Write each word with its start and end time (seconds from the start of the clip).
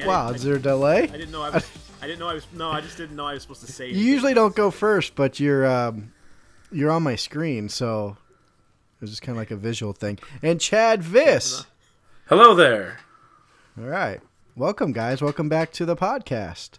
Sorry. 0.00 0.08
Wow, 0.08 0.30
is 0.30 0.42
there 0.42 0.56
a 0.56 0.60
delay? 0.60 1.02
I, 1.02 1.02
I 1.02 1.06
didn't 1.06 1.30
know 1.30 1.42
I 1.42 1.50
was. 1.50 1.70
I 2.02 2.06
didn't 2.06 2.20
know 2.20 2.28
I 2.28 2.34
was. 2.34 2.46
No, 2.52 2.70
I 2.70 2.80
just 2.80 2.96
didn't 2.96 3.16
know 3.16 3.26
I 3.26 3.34
was 3.34 3.42
supposed 3.42 3.66
to 3.66 3.72
say. 3.72 3.90
You 3.90 4.04
usually 4.04 4.34
don't 4.34 4.56
go 4.56 4.70
first, 4.70 5.14
but 5.14 5.38
you're 5.38 5.66
um, 5.66 6.12
you're 6.72 6.90
on 6.90 7.02
my 7.02 7.16
screen, 7.16 7.68
so 7.68 8.16
it's 9.02 9.10
just 9.10 9.22
kind 9.22 9.36
of 9.36 9.40
like 9.40 9.50
a 9.50 9.56
visual 9.56 9.92
thing. 9.92 10.18
And 10.42 10.60
Chad 10.60 11.02
Viss. 11.02 11.66
Hello 12.28 12.54
there. 12.54 13.00
All 13.78 13.84
right, 13.84 14.20
welcome 14.56 14.92
guys. 14.92 15.20
Welcome 15.20 15.48
back 15.48 15.72
to 15.72 15.84
the 15.84 15.96
podcast. 15.96 16.78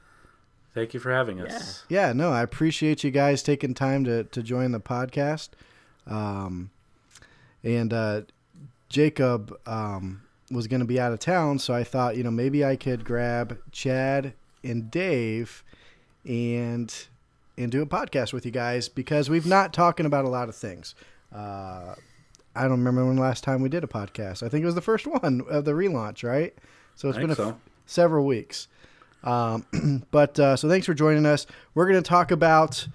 Thank 0.74 0.94
you 0.94 1.00
for 1.00 1.12
having 1.12 1.42
us. 1.42 1.84
Yeah, 1.90 2.14
no, 2.14 2.32
I 2.32 2.42
appreciate 2.42 3.04
you 3.04 3.12
guys 3.12 3.44
taking 3.44 3.74
time 3.74 4.06
to, 4.06 4.24
to 4.24 4.42
join 4.42 4.72
the 4.72 4.80
podcast. 4.80 5.50
Um, 6.08 6.72
and 7.64 7.92
uh, 7.92 8.22
Jacob 8.88 9.60
um, 9.68 10.21
was 10.52 10.68
going 10.68 10.82
to 10.82 10.86
be 10.86 11.00
out 11.00 11.12
of 11.12 11.20
town, 11.20 11.60
so 11.60 11.74
I 11.74 11.84
thought, 11.84 12.18
you 12.18 12.24
know, 12.24 12.32
maybe 12.32 12.64
I 12.66 12.76
could 12.76 13.04
grab 13.04 13.58
Chad 13.72 14.34
and 14.64 14.92
Dave 14.92 15.64
and 16.26 16.94
and 17.58 17.72
do 17.72 17.82
a 17.82 17.86
podcast 17.86 18.34
with 18.34 18.46
you 18.46 18.52
guys 18.52 18.90
because 18.90 19.30
we've 19.30 19.46
not 19.46 19.74
talking 19.74 20.06
about 20.06 20.26
a 20.26 20.30
lot 20.30 20.50
of 20.50 20.56
things. 20.56 20.96
Uh, 21.34 21.96
I 22.56 22.64
don't 22.64 22.72
remember 22.72 23.06
when 23.06 23.18
last 23.18 23.44
time 23.44 23.62
we 23.62 23.70
did 23.70 23.84
a 23.84 23.88
podcast. 23.88 24.44
I 24.44 24.50
think 24.50 24.64
it 24.64 24.66
was 24.66 24.76
the 24.76 24.82
first 24.82 25.08
one 25.08 25.44
of 25.50 25.66
the 25.66 25.72
relaunch, 25.72 26.28
right? 26.28 26.54
So 26.96 27.10
it's 27.10 27.18
been 27.18 27.32
a 27.32 27.36
think 27.36 27.50
f- 27.50 27.56
several 27.86 28.26
weeks. 28.26 28.68
Um, 29.24 29.66
but 30.12 30.40
uh, 30.40 30.56
so 30.56 30.68
thanks 30.68 30.86
for 30.86 30.94
joining 30.94 31.26
us. 31.26 31.46
We're 31.76 31.88
going 31.88 32.02
to 32.02 32.08
talk 32.08 32.32
about 32.32 32.88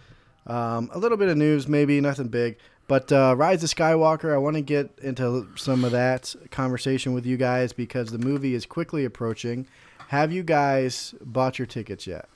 um, 0.47 0.91
a 0.93 0.99
little 0.99 1.17
bit 1.17 1.29
of 1.29 1.37
news, 1.37 1.69
maybe 1.69 2.01
nothing 2.01 2.29
big, 2.29 2.59
but 2.89 3.11
uh, 3.13 3.35
Rise 3.37 3.63
of 3.65 3.71
Skywalker. 3.71 4.33
I 4.33 4.39
want 4.39 4.57
to 4.57 4.63
get 4.63 4.91
into 5.03 5.49
some 5.57 5.85
of 5.85 5.93
that 5.93 6.35
conversation 6.51 7.13
with 7.15 7.27
you 7.27 7.37
guys 7.37 7.73
because 7.73 8.11
the 8.11 8.19
movie 8.19 8.55
is 8.55 8.67
quickly 8.67 9.05
approaching. 9.05 9.67
Have 10.09 10.33
you 10.33 10.43
guys 10.43 11.15
bought 11.21 11.59
your 11.59 11.67
tickets 11.67 12.07
yet? 12.07 12.29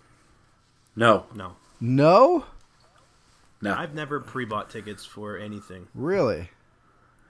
No, 0.97 1.27
No, 1.35 1.55
No, 1.81 2.45
no. 3.63 3.75
I've 3.75 3.95
never 3.95 4.19
pre-bought 4.21 4.71
tickets 4.71 5.05
for 5.05 5.37
anything. 5.39 5.87
really. 5.95 6.51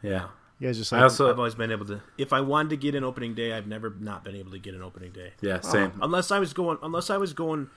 yeah. 0.02 0.28
You 0.58 0.68
guys 0.68 0.76
just 0.76 0.92
I 0.92 1.02
also, 1.02 1.30
I've 1.30 1.38
always 1.38 1.54
been 1.54 1.70
able 1.72 1.86
to. 1.86 2.02
If 2.18 2.34
I 2.34 2.42
wanted 2.42 2.68
to 2.70 2.76
get 2.76 2.94
an 2.94 3.02
opening 3.02 3.34
day, 3.34 3.54
I've 3.54 3.66
never 3.66 3.94
not 3.98 4.24
been 4.24 4.36
able 4.36 4.50
to 4.50 4.58
get 4.58 4.74
an 4.74 4.82
opening 4.82 5.10
day. 5.10 5.32
yeah, 5.40 5.60
same. 5.60 5.92
Unless 6.02 6.30
I 6.30 6.38
was 6.38 6.52
going. 6.52 6.76
Unless 6.82 7.08
I 7.08 7.16
was 7.16 7.32
going 7.32 7.70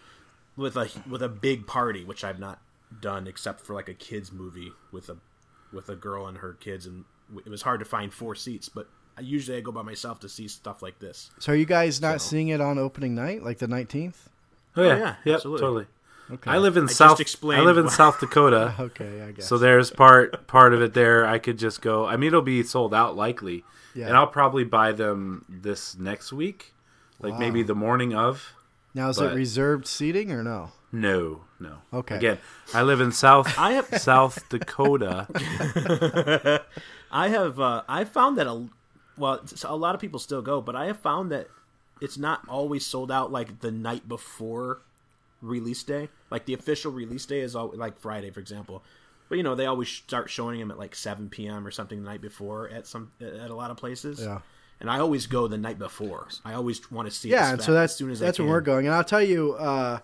with 0.58 0.76
a 0.76 0.90
with 1.10 1.22
a 1.24 1.30
big 1.30 1.66
party, 1.66 2.04
which 2.04 2.26
I've 2.26 2.40
not 2.40 2.60
done 3.00 3.26
except 3.26 3.62
for 3.62 3.74
like 3.74 3.88
a 3.88 3.94
kids 3.94 4.34
movie 4.34 4.74
with 4.92 5.08
a 5.08 5.16
with 5.74 5.90
a 5.90 5.96
girl 5.96 6.28
and 6.28 6.38
her 6.40 6.54
kids, 6.54 6.86
and 6.86 7.06
it 7.46 7.50
was 7.50 7.62
hard 7.64 7.80
to 7.80 7.86
find 7.86 8.14
four 8.14 8.36
seats. 8.36 8.70
But 8.70 8.88
I, 9.18 9.22
usually 9.22 9.58
I 9.58 9.62
go 9.62 9.72
by 9.72 9.82
myself 9.82 10.20
to 10.22 10.30
see 10.30 10.48
stuff 10.48 10.82
like 10.82 11.00
this. 11.00 11.30
so. 11.40 11.52
Are 11.52 11.56
you 11.56 11.66
guys 11.66 12.02
not 12.02 12.22
So- 12.22 12.30
seeing 12.30 12.48
it 12.50 12.62
on 12.62 12.78
opening 12.78 13.16
night, 13.16 13.44
like 13.44 13.58
the 13.60 13.68
nineteenth? 13.68 14.30
oh 14.76 14.84
yeah, 14.84 14.90
oh, 14.94 14.98
yeah, 14.98 15.16
Yep, 15.26 15.36
absolutely. 15.36 15.62
totally. 15.62 15.86
Okay. 16.32 16.50
I 16.52 16.58
live 16.58 16.78
in 16.78 16.86
just 16.88 16.98
South. 16.98 17.22
I 17.44 17.60
live 17.60 17.78
in 17.78 17.86
why- 17.86 17.92
South 17.92 18.20
Dakota, 18.20 18.74
Okay, 18.80 19.22
I 19.22 19.32
guess. 19.34 19.46
so 19.46 19.58
there's 19.58 19.92
part 19.92 20.48
part 20.48 20.74
of 20.74 20.82
it 20.82 20.94
there. 20.94 21.28
I 21.28 21.38
could 21.38 21.60
just 21.60 21.82
go. 21.82 22.06
I 22.06 22.16
mean, 22.16 22.28
it'll 22.30 22.42
be 22.42 22.64
sold 22.64 22.94
out 22.94 23.16
likely, 23.16 23.64
Yeah. 23.94 24.08
and 24.08 24.16
I'll 24.18 24.26
probably 24.28 24.64
buy 24.64 24.94
them 24.94 25.44
this 25.50 25.98
next 25.98 26.32
week, 26.32 26.74
like 27.20 27.38
maybe 27.38 27.62
the 27.62 27.76
morning 27.76 28.16
of. 28.16 28.54
now 28.96 29.10
is 29.10 29.18
but- 29.18 29.34
it 29.34 29.36
reserved 29.36 29.86
seating 29.86 30.32
or 30.32 30.44
no? 30.44 30.72
No, 30.94 31.42
no. 31.60 31.78
Okay. 31.92 32.18
Again, 32.18 32.38
I 32.72 32.84
live 32.84 33.02
in 33.02 33.12
South 33.12 33.52
I 33.60 33.74
have 33.74 33.88
South 34.00 34.48
Dakota. 34.48 35.28
I 37.12 37.30
have 37.30 37.60
uh, 37.60 37.82
I 37.90 38.04
found 38.06 38.38
that 38.38 38.46
a 38.46 38.68
well 39.18 39.44
a 39.66 39.76
lot 39.76 39.96
of 39.96 40.02
people 40.02 40.20
still 40.20 40.44
go, 40.44 40.62
but 40.62 40.76
I 40.76 40.86
have 40.86 41.00
found 41.00 41.32
that 41.32 41.48
it's 42.00 42.18
not 42.18 42.42
always 42.48 42.86
sold 42.86 43.12
out 43.12 43.32
like 43.32 43.62
the 43.62 43.72
night 43.72 44.08
before 44.08 44.82
release 45.42 45.82
day. 45.82 46.10
Like 46.30 46.46
the 46.46 46.54
official 46.54 46.92
release 46.92 47.26
day 47.26 47.40
is 47.40 47.56
all 47.56 47.72
like 47.76 48.00
Friday, 48.00 48.30
for 48.30 48.40
example. 48.40 48.84
But 49.30 49.38
you 49.38 49.44
know 49.44 49.56
they 49.56 49.66
always 49.66 49.90
start 49.90 50.30
showing 50.30 50.60
them 50.60 50.70
at 50.70 50.78
like 50.78 50.94
7 50.94 51.28
p.m. 51.30 51.66
or 51.66 51.72
something 51.72 52.04
the 52.04 52.10
night 52.10 52.22
before 52.22 52.70
at 52.70 52.86
some 52.86 53.12
at 53.20 53.50
a 53.50 53.56
lot 53.56 53.72
of 53.72 53.78
places. 53.78 54.20
Yeah. 54.20 54.42
And 54.80 54.92
I 54.92 55.00
always 55.00 55.26
go 55.26 55.48
the 55.48 55.58
night 55.58 55.80
before. 55.80 56.28
I 56.46 56.54
always 56.54 56.92
want 56.92 57.08
to 57.08 57.12
see. 57.12 57.30
Yeah, 57.30 57.50
it 57.50 57.54
and 57.54 57.62
so 57.64 57.74
that's 57.74 57.94
as 57.94 57.98
soon 57.98 58.12
as 58.12 58.20
that's 58.20 58.40
I 58.40 58.44
when 58.44 58.52
we're 58.52 58.62
going. 58.62 58.86
And 58.86 58.94
I'll 58.94 59.04
tell 59.04 59.24
you 59.24 59.54
uh, 59.54 60.00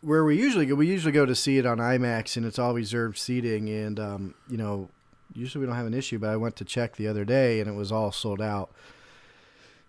where 0.00 0.24
we 0.24 0.36
usually 0.36 0.66
go. 0.66 0.74
We 0.74 0.86
usually 0.86 1.12
go 1.12 1.26
to 1.26 1.34
see 1.34 1.58
it 1.58 1.66
on 1.66 1.78
IMAX, 1.78 2.36
and 2.36 2.44
it's 2.46 2.58
all 2.58 2.74
reserved 2.74 3.18
seating. 3.18 3.68
And 3.68 3.98
um, 4.00 4.34
you 4.48 4.56
know, 4.56 4.88
usually 5.34 5.60
we 5.60 5.66
don't 5.66 5.76
have 5.76 5.86
an 5.86 5.94
issue. 5.94 6.18
But 6.18 6.30
I 6.30 6.36
went 6.36 6.56
to 6.56 6.64
check 6.64 6.96
the 6.96 7.08
other 7.08 7.24
day, 7.24 7.60
and 7.60 7.68
it 7.68 7.74
was 7.74 7.90
all 7.92 8.12
sold 8.12 8.40
out. 8.40 8.70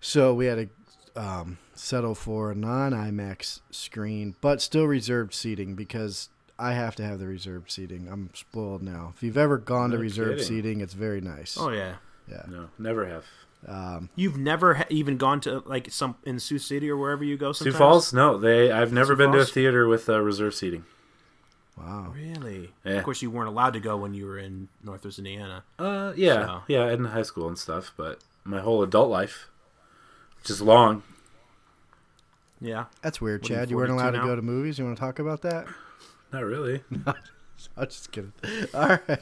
So 0.00 0.32
we 0.34 0.46
had 0.46 0.68
to 1.14 1.20
um, 1.20 1.58
settle 1.74 2.14
for 2.14 2.50
a 2.52 2.54
non 2.54 2.92
IMAX 2.92 3.60
screen, 3.70 4.34
but 4.40 4.60
still 4.62 4.86
reserved 4.86 5.34
seating 5.34 5.74
because 5.74 6.28
I 6.58 6.72
have 6.72 6.94
to 6.96 7.04
have 7.04 7.18
the 7.18 7.26
reserved 7.26 7.70
seating. 7.70 8.08
I'm 8.10 8.30
spoiled 8.34 8.82
now. 8.82 9.12
If 9.14 9.22
you've 9.22 9.38
ever 9.38 9.58
gone 9.58 9.90
to 9.90 9.96
No 9.96 10.02
reserved 10.02 10.38
kidding. 10.40 10.44
seating, 10.46 10.80
it's 10.80 10.94
very 10.94 11.20
nice. 11.20 11.56
Oh 11.58 11.70
yeah. 11.70 11.94
yeah. 12.28 12.42
No, 12.48 12.68
never 12.78 13.06
have. 13.06 13.24
Um, 13.68 14.08
You've 14.16 14.38
never 14.38 14.74
ha- 14.74 14.84
even 14.88 15.16
gone 15.18 15.40
to 15.42 15.62
like 15.66 15.90
some 15.90 16.16
in 16.24 16.38
Sioux 16.40 16.58
City 16.58 16.88
or 16.90 16.96
wherever 16.96 17.22
you 17.22 17.36
go. 17.36 17.52
Sioux 17.52 17.72
Falls? 17.72 18.12
No, 18.12 18.38
they. 18.38 18.70
I've 18.72 18.92
never 18.92 19.12
Sioux 19.12 19.16
been 19.16 19.32
to 19.32 19.38
a 19.40 19.44
theater 19.44 19.86
with 19.86 20.08
uh, 20.08 20.20
reserve 20.20 20.54
seating. 20.54 20.84
wow. 21.76 22.12
Really? 22.14 22.72
Yeah. 22.84 22.92
Of 22.94 23.04
course, 23.04 23.20
you 23.22 23.30
weren't 23.30 23.48
allowed 23.48 23.74
to 23.74 23.80
go 23.80 23.96
when 23.98 24.14
you 24.14 24.26
were 24.26 24.38
in 24.38 24.68
Northwest 24.82 25.18
Indiana. 25.18 25.64
Uh, 25.78 26.12
yeah, 26.16 26.46
So- 26.46 26.62
yeah, 26.68 26.90
in 26.90 27.04
high 27.06 27.22
school 27.22 27.48
and 27.48 27.58
stuff, 27.58 27.92
but 27.96 28.18
my 28.44 28.60
whole 28.60 28.82
adult 28.82 29.10
life, 29.10 29.48
which 30.38 30.48
is 30.50 30.62
long. 30.62 31.02
Yeah. 32.62 32.86
That's 33.02 33.20
weird, 33.20 33.42
What 33.42 33.50
are 33.50 33.54
you, 33.54 33.58
Chad. 33.60 33.70
You 33.70 33.76
weren't 33.76 33.90
42 33.90 34.02
allowed 34.08 34.20
to 34.22 34.26
go 34.26 34.36
to 34.36 34.42
movies. 34.42 34.78
You 34.78 34.84
want 34.86 34.96
to 34.96 35.00
talk 35.00 35.18
about 35.18 35.42
that? 35.42 35.66
Not 36.32 36.44
really. 36.44 36.82
I'm 37.76 37.86
just 37.86 38.10
kidding. 38.12 38.32
All 38.74 38.88
right. 39.08 39.20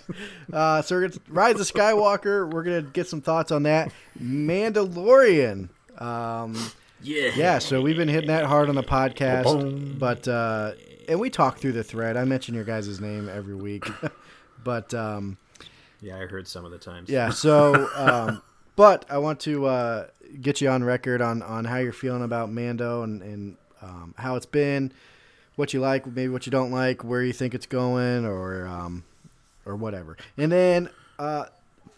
Uh, 0.53 0.83
so 0.83 0.97
we're 0.97 1.09
gonna 1.09 1.21
Rise 1.29 1.61
of 1.61 1.67
Skywalker. 1.73 2.51
We're 2.53 2.63
gonna 2.63 2.83
get 2.83 3.07
some 3.09 3.21
thoughts 3.21 3.51
on 3.53 3.65
that. 3.65 3.93
Mandalorian. 4.21 5.69
Um, 6.01 6.55
Yeah. 7.03 7.31
yeah. 7.35 7.59
So 7.59 7.81
we've 7.81 7.97
been 7.97 8.09
hitting 8.09 8.29
that 8.29 8.45
hard 8.47 8.69
on 8.69 8.75
the 8.75 8.83
podcast, 8.83 9.99
but 9.99 10.27
uh, 10.29 10.73
and 11.09 11.19
we 11.21 11.31
talk 11.31 11.59
through 11.59 11.73
the 11.73 11.85
thread. 11.85 12.17
I 12.17 12.25
mention 12.25 12.55
your 12.55 12.65
guys' 12.65 13.01
name 13.01 13.29
every 13.29 13.55
week, 13.55 13.85
but 14.65 14.93
um, 14.95 15.39
Yeah, 16.01 16.17
I 16.19 16.27
heard 16.27 16.47
some 16.47 16.65
of 16.65 16.71
the 16.71 16.79
times. 16.79 17.09
yeah. 17.09 17.31
So, 17.31 17.89
um, 17.95 18.43
but 18.77 19.05
I 19.11 19.19
want 19.19 19.41
to 19.41 19.67
uh, 19.67 20.07
get 20.41 20.61
you 20.61 20.69
on 20.71 20.85
record 20.85 21.21
on 21.23 21.43
on 21.43 21.65
how 21.65 21.79
you're 21.79 21.93
feeling 21.93 22.23
about 22.23 22.51
Mando 22.53 23.03
and 23.03 23.23
and 23.23 23.57
um, 23.83 24.15
how 24.19 24.35
it's 24.37 24.47
been, 24.47 24.93
what 25.59 25.75
you 25.75 25.81
like, 25.81 26.07
maybe 26.07 26.29
what 26.29 26.47
you 26.47 26.53
don't 26.53 26.71
like, 26.71 27.03
where 27.03 27.23
you 27.23 27.33
think 27.33 27.53
it's 27.53 27.67
going, 27.67 28.25
or 28.25 28.67
um, 28.67 29.03
or 29.67 29.75
whatever. 29.75 30.17
And 30.37 30.53
then 30.53 30.89
uh, 31.19 31.47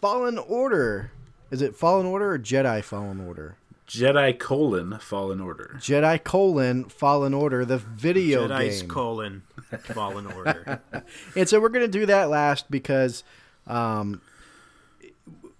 Fallen 0.01 0.39
Order. 0.39 1.13
Is 1.51 1.61
it 1.61 1.77
Fallen 1.77 2.07
Order 2.07 2.33
or 2.33 2.39
Jedi 2.39 2.83
Fallen 2.83 3.21
Order? 3.21 3.57
Jedi 3.87 4.39
colon 4.39 4.99
Fallen 5.01 5.41
Order. 5.41 5.75
Jedi 5.79 6.23
colon 6.23 6.85
Fallen 6.85 7.35
Order, 7.35 7.65
the 7.65 7.79
video 7.79 8.47
Jedi's 8.47 8.83
game. 8.83 8.89
colon 8.91 9.43
Fallen 9.83 10.27
Order. 10.27 10.81
And 11.37 11.49
so 11.49 11.61
we're 11.61 11.71
going 11.71 11.85
to 11.85 11.99
do 11.99 12.07
that 12.07 12.31
last 12.31 12.71
because 12.71 13.25
um, 13.67 14.21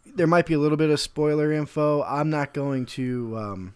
there 0.07 0.29
might 0.29 0.47
be 0.47 0.55
a 0.55 0.59
little 0.59 0.77
bit 0.77 0.91
of 0.91 1.01
spoiler 1.01 1.53
info. 1.53 2.03
I'm 2.05 2.31
not 2.31 2.55
going 2.55 2.87
to. 2.87 3.37
Um, 3.37 3.75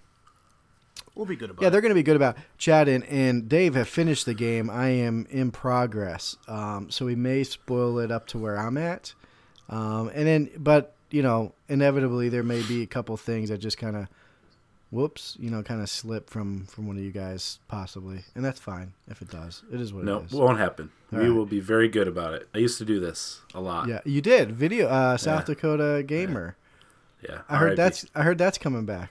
We'll 1.15 1.27
be 1.27 1.37
good 1.37 1.51
about 1.51 1.63
yeah, 1.63 1.69
it. 1.69 1.71
they're 1.71 1.81
going 1.81 1.91
to 1.91 1.95
be 1.95 2.03
good 2.03 2.17
about. 2.17 2.37
Chad 2.59 2.89
and, 2.89 3.05
and 3.07 3.49
Dave 3.49 3.75
have 3.77 3.89
finished 3.89 4.27
the 4.27 4.35
game. 4.35 4.69
I 4.69 4.89
am 4.89 5.27
in 5.31 5.51
progress. 5.53 6.37
Um, 6.49 6.91
so 6.91 7.07
we 7.07 7.15
may 7.15 7.45
spoil 7.45 7.99
it 8.01 8.11
up 8.11 8.27
to 8.29 8.39
where 8.39 8.59
I'm 8.59 8.77
at. 8.77 9.15
Um, 9.69 10.11
and 10.15 10.27
then, 10.27 10.51
but, 10.59 10.95
you 11.11 11.23
know, 11.23 11.55
inevitably 11.69 12.29
there 12.31 12.43
may 12.43 12.63
be 12.63 12.83
a 12.83 12.87
couple 12.87 13.17
things 13.17 13.49
that 13.51 13.59
just 13.59 13.79
kind 13.79 13.95
of, 13.97 14.09
whoops, 14.91 15.37
you 15.41 15.51
know, 15.51 15.63
kind 15.63 15.81
of 15.81 15.89
slip 15.89 16.29
from, 16.31 16.67
from 16.67 16.87
one 16.87 16.97
of 16.97 17.03
you 17.03 17.11
guys, 17.13 17.59
possibly. 17.69 18.25
And 18.35 18.45
that's 18.45 18.61
fine 18.61 18.93
if 19.09 19.23
it 19.23 19.31
does. 19.31 19.63
It 19.73 19.81
is 19.81 19.93
what 19.93 20.05
No, 20.05 20.19
it 20.19 20.27
is. 20.27 20.33
won't 20.33 20.59
happen. 20.59 20.91
All 21.13 21.19
we 21.21 21.27
right. 21.29 21.35
will 21.35 21.47
be 21.47 21.61
very 21.61 21.89
good 21.89 22.09
about 22.09 22.35
it. 22.35 22.49
I 22.55 22.59
used 22.59 22.79
to 22.79 22.85
do 22.85 22.99
this 23.01 23.41
a 23.55 23.61
lot. 23.61 23.89
Yeah, 23.89 24.01
you 24.05 24.21
did 24.21 24.53
video 24.53 24.89
uh, 24.89 25.17
South 25.17 25.49
Yeah. 25.49 25.55
Dakota 25.55 26.03
gamer. 26.07 26.57
Yeah. 27.23 27.43
I 27.49 27.57
heard 27.57 27.69
RIP. 27.71 27.77
that's 27.77 28.07
I 28.15 28.23
heard 28.23 28.37
that's 28.37 28.59
coming 28.59 28.85
back. 28.85 29.11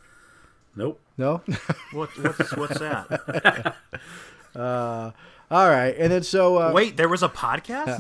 Nope. 0.75 0.99
No, 1.17 1.41
What, 1.91 2.09
what's, 2.17 2.55
what's 2.57 2.79
that? 2.79 3.75
uh, 4.55 5.11
all 5.51 5.69
right, 5.69 5.95
and 5.97 6.11
then 6.11 6.23
so 6.23 6.57
uh, 6.57 6.71
Wait, 6.73 6.97
there 6.97 7.09
was 7.09 7.21
a 7.21 7.29
podcast? 7.29 7.99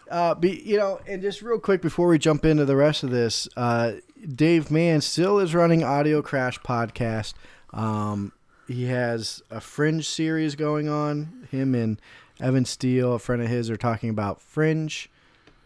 uh, 0.10 0.34
be 0.34 0.62
you 0.64 0.78
know, 0.78 1.00
and 1.06 1.20
just 1.20 1.42
real 1.42 1.58
quick 1.58 1.82
before 1.82 2.08
we 2.08 2.18
jump 2.18 2.44
into 2.46 2.64
the 2.64 2.76
rest 2.76 3.02
of 3.02 3.10
this, 3.10 3.48
uh, 3.56 3.92
Dave 4.34 4.70
Mann 4.70 5.02
still 5.02 5.38
is 5.38 5.54
running 5.54 5.84
Audio 5.84 6.22
Crash 6.22 6.58
podcast. 6.60 7.34
Um, 7.74 8.32
he 8.66 8.86
has 8.86 9.42
a 9.50 9.60
Fringe 9.60 10.06
series 10.06 10.54
going 10.54 10.88
on. 10.88 11.46
Him 11.50 11.74
and 11.74 12.00
Evan 12.40 12.64
Steele, 12.64 13.14
a 13.14 13.18
friend 13.18 13.42
of 13.42 13.48
his, 13.48 13.68
are 13.68 13.76
talking 13.76 14.08
about 14.08 14.40
Fringe. 14.40 15.10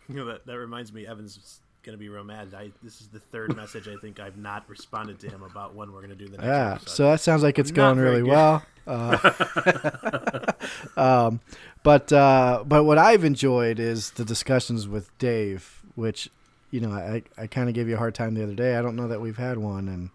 You 0.09 0.17
know, 0.17 0.25
that, 0.25 0.47
that 0.47 0.59
reminds 0.59 0.93
me, 0.93 1.07
Evan's 1.07 1.61
going 1.83 1.97
to 1.97 2.01
be 2.01 2.09
real 2.09 2.25
mad. 2.25 2.55
I, 2.55 2.71
this 2.83 3.01
is 3.01 3.09
the 3.09 3.19
third 3.19 3.57
message 3.57 3.89
I 3.89 3.97
think 3.97 4.21
I've 4.21 4.37
not 4.37 4.69
responded 4.69 5.19
to 5.21 5.29
him 5.31 5.43
about 5.43 5.75
when 5.75 5.93
we're 5.93 6.01
going 6.01 6.11
to 6.11 6.17
do 6.17 6.27
the 6.27 6.37
next 6.39 6.47
Yeah, 6.47 6.73
episode. 6.75 6.91
so 6.91 7.11
that 7.11 7.21
sounds 7.21 7.43
like 7.43 7.59
it's 7.59 7.71
Not 7.71 7.95
going 7.95 7.99
really 7.99 8.21
good. 8.23 8.29
well. 8.31 8.65
Uh, 8.87 10.53
um, 10.97 11.41
but 11.83 12.13
uh, 12.13 12.65
but 12.67 12.85
what 12.85 12.99
I've 12.99 13.25
enjoyed 13.25 13.79
is 13.79 14.11
the 14.13 14.25
discussions 14.25 14.87
with 14.89 15.17
Dave, 15.19 15.83
which 15.95 16.31
you 16.71 16.81
know 16.81 16.91
I 16.93 17.23
I 17.37 17.47
kind 17.47 17.69
of 17.69 17.75
gave 17.75 17.89
you 17.89 17.95
a 17.95 17.99
hard 17.99 18.15
time 18.15 18.35
the 18.35 18.43
other 18.43 18.55
day. 18.55 18.77
I 18.77 18.83
don't 18.83 18.97
know 18.97 19.09
that 19.09 19.21
we've 19.21 19.37
had 19.37 19.59
one 19.59 19.89
in 19.89 20.11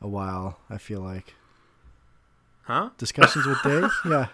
a 0.00 0.08
while. 0.08 0.58
I 0.68 0.78
feel 0.78 1.00
like 1.00 1.34
huh? 2.62 2.90
discussions 2.98 3.46
with 3.46 3.62
Dave. 3.62 3.90
Yeah, 4.08 4.26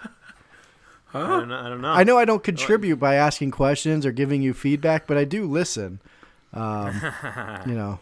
I 1.14 1.20
don't 1.26 1.48
know. 1.48 1.58
I 1.58 1.68
don't 1.68 1.80
know. 1.80 1.88
I 1.92 2.04
know 2.04 2.18
I 2.18 2.24
don't 2.24 2.42
contribute 2.44 2.96
by 2.96 3.14
asking 3.14 3.50
questions 3.52 4.04
or 4.04 4.12
giving 4.12 4.42
you 4.42 4.52
feedback, 4.54 5.06
but 5.06 5.16
I 5.16 5.24
do 5.24 5.46
listen. 5.46 6.00
Um, 6.52 6.94
you 7.66 7.74
know, 7.74 7.98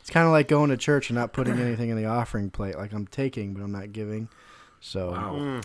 it's 0.00 0.10
kind 0.10 0.26
of 0.26 0.32
like 0.32 0.48
going 0.48 0.70
to 0.70 0.76
church 0.76 1.10
and 1.10 1.16
not 1.18 1.32
putting 1.32 1.58
anything 1.58 1.90
in 1.90 1.96
the 1.96 2.06
offering 2.06 2.50
plate. 2.50 2.76
Like 2.76 2.92
I'm 2.92 3.06
taking, 3.06 3.54
but 3.54 3.62
I'm 3.62 3.72
not 3.72 3.92
giving. 3.92 4.28
So 4.80 5.10
Wow. 5.12 5.34
Mm, 5.38 5.64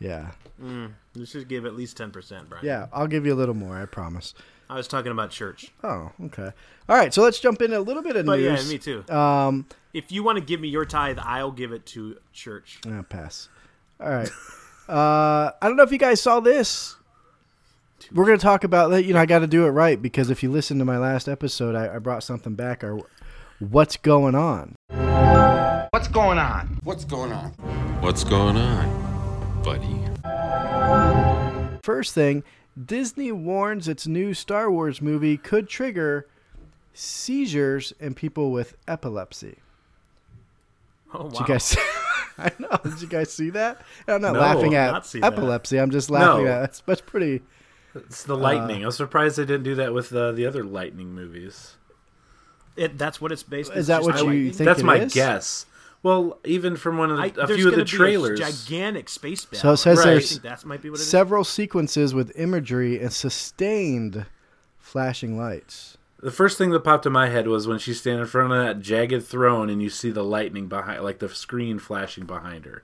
yeah, 0.00 0.30
mm, 0.62 0.92
you 1.14 1.24
should 1.26 1.48
give 1.48 1.66
at 1.66 1.74
least 1.74 1.96
ten 1.96 2.10
percent, 2.10 2.48
Brian. 2.48 2.64
yeah, 2.64 2.86
I'll 2.92 3.06
give 3.06 3.26
you 3.26 3.32
a 3.32 3.36
little 3.36 3.54
more. 3.54 3.76
I 3.76 3.84
promise. 3.86 4.34
I 4.70 4.76
was 4.76 4.88
talking 4.88 5.12
about 5.12 5.30
church, 5.30 5.70
Oh, 5.84 6.10
okay. 6.24 6.50
All 6.88 6.96
right, 6.96 7.12
so 7.12 7.22
let's 7.22 7.38
jump 7.38 7.60
in 7.60 7.74
a 7.74 7.80
little 7.80 8.02
bit 8.02 8.16
of 8.16 8.24
but 8.24 8.40
yeah, 8.40 8.52
news. 8.52 8.70
me 8.70 8.78
too. 8.78 9.04
Um, 9.14 9.66
If 9.92 10.10
you 10.10 10.22
want 10.24 10.38
to 10.38 10.44
give 10.44 10.58
me 10.58 10.68
your 10.68 10.86
tithe, 10.86 11.18
I'll 11.20 11.50
give 11.52 11.70
it 11.72 11.84
to 11.86 12.16
church. 12.32 12.78
ah, 12.88 13.02
pass. 13.02 13.48
All 14.00 14.08
right. 14.10 14.30
Uh, 14.86 15.50
I 15.62 15.68
don't 15.68 15.76
know 15.78 15.82
if 15.82 15.92
you 15.92 15.98
guys 15.98 16.20
saw 16.20 16.40
this. 16.40 16.96
We're 18.12 18.26
going 18.26 18.38
to 18.38 18.42
talk 18.42 18.64
about 18.64 18.90
that. 18.90 19.04
You 19.04 19.14
know, 19.14 19.20
I 19.20 19.26
got 19.26 19.40
to 19.40 19.46
do 19.46 19.64
it 19.66 19.70
right 19.70 20.00
because 20.00 20.30
if 20.30 20.42
you 20.42 20.50
listen 20.50 20.78
to 20.78 20.84
my 20.84 20.98
last 20.98 21.28
episode, 21.28 21.74
I, 21.74 21.96
I 21.96 21.98
brought 21.98 22.22
something 22.22 22.54
back. 22.54 22.82
Or 22.84 23.00
what's 23.58 23.96
going 23.96 24.34
on? 24.34 24.74
What's 25.90 26.08
going 26.08 26.38
on? 26.38 26.78
What's 26.84 27.04
going 27.04 27.32
on? 27.32 27.50
What's 28.00 28.24
going 28.24 28.56
on, 28.56 29.62
buddy? 29.62 30.00
First 31.82 32.14
thing, 32.14 32.42
Disney 32.82 33.30
warns 33.32 33.88
its 33.88 34.06
new 34.06 34.34
Star 34.34 34.70
Wars 34.70 35.00
movie 35.00 35.36
could 35.36 35.68
trigger 35.68 36.26
seizures 36.92 37.92
in 38.00 38.14
people 38.14 38.50
with 38.50 38.76
epilepsy. 38.88 39.58
Oh 41.12 41.24
wow! 41.26 41.30
Did 41.30 41.38
you 41.40 41.46
guys? 41.46 41.76
I 42.38 42.50
know. 42.58 42.76
Did 42.82 43.00
you 43.00 43.06
guys 43.08 43.32
see 43.32 43.50
that? 43.50 43.80
I'm 44.08 44.20
not 44.20 44.32
No, 44.32 44.40
laughing 44.40 44.72
not 44.72 44.96
at 44.96 45.04
that. 45.04 45.24
epilepsy. 45.24 45.78
I'm 45.78 45.90
just 45.90 46.10
laughing 46.10 46.46
No. 46.46 46.50
at 46.50 46.60
that's 46.62 46.80
that's 46.80 47.00
pretty. 47.00 47.42
It's 47.94 48.24
the 48.24 48.36
lightning. 48.36 48.82
I 48.82 48.86
was 48.86 48.96
surprised 48.96 49.36
they 49.36 49.44
didn't 49.44 49.62
do 49.64 49.76
that 49.76 49.92
with 49.94 50.12
uh, 50.12 50.32
the 50.32 50.46
other 50.46 50.64
lightning 50.64 51.14
movies. 51.14 51.76
It, 52.76 52.98
that's 52.98 53.20
what 53.20 53.30
it's 53.30 53.42
based. 53.44 53.70
Is 53.72 53.76
it's 53.78 53.88
that 53.88 54.02
what 54.02 54.16
you 54.18 54.24
lightning. 54.24 54.52
think 54.52 54.66
That's 54.66 54.80
it 54.80 54.84
my 54.84 54.96
is? 54.98 55.14
guess. 55.14 55.66
Well, 56.02 56.38
even 56.44 56.76
from 56.76 56.98
one 56.98 57.10
of 57.10 57.16
the, 57.16 57.22
I, 57.22 57.44
a 57.44 57.46
few 57.46 57.68
of 57.68 57.74
gonna 57.74 57.76
the 57.76 57.84
be 57.84 57.96
trailers. 57.96 58.40
A 58.40 58.44
gigantic 58.44 59.08
space 59.08 59.44
battle. 59.44 59.60
So 59.60 59.72
it 59.72 59.96
says 59.96 59.98
Right. 59.98 60.04
There's 60.12 60.38
that 60.40 60.64
might 60.64 60.82
be 60.82 60.90
what 60.90 60.98
it 60.98 61.02
is. 61.02 61.08
several 61.08 61.44
sequences 61.44 62.12
with 62.14 62.32
imagery 62.36 63.00
and 63.00 63.12
sustained 63.12 64.26
flashing 64.78 65.38
lights. 65.38 65.96
The 66.20 66.30
first 66.30 66.58
thing 66.58 66.70
that 66.70 66.80
popped 66.80 67.06
in 67.06 67.12
my 67.12 67.28
head 67.28 67.46
was 67.48 67.66
when 67.68 67.78
she's 67.78 68.00
standing 68.00 68.22
in 68.22 68.26
front 68.26 68.52
of 68.52 68.58
that 68.64 68.80
jagged 68.80 69.24
throne 69.24 69.70
and 69.70 69.82
you 69.82 69.88
see 69.90 70.10
the 70.10 70.24
lightning 70.24 70.66
behind, 70.68 71.02
like 71.04 71.18
the 71.20 71.28
screen 71.28 71.78
flashing 71.78 72.24
behind 72.26 72.64
her. 72.64 72.82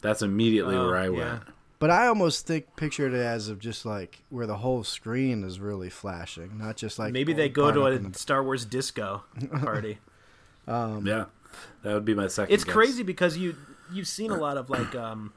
That's 0.00 0.22
immediately 0.22 0.76
Oh, 0.76 0.86
where 0.86 0.96
I 0.96 1.04
yeah. 1.04 1.10
went. 1.10 1.42
But 1.80 1.90
I 1.90 2.08
almost 2.08 2.46
think 2.46 2.74
pictured 2.74 3.14
it 3.14 3.20
as 3.20 3.48
of 3.48 3.60
just 3.60 3.86
like 3.86 4.22
where 4.30 4.46
the 4.46 4.56
whole 4.56 4.82
screen 4.82 5.44
is 5.44 5.60
really 5.60 5.90
flashing, 5.90 6.58
not 6.58 6.76
just 6.76 6.98
like 6.98 7.12
Maybe 7.12 7.32
they 7.32 7.48
go 7.48 7.70
to 7.70 7.86
a 7.86 7.98
the- 7.98 8.18
Star 8.18 8.42
Wars 8.42 8.64
disco 8.64 9.22
party. 9.62 9.98
yeah, 10.66 11.26
that 11.82 11.94
would 11.94 12.04
be 12.04 12.14
my 12.14 12.26
second. 12.26 12.52
it's 12.52 12.64
guess. 12.64 12.74
crazy 12.74 13.02
because 13.02 13.36
you 13.38 13.54
you've 13.92 14.08
seen 14.08 14.30
a 14.30 14.36
lot 14.36 14.56
of 14.56 14.68
like 14.70 14.94
um 14.94 15.32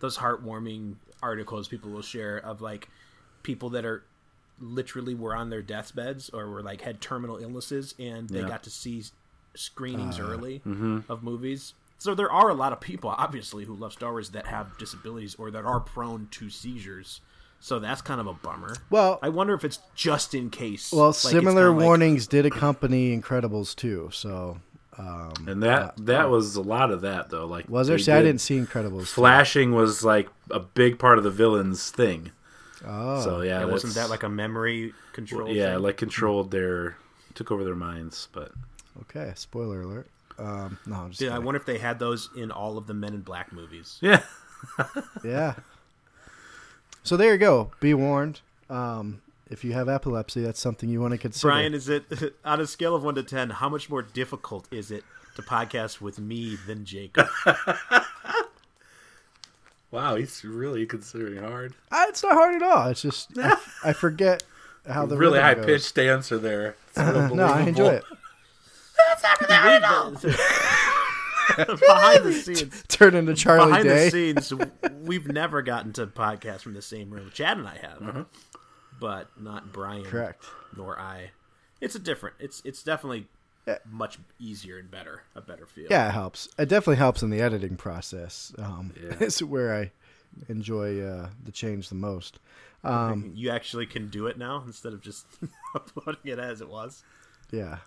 those 0.00 0.18
heartwarming 0.18 0.96
articles 1.22 1.68
people 1.68 1.90
will 1.90 2.02
share 2.02 2.38
of 2.38 2.60
like 2.60 2.88
people 3.42 3.70
that 3.70 3.84
are 3.84 4.02
literally 4.60 5.14
were 5.14 5.34
on 5.36 5.50
their 5.50 5.62
deathbeds 5.62 6.28
or 6.30 6.48
were 6.50 6.62
like 6.62 6.80
had 6.80 7.00
terminal 7.00 7.36
illnesses 7.36 7.94
and 7.98 8.28
they 8.28 8.40
Yeah. 8.40 8.48
got 8.48 8.62
to 8.64 8.70
see 8.70 9.04
screenings 9.54 10.18
Uh, 10.18 10.22
early 10.24 10.58
mm-hmm. 10.66 11.00
of 11.12 11.22
movies. 11.22 11.74
So 12.02 12.16
there 12.16 12.32
are 12.32 12.48
a 12.50 12.54
lot 12.54 12.72
of 12.72 12.80
people 12.80 13.10
obviously 13.10 13.64
who 13.64 13.74
love 13.76 13.92
Star 13.92 14.10
Wars 14.10 14.30
that 14.30 14.46
have 14.48 14.76
disabilities 14.76 15.36
or 15.36 15.52
that 15.52 15.64
are 15.64 15.78
prone 15.78 16.26
to 16.32 16.50
seizures. 16.50 17.20
So 17.60 17.78
that's 17.78 18.02
kind 18.02 18.20
of 18.20 18.26
a 18.26 18.32
bummer. 18.32 18.74
Well, 18.90 19.20
I 19.22 19.28
wonder 19.28 19.54
if 19.54 19.62
it's 19.64 19.78
just 19.94 20.34
in 20.34 20.50
case. 20.50 20.90
well, 20.92 21.06
Like, 21.06 21.14
similar 21.14 21.66
kinda 21.68 21.70
like- 21.78 21.84
warnings 21.84 22.26
did 22.26 22.44
accompany 22.44 23.16
Incredibles 23.16 23.76
too. 23.76 24.10
So 24.12 24.58
um, 24.98 25.32
And 25.46 25.62
that 25.62 25.94
that 26.06 26.28
was 26.28 26.56
a 26.56 26.60
lot 26.60 26.90
of 26.90 27.02
that 27.02 27.30
though. 27.30 27.46
Like 27.46 27.68
was 27.68 27.86
there? 27.86 27.96
they 27.98 28.02
See, 28.02 28.10
I 28.12 28.16
did- 28.18 28.24
didn't 28.30 28.40
see 28.40 28.58
Incredibles. 28.58 28.98
two. 29.00 29.04
Flashing 29.06 29.70
was 29.72 30.02
like 30.04 30.28
a 30.50 30.58
big 30.58 30.98
part 30.98 31.18
of 31.18 31.24
the 31.24 31.30
villain's 31.30 31.88
thing. 31.92 32.32
Oh, 32.84 33.22
So 33.22 33.42
yeah, 33.42 33.60
Yeah, 33.60 33.66
wasn't 33.66 33.94
that 33.94 34.10
like 34.10 34.24
a 34.24 34.28
memory 34.28 34.92
control? 35.12 35.48
yeah, 35.48 35.74
thing? 35.74 35.82
like 35.84 35.96
controlled 35.98 36.50
their 36.50 36.96
took 37.34 37.52
over 37.52 37.62
their 37.62 37.76
minds. 37.76 38.26
But 38.32 38.50
okay. 39.02 39.34
Spoiler 39.36 39.82
alert. 39.82 40.08
Um, 40.38 40.78
no, 40.86 40.96
I'm 40.96 41.08
just 41.10 41.20
Dude, 41.20 41.28
I 41.28 41.32
kidding. 41.32 41.44
wonder 41.44 41.60
if 41.60 41.66
they 41.66 41.78
had 41.78 41.98
those 41.98 42.28
in 42.36 42.50
all 42.50 42.78
of 42.78 42.86
the 42.86 42.94
Men 42.94 43.14
in 43.14 43.20
Black 43.20 43.52
movies. 43.52 43.98
yeah, 44.00 44.22
Yeah. 45.24 45.54
So 47.04 47.16
there 47.16 47.32
you 47.32 47.38
go. 47.38 47.70
Be 47.80 47.94
warned. 47.94 48.40
Um, 48.70 49.20
if 49.50 49.64
you 49.64 49.72
have 49.72 49.88
epilepsy, 49.88 50.40
that's 50.42 50.60
something 50.60 50.88
you 50.88 51.00
want 51.00 51.12
to 51.12 51.18
consider. 51.18 51.48
Brian, 51.50 51.74
is 51.74 51.88
it 51.88 52.04
on 52.44 52.60
a 52.60 52.66
scale 52.66 52.94
of 52.94 53.02
one 53.04 53.14
to 53.16 53.22
ten? 53.22 53.50
How 53.50 53.68
much 53.68 53.90
more 53.90 54.02
difficult 54.02 54.66
is 54.70 54.90
it 54.90 55.04
to 55.36 55.42
podcast 55.42 56.00
with 56.00 56.18
me 56.18 56.56
than 56.66 56.84
Jacob? 56.84 57.26
wow, 59.90 60.14
he's 60.16 60.44
really 60.44 60.86
considering 60.86 61.42
hard. 61.42 61.74
Uh, 61.90 62.04
it's 62.08 62.22
not 62.22 62.32
hard 62.32 62.54
at 62.54 62.62
all. 62.62 62.88
It's 62.88 63.02
just 63.02 63.36
I, 63.38 63.56
I 63.84 63.92
forget 63.92 64.42
how 64.88 65.06
the 65.06 65.16
really 65.16 65.40
high 65.40 65.54
goes. 65.54 65.66
pitched 65.66 65.98
answer 65.98 66.38
there. 66.38 66.76
No, 66.96 67.44
I 67.44 67.62
enjoy 67.62 67.88
it. 67.94 68.04
behind 71.56 72.24
the 72.24 72.32
scenes, 72.32 72.84
Turn 72.88 73.14
into 73.14 73.34
Charlie 73.34 73.66
behind 73.66 73.84
Day. 73.84 74.10
the 74.10 74.42
scenes, 74.42 74.52
we've 75.02 75.26
never 75.28 75.62
gotten 75.62 75.92
to 75.94 76.06
podcast 76.06 76.60
from 76.60 76.74
the 76.74 76.82
same 76.82 77.10
room. 77.10 77.30
Chad 77.34 77.58
and 77.58 77.66
I 77.68 77.76
have, 77.78 78.26
but 79.00 79.28
not 79.40 79.72
Brian. 79.72 80.04
Correct. 80.04 80.44
Nor 80.76 80.98
I. 80.98 81.30
It's 81.80 81.94
a 81.94 81.98
different. 81.98 82.36
It's 82.38 82.62
it's 82.64 82.82
definitely 82.82 83.26
Yeah. 83.66 83.78
much 83.90 84.18
easier 84.38 84.78
and 84.78 84.90
better. 84.90 85.24
A 85.34 85.40
better 85.40 85.66
feel. 85.66 85.86
Yeah, 85.90 86.08
it 86.08 86.12
helps. 86.12 86.48
It 86.58 86.68
definitely 86.68 86.96
helps 86.96 87.22
in 87.22 87.30
the 87.30 87.40
editing 87.40 87.76
process. 87.76 88.52
Um, 88.58 88.92
Yeah. 89.02 89.16
It's 89.20 89.42
where 89.42 89.74
I 89.74 89.90
enjoy 90.48 91.00
uh, 91.02 91.28
the 91.44 91.52
change 91.52 91.88
the 91.88 91.94
most. 91.96 92.38
Um, 92.84 93.32
You 93.34 93.50
actually 93.50 93.86
can 93.86 94.08
do 94.08 94.26
it 94.28 94.38
now 94.38 94.62
instead 94.66 94.92
of 94.92 95.00
just 95.02 95.26
uploading 95.74 96.32
it 96.32 96.38
as 96.38 96.60
it 96.60 96.68
was. 96.68 97.02
yeah. 97.50 97.78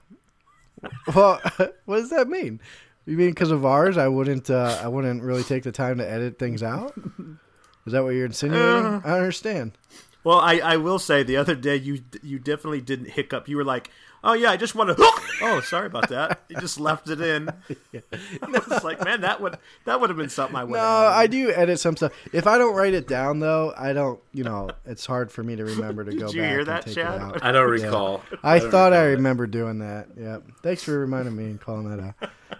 Well, 1.13 1.39
what 1.85 1.97
does 1.97 2.09
that 2.09 2.27
mean? 2.27 2.59
You 3.05 3.17
mean 3.17 3.29
because 3.29 3.51
of 3.51 3.65
ours, 3.65 3.97
I 3.97 4.07
wouldn't, 4.07 4.49
uh, 4.49 4.79
I 4.81 4.87
wouldn't 4.87 5.21
really 5.21 5.43
take 5.43 5.63
the 5.63 5.71
time 5.71 5.97
to 5.99 6.09
edit 6.09 6.39
things 6.39 6.63
out? 6.63 6.93
Is 7.85 7.93
that 7.93 8.03
what 8.03 8.09
you're 8.09 8.25
insinuating? 8.25 8.85
Uh. 8.85 9.01
I 9.03 9.09
don't 9.09 9.17
understand. 9.19 9.77
Well, 10.25 10.39
I, 10.39 10.55
I 10.55 10.77
will 10.77 10.97
say 10.97 11.21
the 11.21 11.37
other 11.37 11.53
day 11.55 11.75
you 11.75 12.01
you 12.23 12.39
definitely 12.39 12.81
didn't 12.81 13.11
hiccup. 13.11 13.47
You 13.47 13.57
were 13.57 13.63
like, 13.63 13.91
"Oh 14.23 14.33
yeah, 14.33 14.49
I 14.49 14.57
just 14.57 14.73
want 14.73 14.89
to." 14.89 14.95
oh, 15.43 15.61
sorry 15.61 15.85
about 15.85 16.09
that. 16.09 16.41
You 16.49 16.57
just 16.57 16.79
left 16.79 17.07
it 17.11 17.21
in. 17.21 17.53
it's 17.93 18.83
like, 18.83 19.05
man, 19.05 19.21
that 19.21 19.39
would 19.39 19.59
that 19.85 20.01
would 20.01 20.09
have 20.09 20.17
been 20.17 20.29
something 20.29 20.55
I 20.55 20.63
would. 20.63 20.73
No, 20.73 20.81
I 20.81 21.27
do 21.27 21.51
edit 21.51 21.79
some 21.79 21.95
stuff. 21.95 22.11
If 22.33 22.47
I 22.47 22.57
don't 22.57 22.75
write 22.75 22.95
it 22.95 23.07
down, 23.07 23.39
though, 23.39 23.71
I 23.77 23.93
don't. 23.93 24.19
You 24.33 24.45
know, 24.45 24.71
it's 24.87 25.05
hard 25.05 25.31
for 25.31 25.43
me 25.43 25.57
to 25.57 25.63
remember 25.63 26.03
to 26.03 26.11
go 26.11 26.25
Did 26.25 26.33
you 26.33 26.41
back 26.41 26.49
hear 26.49 26.65
that, 26.65 26.87
Chad? 26.87 27.41
I 27.43 27.51
don't 27.51 27.69
recall. 27.69 28.23
I, 28.41 28.57
don't 28.57 28.71
thought 28.71 28.93
I 28.93 29.01
recall 29.01 29.11
it. 29.11 29.15
remember 29.17 29.45
doing 29.45 29.79
that. 29.79 30.07
Yep. 30.17 30.43
Thanks 30.63 30.83
for 30.83 30.97
reminding 30.97 31.35
me 31.35 31.43
and 31.45 31.61
calling 31.61 31.95
that 31.95 32.15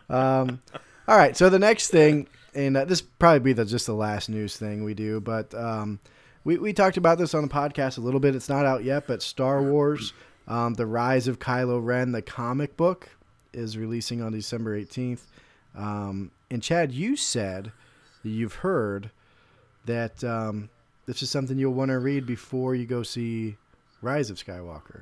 out. 0.10 0.46
Um, 0.48 0.62
all 1.08 1.18
right. 1.18 1.36
So 1.36 1.50
the 1.50 1.58
next 1.58 1.88
thing, 1.88 2.28
and 2.54 2.78
uh, 2.78 2.86
this 2.86 3.02
probably 3.02 3.40
be 3.40 3.54
the 3.54 3.66
just 3.66 3.88
the 3.88 3.96
last 3.96 4.30
news 4.30 4.56
thing 4.56 4.84
we 4.84 4.94
do, 4.94 5.20
but 5.20 5.52
um, 5.56 6.00
we 6.46 6.58
we 6.58 6.72
talked 6.72 6.96
about 6.96 7.18
this 7.18 7.34
on 7.34 7.42
the 7.42 7.54
podcast 7.54 7.98
a 7.98 8.02
little 8.02 8.22
bit. 8.22 8.36
It's 8.36 8.48
not 8.48 8.66
out 8.66 8.86
yet, 8.86 9.08
but 9.08 9.22
Star 9.22 9.62
Wars: 9.62 10.14
um, 10.48 10.76
The 10.76 10.86
Rise 10.86 11.28
of 11.28 11.40
Kylo 11.40 11.84
Ren, 11.84 12.14
the 12.14 12.22
comic 12.22 12.78
book, 12.78 13.10
is 13.52 13.78
releasing 13.78 14.22
on 14.22 14.32
December 14.32 14.76
eighteenth. 14.76 15.28
Um, 15.76 16.32
and 16.50 16.64
Chad, 16.64 16.94
you 16.94 17.18
said 17.18 17.74
that 18.24 18.30
you've 18.30 18.56
heard 18.56 19.12
that 19.86 20.24
um, 20.24 20.70
this 21.06 21.22
is 21.22 21.30
something 21.30 21.58
you'll 21.58 21.74
want 21.74 21.90
to 21.90 22.00
read 22.00 22.26
before 22.26 22.76
you 22.76 22.86
go 22.86 23.04
see 23.04 23.58
Rise 24.02 24.30
of 24.30 24.38
Skywalker. 24.38 25.02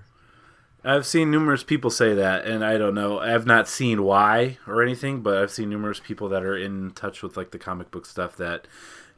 I've 0.85 1.05
seen 1.05 1.31
numerous 1.31 1.63
people 1.63 1.89
say 1.89 2.13
that, 2.15 2.45
and 2.45 2.65
I 2.65 2.77
don't 2.77 2.93
know. 2.93 3.19
I've 3.19 3.45
not 3.45 3.69
seen 3.69 4.03
why 4.03 4.57
or 4.67 4.81
anything, 4.81 5.21
but 5.21 5.37
I've 5.37 5.51
seen 5.51 5.69
numerous 5.69 6.01
people 6.01 6.27
that 6.29 6.43
are 6.43 6.57
in 6.57 6.91
touch 6.91 7.23
with 7.23 7.37
like 7.37 7.51
the 7.51 7.57
comic 7.57 7.89
book 7.89 8.05
stuff 8.05 8.35
that 8.35 8.67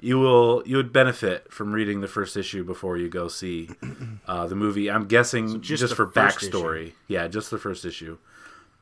you 0.06 0.20
will 0.20 0.62
you 0.68 0.78
would 0.78 0.94
benefit 0.94 1.52
from 1.52 1.74
reading 1.74 2.02
the 2.02 2.08
first 2.08 2.38
issue 2.38 2.64
before 2.64 2.96
you 2.96 3.10
go 3.10 3.28
see 3.28 3.72
uh, 4.28 4.46
the 4.46 4.56
movie. 4.56 4.90
I'm 4.90 5.08
guessing 5.08 5.62
just 5.62 5.82
just, 5.82 5.96
for 5.96 6.08
first 6.12 6.40
backstory. 6.40 6.94
Yeah, 7.08 7.28
just 7.28 7.50
the 7.50 7.58
first 7.58 7.84
issue. 7.86 8.20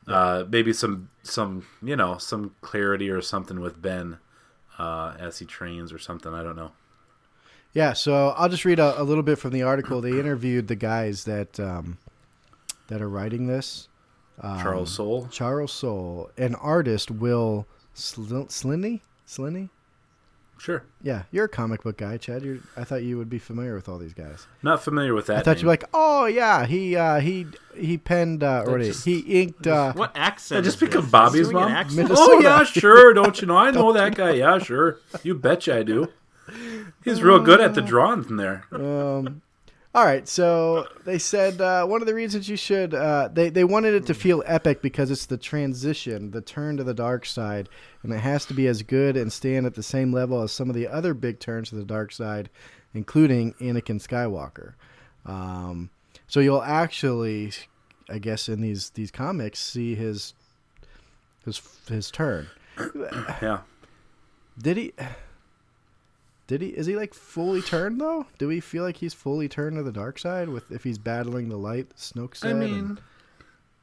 Uh, 0.06 0.44
maybe 0.46 0.74
some 0.74 1.08
some 1.22 1.66
you 1.82 1.96
know 1.96 2.18
some 2.18 2.54
clarity 2.60 3.08
or 3.08 3.22
something 3.22 3.60
with 3.60 3.80
Ben 3.80 4.18
uh, 4.78 5.14
as 5.18 5.38
he 5.38 5.46
trains 5.46 5.94
or 5.94 5.98
something. 5.98 6.34
I 6.34 6.42
don't 6.42 6.56
know. 6.56 6.72
Yeah, 7.72 7.94
so 7.94 8.34
I'll 8.36 8.50
just 8.50 8.66
read 8.66 8.78
a, 8.78 9.00
a 9.00 9.02
little 9.02 9.22
bit 9.22 9.38
from 9.38 9.52
the 9.52 9.62
article. 9.62 10.02
They 10.02 10.20
interviewed 10.20 10.68
the 10.68 10.76
guys 10.76 11.24
that 11.24 11.58
um, 11.58 11.96
that 12.88 13.00
are 13.00 13.08
writing 13.08 13.46
this. 13.46 13.88
Um, 14.42 14.60
Charles 14.60 14.92
Soule. 14.92 15.28
Charles 15.32 15.72
Soule, 15.72 16.30
an 16.36 16.54
artist, 16.56 17.10
Will 17.10 17.66
Sl- 17.94 18.48
Slinny, 18.48 19.00
Slinny. 19.26 19.70
Sure. 20.58 20.82
Yeah, 21.02 21.24
you're 21.30 21.44
a 21.44 21.48
comic 21.48 21.82
book 21.82 21.98
guy, 21.98 22.16
Chad. 22.16 22.42
You're, 22.42 22.58
I 22.76 22.84
thought 22.84 23.02
you 23.02 23.18
would 23.18 23.28
be 23.28 23.38
familiar 23.38 23.74
with 23.74 23.88
all 23.88 23.98
these 23.98 24.14
guys. 24.14 24.46
Not 24.62 24.82
familiar 24.82 25.12
with 25.12 25.26
that. 25.26 25.38
I 25.38 25.42
thought 25.42 25.56
name. 25.56 25.58
you'd 25.58 25.62
be 25.64 25.68
like, 25.68 25.84
oh 25.92 26.24
yeah, 26.26 26.64
he 26.64 26.96
uh, 26.96 27.20
he 27.20 27.46
he 27.76 27.98
penned 27.98 28.42
uh, 28.42 28.64
or 28.66 28.78
just- 28.78 29.04
he 29.04 29.18
inked. 29.42 29.66
Uh, 29.66 29.92
What 29.92 30.12
accent? 30.14 30.60
I 30.60 30.62
just 30.62 30.80
is 30.82 30.88
become? 30.88 31.10
Bobby's 31.10 31.46
He's 31.48 31.52
mom. 31.52 31.70
Minnesota. 31.94 32.14
Oh 32.18 32.40
yeah, 32.40 32.64
sure. 32.64 33.12
Don't 33.12 33.40
you 33.40 33.46
know? 33.46 33.56
I 33.58 33.70
know 33.72 33.92
that 33.92 34.14
guy. 34.14 34.32
Yeah, 34.32 34.58
sure. 34.58 34.98
You 35.22 35.34
betcha 35.34 35.76
I 35.78 35.82
do. 35.82 36.08
He's 37.04 37.22
real 37.22 37.40
good 37.40 37.60
at 37.60 37.74
the 37.74 37.82
drawing 37.82 38.24
in 38.28 38.36
there. 38.36 38.64
Um, 38.72 39.42
all 39.94 40.04
right, 40.04 40.26
so 40.26 40.88
they 41.04 41.18
said 41.18 41.60
uh, 41.60 41.86
one 41.86 42.00
of 42.00 42.08
the 42.08 42.14
reasons 42.14 42.48
you 42.48 42.56
should 42.56 42.94
uh, 42.94 43.28
they 43.32 43.48
they 43.48 43.62
wanted 43.62 43.94
it 43.94 44.06
to 44.06 44.14
feel 44.14 44.42
epic 44.44 44.82
because 44.82 45.08
it's 45.08 45.26
the 45.26 45.36
transition, 45.36 46.32
the 46.32 46.40
turn 46.40 46.76
to 46.78 46.84
the 46.84 46.94
dark 46.94 47.24
side, 47.24 47.68
and 48.02 48.12
it 48.12 48.18
has 48.18 48.44
to 48.46 48.54
be 48.54 48.66
as 48.66 48.82
good 48.82 49.16
and 49.16 49.32
stand 49.32 49.66
at 49.66 49.74
the 49.74 49.84
same 49.84 50.12
level 50.12 50.42
as 50.42 50.50
some 50.50 50.68
of 50.68 50.74
the 50.74 50.88
other 50.88 51.14
big 51.14 51.38
turns 51.38 51.68
to 51.68 51.76
the 51.76 51.84
dark 51.84 52.10
side, 52.10 52.50
including 52.92 53.54
Anakin 53.60 54.04
Skywalker. 54.04 54.74
Um, 55.26 55.90
so 56.26 56.40
you'll 56.40 56.62
actually, 56.64 57.52
I 58.10 58.18
guess, 58.18 58.48
in 58.48 58.62
these 58.62 58.90
these 58.90 59.12
comics, 59.12 59.60
see 59.60 59.94
his 59.94 60.34
his 61.44 61.62
his 61.88 62.10
turn. 62.10 62.48
Yeah. 63.40 63.60
Did 64.58 64.76
he? 64.76 64.92
Did 66.54 66.60
he? 66.60 66.68
Is 66.68 66.86
he 66.86 66.94
like 66.94 67.14
fully 67.14 67.60
turned 67.60 68.00
though? 68.00 68.26
Do 68.38 68.46
we 68.46 68.60
feel 68.60 68.84
like 68.84 68.98
he's 68.98 69.12
fully 69.12 69.48
turned 69.48 69.76
to 69.76 69.82
the 69.82 69.90
dark 69.90 70.20
side 70.20 70.48
with 70.48 70.70
if 70.70 70.84
he's 70.84 70.98
battling 70.98 71.48
the 71.48 71.56
light? 71.56 71.88
Snoke 71.96 72.36
said. 72.36 72.46
I 72.46 72.50
and- 72.52 72.60
mean, 72.60 72.98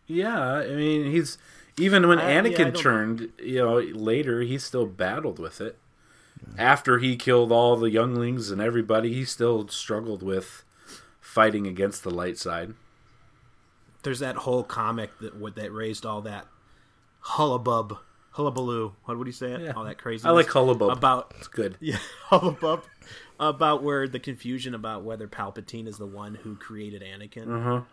yeah. 0.08 0.40
I 0.40 0.68
mean, 0.70 1.12
he's 1.12 1.38
even 1.78 2.08
when 2.08 2.18
I- 2.18 2.32
Anakin 2.36 2.58
don't- 2.72 2.78
turned, 2.78 3.30
you 3.44 3.56
know, 3.58 3.80
later 3.80 4.40
he 4.40 4.58
still 4.58 4.86
battled 4.86 5.38
with 5.38 5.60
it. 5.60 5.78
After 6.58 7.00
he 7.00 7.18
killed 7.18 7.52
all 7.52 7.76
the 7.76 7.90
younglings 7.92 8.52
and 8.52 8.62
everybody, 8.62 9.14
he 9.14 9.26
still 9.26 9.68
struggled 9.68 10.24
with 10.24 10.64
fighting 11.20 11.68
against 11.68 12.04
the 12.06 12.10
light 12.10 12.38
side. 12.38 12.74
There's 14.04 14.20
that 14.20 14.38
whole 14.38 14.64
comic 14.64 15.20
that 15.20 15.36
what 15.36 15.56
that 15.56 15.74
raised 15.74 16.06
all 16.06 16.22
that 16.22 16.48
hullabub, 17.36 17.98
hullabaloo. 18.32 18.94
What 19.06 19.18
would 19.18 19.28
you 19.28 19.34
say 19.34 19.52
it? 19.54 19.62
Yeah. 19.62 19.72
All 19.76 19.84
that 19.86 19.98
crazy. 19.98 20.26
I 20.28 20.32
like 20.32 20.48
hullabub. 20.48 20.92
about 20.92 21.34
It's 21.38 21.48
good. 21.48 21.78
yeah 21.82 21.98
hullabub 22.30 22.84
about 23.40 23.84
where 23.84 24.08
the 24.08 24.20
confusion 24.20 24.76
about 24.76 25.04
whether 25.04 25.28
Palpatine 25.28 25.88
is 25.88 25.98
the 25.98 26.06
one 26.06 26.36
who 26.36 26.56
created 26.56 27.02
Anakin. 27.02 27.48
Huh. 27.64 27.80
Do 27.80 27.86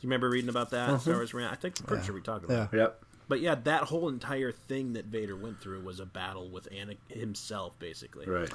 you 0.00 0.08
remember 0.08 0.28
reading 0.30 0.50
about 0.50 0.70
that? 0.70 1.00
Star 1.00 1.14
Wars 1.14 1.32
Rant? 1.34 1.52
I 1.52 1.56
think 1.56 1.78
I'm 1.80 1.86
pretty 1.86 2.04
sure 2.04 2.14
we 2.14 2.20
talked 2.20 2.44
about 2.44 2.70
Yeah. 2.72 2.78
it. 2.78 2.82
Yep. 2.82 3.02
But 3.28 3.40
yeah, 3.40 3.56
that 3.64 3.82
whole 3.84 4.08
entire 4.08 4.52
thing 4.52 4.92
that 4.92 5.06
Vader 5.06 5.34
went 5.36 5.60
through 5.60 5.80
was 5.82 6.00
a 6.00 6.06
battle 6.06 6.48
with 6.48 6.68
Anakin 6.70 6.96
himself, 7.08 7.78
basically. 7.78 8.26
Right. 8.26 8.50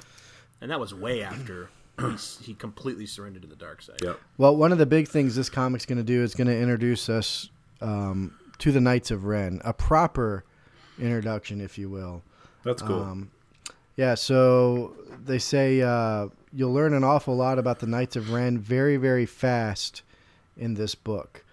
And 0.60 0.70
that 0.70 0.80
was 0.80 0.94
way 0.94 1.22
after 1.22 1.68
he, 2.00 2.16
he 2.42 2.54
completely 2.54 3.04
surrendered 3.06 3.42
to 3.42 3.48
the 3.48 3.56
dark 3.56 3.82
side. 3.82 3.98
Yep. 4.02 4.18
Well, 4.38 4.56
one 4.56 4.72
of 4.72 4.78
the 4.78 4.86
big 4.86 5.08
things 5.08 5.34
this 5.36 5.50
comic's 5.50 5.84
going 5.86 5.98
to 5.98 6.04
do 6.04 6.22
is 6.22 6.34
going 6.34 6.46
to 6.48 6.56
introduce 6.58 7.08
us 7.08 7.50
um, 7.80 8.38
to 8.58 8.72
the 8.72 8.80
Knights 8.80 9.10
of 9.10 9.24
Ren, 9.24 9.60
a 9.64 9.72
proper 9.74 10.44
introduction, 10.98 11.60
if 11.60 11.78
you 11.78 11.88
will. 11.88 12.22
That's 12.64 12.82
cool. 12.82 13.02
Um, 13.02 13.30
yeah, 13.96 14.14
so 14.14 14.94
they 15.24 15.38
say 15.38 15.82
uh, 15.82 16.28
you'll 16.52 16.72
learn 16.72 16.94
an 16.94 17.04
awful 17.04 17.36
lot 17.36 17.58
about 17.58 17.78
the 17.80 17.86
Knights 17.86 18.16
of 18.16 18.30
Ren 18.30 18.58
very, 18.58 18.96
very 18.96 19.26
fast 19.26 20.02
in 20.56 20.74
this 20.74 20.94
book. 20.94 21.44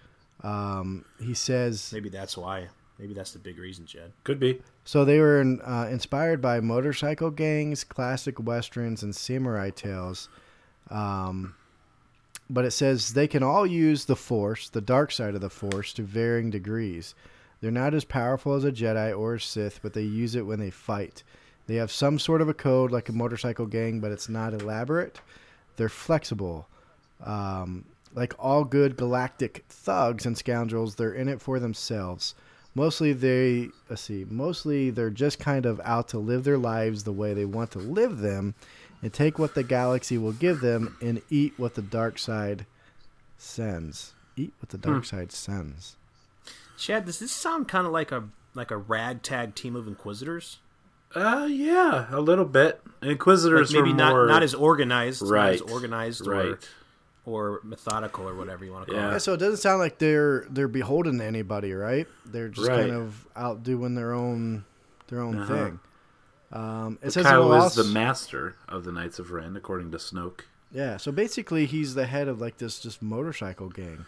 Um, 0.42 1.04
he 1.20 1.34
says 1.34 1.90
Maybe 1.92 2.08
that's 2.08 2.36
why. 2.36 2.68
Maybe 2.98 3.14
that's 3.14 3.32
the 3.32 3.38
big 3.38 3.58
reason, 3.58 3.86
Jed. 3.86 4.12
Could 4.24 4.38
be. 4.38 4.60
So 4.84 5.04
they 5.04 5.20
were 5.20 5.40
in, 5.40 5.60
uh, 5.62 5.88
inspired 5.90 6.42
by 6.42 6.60
motorcycle 6.60 7.30
gangs, 7.30 7.82
classic 7.82 8.38
westerns, 8.38 9.02
and 9.02 9.16
samurai 9.16 9.70
tales. 9.70 10.28
Um, 10.90 11.54
but 12.50 12.64
it 12.64 12.72
says 12.72 13.14
they 13.14 13.28
can 13.28 13.42
all 13.42 13.66
use 13.66 14.04
the 14.04 14.16
Force, 14.16 14.68
the 14.68 14.80
dark 14.80 15.12
side 15.12 15.34
of 15.34 15.40
the 15.40 15.48
Force, 15.48 15.92
to 15.94 16.02
varying 16.02 16.50
degrees. 16.50 17.14
They're 17.60 17.70
not 17.70 17.94
as 17.94 18.04
powerful 18.04 18.54
as 18.54 18.64
a 18.64 18.72
Jedi 18.72 19.16
or 19.16 19.34
a 19.34 19.40
Sith, 19.40 19.80
but 19.82 19.92
they 19.92 20.02
use 20.02 20.34
it 20.34 20.46
when 20.46 20.60
they 20.60 20.70
fight. 20.70 21.22
They 21.66 21.76
have 21.76 21.92
some 21.92 22.18
sort 22.18 22.40
of 22.40 22.48
a 22.48 22.54
code 22.54 22.90
like 22.90 23.08
a 23.08 23.12
motorcycle 23.12 23.66
gang, 23.66 24.00
but 24.00 24.12
it's 24.12 24.28
not 24.28 24.54
elaborate. 24.54 25.20
They're 25.76 25.88
flexible. 25.88 26.66
Um, 27.24 27.84
like 28.14 28.34
all 28.38 28.64
good 28.64 28.96
galactic 28.96 29.64
thugs 29.68 30.26
and 30.26 30.36
scoundrels, 30.36 30.94
they're 30.94 31.12
in 31.12 31.28
it 31.28 31.40
for 31.40 31.58
themselves. 31.58 32.34
Mostly 32.74 33.12
they 33.12 33.68
let's 33.88 34.02
see, 34.02 34.24
mostly 34.28 34.90
they're 34.90 35.10
just 35.10 35.38
kind 35.38 35.66
of 35.66 35.80
out 35.84 36.08
to 36.08 36.18
live 36.18 36.44
their 36.44 36.58
lives 36.58 37.04
the 37.04 37.12
way 37.12 37.34
they 37.34 37.44
want 37.44 37.72
to 37.72 37.78
live 37.78 38.18
them 38.18 38.54
and 39.02 39.12
take 39.12 39.38
what 39.38 39.54
the 39.54 39.62
galaxy 39.62 40.18
will 40.18 40.32
give 40.32 40.60
them 40.60 40.96
and 41.00 41.22
eat 41.30 41.54
what 41.56 41.74
the 41.74 41.82
dark 41.82 42.18
side 42.18 42.66
sends. 43.38 44.14
Eat 44.36 44.52
what 44.60 44.70
the 44.70 44.78
dark 44.78 45.04
side 45.04 45.32
sends. 45.32 45.96
Chad, 46.80 47.04
does 47.04 47.18
this 47.18 47.30
sound 47.30 47.68
kind 47.68 47.86
of 47.86 47.92
like 47.92 48.10
a 48.10 48.24
like 48.54 48.70
a 48.70 48.76
ragtag 48.76 49.54
team 49.54 49.76
of 49.76 49.86
Inquisitors? 49.86 50.58
Uh, 51.14 51.46
yeah, 51.50 52.06
a 52.10 52.20
little 52.20 52.44
bit. 52.44 52.80
Like 53.02 53.12
Inquisitors 53.12 53.72
maybe 53.72 53.90
were 53.90 53.96
not 53.96 54.10
more 54.12 54.26
not 54.26 54.42
as 54.42 54.54
organized, 54.54 55.22
not 55.22 55.30
Right. 55.30 55.54
as 55.54 55.60
organized 55.60 56.26
or 56.26 56.30
right. 56.30 56.68
or 57.26 57.60
methodical 57.64 58.28
or 58.28 58.34
whatever 58.34 58.64
you 58.64 58.72
want 58.72 58.86
to 58.86 58.92
call 58.92 59.00
Yeah. 59.00 59.10
Yeah, 59.10 59.16
it. 59.16 59.20
so 59.20 59.34
it 59.34 59.38
doesn't 59.38 59.58
sound 59.58 59.78
like 59.80 59.98
they're 59.98 60.46
they're 60.50 60.68
beholden 60.68 61.18
to 61.18 61.24
anybody, 61.24 61.72
right? 61.74 62.06
They're 62.24 62.48
just 62.48 62.66
Right. 62.68 62.88
kind 62.88 62.92
of 62.92 63.26
out 63.36 63.62
doing 63.62 63.94
their 63.94 64.12
own 64.12 64.64
their 65.08 65.20
own 65.20 65.36
Uh-huh. 65.38 65.54
thing. 65.54 65.80
Um, 66.52 66.98
it 67.02 67.10
says 67.12 67.26
it 67.26 67.28
Kylo 67.28 67.48
will 67.48 67.66
is 67.66 67.74
the 67.74 67.84
master 67.84 68.56
of 68.68 68.84
the 68.84 68.90
Knights 68.90 69.18
of 69.18 69.30
Ren, 69.30 69.56
according 69.56 69.90
to 69.92 69.98
Snoke. 69.98 70.40
yeah. 70.72 70.96
So 70.96 71.12
basically, 71.12 71.66
he's 71.66 71.94
the 71.94 72.06
head 72.06 72.26
of 72.26 72.40
like 72.40 72.58
this 72.58 72.78
just 72.80 73.02
motorcycle 73.02 73.68
gang. 73.68 74.06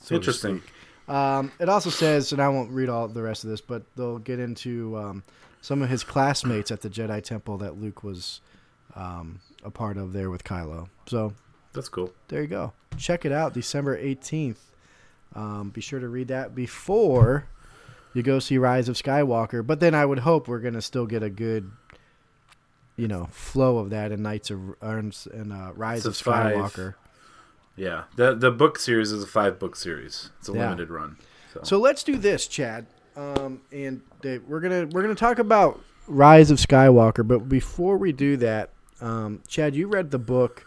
so 0.00 0.08
to 0.08 0.14
Interesting. 0.16 0.62
Um, 1.08 1.52
it 1.60 1.68
also 1.68 1.90
says, 1.90 2.32
and 2.32 2.40
I 2.40 2.48
won't 2.48 2.70
read 2.70 2.88
all 2.88 3.06
the 3.08 3.22
rest 3.22 3.44
of 3.44 3.50
this, 3.50 3.60
but 3.60 3.82
they'll 3.96 4.18
get 4.18 4.38
into 4.38 4.96
um, 4.96 5.22
some 5.60 5.82
of 5.82 5.90
his 5.90 6.02
classmates 6.04 6.70
at 6.70 6.80
the 6.80 6.88
Jedi 6.88 7.22
Temple 7.22 7.58
that 7.58 7.78
Luke 7.80 8.02
was 8.02 8.40
um, 8.96 9.40
a 9.62 9.70
part 9.70 9.96
of 9.98 10.12
there 10.12 10.30
with 10.30 10.44
Kylo. 10.44 10.88
So 11.06 11.34
That's 11.74 11.88
cool. 11.88 12.12
there 12.28 12.40
you 12.42 12.48
go. 12.48 12.72
Check 12.96 13.24
it 13.24 13.32
out, 13.32 13.52
December 13.54 14.00
18th. 14.00 14.56
Um, 15.34 15.70
be 15.70 15.80
sure 15.80 16.00
to 16.00 16.08
read 16.08 16.28
that 16.28 16.54
before 16.54 17.46
you 18.14 18.22
go 18.22 18.38
see 18.38 18.56
Rise 18.56 18.88
of 18.88 18.96
Skywalker. 18.96 19.66
But 19.66 19.80
then 19.80 19.94
I 19.94 20.06
would 20.06 20.20
hope 20.20 20.46
we're 20.48 20.60
going 20.60 20.74
to 20.74 20.82
still 20.82 21.06
get 21.06 21.22
a 21.24 21.28
good, 21.30 21.70
you 22.96 23.08
know, 23.08 23.26
flow 23.32 23.78
of 23.78 23.90
that 23.90 24.12
in 24.12 24.22
Knights 24.22 24.50
of 24.50 24.60
or 24.80 24.98
and 24.98 25.52
uh, 25.52 25.72
Rise 25.74 26.06
It's 26.06 26.20
of 26.20 26.26
Skywalker. 26.26 26.94
five. 26.94 26.94
Yeah, 27.76 28.04
the 28.16 28.34
the 28.34 28.50
book 28.50 28.78
series 28.78 29.10
is 29.12 29.22
a 29.22 29.26
five 29.26 29.58
book 29.58 29.74
series. 29.76 30.30
It's 30.38 30.48
a 30.48 30.52
Yeah. 30.52 30.64
limited 30.70 30.90
run. 30.90 31.16
So, 31.52 31.60
So 31.62 31.78
let's 31.80 32.02
do 32.04 32.16
this, 32.16 32.46
Chad. 32.46 32.86
Um, 33.16 33.60
and 33.72 34.00
Dave, 34.22 34.42
we're 34.46 34.60
gonna 34.60 34.86
we're 34.90 35.02
gonna 35.02 35.14
talk 35.14 35.38
about 35.38 35.80
Rise 36.06 36.50
of 36.50 36.58
Skywalker. 36.58 37.26
But 37.26 37.48
before 37.48 37.96
we 37.96 38.12
do 38.12 38.36
that, 38.38 38.70
um, 39.00 39.42
Chad, 39.48 39.74
you 39.74 39.86
read 39.88 40.10
the 40.10 40.18
book. 40.18 40.66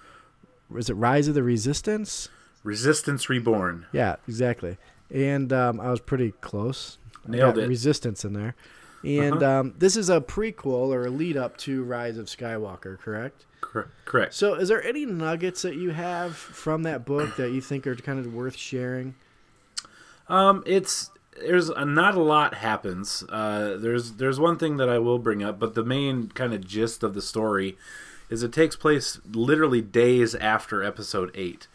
Was 0.70 0.90
it 0.90 0.94
Rise 0.96 1.28
of 1.30 1.34
the 1.36 1.44
Resistance? 1.44 2.28
Resistance 2.64 3.30
Reborn. 3.30 3.86
Yeah, 3.94 4.18
exactly. 4.28 4.78
And 5.10 5.54
um, 5.54 5.80
I 5.80 5.90
was 5.90 6.02
pretty 6.02 6.32
close. 6.42 6.98
Nailed 7.26 7.58
it. 7.58 7.68
Resistance 7.70 8.26
in 8.26 8.34
there. 8.34 8.56
And 9.04 9.42
Uh-huh. 9.42 9.60
um, 9.60 9.74
this 9.78 9.96
is 9.96 10.10
a 10.10 10.20
prequel 10.20 10.90
or 10.94 11.06
a 11.06 11.10
lead 11.10 11.38
up 11.38 11.56
to 11.60 11.84
Rise 11.84 12.18
of 12.18 12.26
Skywalker, 12.26 12.98
correct? 13.00 13.46
Cor- 13.62 13.90
correct. 14.06 14.34
So, 14.34 14.54
is 14.56 14.70
there 14.70 14.84
any 14.84 15.06
nuggets 15.06 15.62
that 15.64 15.76
you 15.76 15.92
have 15.92 16.36
from 16.36 16.84
that 16.84 17.06
book 17.06 17.36
that 17.38 17.52
you 17.52 17.62
think 17.62 17.88
are 17.88 17.96
kind 17.96 18.20
of 18.20 18.34
worth 18.34 18.56
sharing? 18.56 19.16
Um, 20.30 20.64
it's 20.66 21.10
there's 21.40 21.70
a, 21.70 21.86
not 21.86 22.16
a 22.16 22.22
lot 22.22 22.56
happens. 22.56 23.24
Uh, 23.30 23.78
there's 23.78 24.14
there's 24.14 24.40
one 24.40 24.58
thing 24.58 24.78
that 24.78 24.90
I 24.90 25.00
will 25.00 25.20
bring 25.20 25.44
up, 25.44 25.60
but 25.60 25.76
the 25.76 25.84
main 25.84 26.30
kind 26.30 26.54
of 26.54 26.66
gist 26.66 27.04
of 27.04 27.14
the 27.14 27.22
story 27.22 27.78
is 28.30 28.44
it 28.44 28.52
takes 28.52 28.76
place 28.76 29.20
literally 29.32 29.82
days 29.82 30.36
after 30.36 30.84
Episode 30.84 31.32
Eight. 31.34 31.68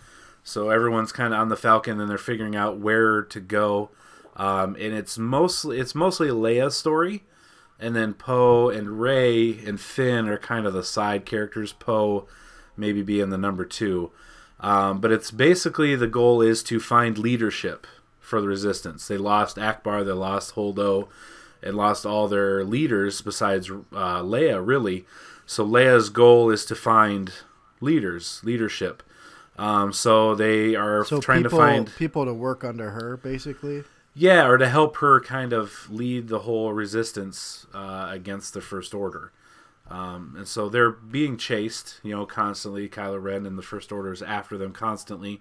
So 0.44 0.70
everyone's 0.70 1.12
kind 1.12 1.32
of 1.32 1.40
on 1.40 1.48
the 1.48 1.56
Falcon, 1.56 2.00
and 2.00 2.10
they're 2.10 2.18
figuring 2.18 2.56
out 2.56 2.78
where 2.78 3.22
to 3.22 3.40
go. 3.40 3.90
Um, 4.36 4.74
and 4.74 4.94
it's 4.94 5.18
mostly 5.18 5.78
it's 5.78 5.94
mostly 5.94 6.28
Leia's 6.28 6.76
story, 6.76 7.24
and 7.82 7.94
then 7.96 8.14
Poe 8.14 8.70
and 8.70 9.00
Rey 9.00 9.58
and 9.66 9.80
Finn 9.80 10.28
are 10.28 10.38
kind 10.38 10.66
of 10.66 10.72
the 10.72 10.84
side 10.84 11.26
characters. 11.26 11.72
Poe 11.72 12.26
maybe 12.76 13.02
being 13.02 13.30
the 13.30 13.36
number 13.38 13.64
two, 13.64 14.10
um, 14.60 15.00
but 15.00 15.12
it's 15.12 15.30
basically 15.30 15.94
the 15.94 16.06
goal 16.06 16.40
is 16.40 16.62
to 16.62 16.80
find 16.80 17.18
leadership 17.18 17.86
for 18.20 18.40
the 18.40 18.48
Resistance. 18.48 19.06
They 19.08 19.18
lost 19.18 19.56
Ackbar, 19.56 20.06
they 20.06 20.12
lost 20.12 20.54
Holdo, 20.54 21.08
and 21.62 21.76
lost 21.76 22.06
all 22.06 22.28
their 22.28 22.64
leaders 22.64 23.20
besides 23.20 23.68
uh, 23.70 24.22
Leia, 24.22 24.64
really. 24.64 25.04
So 25.44 25.66
Leia's 25.66 26.08
goal 26.08 26.50
is 26.50 26.64
to 26.66 26.74
find 26.74 27.32
leaders, 27.80 28.40
leadership. 28.42 29.02
Um, 29.58 29.92
so 29.92 30.34
they 30.34 30.74
are 30.74 31.04
So 31.04 31.20
trying 31.20 31.42
people, 31.42 31.58
to 31.58 31.64
find 31.64 31.94
people 31.96 32.24
to 32.24 32.32
work 32.32 32.64
under 32.64 32.90
her, 32.90 33.18
basically. 33.18 33.84
Yeah, 34.14 34.46
or 34.46 34.58
to 34.58 34.68
help 34.68 34.96
her 34.98 35.20
kind 35.20 35.52
of 35.52 35.88
lead 35.90 36.28
the 36.28 36.40
whole 36.40 36.72
resistance 36.72 37.66
uh, 37.72 38.08
against 38.10 38.52
the 38.54 38.60
First 38.60 38.94
Order. 38.94 39.32
Um, 39.90 40.34
and 40.36 40.48
so 40.48 40.68
they're 40.68 40.90
being 40.90 41.36
chased, 41.36 42.00
you 42.02 42.14
know, 42.14 42.24
constantly. 42.26 42.88
Kylo 42.88 43.22
Ren 43.22 43.46
and 43.46 43.58
the 43.58 43.62
First 43.62 43.90
Order 43.90 44.12
is 44.12 44.22
after 44.22 44.56
them 44.56 44.72
constantly, 44.72 45.40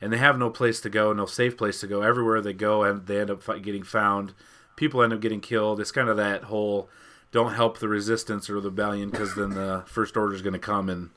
and 0.00 0.12
they 0.12 0.18
have 0.18 0.38
no 0.38 0.50
place 0.50 0.80
to 0.80 0.90
go, 0.90 1.12
no 1.12 1.26
safe 1.26 1.56
place 1.56 1.80
to 1.80 1.86
go. 1.86 2.02
Everywhere 2.02 2.40
they 2.40 2.52
go, 2.52 2.82
and 2.84 3.06
they 3.06 3.20
end 3.20 3.30
up 3.30 3.44
getting 3.62 3.82
found. 3.82 4.34
People 4.76 5.02
end 5.02 5.12
up 5.12 5.20
getting 5.20 5.40
killed. 5.40 5.80
It's 5.80 5.92
kind 5.92 6.08
of 6.08 6.16
that 6.16 6.44
whole 6.44 6.88
don't 7.32 7.54
help 7.54 7.78
the 7.78 7.88
resistance 7.88 8.48
or 8.50 8.60
the 8.60 8.68
rebellion 8.68 9.10
because 9.10 9.34
then 9.34 9.50
the 9.50 9.82
First 9.86 10.16
Order 10.16 10.34
is 10.34 10.42
going 10.42 10.52
to 10.52 10.58
come 10.58 10.88
and 10.88 11.10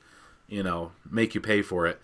you 0.48 0.64
know 0.64 0.92
make 1.10 1.36
you 1.36 1.42
pay 1.42 1.62
for 1.62 1.86
it 1.86 2.02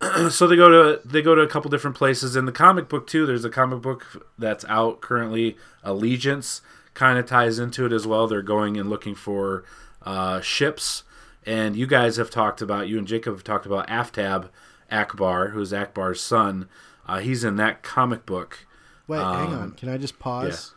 so 0.30 0.46
they 0.46 0.56
go 0.56 0.68
to 0.68 1.08
they 1.08 1.22
go 1.22 1.34
to 1.34 1.40
a 1.42 1.46
couple 1.48 1.70
different 1.70 1.96
places. 1.96 2.36
In 2.36 2.44
the 2.44 2.52
comic 2.52 2.88
book 2.88 3.06
too 3.06 3.26
there's 3.26 3.44
a 3.44 3.50
comic 3.50 3.80
book 3.82 4.28
that's 4.38 4.64
out 4.66 5.00
currently. 5.00 5.56
Allegiance 5.82 6.60
kind 6.94 7.18
of 7.18 7.26
ties 7.26 7.58
into 7.58 7.86
it 7.86 7.92
as 7.92 8.06
well. 8.06 8.26
They're 8.26 8.42
going 8.42 8.76
and 8.76 8.88
looking 8.90 9.14
for 9.14 9.64
uh, 10.02 10.40
ships. 10.40 11.02
And 11.44 11.76
you 11.76 11.86
guys 11.86 12.16
have 12.16 12.30
talked 12.30 12.60
about 12.60 12.88
you 12.88 12.98
and 12.98 13.06
jacob 13.06 13.34
have 13.34 13.44
talked 13.44 13.66
about 13.66 13.86
Aftab 13.88 14.48
Ackbar 14.90 15.52
who's 15.52 15.72
Ackbar's 15.72 16.20
son. 16.22 16.68
Uh, 17.06 17.18
he's 17.20 17.44
in 17.44 17.56
that 17.56 17.82
comic 17.82 18.26
book. 18.26 18.66
Wait, 19.06 19.18
hang 19.18 19.48
Um, 19.48 19.54
on. 19.54 19.70
Can 19.72 19.88
I 19.88 19.96
just 19.96 20.18
pause? 20.18 20.74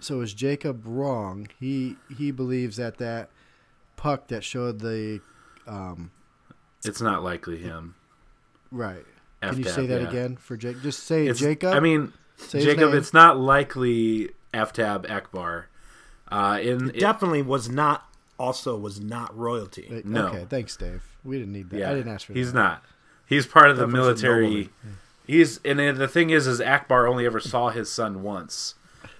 So 0.00 0.20
is 0.20 0.32
Jacob 0.34 0.82
wrong? 0.84 1.48
He 1.58 1.96
he 2.16 2.30
believes 2.30 2.76
that 2.76 2.98
that 2.98 3.30
puck 3.96 4.28
that 4.28 4.44
showed 4.44 4.78
the 4.80 5.20
um, 5.66 6.10
it's 6.84 7.00
not 7.00 7.22
likely 7.22 7.58
him 7.58 7.94
right. 8.70 9.04
Can 9.42 9.58
you 9.58 9.64
say 9.64 9.86
that 9.86 10.02
yeah. 10.02 10.08
again 10.08 10.36
for 10.36 10.56
Jake? 10.56 10.82
Just 10.82 11.04
say 11.04 11.22
It's- 11.22 11.38
Jacob. 11.38 11.72
i 11.74 11.80
mean 11.80 12.12
Say 12.36 12.60
jacob 12.60 12.92
it's 12.94 13.12
not 13.12 13.38
likely 13.38 14.30
Aftab 14.52 15.06
Ackbar 15.06 15.64
uh, 16.30 16.58
in 16.60 16.88
Definitely 16.88 17.42
was 17.42 17.68
not. 17.68 18.04
Also, 18.38 18.76
was 18.78 19.00
not 19.00 19.36
royalty. 19.36 19.88
Wait, 19.90 20.06
no. 20.06 20.28
Okay, 20.28 20.46
thanks, 20.48 20.76
Dave. 20.76 21.02
We 21.24 21.38
didn't 21.38 21.52
need 21.52 21.70
that. 21.70 21.90
I 21.90 21.94
didn't 21.94 22.12
ask 22.12 22.26
for 22.26 22.34
he's 22.34 22.46
that. 22.46 22.50
He's 22.50 22.54
not. 22.54 22.84
He's 23.26 23.46
part 23.46 23.70
of 23.70 23.76
the 23.78 23.88
military. 23.88 24.70
He's 25.26 25.58
and 25.64 25.78
the 25.78 26.06
thing 26.06 26.30
is, 26.30 26.46
is 26.46 26.60
Ackbar 26.60 27.08
only 27.08 27.26
ever 27.26 27.40
saw 27.40 27.70
his 27.70 27.90
son 27.90 28.22
once, 28.22 28.76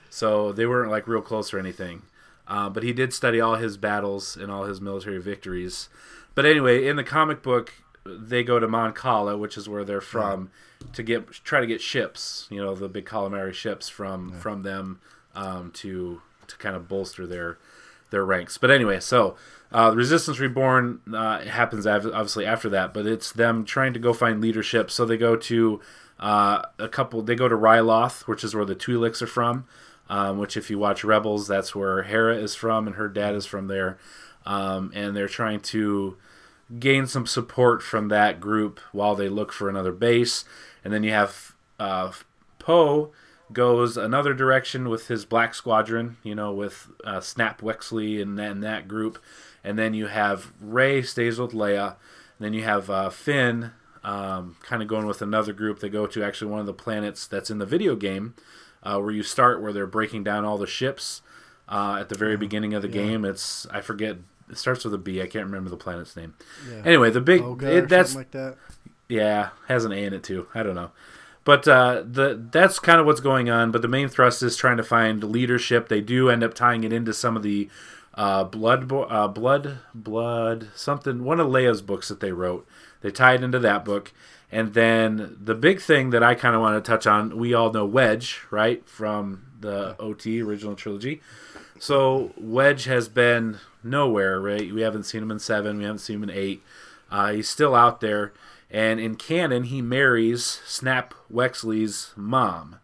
so 0.08 0.52
they 0.52 0.66
weren't 0.66 0.90
like 0.90 1.08
real 1.08 1.20
close 1.20 1.52
or 1.52 1.58
anything. 1.58 2.02
Uh, 2.46 2.70
but 2.70 2.82
he 2.84 2.92
did 2.92 3.12
study 3.12 3.40
all 3.40 3.56
his 3.56 3.76
battles 3.76 4.36
and 4.36 4.50
all 4.52 4.64
his 4.64 4.80
military 4.80 5.20
victories. 5.20 5.88
But 6.38 6.46
anyway, 6.46 6.86
in 6.86 6.94
the 6.94 7.02
comic 7.02 7.42
book, 7.42 7.74
they 8.06 8.44
go 8.44 8.60
to 8.60 8.68
Mon 8.68 8.92
Cala, 8.92 9.36
which 9.36 9.56
is 9.56 9.68
where 9.68 9.82
they're 9.82 10.00
from, 10.00 10.52
to 10.92 11.02
get 11.02 11.28
try 11.28 11.58
to 11.58 11.66
get 11.66 11.80
ships. 11.80 12.46
You 12.48 12.64
know, 12.64 12.76
the 12.76 12.88
big 12.88 13.06
calamari 13.06 13.52
ships 13.52 13.88
from 13.88 14.30
from 14.30 14.62
them 14.62 15.00
um, 15.34 15.72
to 15.72 16.22
to 16.46 16.56
kind 16.58 16.76
of 16.76 16.86
bolster 16.86 17.26
their 17.26 17.58
their 18.10 18.24
ranks. 18.24 18.56
But 18.56 18.70
anyway, 18.70 19.00
so 19.00 19.34
uh, 19.72 19.90
Resistance 19.92 20.38
Reborn 20.38 21.00
uh, 21.12 21.40
happens 21.40 21.88
av- 21.88 22.06
obviously 22.06 22.46
after 22.46 22.68
that, 22.68 22.94
but 22.94 23.04
it's 23.04 23.32
them 23.32 23.64
trying 23.64 23.92
to 23.94 23.98
go 23.98 24.12
find 24.12 24.40
leadership. 24.40 24.92
So 24.92 25.04
they 25.04 25.16
go 25.16 25.34
to 25.34 25.80
uh, 26.20 26.62
a 26.78 26.88
couple. 26.88 27.20
They 27.20 27.34
go 27.34 27.48
to 27.48 27.56
Ryloth, 27.56 28.28
which 28.28 28.44
is 28.44 28.54
where 28.54 28.64
the 28.64 28.76
Twi'leks 28.76 29.20
are 29.22 29.26
from. 29.26 29.66
Um, 30.08 30.38
which, 30.38 30.56
if 30.56 30.70
you 30.70 30.78
watch 30.78 31.02
Rebels, 31.02 31.48
that's 31.48 31.74
where 31.74 32.04
Hera 32.04 32.36
is 32.36 32.54
from, 32.54 32.86
and 32.86 32.94
her 32.94 33.08
dad 33.08 33.34
is 33.34 33.44
from 33.44 33.66
there. 33.66 33.98
Um, 34.46 34.92
and 34.94 35.16
they're 35.16 35.26
trying 35.26 35.60
to 35.60 36.16
gain 36.78 37.06
some 37.06 37.26
support 37.26 37.82
from 37.82 38.08
that 38.08 38.40
group 38.40 38.80
while 38.92 39.14
they 39.14 39.28
look 39.28 39.52
for 39.52 39.68
another 39.68 39.92
base. 39.92 40.44
And 40.84 40.92
then 40.92 41.02
you 41.02 41.10
have 41.10 41.54
uh, 41.78 42.12
Poe 42.58 43.12
goes 43.52 43.96
another 43.96 44.34
direction 44.34 44.88
with 44.88 45.08
his 45.08 45.24
Black 45.24 45.54
Squadron, 45.54 46.18
you 46.22 46.34
know, 46.34 46.52
with 46.52 46.88
uh, 47.04 47.20
Snap 47.20 47.62
Wexley 47.62 48.20
and, 48.20 48.38
and 48.38 48.62
that 48.62 48.86
group. 48.86 49.18
And 49.64 49.78
then 49.78 49.94
you 49.94 50.06
have 50.06 50.52
Rey 50.60 51.02
stays 51.02 51.38
with 51.38 51.52
Leia. 51.52 51.96
And 52.38 52.44
then 52.44 52.52
you 52.52 52.64
have 52.64 52.90
uh, 52.90 53.10
Finn 53.10 53.72
um, 54.04 54.56
kind 54.62 54.82
of 54.82 54.88
going 54.88 55.06
with 55.06 55.22
another 55.22 55.52
group. 55.52 55.80
They 55.80 55.88
go 55.88 56.06
to 56.06 56.22
actually 56.22 56.50
one 56.50 56.60
of 56.60 56.66
the 56.66 56.74
planets 56.74 57.26
that's 57.26 57.50
in 57.50 57.58
the 57.58 57.66
video 57.66 57.96
game 57.96 58.34
uh, 58.82 58.98
where 59.00 59.10
you 59.10 59.22
start, 59.22 59.60
where 59.60 59.72
they're 59.72 59.86
breaking 59.86 60.24
down 60.24 60.44
all 60.44 60.58
the 60.58 60.66
ships 60.66 61.22
uh, 61.68 61.96
at 62.00 62.08
the 62.08 62.18
very 62.18 62.36
beginning 62.36 62.74
of 62.74 62.82
the 62.82 62.88
game. 62.88 63.24
It's, 63.24 63.66
I 63.70 63.80
forget, 63.80 64.16
it 64.50 64.58
starts 64.58 64.84
with 64.84 64.94
a 64.94 64.98
B. 64.98 65.20
I 65.22 65.26
can't 65.26 65.46
remember 65.46 65.70
the 65.70 65.76
planet's 65.76 66.16
name. 66.16 66.34
Yeah. 66.70 66.82
Anyway, 66.84 67.10
the 67.10 67.20
big, 67.20 67.42
Olga 67.42 67.78
it, 67.78 67.88
that's 67.88 68.12
something 68.12 68.20
like 68.20 68.30
that. 68.32 68.56
yeah, 69.08 69.50
has 69.68 69.84
an 69.84 69.92
A 69.92 70.04
in 70.04 70.12
it 70.12 70.22
too. 70.22 70.46
I 70.54 70.62
don't 70.62 70.74
know. 70.74 70.90
But 71.44 71.66
uh, 71.66 72.02
the 72.04 72.48
that's 72.50 72.78
kind 72.78 73.00
of 73.00 73.06
what's 73.06 73.20
going 73.20 73.48
on. 73.48 73.70
But 73.70 73.82
the 73.82 73.88
main 73.88 74.08
thrust 74.08 74.42
is 74.42 74.56
trying 74.56 74.76
to 74.76 74.82
find 74.82 75.24
leadership. 75.24 75.88
They 75.88 76.00
do 76.00 76.28
end 76.28 76.44
up 76.44 76.52
tying 76.54 76.84
it 76.84 76.92
into 76.92 77.14
some 77.14 77.36
of 77.36 77.42
the 77.42 77.70
uh, 78.14 78.44
blood, 78.44 78.92
uh, 78.92 79.28
blood, 79.28 79.78
blood, 79.94 80.68
something. 80.74 81.24
One 81.24 81.40
of 81.40 81.46
Leia's 81.46 81.80
books 81.80 82.08
that 82.08 82.20
they 82.20 82.32
wrote. 82.32 82.66
They 83.00 83.10
tie 83.10 83.34
it 83.34 83.42
into 83.42 83.58
that 83.60 83.84
book. 83.84 84.12
And 84.50 84.74
then 84.74 85.36
the 85.40 85.54
big 85.54 85.80
thing 85.80 86.10
that 86.10 86.22
I 86.22 86.34
kind 86.34 86.54
of 86.54 86.60
want 86.60 86.82
to 86.82 86.90
touch 86.90 87.06
on. 87.06 87.38
We 87.38 87.54
all 87.54 87.72
know 87.72 87.86
Wedge, 87.86 88.40
right, 88.50 88.86
from 88.88 89.46
the 89.60 89.96
OT 90.00 90.42
original 90.42 90.74
trilogy. 90.74 91.20
So 91.78 92.32
Wedge 92.36 92.84
has 92.84 93.08
been 93.08 93.58
nowhere, 93.88 94.40
right? 94.40 94.72
We 94.72 94.82
haven't 94.82 95.04
seen 95.04 95.22
him 95.22 95.30
in 95.30 95.38
seven. 95.38 95.78
We 95.78 95.84
haven't 95.84 95.98
seen 95.98 96.16
him 96.16 96.24
in 96.24 96.30
eight. 96.30 96.62
Uh, 97.10 97.32
he's 97.32 97.48
still 97.48 97.74
out 97.74 98.00
there, 98.00 98.32
and 98.70 99.00
in 99.00 99.16
canon, 99.16 99.64
he 99.64 99.80
marries 99.80 100.44
Snap 100.66 101.14
Wexley's 101.32 102.12
mom. 102.16 102.76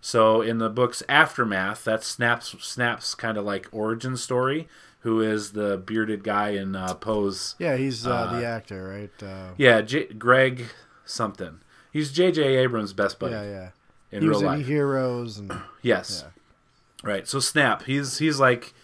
So 0.00 0.40
in 0.40 0.58
the 0.58 0.70
book's 0.70 1.02
aftermath, 1.08 1.84
that's 1.84 2.06
Snap's 2.06 2.54
Snap's 2.64 3.14
kind 3.14 3.36
of 3.36 3.44
like 3.44 3.68
origin 3.72 4.16
story. 4.16 4.68
Who 5.02 5.20
is 5.20 5.52
the 5.52 5.76
bearded 5.76 6.24
guy 6.24 6.50
in 6.50 6.74
uh, 6.74 6.94
Poe's? 6.94 7.54
Yeah, 7.58 7.76
he's 7.76 8.06
uh, 8.06 8.10
Uh, 8.10 8.40
the 8.40 8.46
actor, 8.46 8.88
right? 8.88 9.22
Uh, 9.28 9.50
Yeah, 9.56 9.80
J- 9.80 10.06
Greg 10.12 10.66
something. 11.04 11.60
He's 11.92 12.10
J.J. 12.12 12.42
Abrams' 12.56 12.92
best 12.92 13.18
buddy 13.18 13.32
yeah, 13.34 13.42
yeah. 13.44 13.68
in 14.12 14.22
he 14.22 14.28
real 14.28 14.38
was 14.38 14.42
life. 14.44 14.58
in 14.60 14.64
Heroes 14.66 15.38
and 15.38 15.52
Yes. 15.82 16.24
Yeah. 16.24 17.08
Right. 17.08 17.28
So 17.28 17.38
Snap, 17.38 17.84
he's 17.84 18.18
he's 18.18 18.40
like, 18.40 18.74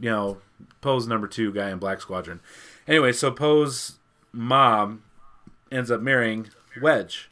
you 0.00 0.10
know, 0.10 0.38
Poe's 0.84 1.06
number 1.06 1.26
two 1.26 1.50
guy 1.50 1.70
in 1.70 1.78
Black 1.78 2.02
Squadron. 2.02 2.40
Anyway, 2.86 3.10
so 3.10 3.30
Poe's 3.30 3.98
mom 4.32 5.02
ends 5.72 5.90
up 5.90 6.02
marrying 6.02 6.50
Wedge. 6.80 7.30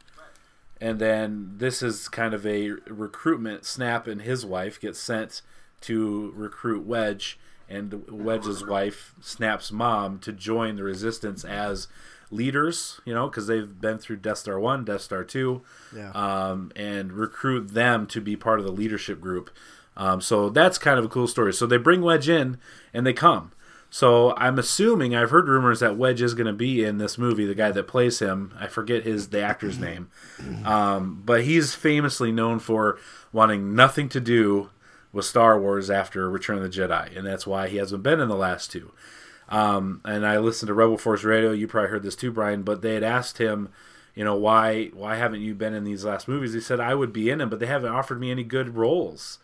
And 0.81 0.99
then 0.99 1.53
this 1.59 1.83
is 1.83 2.09
kind 2.09 2.33
of 2.33 2.47
a 2.47 2.71
recruitment. 2.89 3.67
Snap 3.67 4.07
and 4.07 4.23
his 4.23 4.47
wife 4.47 4.81
get 4.81 4.97
sent 4.97 5.43
to 5.83 6.33
recruit 6.35 6.87
Wedge 6.87 7.39
and 7.69 8.05
Wedge's 8.11 8.67
wife, 8.67 9.15
Snap's 9.21 9.71
mom, 9.71 10.19
to 10.21 10.33
join 10.33 10.77
the 10.77 10.83
resistance 10.83 11.45
as 11.45 11.89
leaders, 12.31 13.01
you 13.05 13.13
know, 13.13 13.29
because 13.29 13.47
they've 13.49 13.81
been 13.81 13.99
through 13.99 14.17
Death 14.17 14.39
Star 14.39 14.59
1, 14.59 14.87
Death 14.87 15.03
Star 15.03 15.25
2 15.25 15.63
yeah. 15.95 16.11
um, 16.13 16.73
and 16.75 17.13
recruit 17.13 17.75
them 17.75 18.07
to 18.07 18.21
be 18.21 18.35
part 18.35 18.59
of 18.59 18.65
the 18.65 18.73
leadership 18.73 19.21
group. 19.21 19.51
Um, 19.97 20.21
so 20.21 20.49
that's 20.49 20.79
kind 20.79 20.99
of 20.99 21.05
a 21.05 21.09
cool 21.09 21.27
story. 21.27 21.53
So 21.53 21.67
they 21.67 21.77
bring 21.77 22.03
Wedge 22.03 22.29
in 22.29 22.59
and 22.95 23.07
they 23.07 23.13
come. 23.13 23.53
So 23.91 24.35
I'm 24.39 24.59
assuming 24.59 25.15
I've 25.15 25.29
heard 25.29 25.49
rumors 25.49 25.81
that 25.81 25.99
Wedge 25.99 26.23
is 26.23 26.33
going 26.33 26.47
to 26.47 26.55
be 26.55 26.83
in 26.83 26.97
this 26.97 27.19
movie. 27.19 27.45
The 27.45 27.55
guy 27.55 27.73
that 27.73 27.87
plays 27.87 28.21
him, 28.21 28.55
I 28.59 28.67
forget 28.67 29.05
his 29.05 29.29
the 29.29 29.43
actor's 29.43 29.79
name, 29.79 30.09
um, 30.65 31.21
but 31.27 31.45
he's 31.45 31.75
famously 31.75 32.33
known 32.33 32.59
for 32.59 32.99
wanting 33.35 33.75
nothing 33.75 34.09
to 34.09 34.21
do 34.21 34.71
with 35.13 35.27
Star 35.27 35.61
Wars 35.61 35.91
after 35.91 36.31
Return 36.31 36.57
of 36.57 36.63
the 36.63 36.71
Jedi, 36.71 37.15
and 37.15 37.27
that's 37.27 37.47
why 37.47 37.69
he 37.69 37.77
hasn't 37.77 38.03
been 38.03 38.19
in 38.19 38.31
the 38.31 38.35
last 38.35 38.73
two. 38.73 38.93
Um, 39.51 40.01
and 40.07 40.27
I 40.27 40.39
listened 40.39 40.69
to 40.69 40.75
Rebel 40.75 40.97
Force 40.97 41.23
Radio. 41.23 41.53
You 41.53 41.69
probably 41.69 41.91
heard 41.91 42.03
this 42.03 42.17
too, 42.17 42.33
Brian. 42.33 42.63
But 42.63 42.81
they 42.81 42.95
had 42.95 43.03
asked 43.03 43.37
him, 43.37 43.69
you 44.15 44.25
know, 44.25 44.35
why 44.35 44.87
why 44.95 45.17
haven't 45.17 45.43
you 45.43 45.55
been 45.55 45.75
in 45.75 45.85
these 45.85 46.05
last 46.05 46.27
movies? 46.27 46.55
He 46.55 46.61
said 46.61 46.81
I 46.81 46.95
would 46.95 47.13
be 47.13 47.29
in 47.29 47.39
them, 47.39 47.51
but 47.51 47.61
they 47.61 47.67
haven't 47.67 47.93
offered 47.93 48.19
me 48.19 48.31
any 48.31 48.45
good 48.45 48.75
roles. 48.75 49.39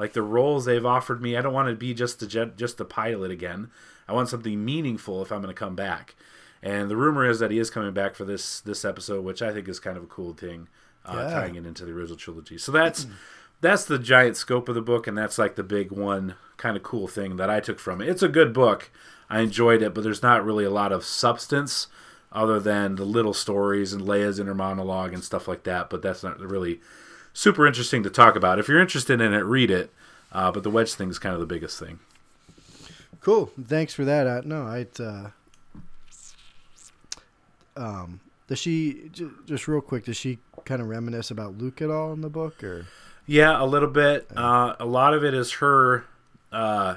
Like 0.00 0.14
the 0.14 0.22
roles 0.22 0.64
they've 0.64 0.84
offered 0.86 1.20
me, 1.22 1.36
I 1.36 1.42
don't 1.42 1.52
want 1.52 1.68
to 1.68 1.74
be 1.76 1.92
just 1.94 2.18
the 2.20 2.26
jet, 2.26 2.56
just 2.56 2.78
the 2.78 2.84
pilot 2.86 3.30
again. 3.30 3.70
I 4.08 4.12
want 4.14 4.28
something 4.30 4.64
meaningful 4.64 5.20
if 5.22 5.30
I'm 5.30 5.42
going 5.42 5.54
to 5.54 5.58
come 5.58 5.76
back. 5.76 6.16
And 6.62 6.90
the 6.90 6.96
rumor 6.96 7.28
is 7.28 7.38
that 7.38 7.50
he 7.50 7.58
is 7.58 7.70
coming 7.70 7.92
back 7.92 8.14
for 8.14 8.24
this 8.24 8.60
this 8.60 8.84
episode, 8.84 9.24
which 9.24 9.42
I 9.42 9.52
think 9.52 9.68
is 9.68 9.78
kind 9.78 9.96
of 9.96 10.02
a 10.02 10.06
cool 10.06 10.32
thing, 10.32 10.68
uh, 11.04 11.14
Yeah. 11.16 11.30
tying 11.30 11.54
it 11.54 11.66
into 11.66 11.84
the 11.84 11.92
original 11.92 12.16
trilogy. 12.16 12.58
So 12.58 12.72
that's 12.72 13.06
that's 13.60 13.84
the 13.84 13.98
giant 13.98 14.36
scope 14.38 14.68
of 14.70 14.74
the 14.74 14.80
book, 14.82 15.06
and 15.06 15.16
that's 15.18 15.38
like 15.38 15.54
the 15.56 15.62
big 15.62 15.92
one 15.92 16.34
kind 16.56 16.76
of 16.78 16.82
cool 16.82 17.06
thing 17.06 17.36
that 17.36 17.50
I 17.50 17.60
took 17.60 17.78
from 17.78 18.00
it. 18.00 18.08
It's 18.08 18.22
a 18.22 18.28
good 18.28 18.52
book. 18.54 18.90
I 19.28 19.40
enjoyed 19.40 19.82
it, 19.82 19.94
but 19.94 20.02
there's 20.02 20.22
not 20.22 20.44
really 20.44 20.64
a 20.64 20.70
lot 20.70 20.92
of 20.92 21.04
substance 21.04 21.86
other 22.32 22.58
than 22.60 22.96
the 22.96 23.04
little 23.04 23.34
stories 23.34 23.92
and 23.92 24.02
Leia's 24.02 24.38
inner 24.38 24.54
monologue 24.54 25.12
and 25.12 25.22
stuff 25.22 25.46
like 25.46 25.64
that. 25.64 25.90
But 25.90 26.00
that's 26.02 26.22
not 26.22 26.40
really 26.40 26.80
super 27.32 27.66
interesting 27.66 28.02
to 28.02 28.10
talk 28.10 28.36
about. 28.36 28.58
If 28.58 28.68
you're 28.68 28.80
interested 28.80 29.20
in 29.20 29.32
it, 29.32 29.38
read 29.40 29.70
it. 29.70 29.90
Uh, 30.32 30.52
but 30.52 30.62
the 30.62 30.70
wedge 30.70 30.94
thing 30.94 31.10
is 31.10 31.18
kind 31.18 31.34
of 31.34 31.40
the 31.40 31.46
biggest 31.46 31.78
thing. 31.78 31.98
Cool. 33.20 33.50
Thanks 33.66 33.92
for 33.94 34.04
that. 34.04 34.26
Uh, 34.26 34.42
no, 34.44 34.62
I. 34.62 34.86
Uh, 35.02 35.30
um, 37.76 38.20
does 38.46 38.58
she 38.58 39.08
j- 39.12 39.28
just 39.46 39.68
real 39.68 39.80
quick? 39.80 40.04
Does 40.04 40.16
she 40.16 40.38
kind 40.64 40.80
of 40.80 40.88
reminisce 40.88 41.30
about 41.30 41.58
Luke 41.58 41.80
at 41.82 41.90
all 41.90 42.12
in 42.12 42.20
the 42.20 42.28
book, 42.28 42.62
or 42.62 42.86
Yeah, 43.26 43.60
a 43.62 43.66
little 43.66 43.88
bit. 43.88 44.28
Uh, 44.36 44.74
a 44.78 44.86
lot 44.86 45.14
of 45.14 45.24
it 45.24 45.34
is 45.34 45.52
her 45.54 46.04
uh, 46.52 46.96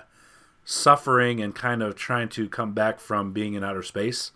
suffering 0.66 1.42
and 1.42 1.54
kind 1.56 1.82
of 1.82 1.96
trying 1.96 2.30
to 2.30 2.48
come 2.50 2.74
back 2.74 3.00
from 3.00 3.32
being 3.34 3.54
in 3.54 3.64
outer 3.64 3.84
space 3.84 4.32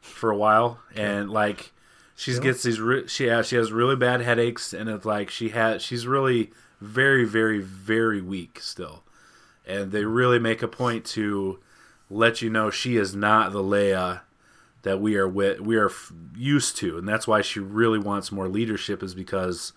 for 0.00 0.30
a 0.30 0.36
while, 0.36 0.80
and 0.94 1.30
like 1.30 1.72
she 2.16 2.32
Still? 2.32 2.42
gets 2.44 2.62
these. 2.62 2.80
Re- 2.80 3.06
she 3.08 3.24
has 3.26 3.46
she 3.48 3.56
has 3.56 3.72
really 3.72 3.96
bad 3.96 4.20
headaches, 4.20 4.72
and 4.72 4.88
it's 4.88 5.04
like 5.04 5.30
she 5.30 5.50
has 5.50 5.82
she's 5.82 6.06
really 6.06 6.50
very 6.80 7.24
very 7.24 7.60
very 7.60 8.20
weak 8.20 8.58
still, 8.60 9.02
and 9.66 9.92
they 9.92 10.04
really 10.04 10.38
make 10.38 10.62
a 10.62 10.68
point 10.68 11.04
to 11.06 11.58
let 12.10 12.42
you 12.42 12.50
know 12.50 12.70
she 12.70 12.96
is 12.96 13.14
not 13.16 13.52
the 13.52 13.62
Leia 13.62 14.20
that 14.82 15.00
we 15.00 15.16
are 15.16 15.28
with 15.28 15.60
we 15.60 15.76
are 15.76 15.86
f- 15.88 16.12
used 16.36 16.76
to, 16.78 16.98
and 16.98 17.08
that's 17.08 17.26
why 17.26 17.40
she 17.40 17.60
really 17.60 17.98
wants 17.98 18.30
more 18.32 18.48
leadership 18.48 19.02
is 19.02 19.14
because 19.14 19.72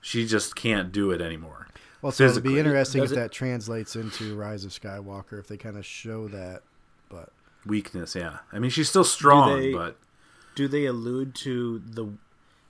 she 0.00 0.26
just 0.26 0.54
can't 0.56 0.90
do 0.92 1.10
it 1.12 1.20
anymore. 1.20 1.68
well? 2.02 2.10
So 2.12 2.24
it'd 2.24 2.42
be 2.42 2.58
interesting 2.58 3.02
if 3.04 3.12
it- 3.12 3.14
that 3.14 3.30
translates 3.32 3.94
into 3.96 4.34
Rise 4.36 4.64
of 4.64 4.72
Skywalker 4.72 5.38
if 5.38 5.46
they 5.46 5.56
kind 5.56 5.76
of 5.76 5.86
show 5.86 6.26
that. 6.28 6.62
But 7.08 7.30
Weakness, 7.64 8.16
yeah. 8.16 8.38
I 8.52 8.58
mean, 8.58 8.70
she's 8.72 8.88
still 8.88 9.04
strong, 9.04 9.60
they- 9.60 9.72
but 9.72 9.96
Do 10.54 10.68
they 10.68 10.86
allude 10.86 11.34
to 11.36 11.78
the 11.78 12.08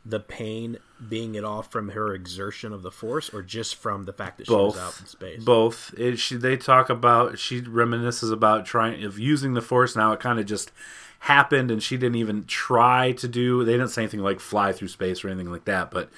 the 0.04 0.18
pain 0.20 0.78
being 1.08 1.36
it 1.36 1.44
all 1.44 1.62
from 1.62 1.90
her 1.90 2.12
exertion 2.12 2.72
of 2.72 2.82
the 2.82 2.90
force, 2.90 3.30
or 3.32 3.40
just 3.40 3.76
from 3.76 4.04
the 4.04 4.12
fact 4.12 4.38
that 4.38 4.46
she 4.46 4.52
both, 4.52 4.74
was 4.74 4.82
out 4.82 5.00
in 5.00 5.06
space? 5.06 5.44
both. 5.44 5.94
It, 5.96 6.18
she, 6.18 6.36
they 6.36 6.56
talk 6.56 6.90
about 6.90 7.38
she 7.38 7.62
reminisces 7.62 8.32
about 8.32 8.66
trying 8.66 9.04
of 9.04 9.18
using 9.18 9.54
the 9.54 9.62
force. 9.62 9.94
Now 9.94 10.12
it 10.12 10.20
kind 10.20 10.38
of 10.38 10.46
just 10.46 10.72
happened, 11.20 11.70
and 11.70 11.82
she 11.82 11.96
didn't 11.96 12.16
even 12.16 12.44
try 12.46 13.12
to 13.12 13.28
do. 13.28 13.64
They 13.64 13.72
didn't 13.72 13.88
say 13.88 14.02
anything 14.02 14.20
like 14.20 14.40
fly 14.40 14.72
through 14.72 14.88
space 14.88 15.24
or 15.24 15.28
anything 15.28 15.50
like 15.50 15.64
that, 15.66 15.90
but. 15.90 16.10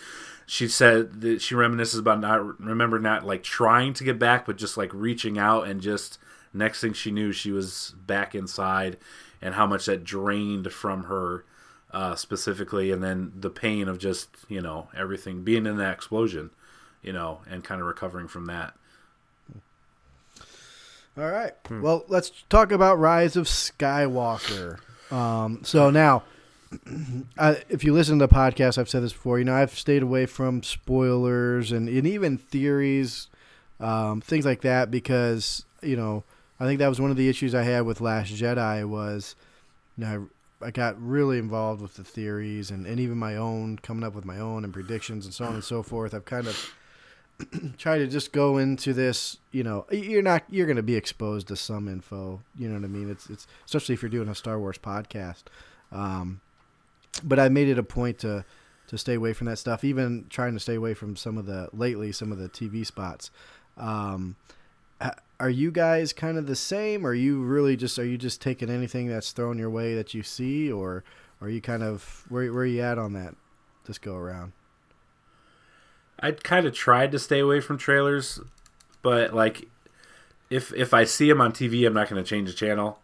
She 0.46 0.68
said 0.68 1.22
that 1.22 1.40
she 1.40 1.54
reminisces 1.54 1.98
about 1.98 2.20
not 2.20 2.60
remember 2.60 2.98
not 2.98 3.24
like 3.24 3.42
trying 3.42 3.94
to 3.94 4.04
get 4.04 4.18
back, 4.18 4.44
but 4.44 4.58
just 4.58 4.76
like 4.76 4.90
reaching 4.92 5.38
out 5.38 5.66
and 5.66 5.80
just 5.80 6.18
next 6.52 6.82
thing 6.82 6.92
she 6.92 7.10
knew 7.10 7.32
she 7.32 7.50
was 7.50 7.94
back 8.06 8.34
inside, 8.34 8.98
and 9.40 9.54
how 9.54 9.66
much 9.66 9.86
that 9.86 10.04
drained 10.04 10.70
from 10.70 11.04
her 11.04 11.46
uh, 11.94 12.14
specifically, 12.16 12.90
and 12.90 13.02
then 13.02 13.32
the 13.34 13.48
pain 13.50 13.88
of 13.88 13.98
just 13.98 14.28
you 14.48 14.60
know 14.60 14.88
everything 14.96 15.42
being 15.44 15.64
in 15.66 15.76
that 15.78 15.94
explosion, 15.94 16.50
you 17.02 17.12
know, 17.12 17.40
and 17.48 17.64
kind 17.64 17.80
of 17.80 17.86
recovering 17.86 18.28
from 18.28 18.46
that. 18.46 18.74
all 21.16 21.30
right, 21.30 21.52
Hmm. 21.68 21.80
well, 21.80 22.04
let's 22.08 22.30
talk 22.50 22.72
about 22.72 22.98
Rise 22.98 23.36
of 23.36 23.46
Skywalker. 23.46 24.78
Um, 25.12 25.60
so 25.62 25.90
now, 25.90 26.24
I, 27.38 27.62
if 27.68 27.84
you 27.84 27.92
listen 27.92 28.18
to 28.18 28.26
the 28.26 28.34
podcast, 28.34 28.78
I've 28.78 28.88
said 28.88 29.02
this 29.04 29.12
before. 29.12 29.38
You 29.38 29.44
know, 29.44 29.54
I've 29.54 29.78
stayed 29.78 30.02
away 30.02 30.26
from 30.26 30.62
spoilers 30.64 31.70
and, 31.70 31.88
and 31.88 32.06
even 32.06 32.36
theories, 32.36 33.28
um, 33.78 34.20
things 34.20 34.44
like 34.44 34.62
that, 34.62 34.90
because 34.90 35.64
you 35.82 35.96
know, 35.96 36.24
I 36.58 36.64
think 36.64 36.80
that 36.80 36.88
was 36.88 37.00
one 37.00 37.10
of 37.12 37.16
the 37.16 37.28
issues 37.28 37.54
I 37.54 37.62
had 37.62 37.82
with 37.82 38.00
Last 38.00 38.32
Jedi 38.32 38.84
was, 38.88 39.36
you 39.96 40.04
know, 40.04 40.28
I, 40.64 40.70
got 40.70 41.00
really 41.00 41.38
involved 41.38 41.80
with 41.80 41.94
the 41.94 42.04
theories 42.04 42.70
and, 42.70 42.86
and 42.86 42.98
even 42.98 43.18
my 43.18 43.36
own 43.36 43.78
coming 43.78 44.04
up 44.04 44.14
with 44.14 44.24
my 44.24 44.38
own 44.38 44.64
and 44.64 44.72
predictions 44.72 45.24
and 45.24 45.34
so 45.34 45.44
on 45.44 45.54
and 45.54 45.64
so 45.64 45.82
forth. 45.82 46.14
I've 46.14 46.24
kind 46.24 46.46
of 46.46 46.74
tried 47.78 47.98
to 47.98 48.06
just 48.06 48.32
go 48.32 48.58
into 48.58 48.92
this. 48.92 49.38
You 49.52 49.64
know, 49.64 49.86
you're 49.90 50.22
not 50.22 50.44
you're 50.48 50.66
going 50.66 50.76
to 50.76 50.82
be 50.82 50.96
exposed 50.96 51.48
to 51.48 51.56
some 51.56 51.88
info. 51.88 52.40
You 52.58 52.68
know 52.68 52.74
what 52.74 52.84
I 52.84 52.88
mean? 52.88 53.10
It's 53.10 53.28
it's 53.28 53.46
especially 53.64 53.94
if 53.94 54.02
you're 54.02 54.10
doing 54.10 54.28
a 54.28 54.34
Star 54.34 54.58
Wars 54.58 54.78
podcast. 54.78 55.44
Um, 55.92 56.40
but 57.22 57.38
I 57.38 57.48
made 57.48 57.68
it 57.68 57.78
a 57.78 57.82
point 57.82 58.18
to 58.20 58.44
to 58.88 58.98
stay 58.98 59.14
away 59.14 59.32
from 59.32 59.46
that 59.46 59.58
stuff. 59.58 59.84
Even 59.84 60.26
trying 60.28 60.54
to 60.54 60.60
stay 60.60 60.74
away 60.74 60.94
from 60.94 61.16
some 61.16 61.38
of 61.38 61.46
the 61.46 61.68
lately 61.72 62.12
some 62.12 62.32
of 62.32 62.38
the 62.38 62.48
TV 62.48 62.84
spots. 62.86 63.30
Um, 63.76 64.36
are 65.44 65.50
you 65.50 65.70
guys 65.70 66.14
kind 66.14 66.38
of 66.38 66.46
the 66.46 66.56
same? 66.56 67.06
Or 67.06 67.10
are 67.10 67.14
you 67.14 67.42
really 67.42 67.76
just 67.76 67.98
are 67.98 68.06
you 68.06 68.16
just 68.16 68.40
taking 68.40 68.70
anything 68.70 69.08
that's 69.08 69.30
thrown 69.30 69.58
your 69.58 69.68
way 69.68 69.94
that 69.94 70.14
you 70.14 70.22
see, 70.22 70.72
or 70.72 71.04
are 71.42 71.50
you 71.50 71.60
kind 71.60 71.82
of 71.82 72.24
where 72.30 72.50
where 72.50 72.62
are 72.62 72.66
you 72.66 72.80
at 72.80 72.96
on 72.96 73.12
that 73.12 73.34
this 73.84 73.98
go 73.98 74.16
around? 74.16 74.52
I 76.18 76.30
kind 76.30 76.66
of 76.66 76.72
tried 76.72 77.12
to 77.12 77.18
stay 77.18 77.40
away 77.40 77.60
from 77.60 77.76
trailers, 77.76 78.40
but 79.02 79.34
like 79.34 79.68
if 80.48 80.72
if 80.72 80.94
I 80.94 81.04
see 81.04 81.28
them 81.28 81.42
on 81.42 81.52
TV, 81.52 81.86
I'm 81.86 81.92
not 81.92 82.08
going 82.08 82.24
to 82.24 82.26
change 82.26 82.48
the 82.48 82.56
channel, 82.56 82.98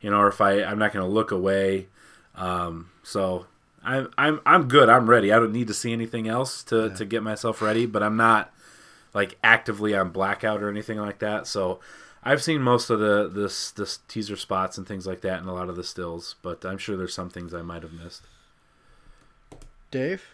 you 0.00 0.10
know, 0.10 0.16
or 0.16 0.26
if 0.26 0.40
I 0.40 0.64
I'm 0.64 0.80
not 0.80 0.92
going 0.92 1.06
to 1.06 1.12
look 1.12 1.30
away. 1.30 1.86
Um, 2.34 2.90
so 3.04 3.46
I'm 3.84 4.10
I'm 4.18 4.40
I'm 4.44 4.66
good. 4.66 4.88
I'm 4.88 5.08
ready. 5.08 5.32
I 5.32 5.38
don't 5.38 5.52
need 5.52 5.68
to 5.68 5.74
see 5.74 5.92
anything 5.92 6.26
else 6.26 6.64
to 6.64 6.90
to 6.90 7.04
get 7.04 7.22
myself 7.22 7.62
ready, 7.62 7.86
but 7.86 8.02
I'm 8.02 8.16
not 8.16 8.52
like 9.14 9.38
actively 9.42 9.94
on 9.94 10.10
blackout 10.10 10.62
or 10.62 10.68
anything 10.68 10.98
like 10.98 11.20
that. 11.20 11.46
So 11.46 11.80
I've 12.22 12.42
seen 12.42 12.60
most 12.60 12.90
of 12.90 12.98
the 13.00 13.28
this 13.28 13.70
this 13.70 14.00
teaser 14.08 14.36
spots 14.36 14.76
and 14.76 14.86
things 14.86 15.06
like 15.06 15.20
that 15.22 15.38
and 15.40 15.48
a 15.48 15.52
lot 15.52 15.68
of 15.68 15.76
the 15.76 15.84
stills, 15.84 16.36
but 16.42 16.64
I'm 16.64 16.78
sure 16.78 16.96
there's 16.96 17.14
some 17.14 17.30
things 17.30 17.54
I 17.54 17.62
might 17.62 17.82
have 17.82 17.92
missed. 17.92 18.22
Dave? 19.90 20.24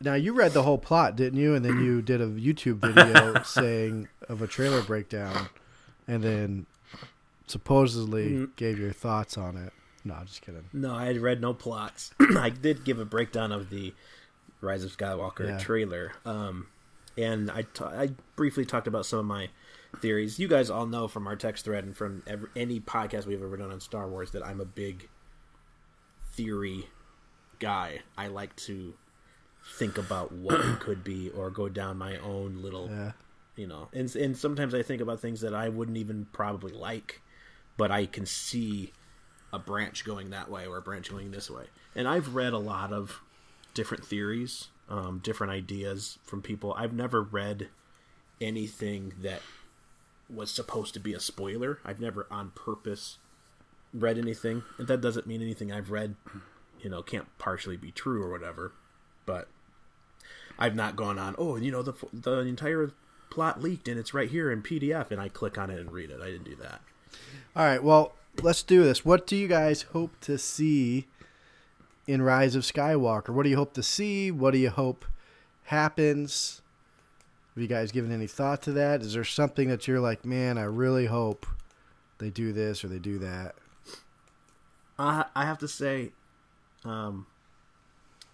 Now 0.00 0.14
you 0.14 0.32
read 0.32 0.52
the 0.52 0.64
whole 0.64 0.78
plot, 0.78 1.16
didn't 1.16 1.38
you? 1.38 1.54
And 1.54 1.64
then 1.64 1.82
you 1.82 2.02
did 2.02 2.20
a 2.20 2.26
YouTube 2.26 2.76
video 2.76 3.42
saying 3.44 4.08
of 4.28 4.42
a 4.42 4.46
trailer 4.46 4.82
breakdown, 4.82 5.48
and 6.08 6.22
then 6.22 6.66
supposedly 7.46 8.48
gave 8.56 8.78
your 8.78 8.92
thoughts 8.92 9.38
on 9.38 9.56
it. 9.56 9.72
No, 10.04 10.14
I'm 10.14 10.26
just 10.26 10.42
kidding. 10.42 10.64
No, 10.72 10.92
I 10.94 11.06
had 11.06 11.18
read 11.18 11.40
no 11.40 11.54
plots. 11.54 12.12
I 12.38 12.50
did 12.50 12.84
give 12.84 12.98
a 12.98 13.04
breakdown 13.04 13.52
of 13.52 13.70
the 13.70 13.94
Rise 14.60 14.84
of 14.84 14.94
Skywalker 14.96 15.48
Yeah. 15.48 15.58
trailer, 15.58 16.12
um, 16.26 16.66
and 17.16 17.50
I 17.50 17.64
I 17.80 18.10
briefly 18.36 18.64
talked 18.64 18.86
about 18.86 19.06
some 19.06 19.18
of 19.20 19.24
my 19.26 19.48
theories. 20.00 20.38
You 20.38 20.48
guys 20.48 20.70
all 20.70 20.86
know 20.86 21.06
from 21.08 21.26
our 21.26 21.36
text 21.36 21.64
thread 21.64 21.84
and 21.84 21.96
from 21.96 22.22
every, 22.26 22.48
any 22.56 22.80
podcast 22.80 23.26
we've 23.26 23.42
ever 23.42 23.56
done 23.56 23.70
on 23.70 23.80
Star 23.80 24.08
Wars 24.08 24.32
that 24.32 24.44
I'm 24.44 24.60
a 24.60 24.64
big 24.64 25.08
theory 26.32 26.88
guy. 27.58 28.00
I 28.18 28.26
like 28.28 28.54
to 28.56 28.94
think 29.78 29.96
about 29.96 30.30
what 30.32 30.60
it 30.60 30.80
could 30.80 31.02
be 31.02 31.30
or 31.30 31.50
go 31.50 31.68
down 31.68 31.96
my 31.96 32.18
own 32.18 32.60
little 32.60 32.90
Yeah. 32.90 33.12
you 33.56 33.66
know 33.66 33.88
and 33.94 34.14
and 34.14 34.36
sometimes 34.36 34.74
i 34.74 34.82
think 34.82 35.00
about 35.00 35.20
things 35.20 35.40
that 35.40 35.54
i 35.54 35.70
wouldn't 35.70 35.96
even 35.96 36.26
probably 36.32 36.70
like 36.72 37.22
but 37.78 37.90
i 37.90 38.04
can 38.04 38.26
see 38.26 38.92
a 39.54 39.58
branch 39.58 40.04
going 40.04 40.28
that 40.30 40.50
way 40.50 40.66
or 40.66 40.76
a 40.76 40.82
branch 40.82 41.10
going 41.10 41.30
this 41.30 41.48
way 41.50 41.64
and 41.96 42.06
i've 42.06 42.34
read 42.34 42.52
a 42.52 42.58
lot 42.58 42.92
of 42.92 43.22
different 43.72 44.04
theories 44.04 44.68
um, 44.88 45.20
different 45.22 45.52
ideas 45.52 46.18
from 46.22 46.42
people 46.42 46.74
i've 46.76 46.92
never 46.92 47.22
read 47.22 47.68
anything 48.40 49.12
that 49.20 49.40
was 50.28 50.50
supposed 50.50 50.94
to 50.94 51.00
be 51.00 51.12
a 51.12 51.20
spoiler 51.20 51.78
i've 51.84 52.00
never 52.00 52.26
on 52.30 52.50
purpose 52.50 53.18
read 53.92 54.18
anything 54.18 54.62
and 54.78 54.88
that 54.88 55.00
doesn't 55.00 55.26
mean 55.26 55.40
anything 55.42 55.70
i've 55.70 55.90
read 55.90 56.16
you 56.80 56.90
know 56.90 57.02
can't 57.02 57.26
partially 57.38 57.76
be 57.76 57.90
true 57.90 58.22
or 58.22 58.30
whatever 58.30 58.72
but 59.26 59.48
I've 60.58 60.74
not 60.74 60.96
gone 60.96 61.18
on. 61.18 61.34
Oh, 61.38 61.56
you 61.56 61.70
know 61.70 61.82
the 61.82 61.94
the 62.12 62.40
entire 62.40 62.92
plot 63.30 63.62
leaked 63.62 63.88
and 63.88 63.98
it's 63.98 64.14
right 64.14 64.30
here 64.30 64.50
in 64.50 64.62
PDF, 64.62 65.10
and 65.10 65.20
I 65.20 65.28
click 65.28 65.58
on 65.58 65.70
it 65.70 65.80
and 65.80 65.92
read 65.92 66.10
it. 66.10 66.20
I 66.20 66.26
didn't 66.26 66.44
do 66.44 66.56
that. 66.56 66.80
All 67.56 67.64
right. 67.64 67.82
Well, 67.82 68.14
let's 68.42 68.62
do 68.62 68.82
this. 68.82 69.04
What 69.04 69.26
do 69.26 69.36
you 69.36 69.48
guys 69.48 69.82
hope 69.82 70.18
to 70.22 70.38
see 70.38 71.06
in 72.06 72.22
Rise 72.22 72.54
of 72.54 72.62
Skywalker? 72.62 73.30
What 73.30 73.44
do 73.44 73.48
you 73.50 73.56
hope 73.56 73.74
to 73.74 73.82
see? 73.82 74.30
What 74.30 74.52
do 74.52 74.58
you 74.58 74.70
hope 74.70 75.04
happens? 75.64 76.62
Have 77.54 77.62
you 77.62 77.68
guys 77.68 77.92
given 77.92 78.10
any 78.12 78.26
thought 78.26 78.62
to 78.62 78.72
that? 78.72 79.00
Is 79.02 79.14
there 79.14 79.24
something 79.24 79.68
that 79.68 79.86
you're 79.86 80.00
like, 80.00 80.24
man, 80.24 80.58
I 80.58 80.64
really 80.64 81.06
hope 81.06 81.46
they 82.18 82.30
do 82.30 82.52
this 82.52 82.84
or 82.84 82.88
they 82.88 82.98
do 82.98 83.18
that? 83.18 83.54
I 84.98 85.26
I 85.34 85.44
have 85.44 85.58
to 85.58 85.68
say, 85.68 86.12
um, 86.84 87.26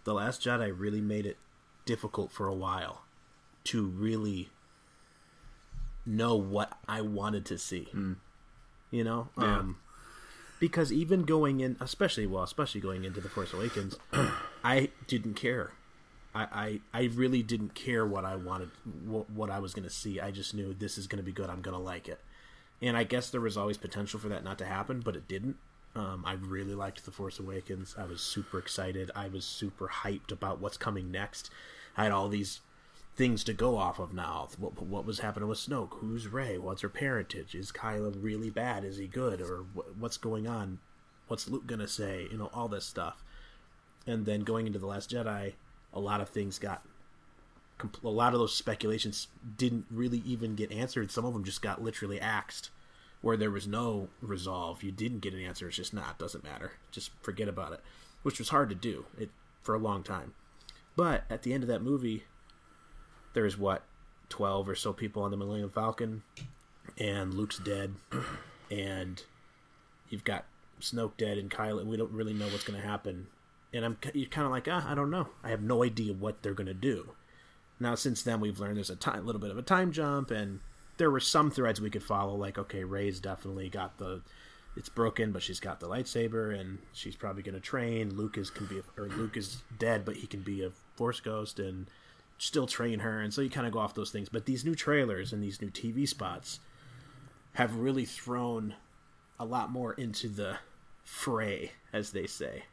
the 0.04 0.14
Last 0.14 0.42
Jedi 0.42 0.72
really 0.76 1.00
made 1.00 1.26
it 1.26 1.36
difficult 1.84 2.32
for 2.32 2.46
a 2.46 2.54
while 2.54 3.02
to 3.64 3.84
really 3.86 4.48
know 6.06 6.34
what 6.36 6.78
I 6.88 7.02
wanted 7.02 7.44
to 7.46 7.58
see. 7.58 7.88
You 8.90 9.04
know, 9.04 9.28
Yeah. 9.38 9.58
um, 9.58 9.76
because 10.60 10.92
even 10.92 11.24
going 11.24 11.58
in, 11.58 11.76
especially 11.80 12.26
well, 12.26 12.44
especially 12.44 12.80
going 12.80 13.04
into 13.04 13.20
the 13.20 13.28
Force 13.28 13.52
Awakens, 13.52 13.96
I 14.62 14.90
didn't 15.08 15.34
care. 15.34 15.72
I, 16.32 16.80
I, 16.92 17.00
I 17.00 17.04
really 17.06 17.42
didn't 17.42 17.74
care 17.74 18.06
what 18.06 18.24
I 18.24 18.36
wanted, 18.36 18.70
what, 19.04 19.28
what 19.30 19.50
I 19.50 19.58
was 19.58 19.74
going 19.74 19.88
to 19.88 19.90
see. 19.90 20.20
I 20.20 20.30
just 20.30 20.54
knew 20.54 20.72
this 20.72 20.96
is 20.96 21.08
going 21.08 21.16
to 21.16 21.24
be 21.24 21.32
good. 21.32 21.50
I'm 21.50 21.62
going 21.62 21.76
to 21.76 21.82
like 21.82 22.08
it, 22.08 22.20
and 22.80 22.96
I 22.96 23.02
guess 23.02 23.30
there 23.30 23.40
was 23.40 23.56
always 23.56 23.78
potential 23.78 24.20
for 24.20 24.28
that 24.28 24.44
not 24.44 24.58
to 24.58 24.66
happen, 24.66 25.00
but 25.00 25.16
it 25.16 25.26
didn't. 25.26 25.56
Um, 25.96 26.22
I 26.24 26.34
really 26.34 26.74
liked 26.74 27.04
the 27.04 27.10
Force 27.10 27.40
Awakens. 27.40 27.96
I 27.98 28.04
was 28.04 28.20
super 28.20 28.60
excited. 28.60 29.10
I 29.16 29.26
was 29.26 29.44
super 29.44 29.88
hyped 29.88 30.30
about 30.30 30.60
what's 30.60 30.76
coming 30.76 31.10
next. 31.10 31.50
I 31.96 32.04
had 32.04 32.12
all 32.12 32.28
these 32.28 32.60
things 33.16 33.44
to 33.44 33.52
go 33.52 33.76
off 33.76 33.98
of 33.98 34.14
now. 34.14 34.48
What, 34.58 34.80
what 34.82 35.04
was 35.04 35.20
happening 35.20 35.48
with 35.48 35.58
Snoke? 35.58 35.98
Who's 35.98 36.28
Rey? 36.28 36.58
What's 36.58 36.82
her 36.82 36.88
parentage? 36.88 37.54
Is 37.54 37.72
Kylo 37.72 38.14
really 38.18 38.50
bad? 38.50 38.84
Is 38.84 38.96
he 38.96 39.06
good? 39.06 39.40
Or 39.40 39.64
wh- 39.74 40.00
what's 40.00 40.16
going 40.16 40.46
on? 40.46 40.78
What's 41.28 41.48
Luke 41.48 41.66
gonna 41.66 41.88
say? 41.88 42.26
You 42.30 42.38
know, 42.38 42.50
all 42.52 42.68
this 42.68 42.86
stuff. 42.86 43.22
And 44.06 44.26
then 44.26 44.40
going 44.40 44.66
into 44.66 44.78
the 44.78 44.86
Last 44.86 45.10
Jedi, 45.10 45.54
a 45.92 46.00
lot 46.00 46.20
of 46.20 46.28
things 46.28 46.58
got. 46.58 46.82
A 48.04 48.08
lot 48.08 48.34
of 48.34 48.40
those 48.40 48.54
speculations 48.54 49.28
didn't 49.56 49.86
really 49.90 50.22
even 50.26 50.54
get 50.54 50.70
answered. 50.70 51.10
Some 51.10 51.24
of 51.24 51.32
them 51.32 51.44
just 51.44 51.62
got 51.62 51.82
literally 51.82 52.20
axed, 52.20 52.68
where 53.22 53.38
there 53.38 53.50
was 53.50 53.66
no 53.66 54.08
resolve. 54.20 54.82
You 54.82 54.92
didn't 54.92 55.20
get 55.20 55.32
an 55.32 55.40
answer. 55.40 55.68
It's 55.68 55.76
just 55.76 55.94
not. 55.94 56.18
Doesn't 56.18 56.44
matter. 56.44 56.72
Just 56.90 57.10
forget 57.22 57.48
about 57.48 57.72
it, 57.72 57.80
which 58.22 58.38
was 58.38 58.50
hard 58.50 58.68
to 58.68 58.74
do 58.74 59.06
it 59.18 59.30
for 59.62 59.74
a 59.74 59.78
long 59.78 60.02
time. 60.02 60.34
But 60.94 61.24
at 61.30 61.42
the 61.42 61.54
end 61.54 61.62
of 61.62 61.68
that 61.68 61.82
movie, 61.82 62.24
there's 63.32 63.58
what 63.58 63.82
twelve 64.28 64.68
or 64.68 64.74
so 64.74 64.92
people 64.92 65.22
on 65.22 65.30
the 65.30 65.36
Millennium 65.36 65.70
Falcon, 65.70 66.22
and 66.98 67.34
Luke's 67.34 67.58
dead, 67.58 67.94
and 68.70 69.22
you've 70.08 70.24
got 70.24 70.44
Snoke 70.80 71.16
dead 71.16 71.38
and 71.38 71.50
Kylo, 71.50 71.80
and 71.80 71.88
we 71.90 71.96
don't 71.96 72.12
really 72.12 72.32
know 72.32 72.46
what's 72.46 72.64
going 72.64 72.80
to 72.80 72.86
happen. 72.86 73.26
And 73.72 73.84
I'm 73.84 73.98
you're 74.14 74.28
kind 74.28 74.46
of 74.46 74.50
like, 74.50 74.66
ah, 74.70 74.84
I 74.90 74.94
don't 74.94 75.10
know. 75.10 75.28
I 75.44 75.50
have 75.50 75.62
no 75.62 75.84
idea 75.84 76.12
what 76.12 76.42
they're 76.42 76.54
going 76.54 76.66
to 76.66 76.74
do. 76.74 77.10
Now, 77.78 77.94
since 77.94 78.22
then, 78.22 78.40
we've 78.40 78.60
learned 78.60 78.76
there's 78.76 78.90
a 78.90 78.96
time, 78.96 79.24
little 79.24 79.40
bit 79.40 79.50
of 79.50 79.58
a 79.58 79.62
time 79.62 79.92
jump, 79.92 80.30
and 80.30 80.60
there 80.98 81.10
were 81.10 81.20
some 81.20 81.50
threads 81.50 81.80
we 81.80 81.90
could 81.90 82.02
follow. 82.02 82.34
Like, 82.34 82.58
okay, 82.58 82.84
Rey's 82.84 83.20
definitely 83.20 83.70
got 83.70 83.96
the, 83.96 84.20
it's 84.76 84.90
broken, 84.90 85.32
but 85.32 85.42
she's 85.42 85.60
got 85.60 85.80
the 85.80 85.88
lightsaber, 85.88 86.58
and 86.58 86.78
she's 86.92 87.16
probably 87.16 87.42
going 87.42 87.54
to 87.54 87.60
train. 87.60 88.16
Luke 88.16 88.36
is 88.36 88.50
can 88.50 88.66
be, 88.66 88.82
or 88.98 89.08
Luke 89.08 89.36
is 89.36 89.62
dead, 89.78 90.04
but 90.04 90.16
he 90.16 90.26
can 90.26 90.40
be 90.40 90.62
a 90.62 90.72
Force 90.96 91.20
ghost 91.20 91.58
and 91.58 91.86
still 92.40 92.66
train 92.66 93.00
her. 93.00 93.20
And 93.20 93.32
so 93.32 93.42
you 93.42 93.50
kind 93.50 93.66
of 93.66 93.72
go 93.72 93.78
off 93.78 93.94
those 93.94 94.10
things. 94.10 94.30
But 94.30 94.46
these 94.46 94.64
new 94.64 94.74
trailers 94.74 95.32
and 95.32 95.42
these 95.42 95.60
new 95.60 95.68
TV 95.68 96.08
spots 96.08 96.58
have 97.52 97.76
really 97.76 98.06
thrown 98.06 98.74
a 99.38 99.44
lot 99.44 99.70
more 99.70 99.92
into 99.92 100.26
the 100.26 100.56
fray, 101.04 101.72
as 101.92 102.12
they 102.12 102.26
say. 102.26 102.64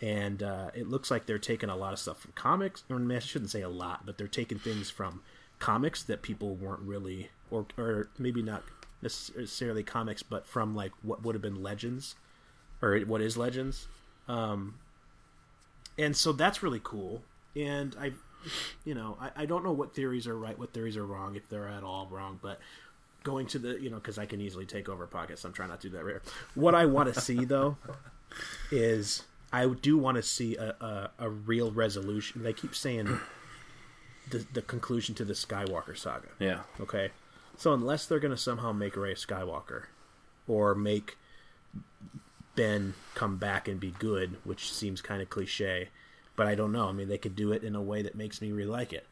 And 0.00 0.42
uh, 0.42 0.70
it 0.74 0.88
looks 0.88 1.12
like 1.12 1.26
they're 1.26 1.38
taking 1.38 1.70
a 1.70 1.76
lot 1.76 1.92
of 1.92 2.00
stuff 2.00 2.20
from 2.20 2.32
comics, 2.34 2.82
or 2.90 3.00
I 3.00 3.18
shouldn't 3.20 3.52
say 3.52 3.62
a 3.62 3.68
lot, 3.68 4.04
but 4.04 4.18
they're 4.18 4.26
taking 4.26 4.58
things 4.58 4.90
from 4.90 5.22
comics 5.60 6.02
that 6.02 6.20
people 6.20 6.56
weren't 6.56 6.80
really, 6.80 7.30
or 7.50 7.66
or 7.78 8.08
maybe 8.18 8.42
not 8.42 8.64
necessarily 9.00 9.84
comics, 9.84 10.24
but 10.24 10.46
from 10.46 10.74
like 10.74 10.90
what 11.02 11.22
would 11.22 11.36
have 11.36 11.42
been 11.42 11.62
Legends, 11.62 12.16
or 12.82 12.98
what 13.00 13.20
is 13.20 13.36
Legends. 13.36 13.86
Um, 14.26 14.74
and 15.96 16.16
so 16.16 16.32
that's 16.32 16.62
really 16.62 16.80
cool. 16.82 17.22
And 17.54 17.94
I, 17.98 18.12
you 18.84 18.94
know, 18.94 19.16
I, 19.20 19.42
I 19.42 19.46
don't 19.46 19.64
know 19.64 19.72
what 19.72 19.94
theories 19.94 20.26
are 20.26 20.38
right, 20.38 20.58
what 20.58 20.72
theories 20.72 20.96
are 20.96 21.06
wrong, 21.06 21.36
if 21.36 21.48
they're 21.48 21.68
at 21.68 21.82
all 21.82 22.08
wrong, 22.10 22.38
but 22.42 22.60
going 23.24 23.46
to 23.46 23.58
the 23.58 23.80
you 23.80 23.90
know 23.90 23.96
because 23.96 24.18
I 24.18 24.26
can 24.26 24.40
easily 24.40 24.66
take 24.66 24.88
over 24.88 25.06
pockets. 25.06 25.44
I'm 25.44 25.52
trying 25.52 25.70
not 25.70 25.80
to 25.80 25.88
do 25.88 25.96
that 25.96 26.04
right. 26.04 26.16
What 26.54 26.74
I 26.74 26.86
want 26.86 27.12
to 27.12 27.20
see 27.20 27.44
though 27.44 27.76
is 28.70 29.24
I 29.52 29.66
do 29.66 29.98
want 29.98 30.16
to 30.16 30.22
see 30.22 30.56
a, 30.56 30.76
a, 30.80 31.10
a 31.18 31.30
real 31.30 31.72
resolution. 31.72 32.42
They 32.42 32.52
keep 32.52 32.74
saying 32.74 33.18
the 34.30 34.46
the 34.52 34.62
conclusion 34.62 35.14
to 35.16 35.24
the 35.24 35.34
Skywalker 35.34 35.96
saga. 35.96 36.28
Yeah. 36.38 36.60
Okay, 36.80 37.10
so 37.56 37.72
unless 37.72 38.06
they're 38.06 38.20
going 38.20 38.30
to 38.34 38.36
somehow 38.36 38.72
make 38.72 38.96
Rey 38.96 39.14
Skywalker, 39.14 39.84
or 40.46 40.74
make 40.74 41.16
Ben 42.54 42.94
come 43.14 43.36
back 43.36 43.66
and 43.66 43.80
be 43.80 43.92
good, 43.92 44.36
which 44.44 44.72
seems 44.72 45.00
kind 45.00 45.22
of 45.22 45.30
cliche, 45.30 45.88
but 46.36 46.46
I 46.46 46.54
don't 46.54 46.72
know. 46.72 46.88
I 46.88 46.92
mean, 46.92 47.08
they 47.08 47.18
could 47.18 47.36
do 47.36 47.52
it 47.52 47.62
in 47.62 47.74
a 47.74 47.82
way 47.82 48.02
that 48.02 48.14
makes 48.14 48.40
me 48.40 48.52
really 48.52 48.70
like 48.70 48.92
it. 48.92 49.06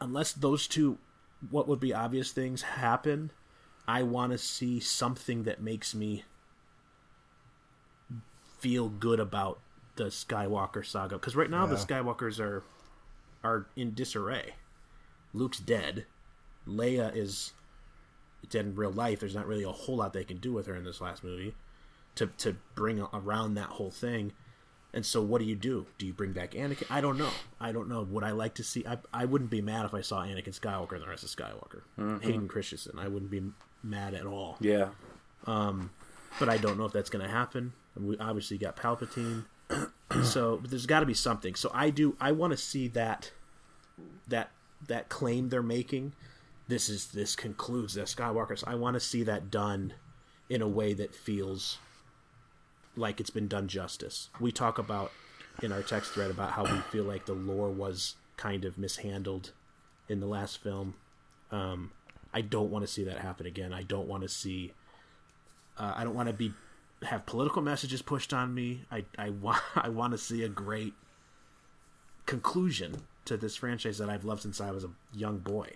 Unless 0.00 0.32
those 0.34 0.66
two, 0.66 0.98
what 1.50 1.66
would 1.68 1.80
be 1.80 1.94
obvious 1.94 2.32
things 2.32 2.62
happen, 2.62 3.30
I 3.88 4.02
want 4.02 4.32
to 4.32 4.38
see 4.38 4.80
something 4.80 5.44
that 5.44 5.62
makes 5.62 5.94
me 5.94 6.24
feel 8.58 8.88
good 8.88 9.20
about 9.20 9.60
the 9.96 10.06
Skywalker 10.06 10.84
saga. 10.84 11.16
Because 11.16 11.36
right 11.36 11.50
now 11.50 11.66
the 11.66 11.76
Skywalkers 11.76 12.40
are 12.40 12.62
are 13.42 13.66
in 13.76 13.94
disarray. 13.94 14.54
Luke's 15.32 15.58
dead. 15.58 16.06
Leia 16.66 17.14
is 17.14 17.52
dead 18.50 18.66
in 18.66 18.74
real 18.74 18.90
life. 18.90 19.20
There's 19.20 19.34
not 19.34 19.46
really 19.46 19.62
a 19.64 19.70
whole 19.70 19.96
lot 19.96 20.12
they 20.12 20.24
can 20.24 20.38
do 20.38 20.52
with 20.52 20.66
her 20.66 20.74
in 20.74 20.84
this 20.84 21.00
last 21.00 21.22
movie 21.22 21.54
to 22.16 22.26
to 22.38 22.56
bring 22.74 23.00
around 23.12 23.54
that 23.54 23.68
whole 23.68 23.90
thing. 23.90 24.32
And 24.96 25.04
so, 25.04 25.20
what 25.20 25.42
do 25.42 25.44
you 25.44 25.56
do? 25.56 25.84
Do 25.98 26.06
you 26.06 26.14
bring 26.14 26.32
back 26.32 26.52
Anakin? 26.52 26.86
I 26.88 27.02
don't 27.02 27.18
know. 27.18 27.28
I 27.60 27.70
don't 27.70 27.86
know. 27.86 28.00
Would 28.02 28.24
I 28.24 28.30
like 28.30 28.54
to 28.54 28.64
see? 28.64 28.82
I, 28.88 28.96
I 29.12 29.26
wouldn't 29.26 29.50
be 29.50 29.60
mad 29.60 29.84
if 29.84 29.92
I 29.92 30.00
saw 30.00 30.22
Anakin 30.22 30.58
Skywalker 30.58 30.92
and 30.92 31.02
the 31.02 31.06
rest 31.06 31.22
of 31.22 31.28
Skywalker. 31.28 31.82
Hayden 32.22 32.48
Christensen. 32.48 32.98
I 32.98 33.06
wouldn't 33.06 33.30
be 33.30 33.42
mad 33.82 34.14
at 34.14 34.24
all. 34.24 34.56
Yeah. 34.58 34.88
Um, 35.46 35.90
but 36.40 36.48
I 36.48 36.56
don't 36.56 36.78
know 36.78 36.86
if 36.86 36.92
that's 36.92 37.10
going 37.10 37.22
to 37.22 37.30
happen. 37.30 37.74
We 37.94 38.16
obviously 38.16 38.56
got 38.56 38.74
Palpatine, 38.74 39.44
so 40.22 40.56
but 40.56 40.70
there's 40.70 40.86
got 40.86 41.00
to 41.00 41.06
be 41.06 41.12
something. 41.12 41.56
So 41.56 41.70
I 41.74 41.90
do. 41.90 42.16
I 42.18 42.32
want 42.32 42.52
to 42.52 42.56
see 42.56 42.88
that 42.88 43.32
that 44.26 44.50
that 44.88 45.10
claim 45.10 45.50
they're 45.50 45.62
making. 45.62 46.14
This 46.68 46.88
is 46.88 47.08
this 47.08 47.36
concludes 47.36 47.94
the 47.94 48.02
Skywalkers. 48.02 48.64
I 48.66 48.76
want 48.76 48.94
to 48.94 49.00
see 49.00 49.22
that 49.24 49.50
done 49.50 49.92
in 50.48 50.62
a 50.62 50.68
way 50.68 50.94
that 50.94 51.14
feels 51.14 51.76
like 52.96 53.20
it's 53.20 53.30
been 53.30 53.48
done 53.48 53.68
justice. 53.68 54.30
We 54.40 54.52
talk 54.52 54.78
about 54.78 55.12
in 55.62 55.72
our 55.72 55.82
text 55.82 56.12
thread 56.12 56.30
about 56.30 56.52
how 56.52 56.64
we 56.64 56.80
feel 56.90 57.04
like 57.04 57.26
the 57.26 57.34
lore 57.34 57.70
was 57.70 58.16
kind 58.36 58.64
of 58.64 58.78
mishandled 58.78 59.52
in 60.08 60.20
the 60.20 60.26
last 60.26 60.62
film. 60.62 60.94
Um, 61.50 61.92
I 62.32 62.40
don't 62.40 62.70
want 62.70 62.86
to 62.86 62.92
see 62.92 63.04
that 63.04 63.18
happen 63.18 63.46
again. 63.46 63.72
I 63.72 63.82
don't 63.82 64.08
want 64.08 64.22
to 64.22 64.28
see. 64.28 64.72
Uh, 65.78 65.94
I 65.96 66.04
don't 66.04 66.14
want 66.14 66.28
to 66.28 66.32
be 66.32 66.52
have 67.02 67.26
political 67.26 67.62
messages 67.62 68.02
pushed 68.02 68.32
on 68.32 68.54
me. 68.54 68.82
I 68.90 69.04
I 69.18 69.30
want 69.30 69.62
I 69.76 69.88
want 69.88 70.12
to 70.12 70.18
see 70.18 70.42
a 70.42 70.48
great 70.48 70.94
conclusion 72.26 73.02
to 73.24 73.36
this 73.36 73.56
franchise 73.56 73.98
that 73.98 74.08
I've 74.08 74.24
loved 74.24 74.42
since 74.42 74.60
I 74.60 74.70
was 74.70 74.84
a 74.84 74.90
young 75.12 75.38
boy. 75.38 75.72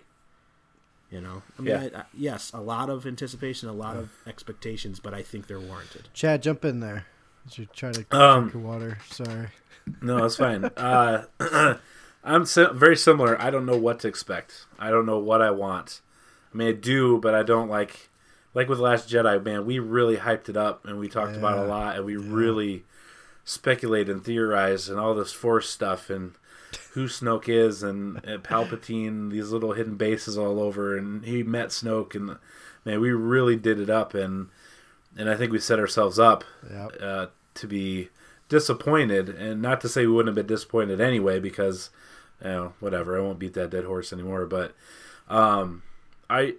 You 1.11 1.19
know, 1.21 1.43
I 1.59 1.61
mean, 1.61 1.71
Yeah. 1.75 1.89
I, 1.93 1.99
I, 1.99 2.03
yes, 2.13 2.51
a 2.53 2.61
lot 2.61 2.89
of 2.89 3.05
anticipation, 3.05 3.67
a 3.67 3.73
lot 3.73 3.97
of 3.97 4.09
expectations, 4.25 4.99
but 5.01 5.13
I 5.13 5.21
think 5.21 5.47
they're 5.47 5.59
warranted. 5.59 6.07
Chad, 6.13 6.41
jump 6.41 6.63
in 6.63 6.79
there. 6.79 7.05
As 7.45 7.57
you 7.57 7.65
try 7.75 7.91
to 7.91 8.05
Um, 8.17 8.47
drink 8.49 8.53
your 8.53 8.63
water. 8.63 8.97
Sorry. 9.09 9.47
No, 10.01 10.23
it's 10.23 10.37
fine. 10.37 10.63
uh, 10.77 11.25
I'm 12.23 12.45
si- 12.45 12.67
very 12.73 12.95
similar. 12.95 13.39
I 13.41 13.49
don't 13.49 13.65
know 13.65 13.75
what 13.77 13.99
to 14.01 14.07
expect. 14.07 14.65
I 14.79 14.89
don't 14.89 15.05
know 15.05 15.17
what 15.19 15.41
I 15.41 15.51
want. 15.51 15.99
I 16.53 16.57
mean, 16.57 16.67
I 16.69 16.71
do, 16.73 17.17
but 17.19 17.33
I 17.35 17.43
don't 17.43 17.67
like. 17.69 18.09
Like 18.53 18.67
with 18.69 18.79
Last 18.79 19.09
Jedi, 19.09 19.43
man, 19.43 19.65
we 19.65 19.79
really 19.79 20.17
hyped 20.17 20.49
it 20.49 20.57
up 20.57 20.85
and 20.85 20.99
we 20.99 21.07
talked 21.07 21.35
about 21.37 21.57
it 21.57 21.65
a 21.65 21.67
lot, 21.67 21.95
and 21.95 22.05
we 22.05 22.15
really 22.17 22.83
speculated 23.45 24.09
and 24.15 24.23
theorized 24.23 24.89
and 24.89 24.99
all 24.99 25.13
this 25.15 25.31
Force 25.33 25.69
stuff 25.69 26.09
and 26.09 26.33
who 26.93 27.05
Snoke 27.05 27.47
is 27.49 27.83
and, 27.83 28.23
and 28.25 28.43
Palpatine, 28.43 29.31
these 29.31 29.51
little 29.51 29.73
hidden 29.73 29.95
bases 29.95 30.37
all 30.37 30.59
over, 30.59 30.97
and 30.97 31.23
he 31.25 31.41
met 31.43 31.69
Snoke, 31.69 32.15
and 32.15 32.37
man, 32.85 32.99
we 32.99 33.11
really 33.11 33.55
did 33.55 33.79
it 33.79 33.89
up, 33.89 34.13
and 34.13 34.47
and 35.17 35.29
I 35.29 35.35
think 35.35 35.51
we 35.51 35.59
set 35.59 35.79
ourselves 35.79 36.17
up 36.19 36.43
Yep. 36.69 36.97
uh, 37.01 37.25
to 37.55 37.67
be 37.67 38.09
disappointed, 38.49 39.29
and 39.29 39.61
not 39.61 39.81
to 39.81 39.89
say 39.89 40.05
we 40.05 40.11
wouldn't 40.13 40.35
have 40.35 40.47
been 40.47 40.53
disappointed 40.55 40.99
anyway, 41.01 41.39
because 41.39 41.89
you 42.41 42.49
know, 42.49 42.73
whatever, 42.79 43.17
I 43.17 43.21
won't 43.21 43.39
beat 43.39 43.53
that 43.53 43.69
dead 43.69 43.85
horse 43.85 44.11
anymore. 44.11 44.45
But 44.45 44.73
um, 45.29 45.83
I, 46.29 46.55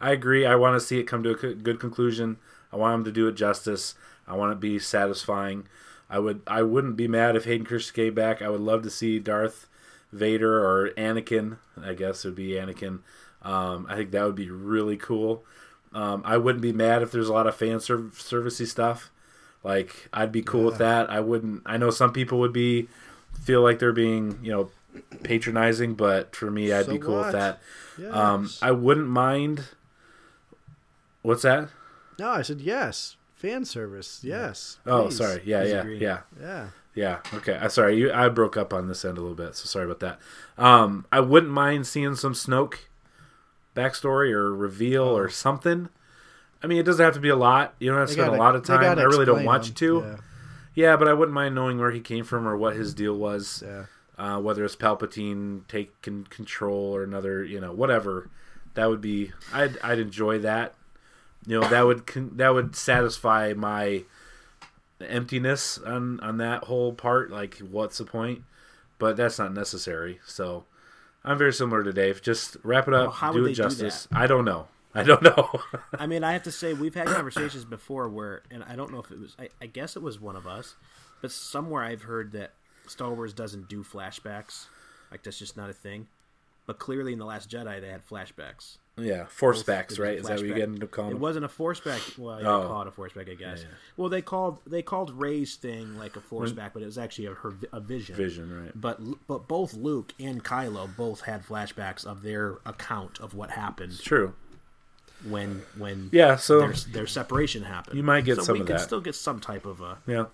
I 0.00 0.12
agree. 0.12 0.46
I 0.46 0.54
want 0.56 0.78
to 0.80 0.86
see 0.86 0.98
it 0.98 1.04
come 1.04 1.22
to 1.22 1.30
a 1.30 1.54
good 1.54 1.80
conclusion. 1.80 2.36
I 2.72 2.76
want 2.76 2.94
him 2.94 3.04
to 3.04 3.12
do 3.12 3.28
it 3.28 3.32
justice. 3.32 3.94
I 4.26 4.34
want 4.36 4.52
it 4.52 4.54
to 4.56 4.60
be 4.60 4.78
satisfying. 4.78 5.66
I 6.08 6.18
would. 6.18 6.42
I 6.46 6.62
wouldn't 6.62 6.96
be 6.96 7.08
mad 7.08 7.36
if 7.36 7.44
Hayden 7.44 7.66
Christensen 7.66 8.04
came 8.04 8.14
back. 8.14 8.40
I 8.42 8.48
would 8.48 8.60
love 8.60 8.82
to 8.82 8.90
see 8.90 9.18
Darth 9.18 9.68
Vader 10.12 10.64
or 10.64 10.90
Anakin. 10.90 11.58
I 11.82 11.94
guess 11.94 12.24
it 12.24 12.28
would 12.28 12.34
be 12.36 12.50
Anakin. 12.50 13.00
Um, 13.42 13.86
I 13.88 13.96
think 13.96 14.10
that 14.12 14.24
would 14.24 14.34
be 14.36 14.50
really 14.50 14.96
cool. 14.96 15.44
Um, 15.92 16.22
I 16.24 16.36
wouldn't 16.36 16.62
be 16.62 16.72
mad 16.72 17.02
if 17.02 17.10
there's 17.10 17.28
a 17.28 17.32
lot 17.32 17.46
of 17.46 17.56
fan 17.56 17.80
serv- 17.80 18.14
servicey 18.18 18.66
stuff. 18.66 19.10
Like 19.64 20.08
I'd 20.12 20.30
be 20.32 20.42
cool 20.42 20.64
with 20.64 20.78
that. 20.78 21.10
I 21.10 21.20
wouldn't. 21.20 21.62
I 21.66 21.76
know 21.76 21.90
some 21.90 22.12
people 22.12 22.38
would 22.38 22.52
be 22.52 22.88
feel 23.42 23.62
like 23.62 23.78
they're 23.78 23.92
being 23.92 24.38
you 24.42 24.52
know 24.52 24.70
patronizing, 25.24 25.94
but 25.94 26.36
for 26.36 26.50
me, 26.50 26.72
I'd 26.72 26.86
So 26.86 26.92
be 26.92 26.98
cool 26.98 27.16
what? 27.16 27.26
with 27.26 27.32
that. 27.32 27.60
Yes. 27.98 28.14
Um, 28.14 28.50
I 28.62 28.70
wouldn't 28.70 29.08
mind. 29.08 29.64
What's 31.22 31.42
that? 31.42 31.68
No, 32.18 32.30
I 32.30 32.42
said 32.42 32.60
yes. 32.60 33.16
Fan 33.36 33.64
service. 33.64 34.20
Yes. 34.22 34.78
Oh, 34.86 35.10
sorry. 35.10 35.42
Yeah, 35.44 35.62
yeah, 35.62 35.84
yeah. 35.86 36.18
Yeah. 36.40 36.68
Yeah. 36.94 37.18
Okay. 37.34 37.54
I 37.60 37.68
sorry. 37.68 37.96
You, 37.98 38.10
I 38.12 38.28
broke 38.30 38.56
up 38.56 38.72
on 38.72 38.88
this 38.88 39.04
end 39.04 39.18
a 39.18 39.20
little 39.20 39.36
bit, 39.36 39.54
so 39.54 39.66
sorry 39.66 39.84
about 39.84 40.00
that. 40.00 40.18
Um, 40.56 41.04
I 41.12 41.20
wouldn't 41.20 41.52
mind 41.52 41.86
seeing 41.86 42.14
some 42.14 42.32
Snoke 42.32 42.76
backstory 43.74 44.32
or 44.32 44.54
reveal 44.54 45.04
or 45.04 45.28
something. 45.28 45.90
I 46.62 46.66
mean, 46.66 46.78
it 46.78 46.84
doesn't 46.84 47.04
have 47.04 47.12
to 47.14 47.20
be 47.20 47.28
a 47.28 47.36
lot. 47.36 47.74
You 47.78 47.90
don't 47.90 47.98
have 47.98 48.08
to 48.08 48.14
They 48.14 48.22
spend 48.22 48.30
gotta- 48.32 48.40
a 48.40 48.44
lot 48.44 48.56
of 48.56 48.64
time. 48.64 48.98
I 48.98 49.02
really 49.02 49.26
don't 49.26 49.44
want 49.44 49.64
them. 49.64 49.70
you 49.70 49.74
to. 49.74 50.06
Yeah. 50.08 50.16
Yeah. 50.74 50.96
but 50.96 51.06
I 51.08 51.12
wouldn't 51.12 51.34
mind 51.34 51.54
knowing 51.54 51.78
where 51.78 51.90
he 51.90 52.00
came 52.00 52.24
from 52.24 52.48
or 52.48 52.56
what 52.56 52.74
his 52.76 52.94
deal 52.94 53.14
was. 53.18 53.62
Yeah. 53.64 53.84
Uh, 54.18 54.40
whether 54.40 54.64
it's 54.64 54.74
Palpatine 54.76 55.66
taking 55.68 56.24
control 56.30 56.96
or 56.96 57.02
another, 57.04 57.44
you 57.44 57.60
know, 57.60 57.72
whatever. 57.72 58.30
That 58.72 58.88
would 58.88 59.02
be. 59.02 59.32
I'd 59.52 59.76
I'd 59.82 59.98
enjoy 59.98 60.38
that. 60.38 60.74
You 61.46 61.60
know, 61.60 61.68
that 61.68 61.86
would 61.86 62.06
con- 62.06 62.32
that 62.36 62.54
would 62.54 62.74
satisfy 62.74 63.52
my 63.56 64.04
emptiness 65.00 65.78
on 65.78 66.20
on 66.20 66.38
that 66.38 66.64
whole 66.64 66.92
part. 66.92 67.30
Like, 67.30 67.58
what's 67.58 67.98
the 67.98 68.04
point? 68.04 68.42
But 68.98 69.16
that's 69.16 69.38
not 69.38 69.52
necessary. 69.52 70.20
So, 70.26 70.64
I'm 71.24 71.36
very 71.36 71.52
similar 71.52 71.82
to 71.84 71.92
Dave. 71.92 72.22
Just 72.22 72.56
wrap 72.62 72.88
it 72.88 72.94
up, 72.94 73.02
Well, 73.02 73.10
how 73.10 73.32
do 73.32 73.40
it 73.40 73.42
they 73.42 73.48
do 73.50 73.54
justice. 73.54 74.08
I 74.12 74.26
don't 74.26 74.44
know. 74.44 74.68
I 74.94 75.02
don't 75.02 75.22
know. 75.22 75.60
I 75.98 76.06
mean, 76.06 76.24
I 76.24 76.32
have 76.32 76.44
to 76.44 76.52
say 76.52 76.72
we've 76.72 76.94
had 76.94 77.06
conversations 77.08 77.66
before 77.66 78.08
where, 78.08 78.42
and 78.50 78.64
I 78.64 78.76
don't 78.76 78.90
know 78.90 79.00
if 79.00 79.10
it 79.10 79.20
was, 79.20 79.36
I, 79.38 79.50
I 79.60 79.66
guess 79.66 79.94
it 79.94 80.02
was 80.02 80.18
one 80.18 80.36
of 80.36 80.46
us, 80.46 80.74
but 81.20 81.30
somewhere 81.30 81.84
I've 81.84 82.02
heard 82.02 82.32
that 82.32 82.52
Star 82.86 83.12
Wars 83.12 83.34
doesn't 83.34 83.68
do 83.68 83.84
flashbacks. 83.84 84.66
Like 85.10 85.22
that's 85.22 85.38
just 85.38 85.56
not 85.56 85.68
a 85.68 85.74
thing. 85.74 86.06
But 86.66 86.78
clearly, 86.78 87.12
in 87.12 87.18
the 87.18 87.26
Last 87.26 87.50
Jedi, 87.50 87.80
they 87.80 87.88
had 87.88 88.06
flashbacks. 88.08 88.78
Yeah, 88.98 89.26
force 89.26 89.62
backs, 89.62 89.92
it 89.92 89.98
was 89.98 89.98
a 89.98 90.02
right? 90.10 90.18
Is 90.18 90.26
that 90.26 90.38
what 90.38 90.46
you 90.46 90.54
get 90.54 90.68
into 90.70 90.86
calling? 90.86 91.10
It 91.10 91.18
wasn't 91.18 91.44
a 91.44 91.48
force 91.50 91.80
back. 91.80 92.00
Well, 92.16 92.40
yeah, 92.40 92.48
Oh. 92.48 92.66
call 92.66 92.80
it 92.82 92.88
a 92.88 92.90
force 92.90 93.12
back, 93.12 93.28
I 93.28 93.34
guess. 93.34 93.60
yeah. 93.60 93.68
Well, 93.98 94.08
they 94.08 94.22
called 94.22 94.58
they 94.66 94.80
called 94.80 95.10
Rey's 95.10 95.56
thing 95.56 95.98
like 95.98 96.16
a 96.16 96.20
force 96.22 96.52
back, 96.52 96.72
but 96.72 96.82
it 96.82 96.86
was 96.86 96.96
actually 96.96 97.26
a, 97.26 97.34
her 97.34 97.52
a 97.74 97.80
vision. 97.80 98.16
Vision, 98.16 98.62
right? 98.62 98.72
But 98.74 98.98
but 99.26 99.48
both 99.48 99.74
Luke 99.74 100.14
and 100.18 100.42
Kylo 100.42 100.88
both 100.96 101.20
had 101.22 101.44
flashbacks 101.46 102.06
of 102.06 102.22
their 102.22 102.56
account 102.64 103.20
of 103.20 103.34
what 103.34 103.50
happened 103.50 104.00
True. 104.00 104.32
when 105.28 105.62
when 105.76 106.08
Yeah. 106.10 106.36
So 106.36 106.60
their, 106.60 106.72
their 106.72 107.06
separation 107.06 107.64
happened. 107.64 107.98
You 107.98 108.02
might 108.02 108.24
get 108.24 108.36
so 108.36 108.42
some 108.44 108.54
we 108.54 108.60
of 108.60 108.66
could 108.66 108.76
that. 108.76 108.80
still 108.80 109.00
get 109.02 109.14
some 109.14 109.40
type 109.40 109.66
of 109.66 109.82
a, 109.82 109.98
yeah. 110.06 110.26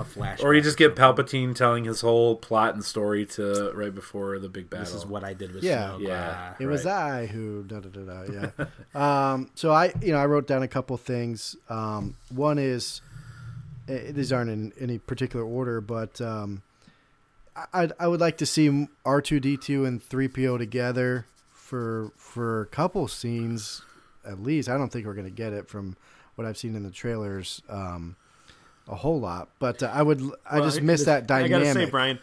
A 0.00 0.04
flashback. 0.04 0.42
Or 0.42 0.54
you 0.54 0.60
just 0.60 0.76
get 0.78 0.96
Palpatine 0.96 1.54
telling 1.54 1.84
his 1.84 2.00
whole 2.00 2.36
plot 2.36 2.74
and 2.74 2.84
story 2.84 3.26
to 3.26 3.72
right 3.74 3.94
before 3.94 4.38
the 4.38 4.48
big 4.48 4.68
battle. 4.70 4.84
This 4.86 4.94
is 4.94 5.06
what 5.06 5.22
I 5.24 5.34
did 5.34 5.52
with 5.54 5.62
Yeah. 5.62 5.90
Snoke. 5.90 6.00
Yeah. 6.08 6.34
Ah. 6.36 6.56
It 6.58 6.66
was 6.66 6.84
Right. 6.84 7.22
I 7.22 7.26
who 7.26 7.62
da 7.64 7.80
da 7.80 7.88
da 7.88 8.00
da. 8.24 8.50
Yeah. 8.94 9.32
um, 9.32 9.50
so 9.54 9.72
I, 9.72 9.92
you 10.02 10.12
know, 10.12 10.18
I 10.18 10.26
wrote 10.26 10.46
down 10.46 10.62
a 10.62 10.68
couple 10.68 10.96
things. 10.96 11.56
Um, 11.68 12.16
one 12.34 12.58
is 12.58 13.00
eh, 13.88 14.10
these 14.12 14.32
aren't 14.32 14.50
in 14.50 14.72
any 14.80 14.98
particular 14.98 15.44
order, 15.44 15.80
but 15.80 16.20
um, 16.20 16.62
I 17.74 17.90
I 17.98 18.06
would 18.08 18.20
like 18.20 18.38
to 18.38 18.46
see 18.46 18.88
R 19.04 19.20
two 19.20 19.40
D 19.40 19.56
two 19.56 19.84
and 19.84 20.02
three 20.02 20.28
PO 20.28 20.58
together 20.58 21.26
for 21.52 22.12
for 22.16 22.62
a 22.62 22.66
couple 22.66 23.06
scenes 23.08 23.82
at 24.24 24.42
least. 24.42 24.68
I 24.68 24.76
don't 24.76 24.90
think 24.90 25.06
we're 25.06 25.14
gonna 25.14 25.30
get 25.30 25.52
it 25.52 25.68
from 25.68 25.96
what 26.36 26.46
I've 26.46 26.56
seen 26.56 26.74
in 26.76 26.82
the 26.84 26.90
trailers. 26.90 27.60
Um, 27.68 28.16
a 28.90 28.94
whole 28.96 29.20
lot, 29.20 29.48
but 29.58 29.82
uh, 29.82 29.90
I 29.94 30.02
would 30.02 30.20
I 30.44 30.58
Well, 30.58 30.68
just 30.68 30.82
miss 30.82 31.04
that 31.04 31.26
dynamic. 31.26 31.52
I 31.54 31.58
gotta 31.72 31.72
say, 31.86 31.90
Brian, 31.90 32.18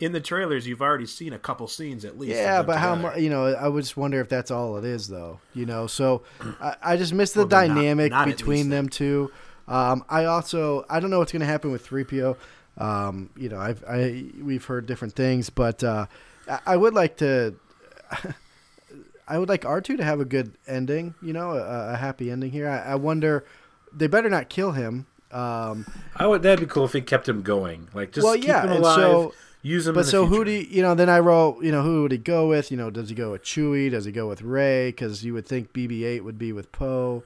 in 0.00 0.12
the 0.12 0.20
trailers, 0.20 0.66
you've 0.66 0.82
already 0.82 1.06
seen 1.06 1.32
a 1.32 1.38
couple 1.38 1.68
scenes 1.68 2.04
at 2.04 2.18
least. 2.18 2.34
Yeah, 2.34 2.62
but 2.62 2.78
how 2.78 2.94
much? 2.96 3.18
You 3.18 3.30
know, 3.30 3.46
I 3.46 3.68
would 3.68 3.82
just 3.84 3.96
wonder 3.96 4.20
if 4.20 4.28
that's 4.28 4.50
all 4.50 4.76
it 4.76 4.84
is, 4.84 5.06
though. 5.08 5.38
You 5.54 5.66
know, 5.66 5.86
so 5.86 6.22
I, 6.60 6.74
I 6.82 6.96
just 6.96 7.14
miss 7.14 7.32
the 7.32 7.40
Well, 7.40 7.46
then 7.48 7.68
not- 7.68 7.74
dynamic 7.76 8.10
not 8.10 8.26
between 8.26 8.68
them 8.70 8.88
two. 8.88 9.30
Um, 9.68 10.04
I 10.10 10.24
also 10.26 10.84
I 10.90 11.00
don't 11.00 11.10
know 11.10 11.20
what's 11.20 11.32
going 11.32 11.40
to 11.40 11.46
happen 11.46 11.70
with 11.72 11.86
three 11.86 12.04
PO. 12.04 12.36
Um, 12.76 13.30
you 13.36 13.48
know, 13.48 13.58
I've 13.58 13.82
I 13.88 14.24
we've 14.42 14.64
heard 14.64 14.86
different 14.86 15.14
things, 15.14 15.48
but 15.48 15.82
uh, 15.84 16.06
I, 16.50 16.58
I 16.66 16.76
would 16.76 16.92
like 16.94 17.16
to. 17.18 17.54
I 19.26 19.38
would 19.38 19.48
like 19.48 19.64
R 19.64 19.80
two 19.80 19.96
to 19.96 20.04
have 20.04 20.20
a 20.20 20.24
good 20.24 20.52
ending. 20.66 21.14
You 21.22 21.32
know, 21.32 21.52
a, 21.52 21.92
a 21.92 21.96
happy 21.96 22.30
ending 22.30 22.50
here. 22.50 22.68
I, 22.68 22.92
I 22.92 22.94
wonder. 22.96 23.44
They 23.96 24.06
better 24.08 24.28
not 24.28 24.48
kill 24.48 24.72
him. 24.72 25.06
Um, 25.34 25.86
I 26.16 26.26
would. 26.26 26.42
That'd 26.42 26.60
be 26.60 26.66
cool 26.66 26.84
if 26.84 26.92
he 26.92 27.00
kept 27.00 27.28
him 27.28 27.42
going. 27.42 27.88
Like 27.92 28.12
just 28.12 28.24
Well, 28.24 28.34
keep 28.34 28.44
yeah, 28.44 28.62
him 28.64 28.70
alive. 28.72 28.96
so- 28.96 29.34
use 29.62 29.86
him. 29.86 29.94
But 29.94 30.06
so 30.06 30.26
who 30.26 30.44
do 30.44 30.50
you, 30.50 30.66
you 30.70 30.82
know? 30.82 30.94
Then 30.94 31.08
I 31.08 31.18
wrote, 31.18 31.62
you 31.64 31.72
know, 31.72 31.82
who 31.82 32.02
would 32.02 32.12
he 32.12 32.18
go 32.18 32.46
with? 32.48 32.70
You 32.70 32.76
know, 32.76 32.90
does 32.90 33.08
he 33.08 33.14
go 33.14 33.32
with 33.32 33.42
Chewie? 33.42 33.90
Does 33.90 34.04
he 34.04 34.12
go 34.12 34.28
with 34.28 34.42
Rey? 34.42 34.88
Because 34.90 35.24
you 35.24 35.32
would 35.34 35.46
think 35.46 35.72
BB-8 35.72 36.22
would 36.22 36.38
be 36.38 36.52
with 36.52 36.70
Poe. 36.70 37.24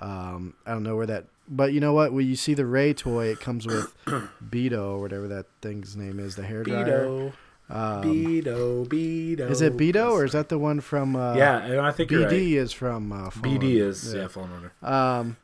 Um, 0.00 0.54
I 0.64 0.70
don't 0.72 0.82
know 0.84 0.96
where 0.96 1.06
that, 1.06 1.26
but 1.48 1.72
you 1.74 1.80
know 1.80 1.92
what? 1.92 2.12
When 2.14 2.26
you 2.26 2.36
see 2.36 2.54
the 2.54 2.64
Rey 2.64 2.94
toy, 2.94 3.26
it 3.26 3.40
comes 3.40 3.66
with 3.66 3.92
Beto 4.06 4.92
or 4.92 5.00
whatever 5.00 5.28
that 5.28 5.46
thing's 5.60 5.94
name 5.96 6.18
is, 6.18 6.36
the 6.36 6.42
hair 6.44 6.62
dryer. 6.62 7.04
Beto, 7.04 7.32
Um, 7.68 8.02
Beto, 8.04 8.86
Beto. 8.88 9.50
is 9.50 9.60
it 9.60 9.76
Beto 9.76 10.12
or 10.12 10.24
is 10.24 10.32
that 10.32 10.48
the 10.48 10.58
one 10.58 10.80
from? 10.80 11.14
Uh, 11.16 11.34
yeah, 11.34 11.58
and 11.58 11.80
I 11.80 11.90
think 11.90 12.10
BD 12.10 12.24
right. 12.24 12.32
is 12.32 12.72
from. 12.72 13.12
Uh. 13.12 13.28
BD 13.30 13.76
is 13.80 14.14
yeah, 14.14 14.26
Fallen 14.28 14.50
Order. 14.52 14.72
Um, 14.82 15.36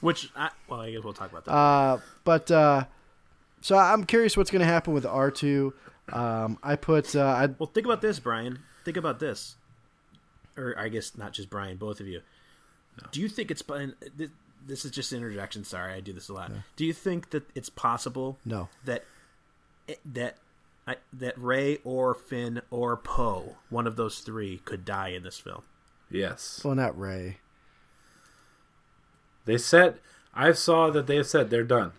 Which, 0.00 0.30
I, 0.36 0.50
well, 0.68 0.80
I 0.80 0.90
guess 0.90 1.02
we'll 1.02 1.12
talk 1.12 1.30
about 1.30 1.44
that. 1.46 1.52
Uh, 1.52 1.98
but 2.24 2.50
uh, 2.50 2.84
so 3.60 3.76
I'm 3.76 4.04
curious 4.04 4.36
what's 4.36 4.50
going 4.50 4.60
to 4.60 4.66
happen 4.66 4.92
with 4.92 5.04
R2. 5.04 5.72
Um, 6.12 6.58
I 6.62 6.76
put 6.76 7.16
uh, 7.16 7.24
I 7.24 7.46
Well, 7.58 7.70
think 7.72 7.86
about 7.86 8.00
this, 8.00 8.20
Brian. 8.20 8.60
Think 8.84 8.96
about 8.96 9.18
this, 9.18 9.56
or 10.56 10.78
I 10.78 10.88
guess 10.88 11.16
not 11.16 11.32
just 11.32 11.50
Brian, 11.50 11.76
both 11.76 12.00
of 12.00 12.06
you. 12.06 12.20
Do 13.10 13.20
you 13.20 13.28
think 13.28 13.50
it's 13.50 13.62
this, 14.16 14.30
this 14.66 14.84
is 14.84 14.90
just 14.90 15.12
an 15.12 15.18
interjection? 15.18 15.64
Sorry, 15.64 15.92
I 15.92 16.00
do 16.00 16.12
this 16.12 16.28
a 16.28 16.32
lot. 16.32 16.52
Do 16.76 16.84
you 16.84 16.92
think 16.92 17.30
that 17.30 17.44
it's 17.54 17.68
possible 17.68 18.38
no. 18.44 18.68
that 18.84 19.04
that 20.04 20.36
I, 20.86 20.96
that 21.12 21.36
Rey 21.38 21.78
or 21.84 22.14
Finn 22.14 22.62
or 22.70 22.96
Poe, 22.96 23.56
one 23.68 23.86
of 23.86 23.96
those 23.96 24.20
three, 24.20 24.58
could 24.64 24.84
die 24.84 25.08
in 25.08 25.24
this 25.24 25.38
film? 25.38 25.62
Yes, 26.10 26.60
Well, 26.64 26.76
not 26.76 26.98
Rey. 26.98 27.38
They 29.46 29.58
said. 29.58 30.00
I 30.34 30.52
saw 30.52 30.90
that 30.90 31.06
they 31.06 31.16
have 31.16 31.26
said 31.26 31.48
they're 31.48 31.64
done. 31.64 31.92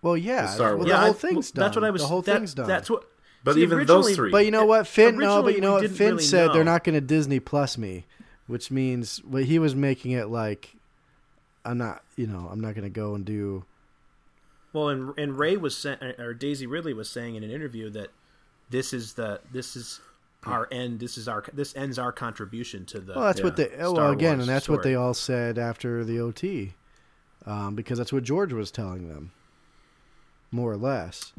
Well, 0.00 0.16
yeah. 0.16 0.46
Star 0.46 0.76
well, 0.76 0.78
Wars. 0.78 0.88
the 0.90 0.96
whole 0.96 1.10
I- 1.10 1.12
thing's 1.12 1.34
well, 1.34 1.42
done. 1.54 1.64
That's 1.64 1.76
what 1.76 1.84
I 1.84 1.90
was. 1.90 2.02
The 2.02 2.08
whole 2.08 2.22
that- 2.22 2.36
thing's 2.36 2.54
done. 2.54 2.68
That's 2.68 2.88
what. 2.88 3.04
But 3.44 3.54
see, 3.54 3.62
even 3.62 3.84
those 3.86 4.14
three. 4.14 4.30
But 4.30 4.44
you 4.44 4.52
know 4.52 4.64
what, 4.64 4.86
Finn? 4.86 5.18
No, 5.18 5.42
but 5.42 5.54
you 5.54 5.60
know 5.60 5.72
what 5.72 5.90
Finn 5.90 6.12
really 6.12 6.22
said? 6.22 6.52
They're 6.52 6.62
not 6.62 6.84
going 6.84 6.94
to 6.94 7.00
Disney 7.00 7.40
Plus 7.40 7.76
me, 7.76 8.06
which 8.46 8.70
means 8.70 9.20
well, 9.24 9.42
he 9.42 9.58
was 9.58 9.74
making 9.74 10.12
it 10.12 10.28
like 10.28 10.76
I'm 11.64 11.78
not. 11.78 12.02
You 12.16 12.28
know, 12.28 12.48
I'm 12.50 12.60
not 12.60 12.74
going 12.74 12.84
to 12.84 12.90
go 12.90 13.16
and 13.16 13.24
do. 13.24 13.64
Well, 14.72 14.90
and 14.90 15.12
and 15.18 15.36
Rey 15.36 15.56
was 15.56 15.76
saying, 15.76 15.98
or 16.18 16.34
Daisy 16.34 16.66
Ridley 16.66 16.94
was 16.94 17.10
saying 17.10 17.34
in 17.34 17.42
an 17.42 17.50
interview 17.50 17.90
that 17.90 18.10
this 18.70 18.92
is 18.92 19.14
the 19.14 19.40
this 19.52 19.74
is 19.74 20.00
our 20.44 20.68
end. 20.70 21.00
This 21.00 21.16
is 21.18 21.28
our 21.28 21.44
this 21.52 21.74
ends 21.76 21.98
our 21.98 22.12
contribution 22.12 22.84
to 22.86 23.00
the. 23.00 23.14
Well, 23.14 23.24
that's 23.24 23.42
what 23.42 23.58
yeah, 23.58 23.66
they. 23.68 23.76
Well, 23.78 23.94
Star 23.94 24.12
again, 24.12 24.38
Wars 24.38 24.48
and 24.48 24.56
that's 24.56 24.68
what 24.68 24.82
they 24.82 24.94
all 24.94 25.14
said 25.14 25.58
after 25.58 26.04
the 26.04 26.20
OT, 26.20 26.74
um, 27.46 27.74
because 27.74 27.98
that's 27.98 28.12
what 28.12 28.22
George 28.24 28.52
was 28.52 28.70
telling 28.70 29.08
them, 29.08 29.32
more 30.50 30.72
or 30.72 30.76
less. 30.76 31.32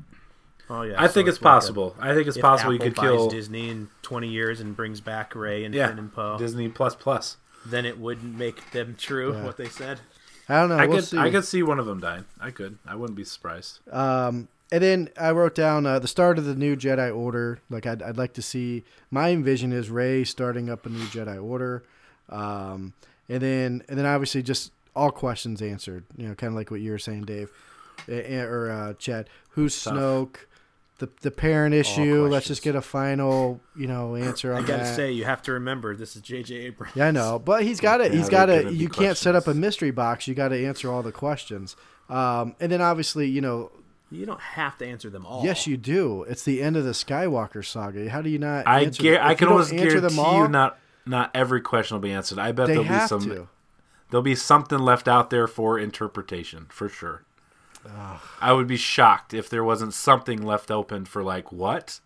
oh 0.70 0.84
yeah, 0.84 1.02
I 1.02 1.08
so 1.08 1.14
think 1.14 1.28
it's 1.30 1.38
like 1.38 1.42
a- 1.42 1.56
possible. 1.56 1.96
I 2.00 2.14
think 2.14 2.28
it's 2.28 2.38
if 2.38 2.42
possible 2.42 2.74
Apple 2.74 2.86
you 2.86 2.92
could 2.92 2.96
buys 2.96 3.04
kill. 3.10 3.30
Disney 3.30 3.70
in 3.70 3.90
twenty 4.02 4.30
years 4.30 4.60
and 4.60 4.76
brings 4.76 5.02
back 5.02 5.36
Rey 5.36 5.66
and 5.66 5.74
yeah, 5.74 5.88
Finn 5.90 6.00
and 6.00 6.14
Poe. 6.14 6.38
Disney 6.38 6.70
Plus 6.70 6.96
Plus. 6.96 7.38
Then 7.66 7.86
it 7.86 7.98
wouldn't 7.98 8.38
make 8.38 8.72
them 8.72 8.96
true 8.98 9.34
Yeah. 9.34 9.44
what 9.46 9.56
they 9.58 9.70
said. 9.70 10.00
I 10.50 10.60
don't 10.60 10.70
know. 10.70 10.76
I 10.78 10.86
we'll 10.86 10.98
could. 10.98 11.06
see. 11.06 11.18
I 11.18 11.30
could 11.32 11.46
see 11.46 11.64
one 11.64 11.80
of 11.80 11.86
them 11.86 12.02
dying. 12.02 12.26
I 12.42 12.52
could. 12.52 12.78
I 12.86 12.96
wouldn't 12.96 13.16
be 13.16 13.24
surprised. 13.24 13.80
Um, 13.90 14.50
and 14.74 14.82
then 14.84 15.10
I 15.22 15.30
wrote 15.32 15.54
down 15.54 15.86
uh, 15.86 16.00
the 16.00 16.08
start 16.08 16.40
of 16.40 16.46
the 16.46 16.56
new 16.56 16.76
Jedi 16.76 17.16
Order. 17.16 17.60
Like 17.70 17.86
I'd, 17.86 18.02
I'd 18.02 18.18
like 18.18 18.34
to 18.34 18.42
see. 18.42 18.84
My 19.12 19.36
vision 19.36 19.72
is 19.72 19.92
Rey 19.92 20.24
starting 20.24 20.68
up 20.68 20.88
a 20.88 20.90
new 20.90 21.06
Jedi 21.06 21.42
Order, 21.42 21.84
um, 22.30 22.94
and 23.30 23.40
then 23.42 23.84
and 23.88 24.00
then 24.00 24.08
obviously 24.08 24.42
just 24.42 24.72
all 24.96 25.12
questions 25.12 25.62
answered. 25.62 26.06
You 26.18 26.28
know, 26.30 26.34
kind 26.36 26.50
of 26.52 26.56
like 26.56 26.72
what 26.72 26.82
you 26.82 26.90
were 26.90 26.98
saying, 26.98 27.26
Dave, 27.26 27.52
Eh, 28.10 28.14
eh, 28.26 28.42
or 28.42 28.72
uh, 28.72 28.94
Chad. 28.96 29.30
Who's 29.52 29.82
Tough. 29.82 29.94
Snoke? 29.94 30.36
The 30.98 31.10
the 31.22 31.32
parent 31.32 31.76
issue. 31.76 32.28
Let's 32.28 32.48
just 32.48 32.64
get 32.64 32.76
a 32.76 32.82
final 32.82 33.60
you 33.76 33.86
know 33.88 34.16
answer 34.16 34.54
I 34.54 34.58
on 34.58 34.66
gotta 34.66 34.84
that. 34.86 34.96
say, 34.96 35.12
you 35.12 35.26
have 35.26 35.44
to 35.44 35.52
remember 35.54 35.96
this 35.96 36.16
is 36.16 36.22
J.J. 36.24 36.56
Abrams. 36.56 36.96
Yeah, 36.96 37.08
I 37.08 37.12
know, 37.12 37.38
but 37.38 37.64
he's 37.64 37.80
got 37.80 37.98
to. 37.98 38.06
Yeah, 38.06 38.12
He's 38.12 38.30
they're 38.30 38.48
got 38.48 38.70
to. 38.70 38.74
You 38.74 38.90
can't 38.90 39.18
set 39.18 39.36
up 39.36 39.46
a 39.48 39.54
mystery 39.54 39.92
box. 39.92 40.28
You 40.28 40.34
got 40.34 40.50
to 40.50 40.66
answer 40.66 40.92
all 40.92 41.04
the 41.04 41.12
questions. 41.12 41.76
Um, 42.10 42.56
and 42.60 42.72
then 42.72 42.82
obviously, 42.82 43.28
you 43.28 43.42
know, 43.42 43.72
You 44.14 44.26
don't 44.26 44.42
have 44.42 44.78
to 44.78 44.86
answer 44.86 45.10
them 45.10 45.26
all. 45.26 45.44
Yes, 45.44 45.66
you 45.68 45.78
do. 45.78 46.24
It's 46.24 46.44
the 46.44 46.62
end 46.62 46.78
of 46.78 46.84
the 46.86 46.92
Skywalker 46.92 47.66
saga. 47.66 48.10
How 48.10 48.22
do 48.22 48.30
you 48.30 48.40
not? 48.40 48.68
I 48.68 48.84
answer 48.84 49.04
gar- 49.04 49.14
them? 49.14 49.22
I 49.26 49.34
can 49.36 49.46
you 49.46 49.50
don't 49.50 49.52
almost 49.54 49.72
guarantee 49.72 50.00
them 50.00 50.20
all, 50.20 50.42
you 50.44 50.48
not 50.48 50.78
not 51.06 51.32
every 51.34 51.62
question 51.62 51.96
will 51.96 52.02
be 52.02 52.12
answered. 52.12 52.40
I 52.40 52.52
bet 52.52 52.68
there'll 52.68 52.84
be 52.84 53.00
some. 53.08 53.22
to. 53.24 53.48
There'll 54.10 54.22
be 54.22 54.36
something 54.36 54.78
left 54.80 55.08
out 55.08 55.30
there 55.32 55.48
for 55.48 55.80
interpretation 55.80 56.68
for 56.70 56.88
sure. 56.88 57.24
I 58.42 58.54
would 58.54 58.68
be 58.68 58.78
shocked 58.78 59.34
if 59.34 59.50
there 59.50 59.64
wasn't 59.64 59.94
something 59.94 60.42
left 60.42 60.72
open 60.72 61.06
for 61.06 61.24
like 61.24 61.52
what? 61.52 62.00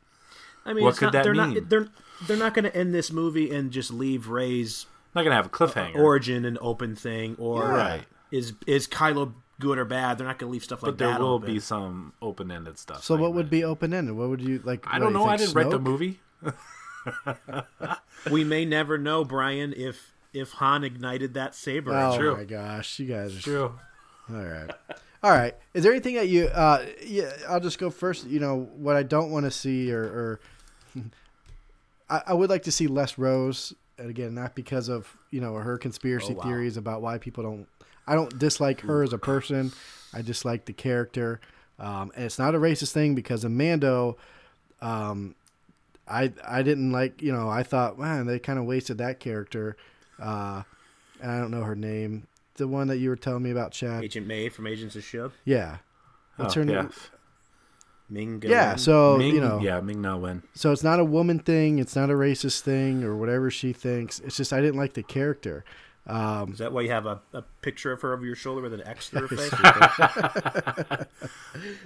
I 0.66 0.74
mean, 0.74 0.84
What 0.84 0.98
could 0.98 1.06
not, 1.06 1.12
that 1.14 1.24
they're 1.24 1.34
mean? 1.36 1.54
Not, 1.54 1.70
they're 1.70 1.88
they're 2.28 2.38
not 2.38 2.54
going 2.54 2.66
to 2.66 2.76
end 2.76 2.94
this 2.94 3.12
movie 3.12 3.54
and 3.54 3.72
just 3.72 3.92
leave 3.92 4.28
Rey's 4.28 4.88
not 5.14 5.24
gonna 5.24 5.36
have 5.36 5.46
a 5.46 5.50
cliffhanger. 5.50 5.96
origin 5.96 6.46
an 6.46 6.58
open 6.62 6.96
thing, 6.96 7.36
or 7.38 7.64
Yeah. 7.64 7.70
Right. 7.72 8.04
is 8.32 8.54
is 8.66 8.88
Kylo 8.88 9.34
good 9.60 9.78
or 9.78 9.86
bad? 9.86 10.18
They're 10.18 10.28
not 10.28 10.38
going 10.40 10.50
to 10.50 10.54
leave 10.54 10.64
stuff 10.64 10.84
like 10.84 10.94
but 10.94 10.98
there 10.98 11.18
will 11.20 11.34
open. 11.36 11.54
be 11.54 11.60
some 11.60 12.14
open-ended 12.22 12.78
stuff. 12.78 13.04
So 13.04 13.14
like 13.16 13.22
what 13.22 13.34
would 13.34 13.46
that. 13.48 13.52
be 13.52 13.64
open 13.64 13.94
ended? 13.94 14.16
What 14.16 14.30
would 14.30 14.42
you 14.42 14.62
like? 14.64 14.86
I 14.88 15.00
don't 15.00 15.10
you 15.10 15.18
know. 15.20 15.26
I 15.26 15.38
think, 15.38 15.50
didn't 15.54 15.56
write 15.56 15.72
the 15.72 15.80
movie. 15.80 16.20
We 18.32 18.44
may 18.44 18.66
never 18.66 18.98
know, 18.98 19.24
Brian, 19.24 19.74
if 19.76 20.14
if 20.34 20.52
Han 20.54 20.84
ignited 20.84 21.36
that 21.36 21.56
saber. 21.56 21.94
Oh 21.96 22.18
True. 22.18 22.36
my 22.36 22.44
gosh, 22.44 23.00
you 23.00 23.06
guys 23.06 23.38
are 23.38 23.42
True. 23.42 23.80
All 24.30 24.36
right. 24.44 24.70
All 25.24 25.32
right. 25.32 25.56
Is 25.74 25.84
there 25.84 25.94
anything 25.94 26.16
that 26.16 26.28
you? 26.28 26.48
Uh, 26.48 26.86
yeah, 27.06 27.32
I'll 27.48 27.60
just 27.62 27.80
go 27.80 27.90
first. 27.90 28.26
You 28.28 28.40
know 28.40 28.70
what 28.76 28.96
I 28.96 29.04
don't 29.04 29.32
want 29.32 29.46
to 29.46 29.52
see, 29.52 29.92
or, 29.92 30.04
or 30.04 30.40
I, 32.10 32.22
I 32.28 32.34
would 32.34 32.50
like 32.50 32.64
to 32.64 32.72
see 32.72 32.88
less 32.88 33.18
Rose. 33.18 33.74
And 33.98 34.10
again, 34.10 34.36
not 34.36 34.54
because 34.54 34.90
of 34.90 35.16
you 35.32 35.40
know 35.42 35.54
her 35.56 35.78
conspiracy 35.78 36.34
Oh, 36.34 36.38
wow. 36.38 36.44
theories 36.44 36.76
about 36.78 37.02
why 37.02 37.18
people 37.18 37.44
don't. 37.44 37.68
I 38.08 38.16
don't 38.16 38.38
dislike 38.40 38.82
her 38.82 39.04
as 39.04 39.14
a 39.14 39.18
person. 39.18 39.72
I 40.14 40.22
dislike 40.22 40.66
the 40.66 40.74
character, 40.74 41.40
um, 41.80 42.12
and 42.16 42.26
it's 42.26 42.40
not 42.40 42.56
a 42.56 42.58
racist 42.60 42.92
thing 42.94 43.14
because 43.16 43.44
Amando. 43.44 44.16
Um, 44.82 45.36
I 46.08 46.32
I 46.48 46.62
didn't 46.64 46.92
like 46.92 47.22
you 47.22 47.34
know 47.34 47.50
I 47.50 47.64
thought 47.64 48.00
man 48.00 48.26
they 48.28 48.40
kind 48.40 48.58
of 48.60 48.66
wasted 48.66 49.00
that 49.00 49.20
character, 49.20 49.76
uh, 50.22 50.64
and 51.22 51.32
I 51.32 51.40
don't 51.40 51.52
know 51.52 51.64
her 51.64 51.76
name. 51.76 52.28
The 52.56 52.68
one 52.68 52.88
that 52.88 52.98
you 52.98 53.10
were 53.10 53.16
telling 53.18 53.44
me 53.44 53.52
about, 53.52 53.72
Chad. 53.72 54.04
Agent 54.04 54.26
May 54.26 54.50
from 54.50 54.66
Agents 54.68 54.96
of 54.96 55.04
Shield. 55.04 55.32
Yeah. 55.46 55.78
What's 56.38 56.56
Oh, 56.58 56.64
her 56.64 56.72
yeah. 56.72 56.82
name? 56.84 56.92
Ming. 58.10 58.42
Yeah. 58.46 58.76
So 58.78 59.18
Ming, 59.18 59.36
you 59.36 59.42
know, 59.42 59.60
yeah, 59.60 59.82
Ming 59.82 60.02
Na 60.02 60.16
Wen. 60.16 60.42
so 60.54 60.72
it's 60.72 60.84
not 60.84 61.00
a 61.00 61.04
woman 61.04 61.40
thing. 61.40 61.78
It's 61.80 61.96
not 61.96 62.10
a 62.10 62.14
racist 62.14 62.62
thing 62.62 63.04
or 63.04 63.16
whatever 63.16 63.52
she 63.52 63.74
thinks. 63.74 64.20
It's 64.22 64.38
just 64.38 64.54
I 64.54 64.62
didn't 64.62 64.78
like 64.78 64.94
the 64.94 65.04
character. 65.04 65.66
Um, 66.08 66.54
Is 66.54 66.60
that 66.60 66.72
why 66.72 66.82
you 66.82 66.90
have 66.90 67.06
a, 67.06 67.20
a 67.34 67.42
picture 67.62 67.92
of 67.92 68.02
her 68.02 68.14
over 68.14 68.26
your 68.26 68.36
shoulder 68.36 68.62
with 68.62 68.74
an 68.74 68.82
X 68.84 69.10
through 69.10 69.28
her 69.28 69.38
face? 70.98 71.08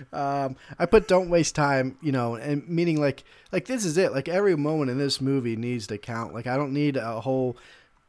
um, 0.14 0.56
I 0.78 0.86
put 0.86 1.08
don't 1.08 1.30
waste 1.30 1.56
time. 1.56 1.98
You 2.02 2.12
know, 2.12 2.36
and 2.36 2.68
meaning 2.70 3.02
like 3.02 3.24
like 3.52 3.66
this 3.66 3.84
is 3.84 3.98
it. 3.98 4.14
Like 4.14 4.30
every 4.30 4.56
moment 4.56 4.92
in 4.92 5.00
this 5.00 5.20
movie 5.20 5.56
needs 5.56 5.88
to 5.88 5.98
count. 5.98 6.34
Like 6.34 6.48
I 6.48 6.56
don't 6.58 6.74
need 6.74 6.98
a 6.98 7.22
whole. 7.22 7.58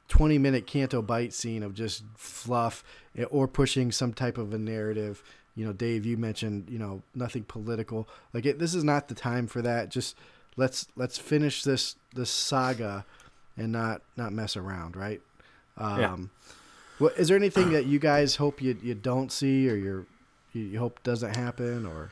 20 0.08 0.36
minute 0.36 0.66
Canto 0.66 1.00
Bight 1.00 1.32
scene 1.32 1.62
of 1.62 1.72
just 1.72 2.02
fluff 2.16 2.84
eh, 3.16 3.22
or 3.30 3.48
pushing 3.48 3.90
some 3.90 4.12
type 4.12 4.36
of 4.36 4.52
a 4.52 4.58
narrative 4.58 5.22
you 5.54 5.64
know 5.64 5.72
dave 5.72 6.04
you 6.04 6.18
mentioned 6.18 6.68
you 6.68 6.78
know 6.78 7.02
nothing 7.14 7.44
political 7.44 8.06
like 8.34 8.44
it, 8.44 8.58
this 8.58 8.74
is 8.74 8.84
not 8.84 9.08
the 9.08 9.14
time 9.14 9.46
for 9.46 9.62
that 9.62 9.88
just 9.88 10.14
let's 10.56 10.86
let's 10.96 11.16
finish 11.16 11.62
this 11.62 11.96
this 12.14 12.30
saga 12.30 13.06
and 13.56 13.72
not 13.72 14.02
not 14.16 14.32
mess 14.32 14.56
around 14.56 14.96
right 14.96 15.22
um 15.78 16.30
Yeah. 17.00 17.08
is 17.16 17.28
there 17.28 17.36
anything 17.36 17.72
that 17.72 17.86
you 17.86 17.98
guys 17.98 18.36
hope 18.36 18.60
you 18.62 18.76
you 18.82 18.94
don't 18.94 19.30
see 19.32 19.68
or 19.70 19.74
you're 19.74 20.06
you, 20.52 20.62
you 20.62 20.78
hope 20.78 21.02
doesn't 21.02 21.36
happen 21.36 21.86
or 21.86 22.10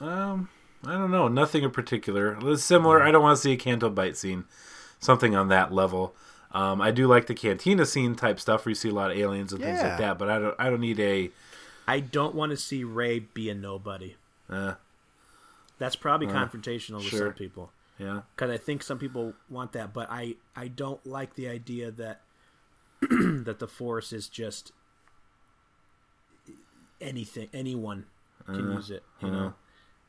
Um, 0.00 0.48
I 0.86 0.92
don't 0.92 1.10
know. 1.10 1.28
Nothing 1.28 1.62
in 1.64 1.70
particular. 1.70 2.38
It's 2.50 2.64
similar. 2.64 3.02
I 3.02 3.10
don't 3.10 3.22
want 3.22 3.36
to 3.36 3.42
see 3.42 3.52
a 3.52 3.56
Canto 3.56 3.90
Bight 3.90 4.16
scene. 4.16 4.44
Something 4.98 5.34
on 5.34 5.48
that 5.48 5.72
level. 5.72 6.14
Um, 6.52 6.80
I 6.80 6.90
do 6.90 7.06
like 7.06 7.26
the 7.26 7.34
cantina 7.34 7.86
scene 7.86 8.14
type 8.16 8.40
stuff 8.40 8.64
where 8.64 8.70
you 8.70 8.74
see 8.74 8.88
a 8.88 8.94
lot 8.94 9.10
of 9.10 9.16
aliens 9.16 9.52
and 9.52 9.62
things 9.62 9.80
like 9.80 9.98
that. 9.98 10.18
But 10.18 10.28
I 10.30 10.38
don't. 10.38 10.54
I 10.58 10.68
don't 10.70 10.80
need 10.80 10.98
a. 11.00 11.30
I 11.86 12.00
don't 12.00 12.34
want 12.34 12.50
to 12.50 12.56
see 12.56 12.82
Rey 12.84 13.18
be 13.20 13.50
a 13.50 13.54
nobody. 13.54 14.16
Uh, 14.48 14.74
That's 15.78 15.96
probably 15.96 16.26
confrontational 16.26 16.96
with 16.96 17.04
sure. 17.04 17.28
some 17.28 17.34
people. 17.34 17.70
Yeah. 18.00 18.22
because 18.34 18.50
I 18.50 18.56
think 18.56 18.82
some 18.82 18.98
people 18.98 19.34
want 19.48 19.72
that, 19.72 19.92
but 19.92 20.08
I 20.10 20.36
I 20.56 20.68
don't 20.68 21.04
like 21.06 21.34
the 21.34 21.48
idea 21.48 21.90
that 21.92 22.22
that 23.00 23.58
the 23.58 23.68
force 23.68 24.12
is 24.12 24.28
just 24.28 24.72
anything 27.00 27.48
anyone 27.52 28.06
can 28.46 28.70
uh, 28.70 28.74
use 28.74 28.90
it, 28.90 29.02
you 29.20 29.28
uh-huh. 29.28 29.36
know. 29.36 29.54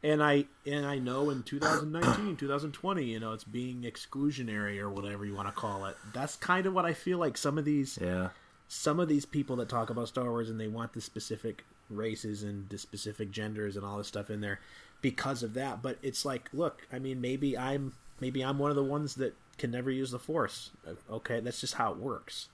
And 0.04 0.24
I 0.24 0.46
and 0.66 0.86
I 0.86 0.98
know 0.98 1.30
in 1.30 1.44
2019, 1.44 2.36
2020, 2.38 3.04
you 3.04 3.20
know, 3.20 3.34
it's 3.34 3.44
being 3.44 3.84
exclusionary 3.84 4.80
or 4.80 4.90
whatever 4.90 5.26
you 5.26 5.36
want 5.36 5.48
to 5.48 5.54
call 5.54 5.86
it. 5.86 5.96
That's 6.14 6.36
kind 6.38 6.66
of 6.66 6.74
what 6.74 6.86
I 6.86 6.94
feel 6.94 7.20
like 7.20 7.38
some 7.38 7.58
of 7.58 7.66
these 7.66 8.00
Yeah. 8.02 8.30
some 8.68 9.00
of 9.00 9.08
these 9.08 9.26
people 9.26 9.58
that 9.58 9.70
talk 9.70 9.90
about 9.90 10.08
Star 10.08 10.26
Wars 10.26 10.50
and 10.50 10.60
they 10.60 10.68
want 10.68 10.94
the 10.94 11.02
specific 11.02 11.66
races 11.90 12.42
and 12.42 12.68
the 12.70 12.78
specific 12.78 13.30
genders 13.32 13.76
and 13.76 13.86
all 13.86 13.98
this 13.98 14.08
stuff 14.08 14.30
in 14.30 14.42
there 14.42 14.60
because 15.02 15.44
of 15.44 15.54
that. 15.56 15.82
But 15.82 15.98
it's 16.02 16.26
like, 16.26 16.50
look, 16.54 16.88
I 16.92 17.00
mean, 17.00 17.22
maybe 17.22 17.58
I'm 17.58 17.94
maybe 18.20 18.44
I'm 18.44 18.60
one 18.60 18.70
of 18.70 18.76
the 18.76 18.84
ones 18.84 19.16
that 19.16 19.34
can 19.58 19.72
never 19.72 19.92
use 19.92 20.12
the 20.12 20.20
Force. 20.20 20.72
Okay, 21.10 21.40
that's 21.40 21.62
just 21.62 21.76
how 21.76 21.92
it 21.92 21.98
works. 21.98 22.48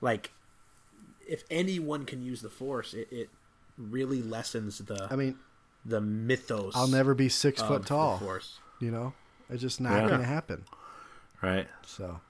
Like, 0.00 0.32
if 1.28 1.44
anyone 1.50 2.04
can 2.04 2.22
use 2.22 2.42
the 2.42 2.50
Force, 2.50 2.94
it, 2.94 3.08
it 3.10 3.28
really 3.78 4.20
lessens 4.22 4.78
the 4.78 5.08
i 5.10 5.16
mean 5.16 5.34
the 5.84 5.98
mythos. 6.00 6.74
i'll 6.76 6.86
never 6.86 7.14
be 7.14 7.28
six 7.28 7.60
foot 7.62 7.82
the 7.82 7.88
tall 7.88 8.18
Force. 8.18 8.58
you 8.80 8.90
know 8.90 9.14
it's 9.48 9.62
just 9.62 9.80
not 9.80 10.02
Yeah. 10.02 10.08
gonna 10.10 10.24
happen 10.24 10.64
Right. 11.40 11.66
so 11.86 12.20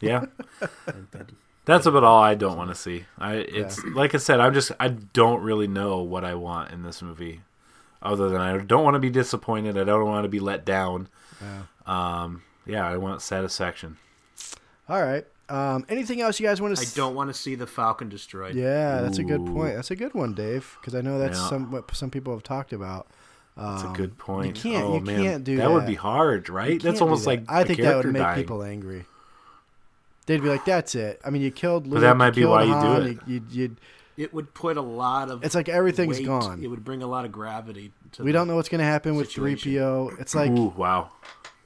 Yeah. 0.00 0.26
That's 1.64 1.86
about 1.86 2.04
all 2.04 2.22
I 2.22 2.34
don't 2.34 2.56
want 2.56 2.68
to 2.70 2.76
see. 2.76 3.06
I 3.18 3.36
it's 3.36 3.82
like 3.84 4.14
I 4.14 4.18
said, 4.18 4.38
I'm 4.38 4.54
just 4.54 4.70
I 4.78 4.88
don't 4.88 5.42
really 5.42 5.66
know 5.66 6.02
what 6.02 6.24
I 6.24 6.34
want 6.34 6.70
in 6.70 6.82
this 6.82 7.02
movie, 7.02 7.40
other 8.02 8.28
than 8.28 8.40
I 8.40 8.56
don't 8.58 8.84
want 8.84 8.94
to 8.94 9.00
be 9.00 9.10
disappointed. 9.10 9.76
I 9.78 9.84
don't 9.84 10.04
want 10.06 10.24
to 10.24 10.28
be 10.28 10.40
let 10.40 10.64
down. 10.64 11.08
Um, 11.86 12.42
yeah, 12.66 12.86
I 12.88 12.96
want 12.96 13.22
satisfaction. 13.22 13.96
all 14.88 15.02
right 15.02 15.26
um 15.48 15.84
anything 15.88 16.20
else 16.20 16.40
you 16.40 16.46
guys 16.46 16.60
want 16.60 16.76
to 16.76 16.82
I 16.82 16.86
don't 16.96 17.14
want 17.14 17.30
to 17.30 17.34
see 17.34 17.54
the 17.54 17.68
Falcon 17.68 18.08
destroyed. 18.08 18.56
Yeah, 18.56 19.00
that's 19.02 19.18
a 19.18 19.22
good 19.22 19.46
point. 19.46 19.76
That's 19.76 19.92
a 19.92 19.96
good 19.96 20.12
one, 20.12 20.34
Dave, 20.34 20.76
because 20.80 20.92
I 20.96 21.00
know 21.02 21.20
that's 21.20 21.38
Yeah. 21.38 21.48
some 21.48 21.70
what 21.70 21.94
some 21.94 22.10
people 22.10 22.32
have 22.32 22.42
talked 22.42 22.72
about. 22.72 23.06
That's 23.56 23.84
a 23.84 23.92
good 23.94 24.18
point. 24.18 24.56
You 24.64 24.72
can't- 24.72 24.84
oh 24.84 24.94
you 24.96 25.00
man, 25.02 25.22
can't 25.22 25.44
do 25.44 25.56
that. 25.56 25.62
That 25.62 25.70
would 25.72 25.86
be 25.86 25.94
hard, 25.94 26.48
right? 26.50 26.82
That's 26.82 27.00
almost 27.00 27.22
that. 27.24 27.30
like 27.30 27.42
I 27.48 27.60
a 27.60 27.64
think 27.64 27.78
that 27.80 27.96
would 27.96 28.06
make 28.06 28.22
dying. 28.22 28.36
people 28.36 28.62
angry. 28.64 29.06
They'd 30.26 30.42
be 30.42 30.48
like, 30.48 30.64
"That's 30.64 30.96
it." 30.96 31.20
I 31.24 31.30
mean, 31.30 31.42
you 31.42 31.52
killed. 31.52 31.86
Luke, 31.86 32.00
that 32.00 32.16
might 32.16 32.30
be 32.34 32.40
killed 32.40 32.50
why 32.50 32.64
you 32.64 32.74
do 32.80 33.06
it. 33.10 33.18
You, 33.28 33.34
you, 33.34 33.42
you, 33.50 33.76
It 34.16 34.32
would 34.32 34.54
put 34.54 34.76
a 34.76 34.82
lot 34.82 35.30
of. 35.30 35.44
It's 35.44 35.54
like 35.54 35.68
everything's 35.68 36.18
weight. 36.18 36.26
gone. 36.26 36.62
It 36.62 36.68
would 36.68 36.84
bring 36.84 37.02
a 37.02 37.06
lot 37.06 37.24
of 37.24 37.32
gravity. 37.32 37.92
to 38.12 38.22
we 38.22 38.30
the- 38.32 38.38
don't 38.38 38.48
know 38.48 38.56
what's 38.56 38.68
going 38.70 38.78
to 38.80 38.84
happen 38.84 39.14
with 39.16 39.30
three 39.30 39.56
PO. 39.56 40.12
It's 40.18 40.34
like, 40.34 40.50
Ooh, 40.50 40.72
wow. 40.76 41.10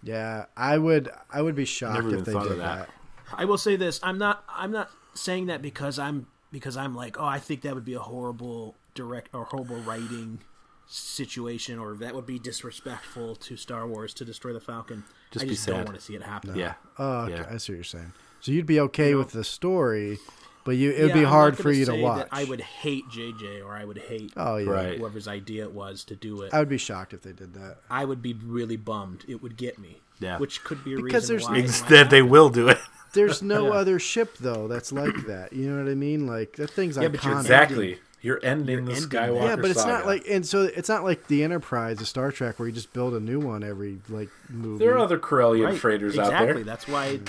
yeah, 0.02 0.46
I 0.56 0.76
would, 0.78 1.10
I 1.32 1.42
would 1.42 1.54
be 1.54 1.64
shocked 1.64 2.02
Never 2.04 2.16
if 2.16 2.24
they 2.24 2.32
thought 2.32 2.48
did 2.48 2.58
that. 2.58 2.88
that. 2.88 2.90
I 3.32 3.44
will 3.44 3.58
say 3.58 3.76
this: 3.76 4.00
I'm 4.02 4.18
not. 4.18 4.42
I'm 4.48 4.72
not 4.72 4.90
saying 5.14 5.46
that 5.46 5.62
because 5.62 5.98
I'm 5.98 6.26
because 6.50 6.76
I'm 6.76 6.94
like, 6.96 7.20
oh, 7.20 7.24
I 7.24 7.38
think 7.38 7.62
that 7.62 7.74
would 7.74 7.84
be 7.84 7.94
a 7.94 8.00
horrible 8.00 8.74
direct 8.94 9.32
or 9.32 9.44
horrible 9.44 9.76
writing 9.82 10.40
situation, 10.88 11.78
or 11.78 11.94
that 11.94 12.14
would 12.14 12.26
be 12.26 12.38
disrespectful 12.40 13.36
to 13.36 13.56
Star 13.56 13.86
Wars 13.86 14.12
to 14.14 14.24
destroy 14.24 14.52
the 14.52 14.60
Falcon. 14.60 15.04
Just 15.30 15.44
I 15.44 15.48
be 15.48 15.54
just 15.54 15.66
don't 15.68 15.84
want 15.84 15.94
to 15.94 16.00
see 16.00 16.16
it 16.16 16.22
happen. 16.22 16.56
Yeah. 16.56 16.74
Oh, 16.98 17.20
okay, 17.22 17.34
Yeah. 17.34 17.46
I 17.48 17.58
see 17.58 17.72
what 17.72 17.76
you're 17.76 17.84
saying. 17.84 18.12
So 18.40 18.50
you'd 18.52 18.66
be 18.66 18.80
okay 18.80 19.10
You 19.10 19.12
know- 19.12 19.18
with 19.18 19.30
the 19.30 19.44
story, 19.44 20.18
but 20.64 20.72
you 20.72 20.90
it 20.90 21.00
would 21.02 21.08
Yeah, 21.10 21.14
be 21.14 21.24
hard 21.24 21.56
for 21.56 21.64
gonna 21.64 21.76
you 21.76 21.84
to 21.86 21.96
watch. 21.96 22.18
That 22.18 22.28
I 22.32 22.44
would 22.44 22.60
hate 22.60 23.08
JJ 23.08 23.64
or 23.64 23.72
I 23.74 23.84
would 23.84 23.98
hate 23.98 24.32
Oh 24.36 24.56
yeah, 24.56 24.70
Right. 24.70 24.98
whoever's 24.98 25.26
idea 25.28 25.64
it 25.64 25.72
was 25.72 26.04
to 26.04 26.16
do 26.16 26.42
it. 26.42 26.52
I 26.54 26.58
would 26.58 26.68
be 26.68 26.78
shocked 26.78 27.12
if 27.14 27.22
they 27.22 27.32
did 27.32 27.54
that. 27.54 27.78
I 27.90 28.04
would 28.04 28.22
be 28.22 28.34
really 28.34 28.76
bummed. 28.76 29.24
It 29.28 29.42
would 29.42 29.56
get 29.56 29.78
me. 29.78 30.00
Yeah. 30.18 30.38
Which 30.38 30.62
could 30.64 30.84
be 30.84 30.94
a 30.94 30.96
Because 31.02 31.30
reason 31.30 31.36
there's- 31.36 31.44
why. 31.48 31.54
it 31.54 31.58
might 31.60 31.64
Instead, 31.66 32.10
they 32.10 32.22
will 32.22 32.50
do 32.50 32.68
it. 32.68 32.78
There's 33.12 33.42
no 33.42 33.72
other 33.72 33.98
ship 33.98 34.36
though 34.38 34.68
that's 34.68 34.92
like 34.92 35.26
that. 35.26 35.52
You 35.52 35.68
know 35.68 35.82
what 35.82 35.90
I 35.90 35.96
mean? 35.96 36.28
Like 36.28 36.52
that 36.56 36.70
thing's 36.70 36.96
Yeah, 36.96 37.08
but 37.08 37.24
you're. 37.24 37.38
Exactly. 37.40 37.98
You're 38.22 38.38
ending 38.44 38.84
the 38.84 38.92
ending 38.92 39.08
Skywalker 39.08 39.42
Yeah, 39.42 39.56
but 39.56 39.70
it's 39.70 39.80
saga. 39.80 39.92
not 39.94 40.06
like, 40.06 40.28
and 40.28 40.46
so 40.46 40.62
it's 40.64 40.88
not 40.90 41.02
like 41.04 41.26
the 41.26 41.42
Enterprise, 41.42 41.96
the 41.96 42.04
Star 42.04 42.30
Trek, 42.30 42.58
where 42.60 42.68
you 42.68 42.74
just 42.74 42.92
build 42.92 43.14
a 43.14 43.18
new 43.20 43.40
one 43.40 43.64
every 43.64 43.98
like 44.10 44.28
movie. 44.50 44.84
there 44.84 44.94
are 44.94 44.98
other 44.98 45.18
Corellian 45.18 45.64
Right, 45.70 45.78
freighters 45.78 46.14
exactly. 46.14 46.34
out 46.34 46.38
there. 46.40 46.48
Exactly. 46.58 46.62
That's 46.64 46.86
why. 46.86 47.20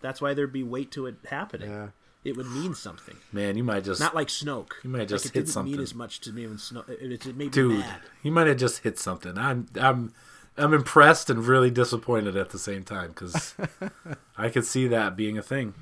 That's 0.00 0.20
why 0.22 0.32
there'd 0.34 0.52
be 0.52 0.62
weight 0.62 0.90
to 0.92 1.04
it 1.06 1.16
happening. 1.28 1.68
Yeah. 1.70 1.88
It 2.26 2.36
would 2.36 2.50
mean 2.50 2.74
something. 2.74 3.16
Man, 3.32 3.56
you 3.56 3.62
might 3.64 3.84
just 3.84 4.00
Not 4.00 4.14
like 4.14 4.28
Snoke. 4.28 4.72
You 4.82 4.90
might 4.90 5.08
just 5.08 5.24
like, 5.26 5.34
hit 5.34 5.40
it 5.40 5.42
didn't 5.44 5.52
something. 5.52 5.72
mean 5.72 5.80
as 5.80 5.94
much 5.94 6.20
to 6.22 6.32
me 6.32 6.46
when 6.46 6.56
Snoke. 6.56 6.88
It, 6.88 7.12
it, 7.12 7.26
it 7.26 7.36
made 7.36 7.46
me 7.46 7.48
dude. 7.50 7.78
mad. 7.80 8.00
You 8.22 8.32
might 8.32 8.46
have 8.48 8.56
just 8.58 8.82
hit 8.82 8.98
something. 8.98 9.38
I'm 9.38 9.66
I'm 9.80 10.12
I'm 10.56 10.74
impressed 10.74 11.30
and 11.30 11.44
really 11.46 11.70
disappointed 11.70 12.36
at 12.36 12.50
the 12.50 12.58
same 12.58 12.82
time 12.84 13.08
because 13.08 13.54
I 14.36 14.48
could 14.48 14.64
see 14.64 14.88
that 14.88 15.16
being 15.16 15.38
a 15.38 15.42
thing. 15.42 15.74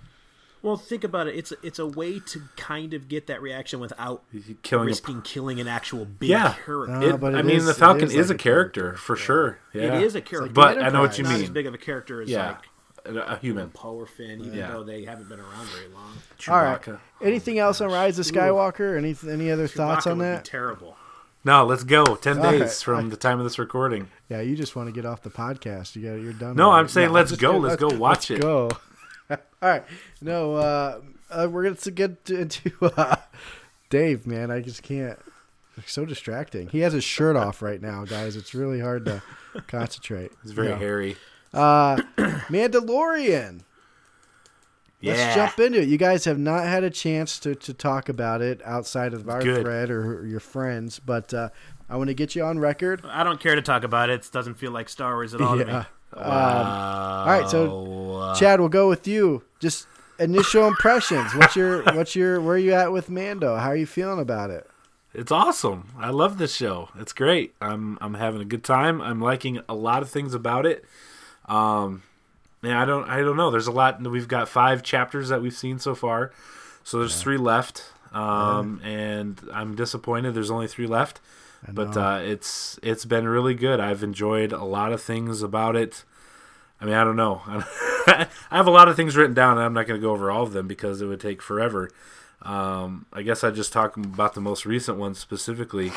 Well, 0.63 0.79
think 0.79 1.05
about 1.05 1.27
it. 1.27 1.35
It's 1.37 1.53
a, 1.53 1.57
it's 1.63 1.79
a 1.79 1.87
way 1.87 2.21
to 2.21 2.43
kind 2.57 2.95
of 2.95 3.07
get 3.09 3.27
that 3.27 3.43
reaction 3.43 3.81
without 3.81 4.23
Killing 4.63 4.85
a 4.85 4.87
risking 4.87 5.21
killing 5.21 5.61
an 5.61 5.69
actual 5.69 6.07
big 6.07 6.31
Yeah. 6.31 6.55
character. 6.65 6.95
Uh, 6.95 7.03
It, 7.15 7.21
but 7.21 7.35
I 7.35 7.41
it 7.41 7.45
mean, 7.45 7.57
is- 7.57 7.67
the 7.67 7.75
Falcon 7.75 8.05
is 8.05 8.15
is, 8.15 8.29
like 8.31 8.39
a 8.39 8.41
a 8.41 8.43
character, 8.43 8.95
for 8.97 9.15
sure. 9.15 9.59
Yeah. 9.75 9.99
It 9.99 10.03
is 10.05 10.15
a 10.15 10.23
character, 10.23 10.53
But 10.55 10.83
I 10.83 10.89
know 10.89 11.03
what 11.03 11.19
you 11.19 11.25
not 11.25 11.35
as 11.35 11.43
mean. 11.43 11.53
big 11.53 11.67
of 11.67 11.75
a 11.75 11.79
character 11.79 12.23
as 12.23 12.31
Yeah, 12.31 12.47
like 12.53 12.59
a, 13.05 13.15
a 13.35 13.37
human. 13.39 13.71
Poe 13.71 13.95
or 13.95 14.07
Finn, 14.07 14.41
even 14.41 14.55
Yeah. 14.55 14.69
though 14.73 14.83
they 14.85 15.05
haven't 15.05 15.29
been 15.29 15.41
around 15.41 15.67
very 15.69 15.89
long. 15.89 16.13
All 16.49 16.63
right. 16.63 16.81
Chewbacca. 16.81 17.01
Anything 17.23 17.59
else 17.59 17.81
on 17.81 17.91
Rise 17.91 18.19
of 18.19 18.27
Skywalker? 18.27 18.97
Any 18.97 19.15
any 19.33 19.51
other 19.51 19.67
thoughts 19.69 20.07
on 20.07 20.19
would 20.19 20.25
that? 20.25 20.45
Be 20.45 20.51
terrible. 20.51 20.97
No, 21.47 21.65
let's 21.67 21.85
go. 21.85 22.17
Ten 22.17 22.39
All 22.39 22.51
days 22.51 22.61
right. 22.61 22.73
from 22.73 23.11
the 23.11 23.17
time 23.17 23.39
of 23.39 23.45
this 23.45 23.59
recording. 23.59 24.09
Yeah, 24.31 24.41
you 24.41 24.57
just 24.57 24.75
want 24.77 24.89
to 24.89 24.93
get 24.95 25.05
off 25.05 25.23
the 25.23 25.31
podcast. 25.31 25.95
You 25.95 26.03
got 26.09 26.15
you're 26.23 26.33
done. 26.33 26.57
No, 26.57 26.71
I'm 26.71 26.87
it. 26.87 26.91
saying 26.91 27.11
let's 27.11 27.31
just 27.31 27.41
go. 27.43 27.53
get- 27.53 27.61
Let's 27.63 27.77
go 27.77 27.89
watch 27.89 28.31
it. 28.31 28.41
Go. 28.41 28.71
All 29.31 29.39
right. 29.63 29.85
No, 30.23 30.55
uh, 30.55 31.01
uh, 31.31 31.49
we're 31.51 31.65
going 31.65 31.77
to 31.77 31.91
get 31.91 32.31
into 32.31 32.73
uh, 32.97 33.17
Dave, 33.91 34.27
man. 34.27 34.51
I 34.51 34.61
just 34.61 34.83
can't. 34.83 35.19
It's 35.77 35.93
so 35.93 36.05
distracting. 36.05 36.69
He 36.69 36.81
has 36.81 36.93
his 36.93 37.05
shirt 37.05 37.35
off 37.37 37.61
right 37.61 37.83
now, 37.83 38.05
guys. 38.05 38.37
It's 38.37 38.55
really 38.55 38.81
hard 38.81 39.05
to 39.07 39.23
concentrate. 39.67 40.31
It's 40.45 40.53
very 40.53 40.69
Yeah. 40.69 40.79
hairy. 40.79 41.17
Uh, 41.55 41.97
Mandalorian. 42.49 43.61
Let's 45.03 45.35
jump 45.35 45.59
into 45.59 45.83
it. 45.83 45.89
You 45.89 45.99
guys 45.99 46.25
have 46.25 46.39
not 46.39 46.65
had 46.65 46.83
a 46.83 46.89
chance 46.91 47.39
to, 47.41 47.55
to 47.55 47.75
talk 47.75 48.09
about 48.09 48.41
it 48.41 48.63
outside 48.65 49.13
of 49.13 49.29
our 49.29 49.43
Good. 49.43 49.61
thread 49.63 49.91
or 49.91 50.27
your 50.27 50.41
friends, 50.41 50.99
but 50.99 51.35
uh, 51.35 51.51
I 51.91 51.97
want 51.97 52.09
to 52.09 52.15
get 52.15 52.35
you 52.35 52.43
on 52.43 52.59
record. 52.59 53.05
I 53.05 53.23
don't 53.23 53.39
care 53.39 53.55
to 53.55 53.63
talk 53.63 53.85
about 53.85 54.09
it. 54.09 54.25
It 54.25 54.33
doesn't 54.33 54.55
feel 54.55 54.73
like 54.73 54.89
Star 54.89 55.15
Wars 55.15 55.35
at 55.35 55.43
all 55.43 55.59
to 55.59 55.65
me. 55.65 55.73
Yeah. 55.73 55.85
Um, 56.15 56.23
all 56.23 57.27
right, 57.27 57.49
so 57.49 58.35
Chad, 58.39 58.61
we'll 58.61 58.69
go 58.69 58.89
with 58.89 59.07
you. 59.07 59.43
Just 59.61 59.89
initial 60.19 60.67
impressions. 60.69 61.35
What's 61.35 61.57
your 61.57 61.83
what's 61.83 62.15
your 62.15 62.41
where 62.41 62.55
are 62.55 62.59
you 62.59 62.73
at 62.73 62.93
with 62.93 63.11
Mando? 63.11 63.57
How 63.57 63.71
are 63.71 63.77
you 63.77 63.87
feeling 63.87 64.21
about 64.21 64.51
it? 64.51 64.69
It's 65.13 65.33
awesome. 65.33 65.93
I 65.99 66.11
love 66.11 66.39
this 66.39 66.55
show. 66.55 66.89
It's 66.99 67.13
great. 67.13 67.55
I'm 67.61 67.99
I'm 68.01 68.15
having 68.15 68.41
a 68.41 68.45
good 68.45 68.63
time. 68.65 69.01
I'm 69.01 69.21
liking 69.21 69.61
a 69.69 69.75
lot 69.75 70.03
of 70.03 70.09
things 70.11 70.35
about 70.35 70.67
it. 70.67 70.85
Um, 71.47 72.03
yeah, 72.63 72.81
I 72.81 72.85
don't 72.85 73.09
I 73.09 73.21
don't 73.21 73.37
know. 73.37 73.51
There's 73.51 73.67
a 73.67 73.73
lot. 73.73 74.03
We've 74.03 74.29
got 74.29 74.49
five 74.49 74.83
chapters 74.83 75.29
that 75.29 75.43
we've 75.43 75.55
seen 75.55 75.79
so 75.79 75.95
far, 75.95 76.33
so 76.83 76.99
there's 76.99 77.21
three 77.21 77.37
left. 77.37 77.85
Um, 78.13 78.81
and 78.85 79.41
I'm 79.53 79.75
disappointed. 79.75 80.35
There's 80.35 80.51
only 80.51 80.69
three 80.69 80.87
left, 80.87 81.21
but 81.71 81.97
uh, 81.97 82.21
it's 82.23 82.79
it's 82.83 83.05
been 83.05 83.27
really 83.27 83.55
good. 83.55 83.81
I've 83.81 84.03
enjoyed 84.03 84.53
a 84.53 84.65
lot 84.65 84.93
of 84.93 85.03
things 85.03 85.43
about 85.43 85.77
it. 85.77 86.05
I 86.81 86.87
mean, 86.87 86.95
I 86.95 87.05
don't 87.05 87.17
know. 87.17 87.43
I 87.47 88.29
have 88.51 88.67
a 88.67 88.71
lot 88.71 88.89
of 88.89 88.97
things 88.97 89.17
written 89.17 89.35
down, 89.35 89.57
and 89.57 89.67
I'm 89.67 89.73
not 89.73 89.87
going 89.87 90.01
to 90.01 90.05
go 90.05 90.13
over 90.13 90.31
all 90.31 90.43
of 90.43 90.53
them 90.53 90.69
because 90.69 91.01
it 91.01 91.07
would 91.07 91.21
take 91.21 91.43
forever. 91.43 91.91
Um, 92.43 93.07
I 93.13 93.23
guess 93.23 93.43
I 93.43 93.51
just 93.51 93.73
talk 93.73 93.97
about 93.97 94.35
the 94.35 94.41
most 94.41 94.65
recent 94.67 94.99
one 94.99 95.15
specifically, 95.15 95.93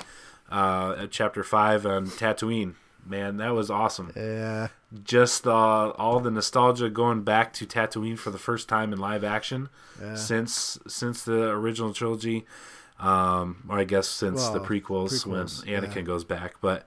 uh, 0.49 0.95
at 0.97 1.11
chapter 1.11 1.43
five 1.43 1.85
on 1.85 2.07
Tatooine. 2.07 2.75
Man, 3.07 3.37
that 3.37 3.53
was 3.53 3.69
awesome. 3.69 4.11
Yeah, 4.15 4.67
Just 5.03 5.47
uh, 5.47 5.89
all 5.91 6.19
the 6.19 6.31
nostalgia 6.31 6.89
going 6.89 7.23
back 7.23 7.53
to 7.53 7.65
Tatooine 7.65 8.17
for 8.17 8.31
the 8.31 8.37
first 8.37 8.67
time 8.67 8.91
in 8.91 8.99
live 8.99 9.23
action 9.23 9.69
since 10.15 10.77
since 10.87 11.23
the 11.23 11.49
original 11.49 11.93
trilogy, 11.93 12.45
um, 12.99 13.63
or 13.69 13.79
I 13.79 13.83
guess 13.83 14.07
since 14.07 14.47
the 14.49 14.59
prequels, 14.59 15.25
prequels, 15.25 15.65
when 15.65 15.81
Anakin 15.81 15.95
yeah. 15.95 16.01
goes 16.01 16.23
back. 16.23 16.55
But 16.61 16.85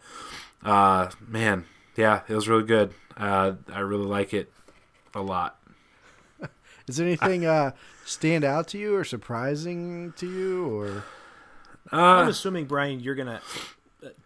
uh, 0.62 1.10
man, 1.26 1.64
yeah, 1.96 2.20
it 2.28 2.34
was 2.34 2.48
really 2.48 2.64
good. 2.64 2.92
Uh, 3.16 3.54
I 3.72 3.80
really 3.80 4.06
like 4.06 4.34
it 4.34 4.52
a 5.14 5.22
lot. 5.22 5.58
is 6.86 6.96
there 6.96 7.06
anything 7.06 7.46
uh, 7.46 7.72
stand 8.04 8.44
out 8.44 8.68
to 8.68 8.78
you 8.78 8.94
or 8.94 9.04
surprising 9.04 10.12
to 10.16 10.26
you 10.26 10.66
or? 10.66 11.04
I'm 11.92 12.28
assuming 12.28 12.66
Brian, 12.66 13.00
you're 13.00 13.14
gonna 13.14 13.40
uh, 13.44 13.64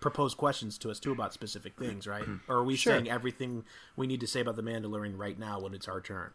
propose 0.01 0.35
questions 0.35 0.79
to 0.79 0.91
us 0.91 1.01
too 1.01 1.13
about 1.13 1.33
specific 1.33 1.77
things, 1.77 2.07
right? 2.07 2.23
Mm-hmm. 2.25 2.51
Or 2.53 2.59
are 2.59 2.65
we 2.65 2.77
Sure. 2.77 2.93
saying 2.95 3.11
everything 3.11 3.65
we 3.97 4.07
need 4.07 4.21
to 4.21 4.27
say 4.27 4.41
about 4.41 4.57
the 4.57 4.63
Mandalorian 4.63 5.19
right 5.19 5.39
now 5.39 5.61
when 5.61 5.75
it's 5.75 5.89
our 5.89 6.01
turn? 6.01 6.31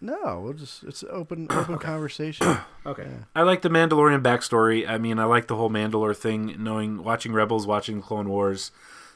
No, 0.00 0.40
we'll 0.44 0.52
just 0.52 0.84
it's 0.84 1.02
open 1.10 1.48
open 1.50 1.78
conversation. 1.78 2.58
Okay. 2.86 3.08
I 3.34 3.42
like 3.42 3.60
the 3.62 3.68
Mandalorian 3.68 4.22
backstory. 4.22 4.88
I 4.88 4.96
mean, 4.96 5.18
I 5.18 5.24
like 5.24 5.48
the 5.48 5.56
whole 5.56 5.68
Mandalore 5.68 6.16
thing. 6.16 6.54
Knowing, 6.58 7.02
watching 7.04 7.32
Rebels, 7.32 7.66
watching 7.66 8.00
Clone 8.00 8.28
Wars, 8.30 8.70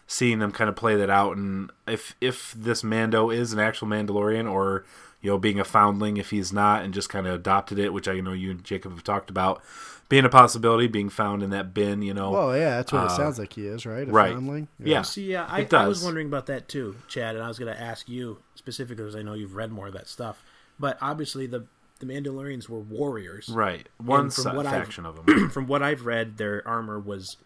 seeing 0.07 0.41
them 0.41 0.53
kind 0.53 0.69
of 0.69 0.77
play 0.77 0.95
that 0.97 1.09
out, 1.09 1.37
and 1.39 1.71
if 1.87 2.15
if 2.21 2.53
this 2.53 2.85
Mando 2.85 3.31
is 3.31 3.53
an 3.55 3.61
actual 3.61 3.89
Mandalorian, 3.89 4.51
or 4.51 4.85
you 5.23 5.31
know, 5.31 5.39
being 5.39 5.59
a 5.61 5.65
foundling, 5.65 6.17
if 6.19 6.31
he's 6.31 6.53
not, 6.53 6.83
and 6.83 6.93
just 6.93 7.09
kind 7.09 7.27
of 7.27 7.35
adopted 7.35 7.79
it, 7.79 7.93
which 7.95 8.09
I 8.09 8.21
know 8.21 8.33
you 8.33 8.51
and 8.51 8.63
Jacob 8.65 8.93
have 8.93 9.05
talked 9.05 9.31
about, 9.31 9.63
being 10.13 10.25
a 10.25 10.29
possibility, 10.29 10.87
being 10.87 11.09
found 11.09 11.43
in 11.43 11.51
that 11.51 11.73
bin, 11.73 12.03
you 12.03 12.13
know. 12.15 12.31
well, 12.31 12.57
yeah, 12.57 12.77
that's 12.77 12.93
what 12.93 13.07
it 13.07 13.11
sounds 13.13 13.39
like 13.39 13.55
he 13.55 13.67
is, 13.67 13.87
right? 13.87 14.07
A 14.07 14.11
Uh, 14.11 14.15
right. 14.15 14.33
foundling? 14.33 14.69
yeah, 14.79 15.01
See, 15.03 15.31
yeah, 15.33 15.47
I, 15.49 15.67
I 15.73 15.89
was 15.89 16.05
wondering 16.05 16.27
about 16.27 16.47
that 16.47 16.69
too, 16.69 16.97
Chad, 17.09 17.35
and 17.35 17.43
I 17.43 17.49
was 17.49 17.59
going 17.59 17.75
to 17.75 17.81
ask 17.81 18.09
you 18.09 18.39
specifically 18.55 19.03
because 19.05 19.17
I 19.17 19.23
know 19.23 19.33
you've 19.35 19.57
read 19.57 19.73
more 19.73 19.87
of 19.87 19.95
that 19.95 20.07
stuff. 20.09 20.45
But 20.79 20.99
obviously, 21.01 21.47
the 21.47 21.65
the 22.01 22.07
Mandalorians 22.07 22.69
were 22.69 22.81
warriors, 22.81 23.49
right. 23.49 23.89
One 23.99 24.29
from 24.31 24.43
sa- 24.45 24.55
what 24.55 24.67
I've- 24.67 24.77
faction 24.77 25.07
of 25.07 25.17
them. 25.27 25.49
From 25.51 25.67
what 25.67 25.83
I've 25.83 26.05
read, 26.05 26.37
their 26.37 26.67
armor 26.69 26.99
was, 26.99 27.37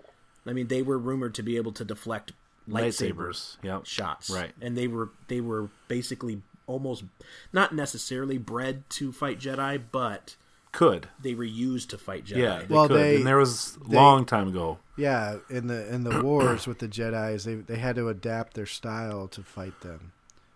I 0.47 0.53
mean, 0.53 0.67
they 0.69 0.83
were 0.83 0.99
rumored 0.99 1.35
to 1.35 1.43
be 1.43 1.57
able 1.59 1.73
to 1.73 1.85
deflect 1.85 2.33
lightsabers 2.69 3.13
Lightsabers. 3.15 3.57
Yep. 3.63 3.87
shots, 3.87 4.29
Right. 4.31 4.53
And 4.61 4.77
they 4.77 4.89
were 4.89 5.11
they 5.29 5.41
were 5.41 5.69
basically 5.89 6.43
almost 6.67 7.05
not 7.53 7.75
necessarily 7.75 8.39
bred 8.39 8.89
to 8.91 9.13
fight 9.13 9.39
Jedi, 9.39 9.81
but 9.93 10.35
Could. 10.77 11.09
they 11.23 11.35
were 11.35 11.43
used 11.45 11.89
to 11.91 11.99
fight 11.99 12.27
Jedi. 12.27 12.37
Yeah, 12.37 12.59
they 12.69 12.75
Well, 12.75 12.87
could. 12.89 12.97
they- 12.99 13.17
and 13.17 13.27
there 13.27 13.39
was 13.39 13.79
they- 13.89 13.97
long 13.97 14.27
time 14.27 14.49
ago. 14.49 14.79
Yeah, 14.97 15.37
in 15.49 15.67
the 15.69 15.93
in 15.93 16.05
the 16.05 16.21
wars 16.23 16.67
with 16.67 16.79
the 16.81 16.89
Jedi's, 16.89 17.45
they 17.45 17.55
they 17.55 17.77
had 17.79 17.97
to 17.97 18.09
adapt 18.11 18.55
their 18.55 18.67
style 18.67 19.27
to 19.29 19.43
fight 19.43 19.81
them. 19.81 20.13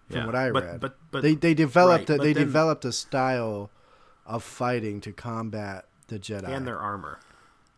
From 0.08 0.16
Yeah. 0.18 0.26
what 0.26 0.34
I 0.34 0.50
But- 0.50 0.64
read, 0.64 0.80
but- 0.80 0.96
but- 1.10 1.22
they 1.22 1.34
they 1.34 1.54
developed 1.54 2.08
right, 2.10 2.18
a, 2.20 2.22
they 2.22 2.32
then- 2.34 2.44
developed 2.46 2.84
a 2.84 2.92
style 2.92 3.70
of 4.26 4.42
fighting 4.42 5.00
to 5.02 5.12
combat 5.12 5.86
the 6.08 6.18
Jedi. 6.18 6.48
and 6.48 6.66
their 6.66 6.78
armor. 6.78 7.18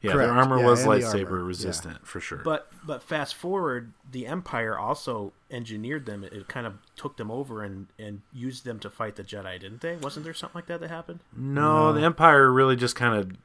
Yeah, 0.03 0.12
Correct. 0.12 0.28
their 0.28 0.36
armor 0.36 0.59
Yeah, 0.59 0.66
was 0.66 0.84
lightsaber 0.84 1.26
armor. 1.26 1.44
resistant 1.44 2.05
for 2.07 2.20
sure. 2.20 2.38
But 2.44 2.68
but 2.84 3.03
fast 3.05 3.36
forward, 3.36 3.92
the 4.11 4.26
Empire 4.26 4.76
also 4.76 5.32
engineered 5.50 6.07
them. 6.07 6.24
It, 6.24 6.48
kind 6.48 6.66
of 6.66 6.74
took 6.96 7.16
them 7.16 7.30
over 7.30 7.62
and 7.62 7.86
and 7.98 8.22
used 8.32 8.64
them 8.64 8.80
to 8.80 8.90
fight 8.90 9.14
the 9.16 9.22
Jedi, 9.22 9.61
didn't 9.61 9.80
they? 9.80 9.96
Wasn't 9.96 10.24
there 10.24 10.34
something 10.34 10.59
like 10.59 10.66
that 10.66 10.80
that 10.80 10.90
happened? 10.90 11.20
No, 11.36 11.92
the 11.92 12.03
Empire 12.03 12.50
really 12.53 12.74
just 12.74 12.96
kind 12.96 13.14
of 13.16 13.36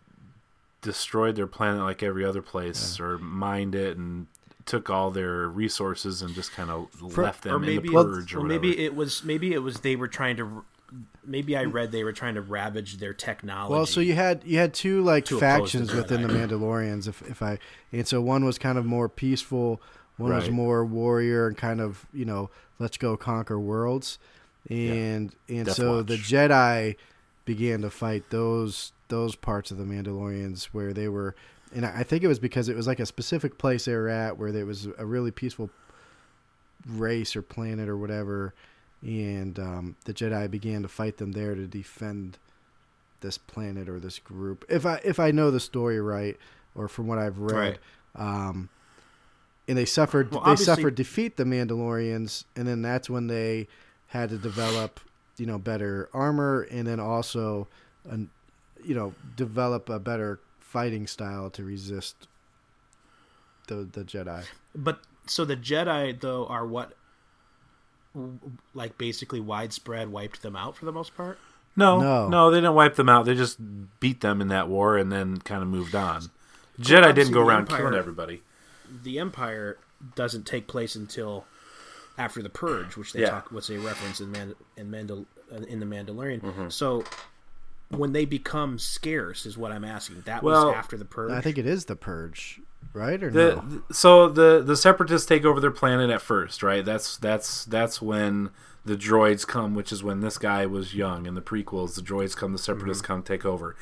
destroyed 0.81 1.35
their 1.35 1.47
planet 1.47 1.81
like 1.83 2.01
every 2.01 2.25
other 2.25 2.41
place, 2.41 2.99
or 2.99 3.17
mined 3.17 3.75
it 3.75 3.97
and 3.97 4.27
took 4.65 4.89
all 4.89 5.11
their 5.11 5.47
resources 5.47 6.21
and 6.21 6.33
just 6.35 6.51
kind 6.51 6.69
of 6.69 7.01
left 7.17 7.43
them 7.43 7.63
or 7.63 7.69
in 7.69 7.81
the 7.81 7.89
purge 7.89 8.33
or, 8.33 8.39
or 8.39 8.41
whatever. 8.41 8.47
maybe 8.47 8.79
it 8.83 8.95
was 8.95 9.23
maybe 9.23 9.53
it 9.53 9.59
was 9.59 9.81
they 9.81 9.95
were 9.95 10.07
trying 10.07 10.37
to. 10.37 10.65
Maybe 11.28 11.57
I 11.57 11.65
read 11.65 11.91
they 11.91 12.03
were 12.03 12.13
trying 12.13 12.36
to 12.36 12.41
ravage 12.41 12.97
their 12.97 13.13
technology. 13.13 13.73
Well, 13.73 13.86
so 13.86 13.99
you 13.99 14.13
had 14.13 14.41
you 14.45 14.57
had 14.57 14.73
two 14.73 15.03
like 15.03 15.25
the 15.25 15.38
factions 15.38 15.93
within 15.93 16.21
the 16.21 16.30
Mandalorians, 16.30 17.07
if 17.07 17.21
if 17.30 17.41
I 17.41 17.59
and 17.91 18.07
so 18.07 18.21
one 18.21 18.45
was 18.45 18.57
kind 18.57 18.78
of 18.78 18.86
more 18.86 19.09
peaceful, 19.09 19.82
one 20.15 20.34
was 20.34 20.49
more 20.49 20.86
warrior 20.86 21.47
and 21.47 21.57
kind 21.57 21.82
of 21.82 22.05
you 22.13 22.25
know 22.25 22.49
let's 22.80 22.97
go 22.97 23.17
conquer 23.17 23.59
worlds, 23.59 24.19
and 24.69 25.36
and 25.49 25.65
Death 25.65 25.75
so 25.75 26.01
the 26.01 26.15
Jedi 26.15 26.95
began 27.45 27.82
to 27.82 27.89
fight 27.89 28.30
those 28.30 28.93
those 29.09 29.36
parts 29.36 29.71
of 29.71 29.78
the 29.78 29.84
Mandalorians 29.84 30.65
where 30.65 30.93
they 30.93 31.07
were, 31.07 31.36
and 31.73 31.86
I 31.86 31.99
I 31.99 32.03
think 32.03 32.23
it 32.23 32.28
was 32.28 32.39
because 32.39 32.69
it 32.69 32.75
was 32.75 32.88
like 32.88 32.99
a 32.99 33.05
specific 33.05 33.57
place 33.57 33.86
they 33.86 33.95
were 33.95 34.09
at 34.09 34.38
where 34.38 34.51
there 34.51 34.65
was 34.65 34.88
a 34.97 35.05
really 35.05 35.32
peaceful 35.32 35.69
race 36.88 37.36
or 37.36 37.41
planet 37.41 37.89
or 37.89 37.97
whatever, 37.97 38.53
and 39.01 39.57
um, 39.59 39.95
the 40.05 40.13
Jedi 40.13 40.49
began 40.49 40.81
to 40.81 40.87
fight 40.87 41.17
them 41.17 41.31
there 41.31 41.55
to 41.55 41.67
defend 41.67 42.37
this 43.21 43.37
planet 43.37 43.89
or 43.89 43.99
this 43.99 44.19
group. 44.19 44.65
If 44.69 44.85
I 44.85 44.99
if 45.03 45.19
I 45.19 45.31
know 45.31 45.51
the 45.51 45.59
story 45.59 45.99
right, 45.99 46.37
or 46.75 46.87
from 46.87 47.07
what 47.07 47.17
I've 47.17 47.39
read, 47.39 47.79
um, 48.15 48.69
and 49.67 49.77
they 49.77 49.85
suffered 49.85 50.31
Well, 50.31 50.43
they 50.43 50.55
suffered 50.55 50.95
defeat 50.95 51.37
the 51.37 51.43
Mandalorians, 51.43 52.45
and 52.55 52.67
then 52.67 52.81
that's 52.81 53.09
when 53.09 53.27
they 53.27 53.67
had 54.07 54.29
to 54.29 54.37
develop 54.37 54.99
you 55.37 55.45
know 55.45 55.57
better 55.57 56.09
armor, 56.13 56.67
and 56.71 56.87
then 56.87 56.99
also, 56.99 57.67
an, 58.09 58.29
you 58.83 58.95
know, 58.95 59.13
develop 59.35 59.89
a 59.89 59.99
better 59.99 60.39
fighting 60.59 61.07
style 61.07 61.49
to 61.51 61.63
resist 61.63 62.27
the 63.67 63.87
the 63.91 64.03
Jedi. 64.03 64.43
but 64.75 65.01
so 65.25 65.45
the 65.45 65.57
Jedi 65.57 66.19
though 66.19 66.45
are 66.47 66.65
what, 66.65 66.93
like 68.74 68.97
basically 68.97 69.39
widespread 69.39 70.09
wiped 70.11 70.41
them 70.41 70.55
out 70.55 70.76
for 70.76 70.86
the 70.86 70.91
most 70.91 71.15
part. 71.15 71.38
no, 71.76 71.99
No. 71.99 72.28
no, 72.28 72.51
they 72.51 72.57
didn't 72.57 72.74
wipe 72.76 72.95
them 72.95 73.09
out. 73.09 73.26
They 73.26 73.36
just 73.36 73.57
beat 73.99 74.22
them 74.22 74.41
in 74.41 74.47
that 74.49 74.68
war 74.68 74.97
and 74.97 75.11
then 75.11 75.38
kind 75.38 75.61
of 75.61 75.68
moved 75.70 75.93
on. 75.95 76.22
Jedi 76.80 76.97
obviously 76.97 77.13
didn't 77.13 77.34
go 77.34 77.41
around 77.41 77.59
Empire- 77.61 77.78
killing 77.80 77.93
everybody. 77.95 78.41
the 79.03 79.20
Empire 79.20 79.78
doesn't 80.15 80.45
take 80.45 80.68
place 80.68 80.95
until 80.95 81.45
after 82.18 82.41
the 82.41 82.49
Purge, 82.49 82.95
which 82.97 83.13
they 83.13 83.22
Yeah. 83.22 83.30
talk, 83.32 83.51
which 83.51 83.68
they 83.68 83.78
reference 83.78 84.20
in 84.20 84.32
Mand- 84.32 84.55
in, 84.76 84.89
Mandal- 84.91 85.26
uh, 85.51 85.57
in 85.57 85.80
the 85.80 85.86
Mandalorian. 85.86 86.41
Mm-hmm. 86.41 86.70
So 86.70 87.03
when 87.89 88.11
they 88.13 88.25
become 88.25 88.77
scarce, 88.79 89.45
is 89.45 89.57
what 89.57 89.71
I'm 89.71 89.83
asking. 89.85 90.21
That 90.25 90.43
Well, 90.43 90.67
was 90.67 90.75
after 90.75 90.97
the 90.97 91.05
Purge. 91.05 91.31
I 91.31 91.41
think 91.41 91.57
it 91.57 91.65
is 91.65 91.85
the 91.85 91.95
Purge, 91.95 92.59
right? 92.93 93.21
Or 93.23 93.29
The, 93.29 93.55
no? 93.55 93.61
th- 93.69 93.81
so 93.91 94.27
the 94.29 94.61
the 94.65 94.75
separatists 94.75 95.27
take 95.27 95.45
over 95.45 95.59
their 95.59 95.71
planet 95.71 96.09
at 96.09 96.21
first, 96.21 96.61
right? 96.63 96.83
That's 96.83 97.17
that's 97.17 97.65
that's 97.65 98.01
when 98.01 98.49
the 98.85 98.95
droids 98.95 99.45
come, 99.45 99.75
which 99.75 99.91
is 99.91 100.01
when 100.03 100.21
this 100.21 100.38
guy 100.38 100.65
was 100.65 100.95
young 100.95 101.25
in 101.25 101.35
the 101.35 101.41
prequels. 101.41 101.95
The 101.95 102.01
droids 102.01 102.35
come, 102.35 102.53
the 102.53 102.57
separatists 102.57 103.03
Mm-hmm. 103.03 103.13
come 103.13 103.23
take 103.23 103.45
over. 103.45 103.75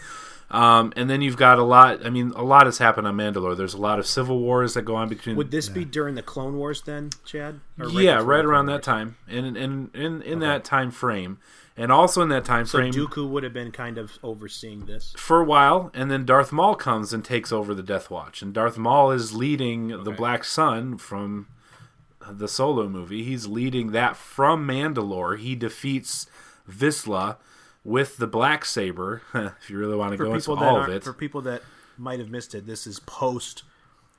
Um, 0.52 0.93
and 0.96 1.10
then 1.10 1.22
you've 1.22 1.38
got 1.38 1.58
a 1.58 1.64
lot. 1.64 2.06
I 2.06 2.10
mean, 2.10 2.32
a 2.36 2.43
lot 2.43 2.66
has 2.68 2.78
happened 2.78 3.08
on 3.08 3.18
Mandalore. 3.18 3.58
There's 3.58 3.74
a 3.74 3.80
lot 3.80 3.98
of 3.98 4.06
civil 4.06 4.39
wars 4.39 4.76
that 4.76 4.84
go 4.84 4.96
on 4.96 5.10
between. 5.10 5.36
Would 5.36 5.52
this 5.52 5.70
be 5.70 5.86
during 5.86 6.16
the 6.16 6.22
Clone 6.22 6.58
Wars 6.58 6.82
then, 6.84 7.10
Chad? 7.26 7.60
Or 7.80 7.89
yeah, 7.89 8.22
right 8.22 8.43
the 8.43 8.50
around 8.50 8.66
Clone 8.66 8.78
that 8.78 8.84
time, 8.84 9.18
and 9.28 9.46
in 9.46 9.58
in 9.58 9.89
in, 9.93 10.22
in 10.22 10.39
that 10.39 10.64
time 10.64 10.91
frame, 10.91 11.39
and 11.76 11.91
also 11.91 12.22
in 12.22 12.30
that 12.30 12.46
time 12.46 12.68
So 12.68 12.78
frame 12.78 12.93
Dooku 12.93 13.28
would 13.28 13.43
have 13.43 13.54
been 13.54 13.72
kind 13.72 13.98
of 13.98 14.20
overseeing 14.22 14.86
this. 14.86 15.14
for 15.18 15.41
a 15.41 15.46
while, 15.46 15.89
and 15.96 16.12
then 16.12 16.26
Darth 16.26 16.52
Maul 16.52 16.76
comes 16.76 17.12
and 17.12 17.26
takes 17.26 17.52
over 17.52 17.74
the 17.74 17.84
Death 17.84 18.12
Watch, 18.12 18.43
and 18.43 18.54
Darth 18.54 18.78
Maul 18.78 19.12
is 19.12 19.34
leading 19.34 20.04
the 20.04 20.12
Black 20.12 20.43
Sun 20.43 21.00
from 21.00 21.48
the 22.30 22.48
Solo 22.48 22.88
movie. 22.88 23.24
He's 23.24 23.48
leading 23.48 23.91
that 23.91 24.16
from 24.16 24.68
Mandalore. 24.68 25.39
He 25.39 25.56
defeats 25.56 26.28
Vizsla 26.70 27.38
with 27.86 28.18
the 28.18 28.28
black 28.28 28.66
saber. 28.66 29.22
if 29.34 29.70
you 29.70 29.78
really 29.78 29.96
want 29.96 30.12
to 30.12 30.18
For 30.18 30.26
go 30.26 30.34
into 30.34 30.52
all 30.54 30.82
of 30.82 30.90
it, 30.90 31.04
for 31.04 31.14
people 31.14 31.40
that 31.44 31.62
might 31.98 32.20
have 32.20 32.30
missed 32.30 32.54
it, 32.54 32.66
this 32.66 32.86
is 32.86 33.00
post 33.00 33.64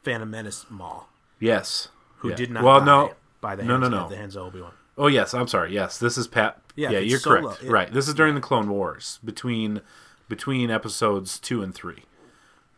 Phantom 0.03 0.31
Menace 0.31 0.65
Maul, 0.71 1.09
yes, 1.39 1.89
who 2.19 2.31
Yeah. 2.31 2.37
did 2.37 2.51
not 2.51 2.65
Well, 2.65 2.81
no, 2.83 3.15
by 3.43 3.55
the 3.57 3.65
no, 3.65 3.73
hands 3.75 3.83
no, 3.91 3.97
no. 3.99 4.05
of 4.05 4.11
the 4.11 4.17
hands 4.17 4.37
of 4.37 4.47
Obi 4.47 4.63
Wan. 4.63 4.73
Oh 4.97 5.09
yes, 5.09 5.35
I'm 5.35 5.49
sorry. 5.49 5.75
Yes, 5.75 5.99
this 5.99 6.17
is 6.17 6.27
Pat. 6.27 6.63
Yeah, 6.75 6.91
Yeah, 6.91 6.99
you're 7.01 7.19
Solo. 7.19 7.41
correct. 7.49 7.65
It- 7.65 7.71
right. 7.71 7.93
This 7.93 8.09
is 8.09 8.15
during 8.15 8.35
the 8.35 8.41
Clone 8.41 8.71
Wars 8.71 9.19
between 9.25 9.83
between 10.29 10.71
episodes 10.71 11.39
two 11.39 11.63
and 11.63 11.75
three. 11.75 12.05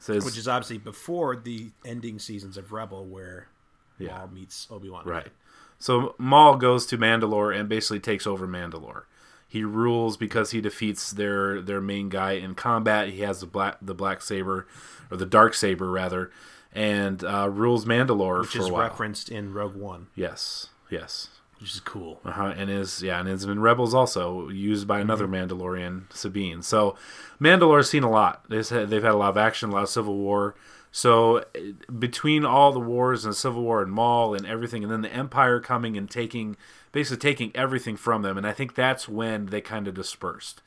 Says 0.00 0.24
Which 0.24 0.36
is 0.38 0.46
obviously 0.48 0.78
before 0.78 1.34
the 1.36 1.70
ending 1.84 2.18
seasons 2.18 2.56
of 2.56 2.72
Rebel, 2.72 3.04
where 3.06 3.48
Yeah. 3.98 4.16
Maul 4.18 4.28
meets 4.28 4.66
Obi 4.70 4.88
Wan. 4.88 5.04
right. 5.04 5.28
So 5.78 6.14
Maul 6.18 6.56
goes 6.56 6.86
to 6.86 6.98
Mandalore 6.98 7.56
and 7.56 7.68
basically 7.68 8.00
takes 8.00 8.26
over 8.26 8.46
Mandalore. 8.48 9.02
He 9.50 9.64
rules 9.64 10.18
because 10.18 10.50
he 10.50 10.60
defeats 10.60 11.10
their 11.10 11.62
their 11.62 11.80
main 11.80 12.10
guy 12.10 12.32
in 12.32 12.54
combat. 12.54 13.08
He 13.08 13.20
has 13.22 13.40
the 13.40 13.46
black 13.46 13.78
the 13.80 13.94
black 13.94 14.20
saber, 14.20 14.66
or 15.10 15.16
the 15.16 15.24
dark 15.26 15.54
saber 15.54 15.90
rather, 15.90 16.30
and 16.72 17.24
uh, 17.24 17.48
rules 17.48 17.86
Mandalore 17.86 18.40
which 18.40 18.50
for 18.50 18.58
is 18.58 18.68
a 18.68 18.72
while. 18.72 18.82
Which 18.82 18.86
is 18.86 18.90
referenced 18.92 19.28
in 19.30 19.54
Rogue 19.54 19.74
One, 19.74 20.08
Yes, 20.14 20.68
yes. 20.90 21.28
which 21.58 21.72
is 21.74 21.80
cool. 21.80 22.20
Uh-huh, 22.26 22.52
and 22.56 22.70
is 22.70 23.02
yeah, 23.02 23.18
and 23.20 23.28
is 23.28 23.44
in 23.44 23.60
Rebels 23.60 23.94
also 23.94 24.50
used 24.50 24.86
by 24.86 25.00
another 25.00 25.26
Mm-hmm. 25.26 25.50
Mandalorian, 25.54 26.12
Sabine. 26.12 26.60
So 26.62 26.94
Mandalore's 27.40 27.88
seen 27.88 28.02
a 28.02 28.10
lot. 28.10 28.44
They've 28.50 28.68
had, 28.68 28.90
they've 28.90 29.02
had 29.02 29.12
a 29.12 29.16
lot 29.16 29.30
of 29.30 29.38
action, 29.38 29.70
a 29.70 29.72
lot 29.72 29.84
of 29.84 29.88
civil 29.88 30.16
war. 30.16 30.54
So 30.90 31.44
between 31.98 32.44
all 32.44 32.72
the 32.72 32.80
wars 32.80 33.24
and 33.24 33.34
Civil 33.34 33.62
War 33.62 33.82
and 33.82 33.92
Maul 33.92 34.34
and 34.34 34.46
everything, 34.46 34.82
and 34.82 34.90
then 34.92 35.02
the 35.02 35.12
Empire 35.12 35.60
coming 35.60 35.96
and 35.98 36.10
taking 36.10 36.56
basically 36.92 37.18
taking 37.30 37.50
everything 37.54 37.96
from 37.96 38.22
them, 38.22 38.36
and 38.38 38.46
I 38.46 38.52
think 38.52 38.74
that's 38.74 39.08
when 39.08 39.46
they 39.46 39.60
kind 39.60 39.88
of 39.88 39.94
dispersed. 39.94 40.62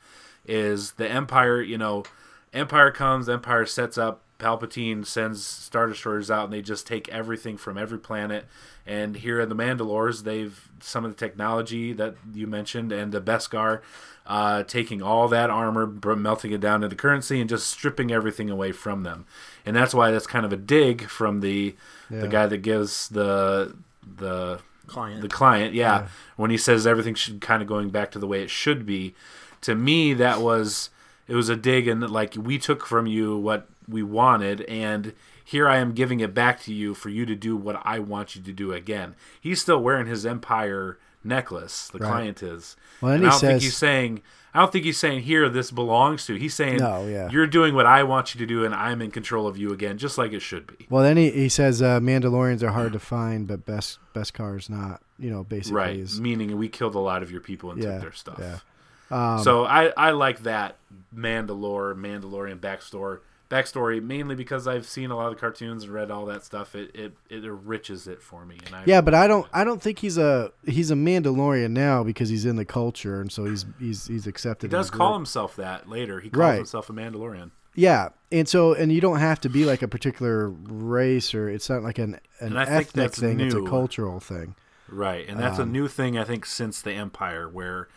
Is 0.46 0.92
the 0.92 1.08
Empire, 1.08 1.60
you 1.62 1.78
know, 1.78 2.04
Empire 2.52 2.90
comes, 2.90 3.28
Empire 3.28 3.64
sets 3.66 3.96
up, 3.96 4.20
Palpatine 4.38 5.06
sends 5.06 5.44
Star 5.46 5.86
Destroyers 5.86 6.30
out, 6.30 6.44
and 6.44 6.52
they 6.52 6.62
just 6.62 6.86
take 6.86 7.08
everything 7.08 7.56
from 7.56 7.78
every 7.78 7.98
planet. 7.98 8.46
And 8.84 9.16
here 9.16 9.40
in 9.40 9.48
the 9.48 9.54
Mandalores, 9.54 10.24
they've 10.24 10.68
some 10.80 11.04
of 11.04 11.12
the 11.12 11.16
technology 11.16 11.92
that 11.92 12.16
you 12.34 12.48
mentioned, 12.48 12.90
and 12.90 13.12
the 13.12 13.20
Beskar, 13.20 13.80
uh, 14.26 14.64
taking 14.64 15.00
all 15.00 15.28
that 15.28 15.48
armor, 15.48 15.86
melting 15.86 16.50
it 16.50 16.60
down 16.60 16.82
into 16.82 16.96
currency, 16.96 17.40
and 17.40 17.48
just 17.48 17.68
stripping 17.68 18.10
everything 18.10 18.50
away 18.50 18.72
from 18.72 19.04
them. 19.04 19.26
And 19.64 19.76
that's 19.76 19.94
why 19.94 20.10
that's 20.10 20.26
kind 20.26 20.44
of 20.44 20.52
a 20.52 20.56
dig 20.56 21.08
from 21.08 21.38
the 21.40 21.76
Yeah. 22.10 22.22
the 22.22 22.28
guy 22.28 22.46
that 22.46 22.58
gives 22.58 23.08
the 23.10 23.76
the 24.16 24.58
Client. 24.92 25.22
the 25.22 25.28
client, 25.28 25.74
yeah, 25.74 26.08
when 26.36 26.50
he 26.50 26.56
says 26.58 26.86
everything 26.86 27.14
should 27.14 27.40
kind 27.40 27.62
of 27.62 27.68
going 27.68 27.90
back 27.90 28.10
to 28.12 28.18
the 28.18 28.26
way 28.26 28.42
it 28.42 28.50
should 28.50 28.84
be. 28.86 29.14
To 29.62 29.74
me, 29.74 30.12
that 30.14 30.40
was 30.40 30.90
it 31.28 31.34
was 31.34 31.48
a 31.48 31.56
dig, 31.56 31.88
and 31.88 32.08
like 32.10 32.34
we 32.36 32.58
took 32.58 32.84
from 32.86 33.06
you 33.06 33.36
what 33.38 33.68
we 33.88 34.02
wanted, 34.02 34.62
and 34.62 35.12
here 35.44 35.68
I 35.68 35.78
am 35.78 35.92
giving 35.92 36.20
it 36.20 36.34
back 36.34 36.60
to 36.62 36.72
you 36.72 36.94
for 36.94 37.08
you 37.08 37.24
to 37.26 37.34
do 37.34 37.56
what 37.56 37.80
I 37.84 37.98
want 37.98 38.36
you 38.36 38.42
to 38.42 38.52
do 38.52 38.72
again. 38.72 39.14
He's 39.40 39.60
still 39.60 39.82
wearing 39.82 40.06
his 40.06 40.24
Empire 40.26 40.98
necklace. 41.24 41.88
The 41.88 41.98
Right. 41.98 42.08
client 42.08 42.42
is. 42.42 42.76
Well, 43.00 43.12
and 43.12 43.22
And 43.24 43.26
I 43.26 43.28
he 43.28 43.30
don't 43.32 43.40
think 43.40 43.52
says- 43.56 43.62
he's 43.62 43.76
saying. 43.76 44.22
I 44.54 44.60
don't 44.60 44.70
think 44.70 44.84
he's 44.84 44.98
saying 44.98 45.22
here 45.22 45.48
this 45.48 45.70
belongs 45.70 46.26
to. 46.26 46.34
He's 46.34 46.52
saying 46.54 46.76
No, 46.76 47.06
yeah. 47.06 47.30
you're 47.30 47.46
doing 47.46 47.74
what 47.74 47.86
I 47.86 48.02
want 48.02 48.34
you 48.34 48.38
to 48.40 48.46
do, 48.46 48.64
and 48.64 48.74
I'm 48.74 49.00
in 49.00 49.10
control 49.10 49.46
of 49.46 49.56
you 49.56 49.72
again, 49.72 49.96
just 49.98 50.18
like 50.18 50.32
it 50.32 50.40
should 50.40 50.66
be. 50.66 50.86
Well, 50.90 51.02
then 51.02 51.16
he, 51.16 51.30
he 51.30 51.48
says 51.48 51.80
uh, 51.80 52.00
Mandalorians 52.00 52.62
are 52.62 52.70
hard 52.72 52.92
to 52.92 52.98
find, 53.14 53.46
but 53.46 53.64
best 53.64 53.98
Beskar's 54.14 54.68
not. 54.68 55.00
You 55.18 55.30
know, 55.30 55.44
basically 55.44 55.76
Right. 55.76 55.96
is 55.96 56.20
Meaning 56.20 56.56
we 56.58 56.68
killed 56.68 56.94
a 56.96 56.98
lot 57.00 57.22
of 57.22 57.30
your 57.30 57.40
people 57.40 57.70
and 57.70 57.82
yeah 57.82 57.92
took 57.92 58.00
their 58.02 58.12
stuff. 58.12 58.38
yeah. 58.40 58.58
Um, 59.10 59.42
so 59.44 59.64
I, 59.64 59.92
I 59.96 60.10
like 60.10 60.40
that 60.44 60.76
Mandalore, 61.14 61.94
Mandalorian 61.94 62.58
backstory 62.58 63.18
backstory 63.52 64.02
mainly 64.02 64.34
because 64.34 64.66
I've 64.66 64.86
seen 64.86 65.10
a 65.10 65.16
lot 65.16 65.26
of 65.26 65.34
the 65.34 65.40
cartoons 65.40 65.84
and 65.84 65.92
read 65.92 66.10
all 66.10 66.24
that 66.26 66.44
stuff. 66.44 66.74
It 66.74 66.90
it, 66.94 67.12
it 67.28 67.44
enriches 67.44 68.06
it 68.08 68.22
for 68.22 68.44
me. 68.46 68.58
And 68.66 68.74
I, 68.74 68.82
Yeah, 68.86 69.00
but 69.02 69.14
I 69.14 69.26
don't 69.26 69.46
I 69.52 69.62
don't 69.64 69.82
think 69.82 69.98
he's 69.98 70.16
a 70.18 70.50
he's 70.66 70.90
a 70.90 70.94
Mandalorian 70.94 71.70
now 71.70 72.02
because 72.02 72.28
he's 72.30 72.44
in 72.46 72.56
the 72.56 72.64
culture 72.64 73.20
and 73.20 73.30
so 73.30 73.44
he's 73.44 73.66
he's 73.78 74.06
he's 74.06 74.26
accepted. 74.26 74.70
he 74.70 74.76
does 74.76 74.90
call 74.90 75.10
group. 75.10 75.18
himself 75.20 75.56
that 75.56 75.88
later. 75.88 76.20
He 76.20 76.30
calls 76.30 76.38
Right. 76.40 76.56
himself 76.56 76.88
a 76.90 76.92
Mandalorian. 76.92 77.50
Yeah, 77.74 78.10
and 78.30 78.46
so 78.48 78.74
and 78.74 78.92
you 78.92 79.00
don't 79.00 79.18
have 79.20 79.40
to 79.42 79.48
be 79.48 79.64
like 79.64 79.82
a 79.82 79.88
particular 79.88 80.48
race 80.50 81.34
or 81.34 81.48
it's 81.48 81.70
not 81.70 81.82
like 81.82 81.98
an 81.98 82.14
an 82.40 82.48
And 82.48 82.58
I 82.58 82.64
think 82.66 82.88
ethnic 82.88 83.12
thing. 83.12 83.40
It's 83.40 83.54
a 83.54 83.62
cultural 83.62 84.20
thing. 84.20 84.54
Right, 84.88 85.26
and 85.26 85.40
that's 85.40 85.58
Um, 85.58 85.68
a 85.68 85.72
new 85.72 85.88
thing 85.88 86.18
I 86.18 86.24
think 86.24 86.44
since 86.44 86.82
the 86.82 86.92
Empire, 86.92 87.48
where 87.48 87.88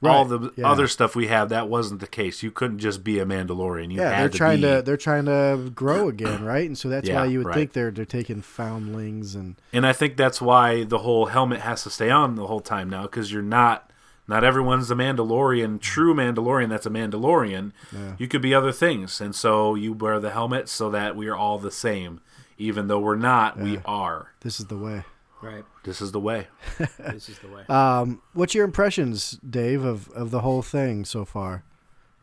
Right, 0.00 0.10
all 0.14 0.24
the 0.26 0.52
yeah. 0.56 0.68
other 0.70 0.86
stuff 0.86 1.16
we 1.16 1.28
have 1.28 1.48
that 1.48 1.68
wasn't 1.68 2.00
the 2.00 2.06
case. 2.06 2.42
You 2.42 2.50
couldn't 2.50 2.78
just 2.80 3.02
be 3.02 3.18
a 3.20 3.24
Mandalorian. 3.24 3.90
You 3.90 4.00
Yeah, 4.00 4.18
they're 4.20 4.28
to 4.28 4.36
trying 4.36 4.60
be, 4.60 4.66
to 4.68 4.82
they're 4.82 4.96
trying 4.98 5.24
to 5.26 5.70
grow 5.74 6.08
again, 6.08 6.44
right? 6.54 6.66
And 6.66 6.76
so 6.76 6.88
that's 6.90 7.08
Yeah, 7.08 7.20
why 7.20 7.26
you 7.26 7.38
would 7.38 7.46
right. 7.46 7.54
think 7.54 7.72
they're 7.72 7.90
they're 7.90 8.04
taking 8.04 8.42
foundlings 8.42 9.34
and 9.34 9.56
And 9.72 9.86
I 9.86 9.92
think 9.94 10.16
that's 10.16 10.42
why 10.42 10.84
the 10.84 10.98
whole 10.98 11.26
helmet 11.26 11.60
has 11.60 11.82
to 11.84 11.90
stay 11.90 12.10
on 12.10 12.34
the 12.34 12.46
whole 12.46 12.60
time 12.60 12.90
now 12.90 13.02
because 13.02 13.32
you're 13.32 13.42
not 13.42 13.90
not 14.26 14.42
everyone's 14.44 14.90
a 14.90 14.94
Mandalorian, 14.94 15.80
true 15.80 16.14
Mandalorian 16.14 16.68
that's 16.70 16.86
a 16.86 16.90
Mandalorian. 16.90 17.72
Yeah. 17.92 18.14
You 18.18 18.26
could 18.28 18.42
be 18.42 18.54
other 18.54 18.72
things. 18.72 19.20
And 19.20 19.34
so 19.34 19.74
you 19.74 19.92
wear 19.92 20.18
the 20.20 20.30
helmet 20.30 20.68
so 20.68 20.90
that 20.90 21.14
we 21.16 21.28
are 21.28 21.36
all 21.36 21.58
the 21.58 21.70
same. 21.70 22.20
Even 22.56 22.86
though 22.88 23.00
we're 23.00 23.16
not, 23.16 23.58
we 23.58 23.80
are. 23.84 24.32
this 24.40 24.60
is 24.60 24.66
the 24.66 24.76
way. 24.78 25.02
Right. 25.44 25.64
This 25.84 26.00
is 26.00 26.12
the 26.12 26.20
way. 26.20 26.46
This 26.98 27.28
is 27.28 27.38
the 27.40 27.48
way. 27.48 27.64
Um, 27.68 28.22
what's 28.32 28.54
your 28.54 28.64
impressions, 28.64 29.38
Dave, 29.48 29.84
of, 29.84 30.08
of 30.10 30.30
the 30.30 30.40
whole 30.40 30.62
thing 30.62 31.04
so 31.04 31.24
far, 31.24 31.64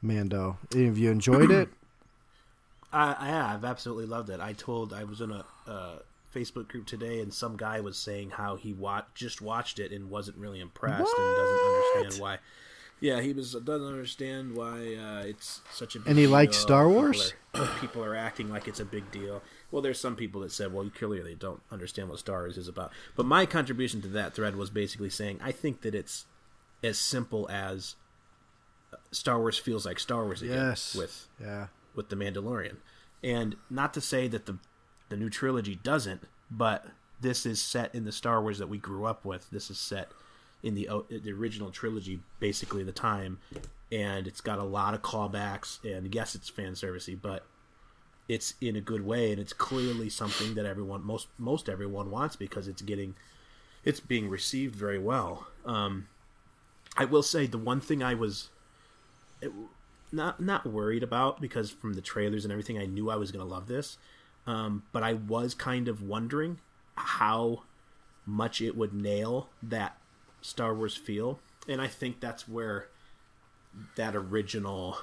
Mando? 0.01 0.57
Have 0.73 0.97
you 0.97 1.11
enjoyed 1.11 1.51
it? 1.51 1.69
I, 2.93 3.15
I 3.19 3.27
have 3.27 3.63
absolutely 3.63 4.07
loved 4.07 4.29
it. 4.29 4.39
I 4.39 4.53
told 4.53 4.91
I 4.91 5.03
was 5.03 5.21
in 5.21 5.31
a 5.31 5.45
uh, 5.67 5.99
Facebook 6.33 6.67
group 6.67 6.85
today, 6.87 7.19
and 7.21 7.33
some 7.33 7.55
guy 7.57 7.79
was 7.79 7.97
saying 7.97 8.31
how 8.31 8.55
he 8.55 8.73
wa- 8.73 9.03
just 9.13 9.41
watched 9.41 9.77
it 9.79 9.91
and 9.91 10.09
wasn't 10.09 10.37
really 10.37 10.59
impressed 10.59 11.13
and 11.17 11.35
doesn't 11.37 11.95
understand 11.95 12.21
why. 12.21 12.39
Yeah, 13.01 13.19
he 13.19 13.33
was 13.33 13.53
doesn't 13.53 13.87
understand 13.87 14.55
why 14.55 14.95
uh, 14.95 15.23
it's 15.25 15.61
such 15.71 15.95
a. 15.95 15.99
Big 15.99 16.05
deal. 16.05 16.09
And 16.11 16.17
he 16.19 16.25
deal. 16.25 16.31
likes 16.31 16.55
Star 16.57 16.85
People 16.85 17.01
Wars? 17.01 17.33
are- 17.55 17.67
People 17.81 18.03
are 18.05 18.15
acting 18.15 18.49
like 18.49 18.67
it's 18.67 18.79
a 18.79 18.85
big 18.85 19.11
deal. 19.11 19.41
Well, 19.71 19.81
there's 19.81 19.99
some 19.99 20.15
people 20.15 20.39
that 20.41 20.51
said, 20.51 20.71
"Well, 20.71 20.89
clearly 20.95 21.21
they 21.21 21.33
don't 21.33 21.61
understand 21.71 22.07
what 22.09 22.19
Star 22.19 22.41
Wars 22.43 22.57
is 22.57 22.67
about." 22.67 22.91
But 23.15 23.25
my 23.25 23.45
contribution 23.47 24.01
to 24.03 24.07
that 24.09 24.35
thread 24.35 24.55
was 24.55 24.69
basically 24.69 25.09
saying, 25.09 25.39
I 25.43 25.51
think 25.51 25.81
that 25.81 25.93
it's 25.95 26.25
as 26.83 26.97
simple 26.99 27.49
as 27.49 27.95
uh, 28.93 28.97
Star 29.11 29.39
Wars 29.39 29.57
feels 29.57 29.85
like 29.85 29.99
Star 29.99 30.23
Wars 30.23 30.41
again 30.43 30.57
Yes. 30.57 30.95
with 30.95 31.27
Yeah. 31.41 31.67
with 31.95 32.09
the 32.09 32.15
Mandalorian. 32.15 32.77
And 33.23 33.55
not 33.69 33.93
to 33.95 34.01
say 34.01 34.27
that 34.27 34.45
the 34.45 34.57
the 35.09 35.17
new 35.17 35.29
trilogy 35.31 35.75
doesn't, 35.75 36.23
but 36.51 36.85
this 37.19 37.45
is 37.45 37.61
set 37.61 37.93
in 37.93 38.05
the 38.05 38.11
Star 38.11 38.41
Wars 38.41 38.59
that 38.59 38.69
we 38.69 38.77
grew 38.77 39.05
up 39.05 39.25
with. 39.25 39.49
This 39.49 39.69
is 39.71 39.77
set 39.79 40.11
in 40.63 40.75
the 40.75 40.89
the 41.09 41.31
original 41.31 41.71
trilogy, 41.71 42.19
basically 42.39 42.83
the 42.83 42.91
time, 42.91 43.39
and 43.91 44.27
it's 44.27 44.41
got 44.41 44.59
a 44.59 44.63
lot 44.63 44.93
of 44.93 45.01
callbacks. 45.01 45.83
And 45.83 46.13
yes, 46.13 46.35
it's 46.35 46.49
fan 46.49 46.73
servicey, 46.73 47.17
but 47.19 47.45
it's 48.27 48.53
in 48.61 48.75
a 48.75 48.81
good 48.81 49.05
way, 49.05 49.31
and 49.31 49.39
it's 49.39 49.53
clearly 49.53 50.09
something 50.09 50.55
that 50.55 50.65
everyone 50.65 51.05
most 51.05 51.27
most 51.37 51.69
everyone 51.69 52.11
wants 52.11 52.35
because 52.35 52.67
it's 52.67 52.81
getting 52.81 53.15
it's 53.83 53.99
being 53.99 54.29
received 54.29 54.75
very 54.75 54.99
well. 54.99 55.47
Um, 55.65 56.07
I 56.97 57.05
will 57.05 57.23
say 57.23 57.47
the 57.47 57.57
one 57.57 57.81
thing 57.81 58.03
I 58.03 58.13
was 58.13 58.49
not 60.11 60.39
not 60.39 60.65
worried 60.65 61.03
about 61.03 61.41
because 61.41 61.71
from 61.71 61.93
the 61.93 62.01
trailers 62.01 62.45
and 62.45 62.51
everything, 62.51 62.77
I 62.77 62.85
knew 62.85 63.09
I 63.09 63.15
was 63.15 63.31
going 63.31 63.45
to 63.45 63.51
love 63.51 63.67
this. 63.67 63.97
Um, 64.47 64.83
but 64.91 65.03
I 65.03 65.13
was 65.13 65.53
kind 65.53 65.87
of 65.87 66.01
wondering 66.01 66.59
how 66.95 67.63
much 68.25 68.61
it 68.61 68.75
would 68.75 68.93
nail 68.93 69.49
that 69.61 69.97
Star 70.41 70.73
Wars 70.73 70.95
feel, 70.95 71.39
and 71.67 71.81
I 71.81 71.87
think 71.87 72.19
that's 72.19 72.47
where 72.47 72.87
that 73.95 74.15
original 74.15 74.97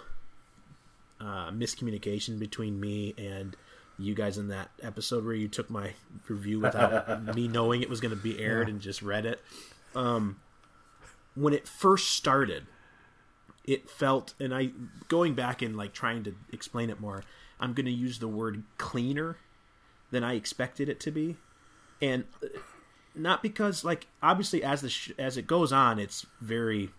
uh, 1.20 1.50
miscommunication 1.50 2.38
between 2.38 2.78
me 2.78 3.14
and 3.16 3.56
you 3.98 4.14
guys 4.14 4.38
in 4.38 4.48
that 4.48 4.70
episode 4.82 5.24
where 5.24 5.34
you 5.34 5.48
took 5.48 5.70
my 5.70 5.92
review 6.28 6.60
without 6.60 7.34
me 7.34 7.48
knowing 7.48 7.82
it 7.82 7.90
was 7.90 8.00
going 8.00 8.14
to 8.14 8.22
be 8.22 8.38
aired 8.40 8.68
and 8.68 8.80
just 8.80 9.02
read 9.02 9.26
it. 9.26 9.40
Um, 9.94 10.38
when 11.34 11.54
it 11.54 11.66
first 11.66 12.12
started, 12.12 12.66
it 13.68 13.88
felt 13.88 14.32
and 14.40 14.54
i 14.54 14.70
going 15.08 15.34
back 15.34 15.60
and 15.60 15.76
like 15.76 15.92
trying 15.92 16.24
to 16.24 16.34
explain 16.52 16.88
it 16.88 16.98
more 16.98 17.22
i'm 17.60 17.74
going 17.74 17.84
to 17.84 17.92
use 17.92 18.18
the 18.18 18.26
word 18.26 18.64
cleaner 18.78 19.36
than 20.10 20.24
i 20.24 20.34
expected 20.34 20.88
it 20.88 20.98
to 20.98 21.10
be 21.10 21.36
and 22.00 22.24
uh, 22.42 22.46
not 23.18 23.42
because 23.42 23.84
like 23.84 24.06
obviously 24.22 24.62
as 24.62 24.80
the 24.80 24.88
sh- 24.88 25.12
as 25.18 25.36
it 25.36 25.46
goes 25.46 25.72
on 25.72 25.98
it's 25.98 26.26
very 26.40 26.90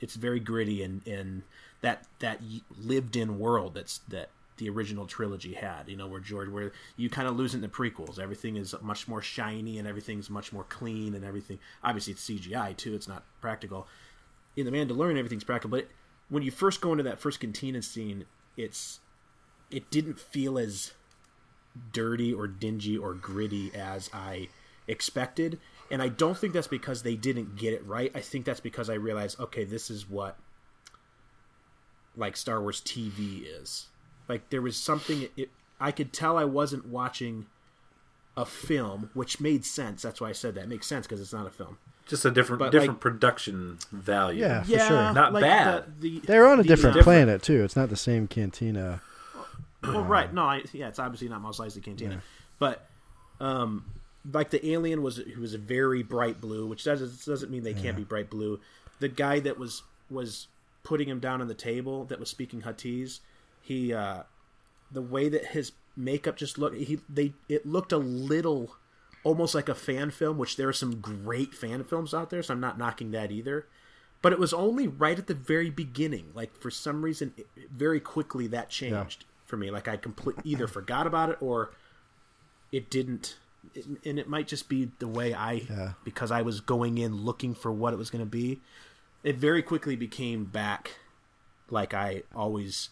it's 0.00 0.14
very 0.14 0.40
gritty 0.40 0.82
and 0.82 1.06
and 1.06 1.42
that 1.80 2.06
that 2.18 2.40
lived 2.78 3.16
in 3.16 3.38
world 3.38 3.74
that's 3.74 3.98
that 4.08 4.30
the 4.60 4.68
original 4.68 5.06
trilogy 5.06 5.54
had. 5.54 5.88
You 5.88 5.96
know, 5.96 6.06
where 6.06 6.20
George, 6.20 6.48
where 6.48 6.70
you 6.96 7.10
kind 7.10 7.26
of 7.26 7.36
lose 7.36 7.54
it 7.54 7.56
in 7.56 7.62
the 7.62 7.68
prequels. 7.68 8.20
Everything 8.20 8.56
is 8.56 8.74
much 8.80 9.08
more 9.08 9.20
shiny 9.20 9.78
and 9.78 9.88
everything's 9.88 10.30
much 10.30 10.52
more 10.52 10.64
clean 10.64 11.14
and 11.14 11.24
everything. 11.24 11.58
Obviously, 11.82 12.12
it's 12.12 12.28
CGI 12.28 12.76
too. 12.76 12.94
It's 12.94 13.08
not 13.08 13.24
practical. 13.40 13.88
In 14.56 14.66
the 14.66 14.70
Mandalorian, 14.70 15.18
everything's 15.18 15.44
practical. 15.44 15.76
But 15.76 15.88
when 16.28 16.44
you 16.44 16.52
first 16.52 16.80
go 16.80 16.92
into 16.92 17.02
that 17.04 17.18
first 17.18 17.40
cantina 17.40 17.82
scene, 17.82 18.26
it's 18.56 19.00
it 19.70 19.90
didn't 19.90 20.20
feel 20.20 20.58
as 20.58 20.92
dirty 21.92 22.32
or 22.32 22.46
dingy 22.46 22.96
or 22.96 23.14
gritty 23.14 23.72
as 23.74 24.10
I 24.12 24.48
expected. 24.88 25.58
And 25.90 26.00
I 26.00 26.08
don't 26.08 26.36
think 26.38 26.52
that's 26.52 26.68
because 26.68 27.02
they 27.02 27.16
didn't 27.16 27.56
get 27.56 27.72
it 27.72 27.84
right. 27.84 28.12
I 28.14 28.20
think 28.20 28.44
that's 28.44 28.60
because 28.60 28.88
I 28.88 28.94
realized, 28.94 29.40
okay, 29.40 29.64
this 29.64 29.90
is 29.90 30.08
what 30.08 30.36
like 32.16 32.36
Star 32.36 32.60
Wars 32.60 32.80
TV 32.80 33.42
is. 33.44 33.86
Like 34.28 34.50
there 34.50 34.62
was 34.62 34.76
something 34.76 35.28
it, 35.36 35.50
I 35.80 35.90
could 35.90 36.12
tell 36.12 36.36
I 36.36 36.44
wasn't 36.44 36.86
watching 36.86 37.46
a 38.36 38.44
film, 38.44 39.10
which 39.14 39.40
made 39.40 39.64
sense. 39.64 40.02
That's 40.02 40.20
why 40.20 40.28
I 40.28 40.32
said 40.32 40.54
that. 40.54 40.64
It 40.64 40.68
makes 40.68 40.86
sense 40.86 41.06
because 41.06 41.20
it's 41.20 41.32
not 41.32 41.46
a 41.46 41.50
film. 41.50 41.78
Just 42.06 42.24
a 42.24 42.30
different 42.30 42.58
But, 42.58 42.72
different 42.72 42.94
like- 42.94 43.00
production 43.00 43.78
value. 43.92 44.40
Yeah, 44.40 44.62
for 44.62 44.70
yeah, 44.70 44.88
sure. 44.88 45.12
Not 45.12 45.32
like 45.32 45.42
bad. 45.42 46.00
The, 46.00 46.20
the, 46.20 46.26
They're 46.26 46.46
on 46.46 46.60
a 46.60 46.62
the, 46.62 46.68
different 46.68 47.00
planet 47.00 47.42
too. 47.42 47.64
It's 47.64 47.76
not 47.76 47.88
the 47.88 47.96
same 47.96 48.28
cantina. 48.28 49.00
Well, 49.82 50.04
right. 50.04 50.32
No, 50.32 50.42
I, 50.42 50.62
yeah, 50.72 50.88
it's 50.88 50.98
obviously 50.98 51.28
not 51.28 51.40
Mos 51.40 51.58
Eisley 51.58 51.82
Cantina, 51.82 52.20
but 52.58 52.86
um, 53.40 53.84
like 54.32 54.50
the 54.50 54.66
alien 54.70 55.02
was 55.02 55.16
he 55.16 55.36
was 55.36 55.54
a 55.54 55.58
very 55.58 56.02
bright 56.02 56.40
blue, 56.40 56.66
which 56.66 56.84
doesn't 56.84 57.24
doesn't 57.24 57.50
mean 57.50 57.62
they 57.62 57.74
can't 57.74 57.96
be 57.96 58.04
bright 58.04 58.30
blue. 58.30 58.60
The 58.98 59.08
guy 59.08 59.40
that 59.40 59.58
was 59.58 59.82
was 60.10 60.48
putting 60.82 61.08
him 61.08 61.20
down 61.20 61.40
on 61.40 61.48
the 61.48 61.54
table 61.54 62.04
that 62.06 62.18
was 62.18 62.28
speaking 62.28 62.62
Huttese, 62.62 63.20
he 63.62 63.92
uh, 63.92 64.24
the 64.90 65.02
way 65.02 65.28
that 65.28 65.46
his 65.46 65.72
makeup 65.96 66.36
just 66.36 66.58
looked, 66.58 66.76
he 66.76 67.00
they 67.08 67.32
it 67.48 67.66
looked 67.66 67.92
a 67.92 67.98
little 67.98 68.76
almost 69.22 69.54
like 69.54 69.68
a 69.68 69.74
fan 69.74 70.10
film, 70.10 70.38
which 70.38 70.56
there 70.56 70.68
are 70.68 70.72
some 70.72 71.00
great 71.00 71.54
fan 71.54 71.84
films 71.84 72.14
out 72.14 72.30
there, 72.30 72.42
so 72.42 72.54
I'm 72.54 72.60
not 72.60 72.78
knocking 72.78 73.10
that 73.12 73.30
either. 73.30 73.66
But 74.22 74.32
it 74.32 74.38
was 74.38 74.52
only 74.52 74.86
right 74.86 75.18
at 75.18 75.26
the 75.26 75.34
very 75.34 75.70
beginning. 75.70 76.30
Like 76.34 76.54
for 76.60 76.70
some 76.70 77.02
reason, 77.02 77.32
it, 77.36 77.46
very 77.70 78.00
quickly 78.00 78.46
that 78.48 78.68
changed 78.68 79.24
for 79.46 79.56
me. 79.56 79.70
Like 79.70 79.88
I 79.88 79.96
complete 79.96 80.36
either 80.44 80.66
forgot 80.66 81.06
about 81.06 81.30
it 81.30 81.38
or 81.40 81.72
it 82.72 82.90
didn't. 82.90 83.36
It, 83.74 83.86
and 84.04 84.18
it 84.18 84.28
might 84.28 84.48
just 84.48 84.68
be 84.68 84.90
the 84.98 85.06
way 85.08 85.32
I, 85.34 85.52
Yeah. 85.68 85.92
because 86.04 86.30
I 86.30 86.42
was 86.42 86.60
going 86.60 86.98
in 86.98 87.24
looking 87.24 87.54
for 87.54 87.70
what 87.70 87.92
it 87.92 87.96
was 87.96 88.10
going 88.10 88.24
to 88.24 88.30
be. 88.30 88.60
It 89.22 89.36
very 89.36 89.62
quickly 89.62 89.96
became 89.96 90.44
back 90.46 90.92
like 91.68 91.92
I 91.94 92.22
always 92.34 92.88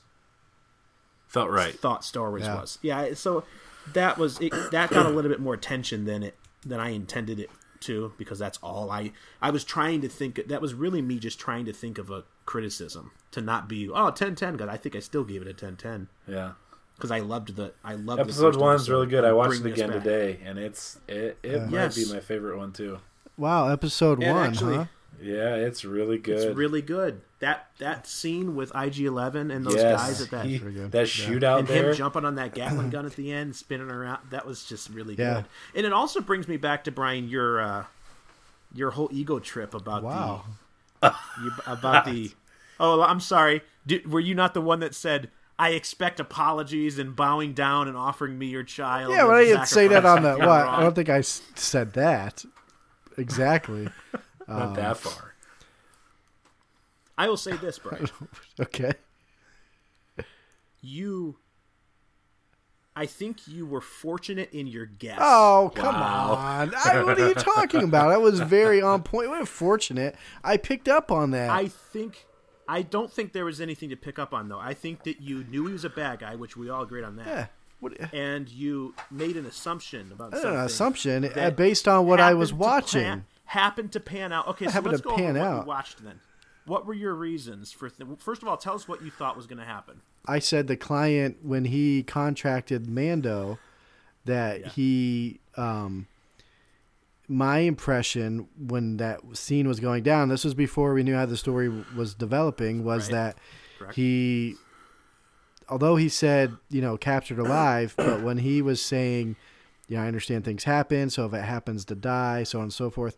Felt 1.27 1.51
right. 1.51 1.79
thought 1.79 2.05
Star 2.05 2.31
Wars 2.31 2.43
Yeah. 2.43 2.61
was. 2.61 2.79
Yeah, 2.83 3.15
so 3.15 3.45
that 3.93 4.17
was 4.19 4.39
it, 4.41 4.53
that 4.73 4.91
got 4.91 5.05
a 5.07 5.11
little 5.11 5.31
bit 5.31 5.41
more 5.41 5.55
attention 5.55 6.05
than 6.05 6.23
it 6.23 6.37
than 6.65 6.81
I 6.81 6.91
intended 6.91 7.39
it 7.39 7.51
to 7.81 8.13
because 8.19 8.39
that's 8.39 8.59
all 8.63 8.91
I 8.91 9.13
I 9.41 9.51
was 9.51 9.63
trying 9.65 10.01
to 10.03 10.09
think 10.09 10.41
that 10.49 10.61
was 10.61 10.75
really 10.75 11.01
me 11.01 11.19
just 11.19 11.39
trying 11.39 11.65
to 11.67 11.73
think 11.73 11.97
of 11.99 12.11
a 12.11 12.25
criticism 12.45 13.13
to 13.31 13.41
not 13.41 13.69
be 13.69 13.89
oh 13.89 14.11
10 14.11 14.35
10 14.35 14.55
because 14.55 14.69
I 14.69 14.77
think 14.77 14.97
I 14.97 15.01
still 15.01 15.23
gave 15.25 15.43
it 15.43 15.49
a 15.49 15.53
10 15.55 15.77
10 15.77 16.09
Yeah. 16.27 16.53
Because 16.99 17.11
I 17.11 17.21
loved 17.21 17.55
the 17.57 17.73
I 17.83 17.95
loved 17.95 18.19
the 18.19 18.25
Episode 18.25 18.43
first 18.49 18.59
one's 18.61 18.81
episode 18.83 18.93
really 18.93 19.07
good. 19.07 19.25
I 19.25 19.33
watched 19.33 19.61
it 19.61 19.67
again 19.67 19.91
back. 19.91 20.03
today, 20.03 20.41
and 20.45 20.59
it's 20.59 20.99
it, 21.09 21.39
it 21.43 21.63
might 21.63 21.71
Yes. 21.73 21.97
be 21.97 22.13
my 22.13 22.21
favorite 22.21 22.59
one 22.59 22.73
too. 22.73 22.99
Wow, 23.37 23.69
episode 23.69 24.23
And 24.23 24.35
one, 24.37 24.51
actually, 24.51 24.77
huh? 24.77 24.85
Yeah, 25.23 25.55
it's 25.55 25.85
really 25.85 26.19
good. 26.19 26.39
It's 26.39 26.57
really 26.57 26.83
good. 26.83 27.21
That 27.41 27.69
that 27.79 28.07
scene 28.09 28.57
with 28.57 28.73
IG 28.75 29.01
Eleven 29.07 29.51
and 29.53 29.65
those 29.65 29.77
yes, 29.77 30.01
guys 30.01 30.21
at 30.23 30.31
that 30.31 30.45
he- 30.47 30.59
Pretty 30.59 30.77
good. 30.77 30.91
that 30.93 31.07
shootout 31.07 31.61
and 31.61 31.69
there. 31.69 31.91
him 31.91 31.95
jumping 31.97 32.25
on 32.25 32.35
that 32.35 32.53
Gatling 32.55 32.91
gun 32.91 33.07
at 33.07 33.15
the 33.15 33.33
end, 33.33 33.55
spinning 33.55 33.91
around. 33.91 34.19
That 34.31 34.45
was 34.47 34.65
just 34.65 34.91
really 34.91 35.15
Yeah. 35.15 35.35
good. 35.35 35.45
And 35.77 35.87
it 35.87 35.93
also 35.93 36.21
brings 36.21 36.49
me 36.49 36.57
back 36.57 36.83
to 36.85 36.91
Brian 36.91 37.29
your 37.29 37.61
uh, 37.61 37.85
your 38.75 38.91
whole 38.91 39.09
ego 39.13 39.39
trip 39.39 39.73
about 39.75 40.03
Wow. 40.03 40.45
the 41.01 41.15
you, 41.43 41.53
about 41.67 42.05
the. 42.05 42.31
Oh, 42.81 43.03
I'm 43.03 43.19
sorry. 43.19 43.63
Did, 43.89 44.09
were 44.09 44.21
you 44.21 44.37
not 44.37 44.55
the 44.55 44.61
one 44.61 44.79
that 44.81 44.95
said? 44.95 45.31
I 45.59 45.71
expect 45.71 46.21
apologies 46.21 46.99
and 46.99 47.17
bowing 47.17 47.53
down 47.53 47.89
and 47.89 47.97
offering 47.97 48.39
me 48.39 48.47
your 48.47 48.63
child. 48.63 49.13
Yeah, 49.13 49.23
as 49.23 49.29
but 49.29 49.35
a 49.35 49.39
I 49.39 49.45
didn't 49.45 49.67
say 49.67 49.89
that 49.89 50.05
on 50.05 50.23
the 50.23 50.31
sacrifice. 50.35 50.47
what? 50.47 50.65
You're 50.65 50.69
I 50.69 50.81
don't 50.83 50.95
think 50.95 51.09
I 51.09 51.21
said 51.21 51.93
that 51.95 52.45
exactly. 53.17 53.89
Not 54.49 54.75
that 54.77 54.91
um, 54.91 54.95
far. 54.95 55.35
I 57.19 57.29
will 57.29 57.37
say 57.37 57.57
this, 57.57 57.79
Brian. 57.79 58.09
Okay. 58.61 58.93
you 60.81 61.37
I 62.95 63.07
think 63.07 63.47
you 63.47 63.65
were 63.67 63.81
fortunate 63.81 64.53
in 64.53 64.67
your 64.67 64.87
guess. 64.87 65.19
Oh 65.21 65.71
come 65.75 65.95
on! 65.95 66.73
I, 66.85 67.03
what 67.03 67.19
are 67.19 67.29
you 67.29 67.35
talking 67.35 67.85
about? 67.85 68.11
I 68.11 68.17
was 68.17 68.41
very 68.41 68.83
on 68.83 69.03
point. 69.03 69.29
What 69.29 69.47
fortunate! 69.47 70.17
I 70.43 70.57
picked 70.57 70.89
up 70.89 71.13
on 71.13 71.31
that. 71.33 71.51
I 71.51 71.69
think 71.69 72.27
I 72.69 72.83
don't 72.83 73.11
think 73.11 73.33
there 73.33 73.45
was 73.47 73.61
anything 73.61 73.89
to 73.89 73.97
pick 73.97 74.19
up 74.19 74.35
on 74.35 74.49
though. 74.49 74.59
I 74.61 74.75
think 74.75 75.05
that 75.05 75.21
you 75.23 75.45
knew 75.45 75.67
he 75.67 75.73
was 75.73 75.85
a 75.85 75.91
bad 75.91 76.19
guy, 76.21 76.35
which 76.35 76.57
we 76.57 76.69
all 76.69 76.83
agreed 76.83 77.05
on 77.05 77.17
that. 77.17 77.27
yeah. 77.27 77.47
What, 77.81 77.93
And 78.13 78.49
you 78.49 78.95
made 79.11 79.37
an 79.37 79.47
assumption 79.47 80.11
about 80.13 80.35
an 80.35 80.41
something. 80.41 80.61
assumption 80.61 81.25
uh, 81.39 81.51
based 81.51 81.87
on 81.87 82.07
what 82.07 82.21
I 82.21 82.35
was 82.35 82.53
watching. 82.53 83.03
Pan, 83.05 83.25
happened 83.45 83.93
to 83.93 84.01
pan 84.01 84.33
out. 84.33 84.49
Okay, 84.49 84.65
so 84.67 84.73
happened 84.73 84.93
let's 84.93 85.03
to 85.03 85.09
go 85.09 85.17
pan 85.17 85.37
over 85.37 85.39
what 85.39 85.47
out. 85.49 85.63
you 85.63 85.69
watched 85.69 86.05
then. 86.05 86.21
What 86.67 86.87
were 86.87 86.95
your 86.95 87.15
reasons 87.15 87.71
for? 87.73 87.89
Th- 87.89 88.09
First 88.19 88.43
of 88.43 88.49
all, 88.49 88.57
tell 88.57 88.75
us 88.75 88.87
what 88.89 89.01
you 89.03 89.11
thought 89.13 89.37
was 89.37 89.47
going 89.47 89.59
to 89.61 89.65
happen. 89.65 90.01
I 90.27 90.41
said 90.41 90.67
the 90.67 90.77
client 90.77 91.39
when 91.43 91.65
he 91.67 92.03
contracted 92.03 92.89
Mando 92.89 93.59
that 94.25 94.61
Yeah. 94.61 94.69
he 94.71 95.41
um 95.57 96.07
my 97.31 97.59
impression 97.59 98.49
when 98.57 98.97
that 98.97 99.21
scene 99.37 99.69
was 99.69 99.81
going 99.81 100.03
down 100.03 100.29
this 100.31 100.45
was 100.45 100.55
before 100.55 100.95
we 100.95 101.03
knew 101.03 101.15
how 101.15 101.27
the 101.27 101.37
story 101.37 101.69
was 101.95 102.15
developing 102.15 102.83
was 102.85 103.05
Right. 103.05 103.13
that 103.13 103.39
Correct. 103.79 103.95
he 103.97 104.55
although 105.69 105.97
he 105.97 106.09
said 106.09 106.57
you 106.71 106.81
know 106.81 106.97
captured 106.97 107.39
alive 107.39 107.95
but 107.97 108.23
when 108.23 108.39
he 108.39 108.63
was 108.63 108.81
saying 108.81 109.37
yeah 109.89 110.03
I 110.03 110.07
understand 110.07 110.45
things 110.45 110.65
happen 110.65 111.11
so 111.11 111.27
if 111.27 111.35
it 111.35 111.43
happens 111.43 111.85
to 111.87 111.95
die 111.95 112.43
so 112.45 112.59
on 112.59 112.65
and 112.65 112.73
so 112.73 112.89
forth 112.91 113.17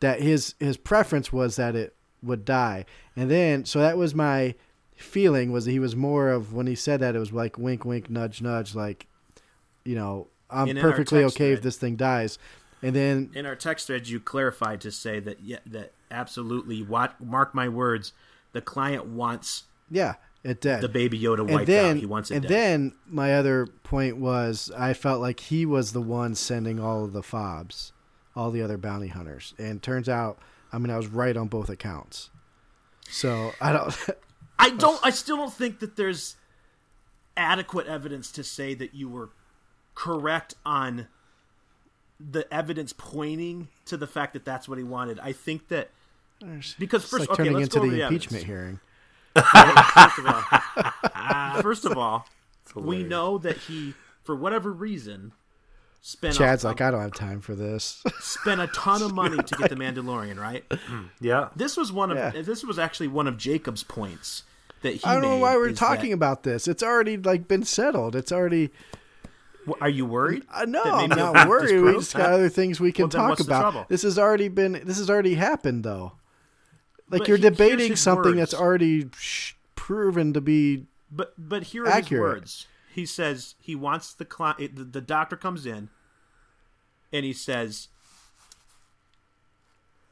that 0.00 0.20
his 0.20 0.54
his 0.58 0.76
preference 0.76 1.32
was 1.32 1.56
that 1.56 1.76
it 1.76 1.94
would 2.22 2.44
die 2.44 2.84
and 3.14 3.30
then 3.30 3.64
so 3.64 3.78
that 3.78 3.96
was 3.96 4.14
my 4.14 4.54
feeling 4.96 5.52
was 5.52 5.64
that 5.66 5.70
he 5.72 5.78
was 5.78 5.94
more 5.94 6.28
of 6.30 6.52
when 6.52 6.66
he 6.66 6.74
said 6.74 7.00
that 7.00 7.14
it 7.14 7.18
was 7.18 7.32
like 7.32 7.56
wink 7.58 7.84
wink 7.84 8.10
nudge 8.10 8.40
nudge 8.42 8.74
like 8.74 9.06
you 9.84 9.94
know 9.94 10.26
i'm 10.50 10.68
in 10.68 10.76
perfectly 10.78 11.20
text 11.22 11.36
okay 11.36 11.52
if 11.52 11.62
this 11.62 11.76
thing 11.76 11.96
dies 11.96 12.38
and 12.84 12.94
then 12.94 13.30
In 13.34 13.46
our 13.46 13.56
text 13.56 13.86
thread, 13.86 14.08
you 14.08 14.20
clarified 14.20 14.80
to 14.82 14.92
say 14.92 15.20
that 15.20 15.40
yeah, 15.40 15.58
that 15.66 15.92
absolutely. 16.10 16.82
What, 16.82 17.20
mark 17.20 17.54
my 17.54 17.68
words. 17.68 18.12
The 18.52 18.60
client 18.60 19.06
wants 19.06 19.64
yeah 19.90 20.14
it 20.42 20.60
did 20.60 20.80
the 20.80 20.88
baby 20.88 21.18
Yoda 21.18 21.46
wiped 21.48 21.66
then 21.66 21.92
out. 21.92 21.96
He 21.96 22.06
wants 22.06 22.30
it 22.30 22.36
and 22.36 22.42
dead. 22.42 22.50
then 22.50 22.92
my 23.06 23.34
other 23.34 23.66
point 23.66 24.16
was 24.16 24.70
i 24.78 24.94
felt 24.94 25.20
like 25.20 25.40
he 25.40 25.66
was 25.66 25.92
the 25.92 26.00
one 26.00 26.34
sending 26.34 26.80
all 26.80 27.04
of 27.04 27.12
the 27.12 27.22
fobs 27.22 27.92
all 28.34 28.50
the 28.50 28.62
other 28.62 28.78
bounty 28.78 29.08
hunters 29.08 29.52
and 29.58 29.82
turns 29.82 30.08
out 30.08 30.38
i 30.72 30.78
mean 30.78 30.90
i 30.90 30.96
was 30.96 31.08
right 31.08 31.36
on 31.36 31.48
both 31.48 31.68
accounts 31.68 32.30
so 33.10 33.52
i 33.60 33.72
don't 33.72 33.94
I 34.58 34.70
don't. 34.70 35.00
I 35.04 35.10
still 35.10 35.36
don't 35.36 35.52
think 35.52 35.80
that 35.80 35.96
there's 35.96 36.36
adequate 37.36 37.86
evidence 37.86 38.30
to 38.32 38.44
say 38.44 38.74
that 38.74 38.94
you 38.94 39.08
were 39.08 39.30
correct 39.94 40.54
on 40.64 41.08
the 42.20 42.52
evidence 42.52 42.92
pointing 42.96 43.68
to 43.86 43.96
the 43.96 44.06
fact 44.06 44.32
that 44.34 44.44
that's 44.44 44.68
what 44.68 44.78
he 44.78 44.84
wanted. 44.84 45.18
I 45.20 45.32
think 45.32 45.68
that 45.68 45.90
because 46.78 47.02
it's 47.02 47.10
first, 47.10 47.20
like 47.20 47.30
okay, 47.30 47.44
turning 47.44 47.52
let's 47.54 47.64
into 47.74 47.78
go 47.78 47.82
over 47.84 47.90
the 47.90 47.96
the 47.98 48.06
impeachment 48.06 48.44
evidence. 48.44 48.46
hearing 48.46 48.80
First 50.04 50.18
of 50.18 50.26
all, 50.26 51.62
first 51.62 51.84
of 51.84 51.98
all, 51.98 52.26
we 52.76 53.02
know 53.02 53.38
that 53.38 53.56
he, 53.56 53.94
for 54.22 54.36
whatever 54.36 54.72
reason, 54.72 55.32
spent 56.02 56.34
chad's 56.36 56.64
a, 56.64 56.68
like 56.68 56.82
i 56.82 56.90
don't 56.90 57.00
have 57.00 57.14
time 57.14 57.40
for 57.40 57.54
this 57.54 58.04
spent 58.20 58.60
a 58.60 58.66
ton 58.68 59.00
of 59.02 59.14
money 59.14 59.38
to 59.42 59.54
get 59.56 59.70
the 59.70 59.76
Mandalorian. 59.76 60.38
Right. 60.38 60.68
Mm, 60.68 61.08
yeah. 61.20 61.48
This 61.56 61.76
was 61.76 61.92
one 61.92 62.10
of 62.10 62.16
Yeah. 62.18 62.42
this 62.42 62.62
was 62.62 62.78
actually 62.78 63.08
one 63.08 63.26
of 63.26 63.36
Jacob's 63.36 63.82
points 63.82 64.44
that 64.82 64.94
he. 64.94 65.00
I 65.04 65.14
don't 65.14 65.22
know 65.22 65.38
why 65.38 65.56
we're 65.56 65.72
talking 65.72 66.10
that- 66.10 66.16
about 66.16 66.42
this. 66.44 66.68
It's 66.68 66.82
already 66.82 67.16
like 67.16 67.48
been 67.48 67.64
settled. 67.64 68.14
It's 68.14 68.30
already. 68.32 68.70
Are 69.80 69.88
you 69.88 70.06
worried? 70.06 70.44
Uh, 70.52 70.64
no, 70.66 70.82
I'm 70.82 71.08
not 71.08 71.48
worried. 71.48 71.80
We 71.80 71.92
just 71.92 72.14
got 72.14 72.32
other 72.32 72.48
things 72.48 72.80
we 72.80 72.92
can 72.92 73.04
Well, 73.04 73.36
talk 73.36 73.40
about. 73.40 73.88
This 73.88 74.02
has 74.02 74.18
already 74.18 74.48
been. 74.48 74.72
This 74.84 74.98
has 74.98 75.08
already 75.08 75.34
happened, 75.34 75.84
though. 75.84 76.12
Like 77.10 77.20
But 77.20 77.28
you're 77.28 77.38
debating 77.38 77.96
something 77.96 78.36
that's 78.36 78.54
already 78.54 79.08
sh- 79.18 79.54
proven 79.74 80.32
to 80.32 80.40
be. 80.40 80.86
But 81.10 81.34
but 81.36 81.64
here 81.64 81.86
are 81.86 82.00
his 82.00 82.10
words. 82.10 82.66
He 82.92 83.06
says 83.06 83.54
he 83.60 83.74
wants 83.74 84.14
the 84.14 84.24
client. 84.24 84.76
The, 84.76 84.84
the 84.84 85.00
doctor 85.00 85.36
comes 85.36 85.66
in, 85.66 85.90
and 87.12 87.24
he 87.24 87.32
says, 87.32 87.88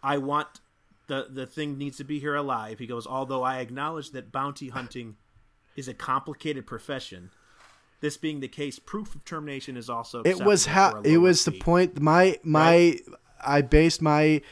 "I 0.02 0.18
want 0.18 0.60
the 1.06 1.26
the 1.28 1.46
thing 1.46 1.78
needs 1.78 1.96
to 1.98 2.04
be 2.04 2.18
here 2.18 2.34
alive. 2.34 2.78
He 2.78 2.86
goes, 2.86 3.06
although 3.06 3.42
I 3.42 3.58
acknowledge 3.58 4.10
that 4.10 4.32
bounty 4.32 4.68
hunting 4.68 5.16
is 5.76 5.88
a 5.88 5.94
complicated 5.94 6.66
profession. 6.66 7.30
This 8.02 8.16
being 8.16 8.40
the 8.40 8.48
case, 8.48 8.80
proof 8.80 9.14
of 9.14 9.24
termination 9.24 9.76
is 9.76 9.88
also 9.88 10.22
It 10.22 10.42
was 10.42 10.66
how 10.66 11.00
it 11.02 11.18
was 11.18 11.44
the 11.44 11.52
point. 11.52 12.00
My 12.02 12.36
my 12.42 12.98
I 13.40 13.62
based 13.62 14.02
my 14.02 14.42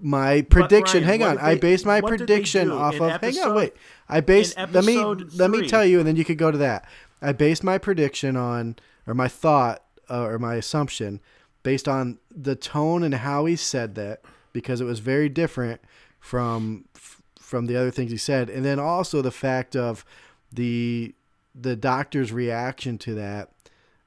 my 0.00 0.40
prediction. 0.40 1.04
Brian, 1.04 1.20
hang 1.20 1.22
on, 1.22 1.36
did 1.36 1.44
I 1.44 1.54
based 1.56 1.84
my 1.84 2.00
they 2.00 2.06
prediction 2.08 2.70
off 2.70 2.98
of. 3.00 3.20
hang 3.20 3.38
on, 3.40 3.54
wait. 3.54 3.74
I 4.08 4.22
based. 4.22 4.56
Let 4.56 4.84
me 4.86 4.96
episode 4.96 5.34
let 5.34 5.50
me 5.50 5.68
tell 5.68 5.84
you, 5.84 5.98
and 5.98 6.08
then 6.08 6.16
you 6.16 6.24
could 6.24 6.38
go 6.38 6.50
to 6.50 6.56
that. 6.56 6.88
I 7.20 7.32
based 7.32 7.62
my 7.62 7.76
prediction 7.76 8.36
on, 8.36 8.76
or 9.06 9.12
my 9.12 9.28
thought, 9.28 9.84
uh, 10.08 10.22
or 10.22 10.38
my 10.38 10.54
assumption, 10.54 11.20
based 11.62 11.86
on 11.86 12.18
the 12.34 12.56
tone 12.56 13.02
and 13.02 13.14
how 13.14 13.44
he 13.44 13.54
said 13.54 13.96
that, 13.96 14.22
because 14.54 14.80
it 14.80 14.84
was 14.84 15.00
very 15.00 15.28
different 15.28 15.82
from 16.20 16.86
f- 16.96 17.20
from 17.38 17.66
the 17.66 17.76
other 17.76 17.90
things 17.90 18.10
he 18.10 18.16
said, 18.16 18.48
and 18.48 18.64
then 18.64 18.78
also 18.78 19.20
the 19.20 19.30
fact 19.30 19.76
of 19.76 20.06
the 20.50 21.14
the 21.54 21.76
doctor's 21.76 22.32
reaction 22.32 22.98
to 22.98 23.14
that. 23.14 23.50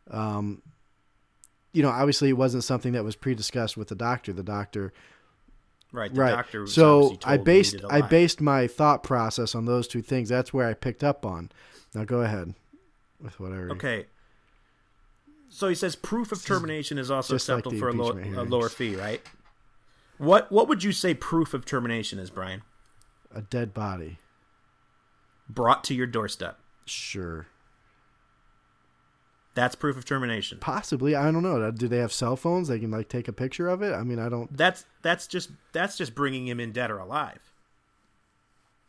Um, 0.10 0.62
you 1.74 1.84
know, 1.84 1.90
obviously, 1.90 2.30
it 2.30 2.38
wasn't 2.38 2.64
something 2.64 2.94
that 2.94 3.04
was 3.04 3.16
pre-discussed 3.16 3.78
with 3.78 3.90
the 3.90 3.96
doctor. 3.96 4.34
The 4.34 4.44
doctor 4.44 4.94
right. 5.92 6.14
The 6.14 6.22
right. 6.22 6.32
doctor 6.32 6.62
was 6.62 6.74
so 6.74 7.18
I 7.24 7.38
based 7.38 7.78
I 7.90 8.02
based 8.02 8.42
my 8.42 8.68
thought 8.68 9.04
process 9.04 9.56
on 9.56 9.66
those 9.66 9.88
two 9.88 10.02
things. 10.02 10.30
That's 10.30 10.54
where 10.54 10.68
I 10.68 10.74
picked 10.74 11.04
up 11.04 11.26
on. 11.26 11.52
Now 11.94 12.04
go 12.04 12.22
ahead 12.22 12.54
with 13.22 13.40
whatever. 13.40 13.72
Okay. 13.72 14.08
So 15.50 15.70
he 15.70 15.76
says 15.76 15.96
proof 15.96 16.32
of 16.32 16.44
termination 16.44 16.98
is 16.98 17.10
also 17.10 17.36
just 17.36 17.48
acceptable 17.48 17.72
the 17.72 17.80
for 17.80 17.90
a, 17.90 17.92
impeachment 17.94 18.38
a 18.38 18.44
lower 18.44 18.70
fee, 18.70 18.96
right? 18.96 19.22
What 20.18 20.52
what 20.52 20.68
would 20.68 20.84
you 20.84 20.92
say 20.92 21.14
proof 21.14 21.54
of 21.54 21.66
termination 21.66 22.20
is, 22.20 22.30
Brian? 22.30 22.64
A 23.34 23.42
dead 23.42 23.74
body. 23.74 24.18
Brought 25.50 25.84
to 25.86 25.94
your 25.94 26.08
doorstep. 26.08 26.60
Sure. 26.88 27.48
That's 29.56 29.76
proof 29.76 29.98
of 29.98 30.06
termination. 30.06 30.60
Possibly. 30.60 31.16
I 31.16 31.32
don't 31.32 31.42
know. 31.42 31.72
Do 31.72 31.88
they 31.88 31.98
have 31.98 32.14
cell 32.14 32.36
phones? 32.36 32.68
They 32.68 32.80
can 32.80 32.92
like 32.92 33.10
take 33.10 33.28
a 33.28 33.34
picture 33.34 33.68
of 33.70 33.82
it. 33.82 33.92
I 33.94 34.04
mean, 34.04 34.20
I 34.20 34.30
don't. 34.30 34.56
That's 34.56 34.86
that's 35.02 35.26
just 35.26 35.50
that's 35.74 35.98
just 35.98 36.14
bringing 36.14 36.48
him 36.48 36.60
in 36.60 36.72
dead 36.72 36.92
or 36.92 37.00
alive. 37.00 37.40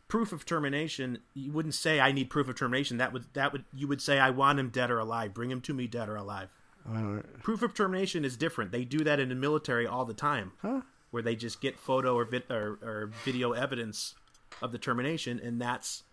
Proof 0.07 0.31
of 0.31 0.45
termination. 0.45 1.19
You 1.33 1.51
wouldn't 1.51 1.73
say 1.73 1.99
I 1.99 2.11
need 2.11 2.29
proof 2.29 2.47
of 2.47 2.55
termination. 2.55 2.97
That 2.97 3.13
would 3.13 3.25
that 3.33 3.51
would 3.51 3.65
you 3.73 3.87
would 3.87 4.01
say 4.01 4.19
I 4.19 4.29
want 4.29 4.59
him 4.59 4.69
dead 4.69 4.91
or 4.91 4.99
alive. 4.99 5.33
Bring 5.33 5.49
him 5.49 5.61
to 5.61 5.73
me 5.73 5.87
dead 5.87 6.07
or 6.07 6.15
alive. 6.15 6.49
I 6.87 6.93
don't. 6.99 7.41
Proof 7.41 7.63
of 7.63 7.73
termination 7.73 8.23
is 8.23 8.37
different. 8.37 8.71
They 8.71 8.83
do 8.85 8.99
that 9.03 9.19
in 9.19 9.29
the 9.29 9.35
military 9.35 9.87
all 9.87 10.05
the 10.05 10.13
time, 10.13 10.51
Huh? 10.61 10.81
where 11.11 11.23
they 11.23 11.35
just 11.35 11.61
get 11.61 11.77
photo 11.79 12.15
or, 12.15 12.25
vid- 12.25 12.49
or, 12.49 12.77
or 12.81 13.11
video 13.25 13.51
evidence 13.53 14.15
of 14.61 14.71
the 14.71 14.77
termination, 14.77 15.39
and 15.43 15.59
that's 15.61 16.03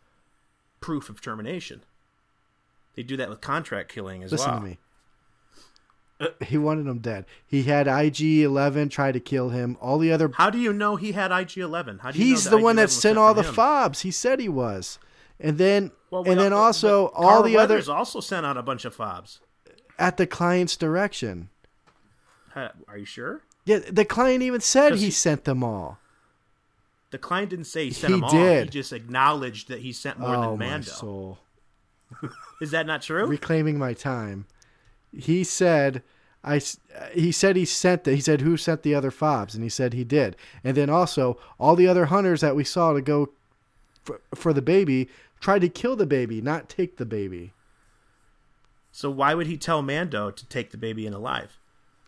proof 0.80 1.08
of 1.08 1.20
termination. 1.20 1.82
They 2.94 3.02
do 3.02 3.16
that 3.18 3.28
with 3.28 3.40
contract 3.40 3.92
killing 3.92 4.22
as 4.22 4.32
Listen 4.32 4.50
well. 4.50 4.60
to 4.60 4.66
me. 4.66 4.78
Uh, 6.18 6.28
he 6.42 6.56
wanted 6.56 6.86
him 6.86 6.98
dead. 7.00 7.26
He 7.46 7.64
had 7.64 7.86
IG 7.86 8.22
Eleven 8.40 8.88
try 8.88 9.12
to 9.12 9.20
kill 9.20 9.50
him. 9.50 9.76
All 9.82 9.98
the 9.98 10.10
other. 10.12 10.30
How 10.34 10.48
do 10.48 10.56
you 10.58 10.72
know 10.72 10.96
he 10.96 11.12
had 11.12 11.30
IG 11.30 11.58
Eleven? 11.58 11.98
How 11.98 12.10
do 12.10 12.18
you 12.18 12.24
He's 12.24 12.44
the 12.44 12.56
one 12.56 12.76
IG-11 12.76 12.80
that 12.82 12.90
sent 12.90 13.18
all 13.18 13.34
the 13.34 13.42
him? 13.42 13.52
fobs. 13.52 14.00
He 14.00 14.10
said 14.10 14.40
he 14.40 14.48
was, 14.48 14.98
and 15.38 15.58
then 15.58 15.90
Well, 16.10 16.24
we 16.24 16.30
and 16.30 16.40
then 16.40 16.54
also 16.54 17.08
all 17.08 17.42
the 17.42 17.58
other 17.58 17.74
Weathers 17.74 17.88
also 17.90 18.20
sent 18.20 18.46
out 18.46 18.56
a 18.56 18.62
bunch 18.62 18.86
of 18.86 18.94
fobs. 18.94 19.40
at 19.98 20.16
the 20.16 20.26
client's 20.26 20.76
direction. 20.76 21.50
Are 22.54 22.96
you 22.96 23.04
sure? 23.04 23.42
Yeah, 23.66 23.80
the 23.90 24.06
client 24.06 24.42
even 24.42 24.62
said 24.62 24.94
he- 24.94 25.10
sent 25.10 25.44
them 25.44 25.62
all. 25.62 25.98
The 27.10 27.18
client 27.18 27.50
didn't 27.50 27.66
say 27.66 27.86
he 27.86 27.90
sent 27.92 28.12
He 28.14 28.20
them 28.20 28.24
all. 28.24 28.30
He 28.32 28.36
did. 28.38 28.70
just 28.72 28.92
acknowledged 28.92 29.68
that 29.68 29.80
he 29.80 29.92
sent 29.92 30.18
more 30.18 30.34
oh 30.34 30.50
than 30.50 30.58
my 30.58 30.66
Mando. 30.70 30.90
soul! 30.90 31.38
Is 32.60 32.70
that 32.72 32.86
not 32.86 33.02
true? 33.02 33.26
Reclaiming 33.26 33.78
my 33.78 33.92
time. 33.94 34.46
He 35.12 35.44
said, 35.44 36.02
"I." 36.44 36.56
Uh, 36.56 37.06
he 37.12 37.30
said 37.32 37.56
he 37.56 37.64
sent 37.64 38.04
the. 38.04 38.14
He 38.14 38.20
said 38.20 38.40
who 38.40 38.56
sent 38.56 38.82
the 38.82 38.94
other 38.94 39.10
fobs, 39.10 39.54
and 39.54 39.62
he 39.62 39.70
said 39.70 39.92
he 39.92 40.04
did. 40.04 40.36
And 40.64 40.76
then 40.76 40.90
also 40.90 41.38
all 41.58 41.76
the 41.76 41.88
other 41.88 42.06
hunters 42.06 42.40
that 42.40 42.56
we 42.56 42.64
saw 42.64 42.92
to 42.92 43.00
go 43.00 43.30
for, 44.04 44.20
for 44.34 44.52
the 44.52 44.62
baby 44.62 45.08
tried 45.40 45.60
to 45.60 45.68
kill 45.68 45.96
the 45.96 46.06
baby, 46.06 46.40
not 46.40 46.68
take 46.68 46.96
the 46.96 47.04
baby. 47.06 47.52
so 48.90 49.10
why 49.10 49.34
would 49.34 49.46
he 49.46 49.56
tell 49.56 49.82
Mando 49.82 50.30
to 50.30 50.46
take 50.48 50.70
the 50.70 50.78
baby 50.78 51.06
in 51.06 51.12
alive? 51.12 51.58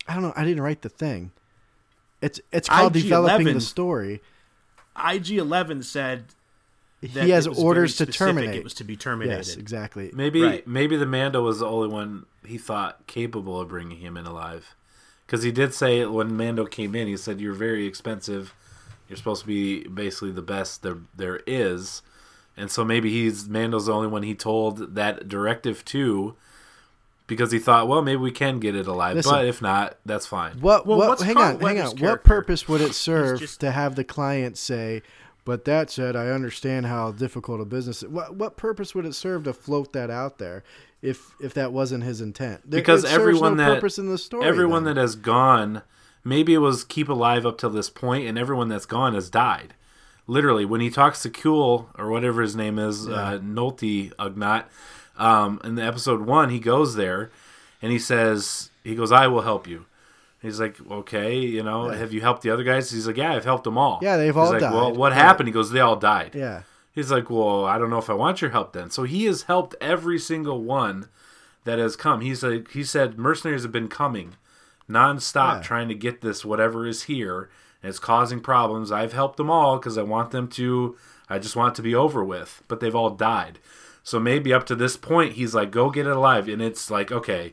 I 0.06 0.14
don't 0.14 0.22
know. 0.22 0.32
I 0.36 0.44
didn't 0.44 0.62
write 0.62 0.82
the 0.82 0.88
thing. 0.88 1.32
It's 2.22 2.40
it's 2.52 2.68
called 2.68 2.96
IG-11 2.96 3.02
developing 3.04 3.54
the 3.54 3.60
story. 3.60 4.20
IG 5.02 5.32
Eleven 5.38 5.82
said 5.82 6.24
that 7.02 7.24
He 7.24 7.30
has 7.30 7.46
it 7.46 7.50
was 7.50 7.58
orders 7.58 7.98
very 7.98 8.06
to 8.12 8.18
terminate. 8.18 8.56
It 8.56 8.64
was 8.64 8.74
to 8.74 8.84
be 8.84 8.96
terminated. 8.96 9.36
Yes, 9.46 9.56
exactly. 9.56 10.10
Maybe 10.14 10.42
Right. 10.42 10.66
maybe 10.66 10.96
the 10.96 11.06
Mando 11.06 11.42
was 11.42 11.60
the 11.60 11.66
only 11.66 11.88
one 11.88 12.26
he 12.46 12.58
thought 12.58 13.06
capable 13.06 13.60
of 13.60 13.68
bringing 13.68 13.98
him 13.98 14.16
in 14.16 14.26
alive, 14.26 14.74
because 15.26 15.42
he 15.42 15.52
did 15.52 15.74
say 15.74 16.04
when 16.06 16.36
Mando 16.36 16.64
came 16.66 16.94
in, 16.94 17.06
he 17.06 17.16
said 17.16 17.40
you're 17.40 17.52
very 17.54 17.86
expensive. 17.86 18.54
You're 19.08 19.16
supposed 19.16 19.42
to 19.42 19.46
be 19.46 19.84
basically 19.88 20.32
the 20.32 20.42
best 20.42 20.82
there 20.82 20.98
there 21.16 21.40
is, 21.46 22.02
and 22.56 22.70
so 22.70 22.84
maybe 22.84 23.10
he's 23.10 23.48
Mando's 23.48 23.86
the 23.86 23.92
only 23.92 24.08
one 24.08 24.22
he 24.22 24.34
told 24.34 24.94
that 24.96 25.28
directive 25.28 25.84
to, 25.86 26.34
because 27.28 27.52
he 27.52 27.60
thought, 27.60 27.86
well, 27.86 28.02
maybe 28.02 28.20
we 28.20 28.32
can 28.32 28.58
get 28.58 28.74
it 28.74 28.88
alive, 28.88 29.14
Listen. 29.14 29.30
but 29.32 29.44
if 29.46 29.62
not, 29.62 29.96
that's 30.04 30.26
fine. 30.26 30.58
What? 30.60 30.84
Well, 30.86 30.98
what? 30.98 31.08
what's 31.10 31.22
Hang 31.22 31.34
Carl 31.36 31.54
on, 31.54 31.60
hang 31.60 31.76
Weathers' 31.76 31.92
on. 31.92 31.98
What 32.00 32.24
purpose 32.24 32.66
would 32.68 32.80
it 32.80 32.94
serve 32.94 33.38
just- 33.38 33.60
to 33.60 33.70
have 33.70 33.94
the 33.94 34.02
client 34.02 34.58
say? 34.58 35.02
But 35.44 35.64
that 35.64 35.88
said, 35.90 36.14
I 36.14 36.26
understand 36.28 36.84
how 36.86 37.12
difficult 37.12 37.60
a 37.62 37.64
business. 37.64 38.02
What 38.02 38.34
what 38.36 38.56
purpose 38.58 38.94
would 38.94 39.06
it 39.06 39.14
serve 39.14 39.44
to 39.44 39.54
float 39.54 39.92
that 39.94 40.10
out 40.10 40.36
there, 40.38 40.62
if 41.00 41.30
if 41.40 41.54
that 41.54 41.72
wasn't 41.72 42.02
his 42.04 42.20
intent? 42.20 42.68
There- 42.68 42.80
because 42.80 43.04
it 43.04 43.12
everyone 43.12 43.56
no 43.56 43.64
that 43.64 43.74
purpose 43.76 43.98
in 43.98 44.08
the 44.10 44.18
story. 44.18 44.44
everyone 44.44 44.84
then. 44.84 44.96
that 44.96 45.00
has 45.00 45.14
gone 45.14 45.82
maybe 46.24 46.52
it 46.52 46.58
was 46.58 46.84
keep 46.84 47.08
alive 47.08 47.46
up 47.46 47.56
till 47.56 47.70
this 47.70 47.88
point 47.88 48.26
and 48.26 48.36
everyone 48.36 48.68
that's 48.68 48.84
gone 48.84 49.14
has 49.14 49.30
died 49.30 49.72
literally 50.26 50.64
when 50.66 50.80
he 50.82 50.90
talks 50.90 51.22
to 51.22 51.30
Kuhl 51.30 51.88
or 51.96 52.10
whatever 52.10 52.42
his 52.42 52.54
name 52.54 52.78
is 52.78 53.08
uh, 53.08 53.38
Nolte 53.42 54.12
Ugnaught 54.16 54.64
um, 55.18 55.60
in 55.64 55.74
the 55.74 55.82
episode 55.82 56.22
one 56.22 56.48
he 56.50 56.58
goes 56.60 56.94
there 56.94 57.30
and 57.82 57.92
he 57.92 57.98
says 57.98 58.70
he 58.84 58.94
goes 58.94 59.12
I 59.12 59.26
will 59.26 59.42
help 59.42 59.66
you 59.66 59.84
He's 60.40 60.60
like, 60.60 60.76
okay, 60.88 61.36
you 61.36 61.64
know, 61.64 61.88
have 61.88 62.12
you 62.12 62.20
helped 62.20 62.42
the 62.42 62.50
other 62.50 62.62
guys? 62.62 62.92
He's 62.92 63.08
like, 63.08 63.16
yeah, 63.16 63.34
I've 63.34 63.44
helped 63.44 63.64
them 63.64 63.76
all. 63.76 63.98
Yeah, 64.00 64.16
they've 64.16 64.28
He's 64.32 64.36
all 64.36 64.50
like, 64.52 64.60
died. 64.60 64.72
Well, 64.72 64.94
what 64.94 65.12
happened? 65.12 65.48
He 65.48 65.52
goes, 65.52 65.72
they 65.72 65.80
all 65.80 65.96
died. 65.96 66.36
yeah. 66.36 66.62
He's 66.92 67.10
like, 67.10 67.28
well, 67.28 67.64
I 67.64 67.76
don't 67.76 67.90
know 67.90 67.98
if 67.98 68.08
I 68.08 68.14
want 68.14 68.40
your 68.40 68.50
help 68.52 68.72
then. 68.72 68.88
So 68.90 69.02
he 69.02 69.24
has 69.24 69.42
helped 69.42 69.74
every 69.80 70.16
single 70.16 70.62
one 70.62 71.08
that 71.64 71.80
has 71.80 71.96
come. 71.96 72.20
He's 72.20 72.44
like, 72.44 72.70
he 72.70 72.84
said, 72.84 73.18
mercenaries 73.18 73.64
have 73.64 73.72
been 73.72 73.88
coming 73.88 74.36
nonstop 74.88 75.56
Yeah. 75.56 75.62
trying 75.62 75.88
to 75.88 75.94
get 75.96 76.20
this 76.20 76.44
whatever 76.44 76.86
is 76.86 77.04
here, 77.04 77.50
and 77.82 77.90
it's 77.90 77.98
causing 77.98 78.38
problems. 78.40 78.92
I've 78.92 79.12
helped 79.14 79.38
them 79.38 79.50
all 79.50 79.78
because 79.78 79.98
I 79.98 80.02
want 80.02 80.30
them 80.30 80.46
to. 80.50 80.96
I 81.28 81.40
just 81.40 81.56
want 81.56 81.74
it 81.74 81.76
to 81.76 81.82
be 81.82 81.96
over 81.96 82.22
with. 82.24 82.62
But 82.68 82.78
they've 82.78 82.94
all 82.94 83.10
died. 83.10 83.58
So 84.08 84.18
maybe 84.18 84.54
up 84.54 84.64
to 84.64 84.74
this 84.74 84.96
point, 84.96 85.34
he's 85.34 85.54
like, 85.54 85.70
go 85.70 85.90
get 85.90 86.06
it 86.06 86.16
alive, 86.16 86.48
and 86.48 86.62
it's 86.62 86.90
like, 86.90 87.12
okay, 87.12 87.52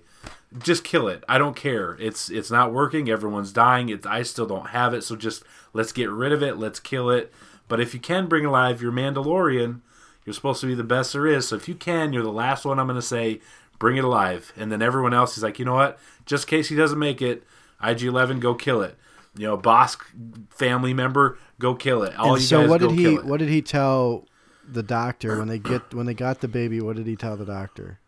just 0.58 0.86
kill 0.86 1.10
it. 1.10 1.22
I 1.28 1.38
don't 1.38 1.53
care. 1.53 1.97
It's 1.99 2.30
it's 2.30 2.49
not 2.49 2.72
working. 2.72 3.10
Everyone's 3.10 3.51
dying. 3.51 3.89
It's 3.89 4.08
I 4.08 4.22
still 4.22 4.45
don't 4.45 4.70
have 4.70 4.93
it. 4.93 5.03
So 5.03 5.18
just 5.18 5.43
let's 5.74 5.91
get 5.91 6.10
rid 6.10 6.32
of 6.32 6.41
it. 6.41 6.56
Let's 6.56 6.80
kill 6.80 7.10
it. 7.10 7.34
But 7.68 7.82
if 7.82 7.93
you 7.93 7.99
can 7.99 8.28
bring 8.28 8.45
alive 8.45 8.82
your 8.82 8.93
Mandalorian, 8.93 9.82
you're 10.24 10.32
supposed 10.34 10.62
to 10.62 10.68
be 10.68 10.76
the 10.76 10.86
best 10.86 11.12
there 11.12 11.28
is. 11.28 11.49
So 11.49 11.58
if 11.58 11.68
you 11.68 11.76
can, 11.76 12.14
you're 12.14 12.24
the 12.24 12.32
last 12.32 12.64
one. 12.64 12.80
I'm 12.80 12.88
going 12.88 12.95
to 12.95 13.01
say, 13.01 13.41
bring 13.78 13.97
it 13.97 14.06
alive. 14.06 14.53
And 14.56 14.72
then 14.72 14.82
everyone 14.82 15.14
else 15.14 15.36
is 15.36 15.43
like, 15.43 15.60
you 15.60 15.66
know 15.66 15.76
what? 15.76 15.99
Just 16.26 16.45
in 16.45 16.51
case 16.51 16.70
he 16.70 16.78
doesn't 16.78 16.97
make 16.97 17.22
it, 17.22 17.43
IG11, 17.84 18.39
go 18.39 18.56
kill 18.56 18.82
it. 18.82 18.97
You 19.36 19.47
know, 19.47 19.58
Bossk 19.58 20.03
family 20.51 20.93
member, 20.93 21.38
go 21.60 21.76
kill 21.76 22.03
it. 22.03 22.18
All 22.18 22.36
And 22.36 22.41
you 22.41 22.47
so 22.47 22.62
guys 22.62 22.70
what 22.70 22.80
did 22.80 22.91
he 22.91 23.16
what 23.16 23.39
did 23.39 23.49
he 23.49 23.62
tell 23.62 24.26
the 24.68 24.84
doctor 24.84 25.38
when 25.38 25.47
they 25.47 25.59
get 25.59 25.93
when 25.93 26.05
they 26.05 26.13
got 26.13 26.41
the 26.41 26.47
baby? 26.47 26.82
What 26.82 26.95
did 26.95 27.07
he 27.07 27.16
tell 27.16 27.38
the 27.38 27.45
doctor? 27.45 27.99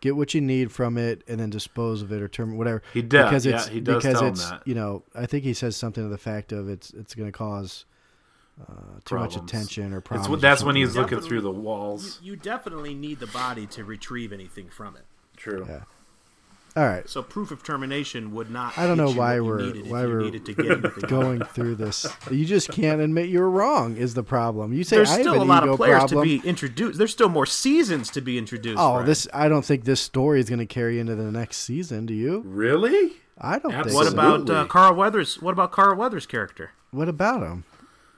Get 0.00 0.16
what 0.16 0.32
you 0.32 0.40
need 0.40 0.72
from 0.72 0.96
it, 0.96 1.22
and 1.28 1.38
then 1.38 1.50
dispose 1.50 2.00
of 2.00 2.10
it 2.10 2.22
or 2.22 2.28
term 2.28 2.56
whatever. 2.56 2.82
He 2.94 3.02
did, 3.02 3.24
because 3.24 3.44
yeah, 3.44 3.56
it's 3.56 3.68
he 3.68 3.80
does 3.80 4.02
because 4.02 4.14
tell 4.18 4.22
him 4.28 4.32
it's 4.32 4.48
that. 4.50 4.66
you 4.66 4.74
know 4.74 5.02
I 5.14 5.26
think 5.26 5.44
he 5.44 5.52
says 5.52 5.76
something 5.76 6.02
to 6.02 6.08
the 6.08 6.16
fact 6.18 6.52
of 6.52 6.68
it's 6.68 6.90
it's 6.94 7.14
going 7.14 7.28
to 7.30 7.36
cause 7.36 7.84
uh, 8.60 8.72
too 9.04 9.16
much 9.16 9.36
attention 9.36 9.92
or 9.92 9.98
It's 9.98 10.08
problems. 10.08 10.28
or 10.28 10.36
that's 10.40 10.62
when 10.62 10.76
he's 10.76 10.96
looking 10.96 11.20
through 11.20 11.40
the 11.42 11.52
You, 11.52 11.58
walls. 11.60 12.18
you 12.22 12.36
definitely 12.36 12.94
need 12.94 13.18
the 13.20 13.26
body 13.26 13.66
to 13.68 13.84
retrieve 13.84 14.32
anything 14.32 14.68
from 14.70 14.96
it. 14.96 15.04
True. 15.36 15.66
Yeah. 15.68 15.82
All 16.76 16.84
right, 16.84 17.08
So 17.08 17.22
proof 17.22 17.50
of 17.50 17.62
termination 17.64 18.32
would 18.34 18.50
not. 18.50 18.78
I 18.78 18.86
don't 18.86 18.96
know 18.96 19.10
why 19.12 19.40
we're 19.40 19.72
why 19.84 20.06
we're 20.06 20.20
needed 20.20 20.46
to 20.46 20.54
get 20.54 21.08
going 21.08 21.42
through 21.44 21.74
this. 21.74 22.06
You 22.30 22.44
just 22.44 22.70
can't 22.70 23.00
admit 23.00 23.28
you're 23.28 23.50
wrong. 23.50 23.96
Is 23.96 24.14
the 24.14 24.22
problem? 24.22 24.72
You 24.72 24.84
say 24.84 24.96
There's 24.96 25.10
I 25.10 25.14
have 25.14 25.20
still 25.22 25.34
an 25.34 25.40
a 25.40 25.44
lot 25.44 25.68
of 25.68 25.76
players 25.76 25.98
problem. 25.98 26.28
to 26.28 26.40
be 26.42 26.48
introduced. 26.48 26.96
There's 26.98 27.10
still 27.10 27.28
more 27.28 27.46
seasons 27.46 28.08
to 28.10 28.20
be 28.20 28.38
introduced. 28.38 28.78
Oh, 28.78 28.92
Brian. 28.92 29.06
this 29.06 29.26
I 29.34 29.48
don't 29.48 29.64
think 29.64 29.84
this 29.84 30.00
story 30.00 30.38
is 30.38 30.48
going 30.48 30.60
to 30.60 30.66
carry 30.66 31.00
into 31.00 31.16
the 31.16 31.30
next 31.32 31.56
season. 31.58 32.06
Do 32.06 32.14
you? 32.14 32.42
Really? 32.46 33.14
I 33.40 33.58
don't 33.58 33.72
think. 33.72 33.92
What 33.94 34.12
about 34.12 34.48
uh, 34.48 34.66
Carl 34.66 34.94
Weathers? 34.94 35.40
What 35.42 35.52
about 35.52 35.72
Carl 35.72 35.96
Weathers' 35.96 36.26
character? 36.26 36.70
what 36.92 37.08
about 37.08 37.42
him? 37.42 37.64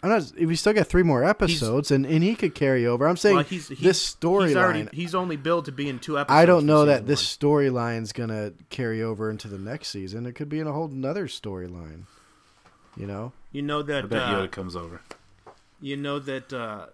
I'm 0.02 0.10
not. 0.10 0.32
We 0.36 0.56
still 0.56 0.72
got 0.72 0.88
three 0.88 1.04
more 1.04 1.22
episodes, 1.24 1.90
and, 1.92 2.04
and 2.04 2.24
he 2.24 2.34
could 2.34 2.54
carry 2.56 2.86
over. 2.86 3.06
I'm 3.06 3.16
saying 3.16 3.36
Well, 3.36 3.44
he's, 3.44 3.68
he's, 3.68 3.78
this 3.78 4.16
He's, 4.20 4.24
already, 4.56 4.82
storyline. 4.84 4.92
he's 4.94 5.14
only 5.14 5.36
billed 5.36 5.66
to 5.66 5.72
be 5.72 5.88
in 5.88 6.00
two 6.00 6.18
episodes. 6.18 6.36
I 6.40 6.44
don't 6.44 6.66
know 6.66 6.86
that 6.86 7.02
season 7.02 7.06
this 7.06 7.38
one. 7.40 7.52
storyline's 7.52 8.12
gonna 8.12 8.52
carry 8.68 9.00
over 9.02 9.30
into 9.30 9.46
the 9.48 9.58
next 9.58 9.88
season. 9.88 10.26
It 10.26 10.34
could 10.34 10.48
be 10.48 10.58
in 10.58 10.66
a 10.66 10.72
whole 10.72 10.86
another 10.86 11.28
storyline. 11.28 12.02
You 12.96 13.06
know, 13.06 13.32
You 13.52 13.62
know 13.62 13.82
that. 13.82 13.98
I 13.98 14.00
that. 14.02 14.10
bet 14.10 14.22
uh, 14.22 14.34
Yoda 14.34 14.50
comes 14.50 14.74
over. 14.76 15.00
You 15.80 15.96
know 15.96 16.18
that. 16.18 16.52
Uh, 16.52 16.86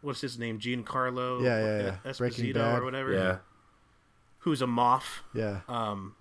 what's 0.00 0.20
his 0.20 0.38
name? 0.38 0.58
Giancarlo. 0.60 1.42
Yeah, 1.42 1.58
yeah, 1.64 1.82
yeah. 2.04 2.10
Esposito 2.10 2.18
Breaking 2.18 2.56
or 2.56 2.84
whatever. 2.84 3.12
Yeah. 3.12 3.36
Who's 4.40 4.62
a 4.62 4.66
Moff? 4.66 5.02
yeah. 5.34 5.60
Um, 5.68 6.14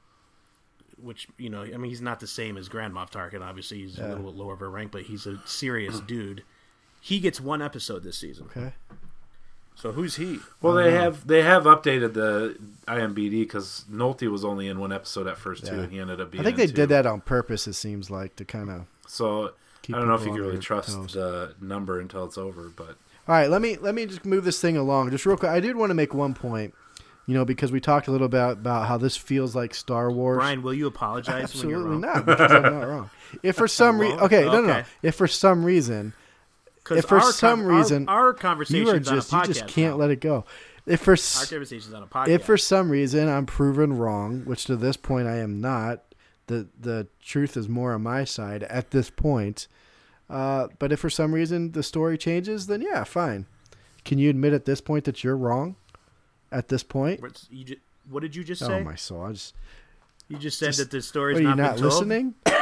which 1.02 1.28
you 1.38 1.50
know, 1.50 1.62
I 1.64 1.78
mean, 1.78 1.90
he's 1.90 2.02
not 2.02 2.20
the 2.20 2.28
same 2.28 2.58
as 2.58 2.70
Grand 2.70 2.94
Moff 2.94 3.12
Tarkin. 3.12 3.42
Obviously, 3.42 3.80
he's 3.80 3.98
Yeah. 3.98 4.08
a 4.08 4.10
little 4.10 4.32
bit 4.32 4.36
lower 4.36 4.54
of 4.54 4.62
a 4.62 4.68
rank, 4.68 4.92
but 4.92 5.04
he's 5.04 5.26
a 5.26 5.40
serious 5.46 6.00
dude. 6.08 6.44
He 7.02 7.20
gets 7.20 7.42
one 7.42 7.62
episode 7.62 8.04
this 8.04 8.18
season. 8.18 8.46
Okay. 8.56 8.74
So 9.76 9.92
who's 9.92 10.16
he? 10.18 10.40
Well, 10.62 10.74
they 10.76 10.92
have 10.92 11.26
they 11.28 11.42
have 11.42 11.64
updated 11.64 12.14
the 12.14 12.58
IMBD 12.88 13.42
because 13.42 13.86
Nolte 13.92 14.30
was 14.30 14.46
only 14.46 14.68
in 14.68 14.80
one 14.80 14.94
episode 14.94 15.28
at 15.28 15.38
first 15.38 15.66
too, 15.66 15.76
Yeah. 15.76 15.82
and 15.82 15.92
he 15.92 16.00
ended 16.00 16.22
up 16.22 16.32
being. 16.32 16.42
I 16.42 16.46
think 16.46 16.56
in 16.56 16.60
they 16.62 16.68
two. 16.68 16.74
did 16.74 16.90
that 16.90 17.06
on 17.06 17.22
purpose. 17.22 17.68
It 17.68 17.74
seems 17.74 18.10
like 18.12 18.36
to 18.38 18.46
kind 18.46 18.70
of. 18.70 18.86
So 19.08 19.54
Keep 19.82 19.96
I 19.96 20.00
don't 20.00 20.08
know 20.08 20.14
if 20.16 20.22
you 20.26 20.32
can 20.32 20.42
really 20.42 20.60
trust 20.60 20.90
toes. 20.90 21.14
the 21.14 21.56
number 21.60 22.00
until 22.00 22.24
it's 22.26 22.38
over, 22.38 22.72
but 22.76 22.90
All 23.28 23.36
right, 23.36 23.50
let 23.50 23.62
me 23.62 23.76
let 23.78 23.96
me 23.96 24.06
just 24.06 24.24
move 24.26 24.46
this 24.46 24.62
thing 24.62 24.78
along 24.78 25.10
just 25.12 25.26
real 25.26 25.36
quick. 25.38 25.52
I 25.52 25.60
did 25.60 25.76
want 25.76 25.90
to 25.90 25.96
make 25.96 26.14
one 26.14 26.34
point, 26.36 26.74
you 27.26 27.34
know, 27.34 27.46
because 27.46 27.72
we 27.72 27.80
talked 27.80 28.08
a 28.08 28.12
little 28.12 28.26
about 28.26 28.54
about 28.54 28.88
how 28.88 28.98
this 28.98 29.16
feels 29.16 29.56
like 29.56 29.74
Star 29.74 30.12
Wars. 30.12 30.38
Brian, 30.38 30.62
will 30.62 30.74
you 30.74 30.88
apologize 30.88 31.44
Absolutely 31.44 31.74
when 31.74 31.82
you're 31.82 31.92
wrong? 31.92 32.02
not, 32.02 32.26
because 32.26 32.52
I'm 32.52 32.64
not 32.64 32.88
wrong. 32.88 33.10
If 33.42 33.56
for 33.56 33.68
some 33.68 34.00
reason, 34.00 34.20
okay, 34.22 34.44
no, 34.46 34.62
no, 34.62 34.68
no. 34.68 34.84
If 35.02 35.16
for 35.16 35.28
some 35.28 35.64
reason, 35.64 36.14
If 36.92 37.06
for 37.06 37.20
our 37.20 37.32
some 37.32 37.62
our- 37.62 37.78
reason 37.78 38.08
our, 38.10 38.34
conversations 38.34 38.88
you 38.90 38.94
are 38.94 39.00
just 39.00 39.34
on 39.34 39.48
you 39.48 39.54
just 39.54 39.68
can't 39.68 39.98
let 39.98 40.10
it 40.12 40.20
go. 40.22 40.46
If 40.86 41.00
for 41.02 41.12
our 41.14 41.46
conversations 41.48 41.94
on 41.94 42.04
a 42.04 42.08
podcast. 42.08 42.28
if 42.28 42.44
for 42.44 42.58
some 42.58 42.90
reason 42.90 43.30
I'm 43.30 43.46
proven 43.46 43.94
wrong, 43.98 44.42
which 44.46 44.66
to 44.66 44.76
this 44.76 44.98
point 44.98 45.28
I 45.28 45.38
am 45.38 45.62
not, 45.62 46.04
the 46.48 46.68
the 46.78 47.08
truth 47.24 47.56
is 47.56 47.70
more 47.70 47.94
on 47.94 48.04
my 48.04 48.26
side 48.26 48.64
at 48.64 48.92
this 48.92 49.10
point. 49.10 49.68
Uh, 50.30 50.68
but 50.80 50.92
if 50.92 51.00
for 51.00 51.10
some 51.10 51.34
reason 51.34 51.72
the 51.72 51.84
story 51.84 52.18
changes, 52.18 52.68
then 52.68 52.82
yeah, 52.82 53.06
fine. 53.06 53.46
Can 54.04 54.18
you 54.18 54.30
admit 54.30 54.52
at 54.52 54.66
this 54.66 54.82
point 54.82 55.06
that 55.06 55.24
you're 55.24 55.38
wrong? 55.38 55.78
At 56.54 56.68
this 56.70 56.84
point, 56.84 57.22
What's- 57.22 57.48
you 57.52 57.66
ju- 57.66 57.80
what 58.10 58.22
did 58.22 58.36
you 58.36 58.44
just 58.44 58.62
oh 58.64 58.68
say? 58.68 58.80
Oh 58.80 58.84
my 58.84 58.96
soul! 58.96 59.24
I 59.24 59.32
just 59.34 59.56
you 60.30 60.38
just 60.38 60.60
said 60.60 60.68
just- 60.68 60.80
that 60.80 60.92
the 60.92 61.02
story's 61.02 61.40
are 61.40 61.42
you 61.42 61.48
not, 61.48 61.58
not 61.58 61.74
been 61.76 61.82
told. 61.90 61.94
listening? 61.94 62.36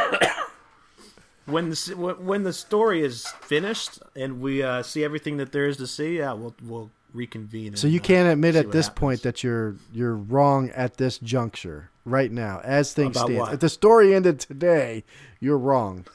When 1.46 1.72
the 1.72 2.16
when 2.20 2.44
the 2.44 2.54
story 2.54 3.04
is 3.04 3.28
finished 3.42 4.00
and 4.16 4.39
we 4.42 4.62
uh, 4.62 4.84
see 4.84 5.04
everything 5.04 5.38
that 5.38 5.52
there 5.52 5.66
is 5.66 5.78
to 5.78 5.88
see, 5.88 6.20
yeah, 6.20 6.34
we'll 6.34 6.54
we'll 6.64 6.92
reconvene. 7.14 7.76
So 7.76 7.88
and, 7.88 7.94
you 7.94 8.00
uh, 8.00 8.04
can't 8.04 8.30
admit 8.32 8.56
at 8.56 8.72
this 8.72 8.86
happens. 8.86 9.00
point 9.00 9.22
that 9.24 9.44
you're 9.44 9.76
you're 9.92 10.16
wrong 10.16 10.70
at 10.70 10.98
this 10.98 11.18
juncture 11.18 11.89
right 12.06 12.32
now, 12.32 12.62
as 12.64 12.94
things 12.94 13.18
About 13.18 13.26
stand. 13.26 13.39
what? 13.39 13.54
If 13.56 13.60
the 13.60 13.70
story 13.70 14.14
ended 14.14 14.39
today, 14.39 15.04
you're 15.39 15.58
wrong. 15.58 16.06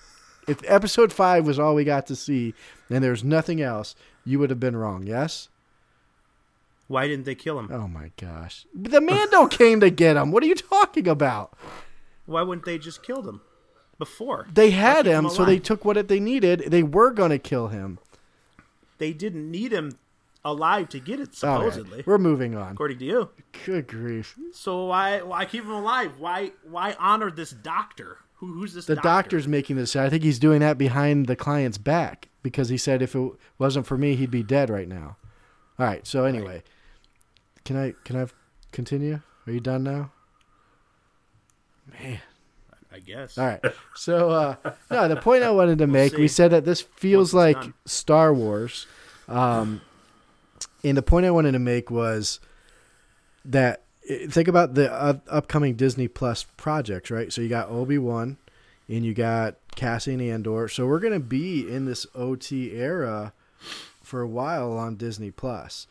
If 0.46 0.58
episode 0.64 1.12
five 1.12 1.44
was 1.44 1.58
all 1.58 1.74
we 1.74 1.82
got 1.82 2.06
to 2.06 2.16
see 2.16 2.54
and 2.88 3.02
there's 3.02 3.24
nothing 3.24 3.60
else, 3.60 3.96
you 4.24 4.38
would 4.38 4.48
have 4.50 4.60
been 4.60 4.76
wrong. 4.76 5.02
Yes. 5.08 5.48
Why 6.88 7.08
didn't 7.08 7.24
they 7.24 7.34
kill 7.34 7.58
him? 7.58 7.68
Oh 7.72 7.88
my 7.88 8.12
gosh, 8.16 8.66
the 8.74 9.00
Mando 9.00 9.46
came 9.50 9.80
to 9.80 9.90
get 9.90 10.16
him. 10.16 10.30
What 10.30 10.42
are 10.42 10.46
you 10.46 10.54
talking 10.54 11.08
about? 11.08 11.56
Why 12.26 12.42
wouldn't 12.42 12.64
they 12.64 12.78
just 12.78 13.02
kill 13.02 13.22
him 13.22 13.40
before? 13.98 14.46
They 14.52 14.70
had 14.70 15.04
keep 15.06 15.12
him, 15.14 15.28
so 15.30 15.44
they 15.44 15.58
took 15.58 15.84
what 15.84 16.08
they 16.08 16.20
needed. 16.20 16.64
They 16.68 16.82
were 16.82 17.10
going 17.10 17.30
to 17.30 17.38
kill 17.38 17.68
him. 17.68 17.98
They 18.98 19.12
didn't 19.12 19.50
need 19.50 19.72
him 19.72 19.98
alive 20.44 20.88
to 20.90 21.00
get 21.00 21.18
it, 21.20 21.42
All 21.42 21.60
right, 21.60 21.72
supposedly, 21.72 22.04
we're 22.06 22.18
moving 22.18 22.54
on. 22.56 22.72
according 22.72 22.98
to 22.98 23.04
you. 23.04 23.30
Good 23.64 23.88
grief. 23.88 24.36
So 24.52 24.86
why 24.86 25.22
why 25.22 25.44
keep 25.44 25.64
him 25.64 25.70
alive? 25.72 26.18
Why 26.18 26.52
why 26.62 26.96
honor 26.98 27.30
this 27.30 27.50
doctor? 27.50 28.18
Who, 28.34 28.52
who's 28.52 28.74
this? 28.74 28.86
The 28.86 28.94
doctor? 28.96 29.08
doctor's 29.08 29.48
making 29.48 29.76
this. 29.76 29.96
I 29.96 30.08
think 30.08 30.22
he's 30.22 30.38
doing 30.38 30.60
that 30.60 30.78
behind 30.78 31.26
the 31.26 31.36
client's 31.36 31.78
back 31.78 32.28
because 32.42 32.68
he 32.68 32.76
said 32.76 33.02
if 33.02 33.14
it 33.16 33.32
wasn't 33.58 33.86
for 33.86 33.98
me, 33.98 34.14
he'd 34.14 34.30
be 34.30 34.42
dead 34.42 34.70
right 34.70 34.88
now. 34.88 35.16
All 35.78 35.86
right. 35.86 36.06
So 36.06 36.24
anyway, 36.24 36.62
can 37.66 37.76
I 37.76 37.94
can 38.04 38.16
I 38.16 38.26
continue? 38.72 39.20
Are 39.46 39.52
you 39.52 39.60
done 39.60 39.82
now? 39.82 40.12
Man. 42.00 42.20
I 42.92 43.00
guess. 43.00 43.36
All 43.36 43.44
right. 43.44 43.60
So 43.94 44.30
uh, 44.30 44.54
no, 44.90 45.08
the 45.08 45.16
point 45.16 45.42
I 45.42 45.50
wanted 45.50 45.78
to 45.78 45.86
make, 45.98 46.16
we 46.16 46.28
said 46.28 46.52
that 46.52 46.64
this 46.64 46.80
feels 46.80 47.34
Once 47.34 47.56
like. 47.56 47.72
Star 47.84 48.32
Wars, 48.32 48.86
um, 49.28 49.82
and 50.82 50.96
the 50.96 51.02
point 51.02 51.26
I 51.26 51.30
wanted 51.30 51.52
to 51.52 51.58
make 51.58 51.90
was 51.90 52.40
that 53.44 53.82
think 54.28 54.48
about 54.48 54.74
the 54.74 54.90
uh, 54.90 55.18
upcoming 55.28 55.74
Disney 55.74 56.08
Plus 56.08 56.44
projects, 56.56 57.10
right? 57.10 57.32
So 57.32 57.42
you 57.42 57.48
got 57.48 57.68
Obi 57.68 57.98
Wan, 57.98 58.38
and 58.88 59.04
you 59.04 59.12
got 59.12 59.56
Cassian 59.74 60.20
Andor. 60.20 60.68
So 60.68 60.86
we're 60.86 61.00
gonna 61.00 61.20
be 61.20 61.68
in 61.68 61.84
this 61.84 62.06
OT 62.14 62.72
era 62.72 63.32
for 64.02 64.22
a 64.22 64.28
while 64.28 64.72
on 64.72 64.94
Disney 64.94 65.32
Plus. 65.32 65.86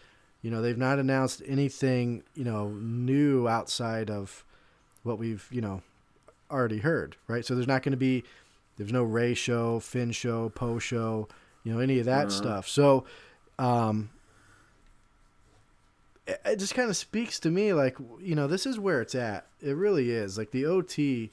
You 0.46 0.52
know, 0.52 0.62
they've 0.62 0.78
not 0.78 1.00
announced 1.00 1.42
anything, 1.48 2.22
you 2.36 2.44
know, 2.44 2.68
new 2.70 3.48
outside 3.48 4.12
of 4.12 4.46
what 5.02 5.18
we've, 5.18 5.48
you 5.50 5.60
know, 5.60 5.82
already 6.52 6.78
heard, 6.78 7.16
right? 7.28 7.44
So 7.44 7.56
there's 7.56 7.66
not 7.66 7.82
going 7.82 7.94
to 7.94 7.98
be 7.98 8.24
there's 8.78 8.94
no 8.94 9.02
Rey 9.02 9.34
show, 9.34 9.80
Finn 9.80 10.12
show, 10.12 10.50
Poe 10.50 10.78
show, 10.78 11.28
you 11.64 11.74
know, 11.74 11.80
any 11.80 11.98
of 11.98 12.06
that 12.06 12.32
stuff. 12.32 12.68
So 12.68 13.06
um 13.58 14.12
it, 16.28 16.40
it 16.46 16.56
just 16.58 16.76
kind 16.76 16.92
of 16.92 16.96
speaks 16.96 17.40
to 17.40 17.50
me 17.50 17.74
like, 17.74 17.98
you 18.22 18.36
know, 18.36 18.46
this 18.46 18.68
is 18.68 18.78
where 18.78 19.02
it's 19.02 19.16
at. 19.16 19.48
It 19.64 19.76
really 19.76 20.12
is. 20.12 20.38
Like 20.38 20.52
the 20.52 20.68
OT 20.68 21.32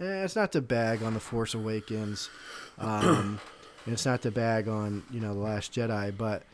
eh, 0.00 0.24
it's 0.24 0.36
not 0.36 0.52
to 0.52 0.62
bag 0.62 1.02
on 1.02 1.12
the 1.12 1.20
Force 1.20 1.52
Awakens. 1.52 2.30
Um 2.78 3.38
and 3.84 3.92
it's 3.92 4.06
not 4.06 4.22
to 4.22 4.30
bag 4.30 4.68
on, 4.68 5.02
you 5.10 5.20
know, 5.20 5.34
the 5.34 5.40
Last 5.40 5.74
Jedi, 5.74 6.16
but 6.16 6.44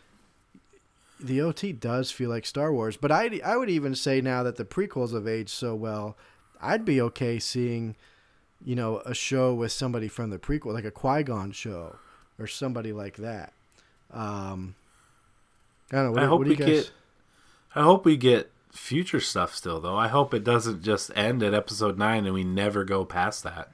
the 1.22 1.40
OT 1.40 1.72
does 1.72 2.10
feel 2.10 2.30
like 2.30 2.46
Star 2.46 2.72
Wars, 2.72 2.96
but 2.96 3.12
I 3.12 3.40
I 3.44 3.56
would 3.56 3.70
even 3.70 3.94
say 3.94 4.20
now 4.20 4.42
that 4.42 4.56
the 4.56 4.64
prequels 4.64 5.12
have 5.14 5.28
aged 5.28 5.50
so 5.50 5.74
well, 5.74 6.16
I'd 6.60 6.84
be 6.84 7.00
okay 7.00 7.38
seeing, 7.38 7.96
you 8.64 8.74
know, 8.74 8.98
a 9.06 9.14
show 9.14 9.54
with 9.54 9.72
somebody 9.72 10.08
from 10.08 10.30
the 10.30 10.38
prequel, 10.38 10.72
like 10.74 10.84
a 10.84 10.90
Qui 10.90 11.22
Gon 11.22 11.52
show, 11.52 11.96
or 12.38 12.46
somebody 12.46 12.92
like 12.92 13.16
that. 13.16 13.52
Um, 14.12 14.74
I 15.92 15.96
don't 15.96 16.04
know. 16.06 16.12
What, 16.12 16.22
I 16.22 16.26
hope 16.26 16.40
we 16.40 16.50
you 16.50 16.56
guys? 16.56 16.66
get. 16.66 16.90
I 17.74 17.82
hope 17.82 18.04
we 18.04 18.16
get 18.16 18.50
future 18.72 19.20
stuff 19.20 19.54
still, 19.54 19.80
though. 19.80 19.96
I 19.96 20.08
hope 20.08 20.34
it 20.34 20.42
doesn't 20.44 20.82
just 20.82 21.10
end 21.16 21.42
at 21.42 21.54
episode 21.54 21.98
nine 21.98 22.24
and 22.24 22.34
we 22.34 22.44
never 22.44 22.84
go 22.84 23.04
past 23.04 23.42
that. 23.44 23.70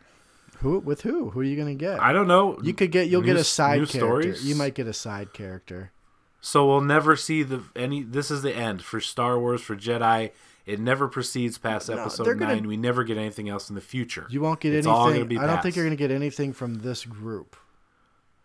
Who 0.61 0.79
with 0.79 1.03
who? 1.03 1.31
Who 1.31 1.41
are 1.41 1.45
you 1.45 1.57
gonna 1.57 1.75
get? 1.75 2.01
I 2.01 2.13
don't 2.13 2.27
know. 2.29 2.59
you 2.63 2.73
could 2.73 2.91
get. 2.91 3.09
You'll 3.09 3.21
New 3.21 3.27
get 3.27 3.37
a 3.37 3.45
side 3.45 3.81
new 3.81 3.87
character. 3.87 3.99
stories? 3.99 4.45
You 4.45 4.55
might 4.55 4.75
get 4.75 4.87
a 4.87 4.93
side 4.95 5.33
character. 5.35 5.93
So 6.47 6.65
we'll 6.65 6.81
never 6.81 7.17
see 7.17 7.43
the 7.43 7.61
any. 7.75 8.05
This 8.05 8.31
is 8.31 8.43
the 8.43 8.55
end 8.55 8.81
for 8.81 9.01
Star 9.01 9.37
Wars 9.37 9.61
for 9.61 9.75
Jedi. 9.75 10.31
It 10.65 10.79
never 10.79 11.09
proceeds 11.09 11.59
past 11.59 11.89
No, 11.89 11.99
episode 11.99 12.23
they're 12.25 12.35
gonna- 12.37 12.55
nine. 12.55 12.69
We 12.69 12.77
never 12.77 13.03
get 13.03 13.17
anything 13.19 13.49
else 13.49 13.69
in 13.69 13.75
the 13.75 13.81
future. 13.81 14.27
You 14.31 14.41
won't 14.41 14.61
get 14.61 14.73
It's 14.73 14.87
all 14.87 15.07
gonna 15.07 15.17
anything. 15.17 15.29
be 15.29 15.39
I 15.39 15.47
don't 15.49 15.61
think 15.61 15.75
you're 15.75 15.85
gonna 15.85 15.97
get 15.97 16.13
anything 16.13 16.53
from 16.53 16.83
this 16.83 17.05
group. 17.05 17.57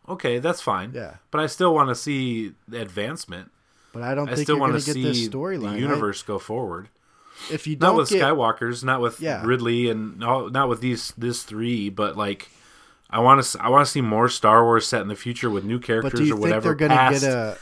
Okay, 0.10 0.40
that's 0.40 0.62
fine. 0.62 0.94
Yeah. 0.96 1.16
but 1.30 1.42
I 1.42 1.46
still 1.46 1.76
want 1.76 1.90
to 1.90 1.96
see 1.96 2.54
advancement. 2.74 3.52
But 3.94 4.02
I 4.02 4.16
don't 4.16 4.28
I 4.30 4.34
think 4.34 4.46
still 4.46 4.56
you're 4.56 4.62
want 4.62 4.72
gonna 4.74 4.82
to 4.84 4.94
get 4.96 5.04
this 5.04 5.18
see 5.20 5.30
storyline. 5.30 5.62
the 5.62 5.68
I- 5.68 5.76
universe 5.78 6.24
go 6.24 6.40
forward. 6.40 6.90
If 7.52 7.68
you 7.68 7.76
Not 7.76 7.90
don't 7.90 7.98
with 7.98 8.10
get, 8.10 8.24
Skywalkers, 8.24 8.84
not 8.84 9.02
with 9.02 9.22
Yeah. 9.22 9.44
Ridley, 9.46 9.90
and 9.92 10.24
all, 10.24 10.50
not 10.50 10.70
with 10.70 10.82
these 10.82 11.14
this 11.20 11.44
three, 11.44 11.90
but 11.92 12.18
like. 12.18 12.50
I 13.14 13.20
want 13.20 13.44
to. 13.44 13.62
I 13.64 13.68
want 13.70 13.86
to 13.86 13.92
see 13.92 14.00
more 14.02 14.28
Star 14.30 14.64
Wars 14.64 14.88
set 14.88 15.02
in 15.02 15.08
the 15.10 15.16
future 15.16 15.50
with 15.50 15.66
new 15.66 15.80
characters 15.80 16.12
but 16.14 16.18
do 16.18 16.24
you 16.26 16.32
or 16.34 16.38
think 16.38 16.42
whatever. 16.46 16.62
they're 16.74 16.88
gonna 16.88 17.12
get 17.12 17.24
a? 17.24 17.58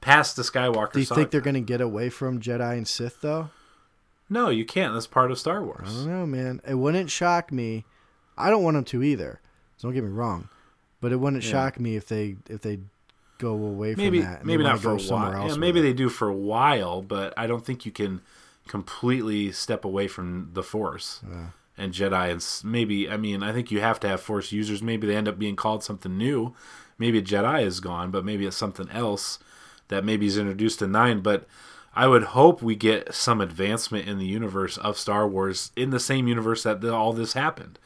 Past 0.00 0.36
the 0.36 0.42
Skywalker. 0.42 0.92
Do 0.92 0.98
you 1.00 1.04
saga. 1.04 1.20
think 1.20 1.30
they're 1.30 1.40
gonna 1.40 1.60
get 1.60 1.80
away 1.80 2.08
from 2.10 2.40
Jedi 2.40 2.72
and 2.76 2.86
Sith 2.86 3.20
though? 3.20 3.50
No, 4.30 4.50
you 4.50 4.64
can't. 4.64 4.92
That's 4.92 5.06
part 5.06 5.30
of 5.30 5.38
Star 5.38 5.62
Wars. 5.64 5.88
I 5.88 5.92
don't 6.04 6.06
know, 6.08 6.26
man. 6.26 6.60
It 6.68 6.74
wouldn't 6.74 7.10
shock 7.10 7.50
me. 7.50 7.84
I 8.36 8.50
don't 8.50 8.62
want 8.62 8.74
them 8.76 8.84
to 8.84 9.02
either. 9.02 9.40
So 9.78 9.88
don't 9.88 9.94
get 9.94 10.04
me 10.04 10.10
wrong, 10.10 10.48
but 11.00 11.12
it 11.12 11.16
wouldn't 11.16 11.44
Yeah. 11.44 11.50
shock 11.50 11.80
me 11.80 11.96
if 11.96 12.06
they 12.08 12.36
if 12.48 12.60
they 12.62 12.80
go 13.38 13.52
away 13.52 13.94
from 13.94 14.02
maybe 14.02 14.20
that. 14.20 14.44
maybe 14.44 14.64
not 14.64 14.80
for 14.80 14.90
a 14.92 14.96
while. 14.98 15.48
Yeah, 15.48 15.56
maybe 15.56 15.80
they 15.80 15.92
do 15.92 16.08
for 16.08 16.28
a 16.28 16.34
while, 16.34 17.02
but 17.02 17.32
I 17.36 17.46
don't 17.46 17.64
think 17.64 17.86
you 17.86 17.92
can 17.92 18.20
completely 18.66 19.50
step 19.52 19.84
away 19.84 20.08
from 20.08 20.50
the 20.52 20.62
Force 20.62 21.20
and 21.76 21.92
Jedi. 21.94 22.30
And 22.30 22.70
maybe 22.70 23.08
I 23.08 23.16
mean 23.16 23.42
I 23.42 23.52
think 23.52 23.70
you 23.70 23.80
have 23.80 23.98
to 24.00 24.08
have 24.08 24.20
Force 24.20 24.52
users. 24.52 24.82
Maybe 24.82 25.06
they 25.06 25.16
end 25.16 25.28
up 25.28 25.38
being 25.38 25.56
called 25.56 25.82
something 25.82 26.16
new. 26.18 26.54
Maybe 26.98 27.18
a 27.18 27.22
Jedi 27.22 27.62
is 27.64 27.80
gone, 27.80 28.10
but 28.10 28.24
maybe 28.24 28.44
it's 28.44 28.56
something 28.56 28.88
else 28.90 29.38
that 29.88 30.04
maybe 30.04 30.26
is 30.26 30.38
introduced 30.38 30.82
in 30.82 30.92
nine. 30.92 31.20
But 31.20 31.46
I 31.94 32.06
would 32.06 32.24
hope 32.24 32.62
we 32.62 32.76
get 32.76 33.12
some 33.12 33.40
advancement 33.40 34.06
in 34.06 34.18
the 34.18 34.26
universe 34.26 34.78
of 34.78 34.98
Star 34.98 35.26
Wars 35.26 35.72
in 35.74 35.90
the 35.90 36.00
same 36.00 36.28
universe 36.28 36.62
that 36.62 36.80
the, 36.80 36.94
all 36.94 37.12
this 37.12 37.32
happened. 37.32 37.78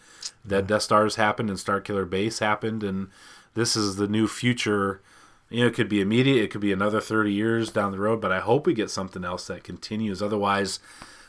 That 0.44 0.66
Death 0.66 0.82
Stars 0.82 1.16
happened 1.16 1.48
and 1.48 1.58
Starkiller 1.58 2.08
Base 2.08 2.40
happened 2.40 2.82
and 2.82 3.08
this 3.54 3.76
is 3.76 3.96
the 3.96 4.08
new 4.08 4.26
future. 4.26 5.00
You 5.48 5.60
know, 5.60 5.66
it 5.68 5.74
could 5.74 5.88
be 5.88 6.00
immediate, 6.00 6.42
it 6.42 6.50
could 6.50 6.60
be 6.60 6.72
another 6.72 7.00
30 7.00 7.32
years 7.32 7.70
down 7.70 7.92
the 7.92 7.98
road, 7.98 8.20
but 8.20 8.32
I 8.32 8.40
hope 8.40 8.66
we 8.66 8.74
get 8.74 8.90
something 8.90 9.24
else 9.24 9.46
that 9.46 9.64
continues. 9.64 10.22
Otherwise, 10.22 10.80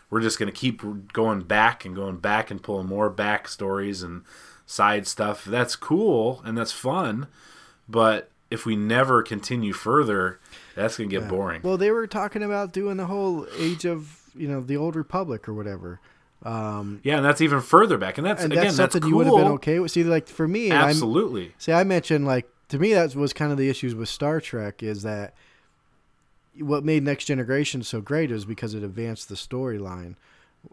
we're 0.10 0.22
just 0.22 0.40
going 0.40 0.52
to 0.52 0.60
keep 0.60 0.82
going 1.14 1.42
back 1.42 1.86
and 1.86 1.96
going 1.96 2.18
back 2.18 2.52
and 2.52 2.62
pulling 2.62 2.88
more 2.88 3.10
back 3.10 3.48
stories 3.48 4.04
and 4.04 4.24
side 4.66 5.08
stuff. 5.08 5.46
That's 5.46 5.76
cool 5.76 6.42
and 6.46 6.58
that's 6.58 6.72
fun, 6.72 7.28
but 7.88 8.30
if 8.50 8.66
we 8.66 8.76
never 8.76 9.24
continue 9.24 9.74
further, 9.74 10.40
that's 10.76 10.98
going 10.98 11.10
to 11.10 11.20
get 11.20 11.30
boring. 11.30 11.62
Well, 11.64 11.78
they 11.78 11.92
were 11.92 12.08
talking 12.08 12.44
about 12.44 12.74
doing 12.74 12.98
the 12.98 13.06
whole 13.06 13.48
age 13.58 13.86
of 13.86 14.20
you 14.36 14.48
know 14.48 14.62
the 14.62 14.78
old 14.78 14.96
republic 14.96 15.48
or 15.48 15.54
whatever. 15.54 16.00
Um, 16.44 17.00
yeah, 17.04 17.18
and 17.18 17.26
that's 17.26 17.40
even 17.42 17.62
further 17.62 17.98
back, 17.98 18.18
and 18.18 18.28
that's 18.28 18.44
and 18.44 18.52
again 18.52 18.66
that's 18.66 18.78
that's, 18.78 18.94
something 18.94 19.02
cool. 19.02 19.10
you 19.10 19.16
would 19.18 19.28
have 19.28 19.46
been 19.46 19.54
okay 19.54 19.80
with. 19.80 19.92
See, 19.92 20.04
like 20.04 20.28
for 20.28 20.48
me, 20.48 20.72
Absolutely. 20.72 21.54
See, 21.58 21.72
I 21.72 21.84
mentioned 21.84 22.26
like 22.26 22.50
to 22.70 22.80
me 22.80 22.94
that 22.94 23.16
was 23.16 23.32
kind 23.34 23.52
of 23.52 23.58
the 23.58 23.70
issues 23.70 23.96
with 23.96 24.10
Star 24.10 24.42
Trek 24.42 24.84
is 24.84 25.04
that 25.04 25.34
what 26.60 26.84
made 26.84 27.04
Next 27.04 27.26
Generation 27.26 27.82
so 27.84 28.02
great 28.02 28.30
is 28.32 28.46
because 28.46 28.74
it 28.74 28.84
advanced 28.84 29.30
the 29.30 29.36
storyline. 29.36 30.16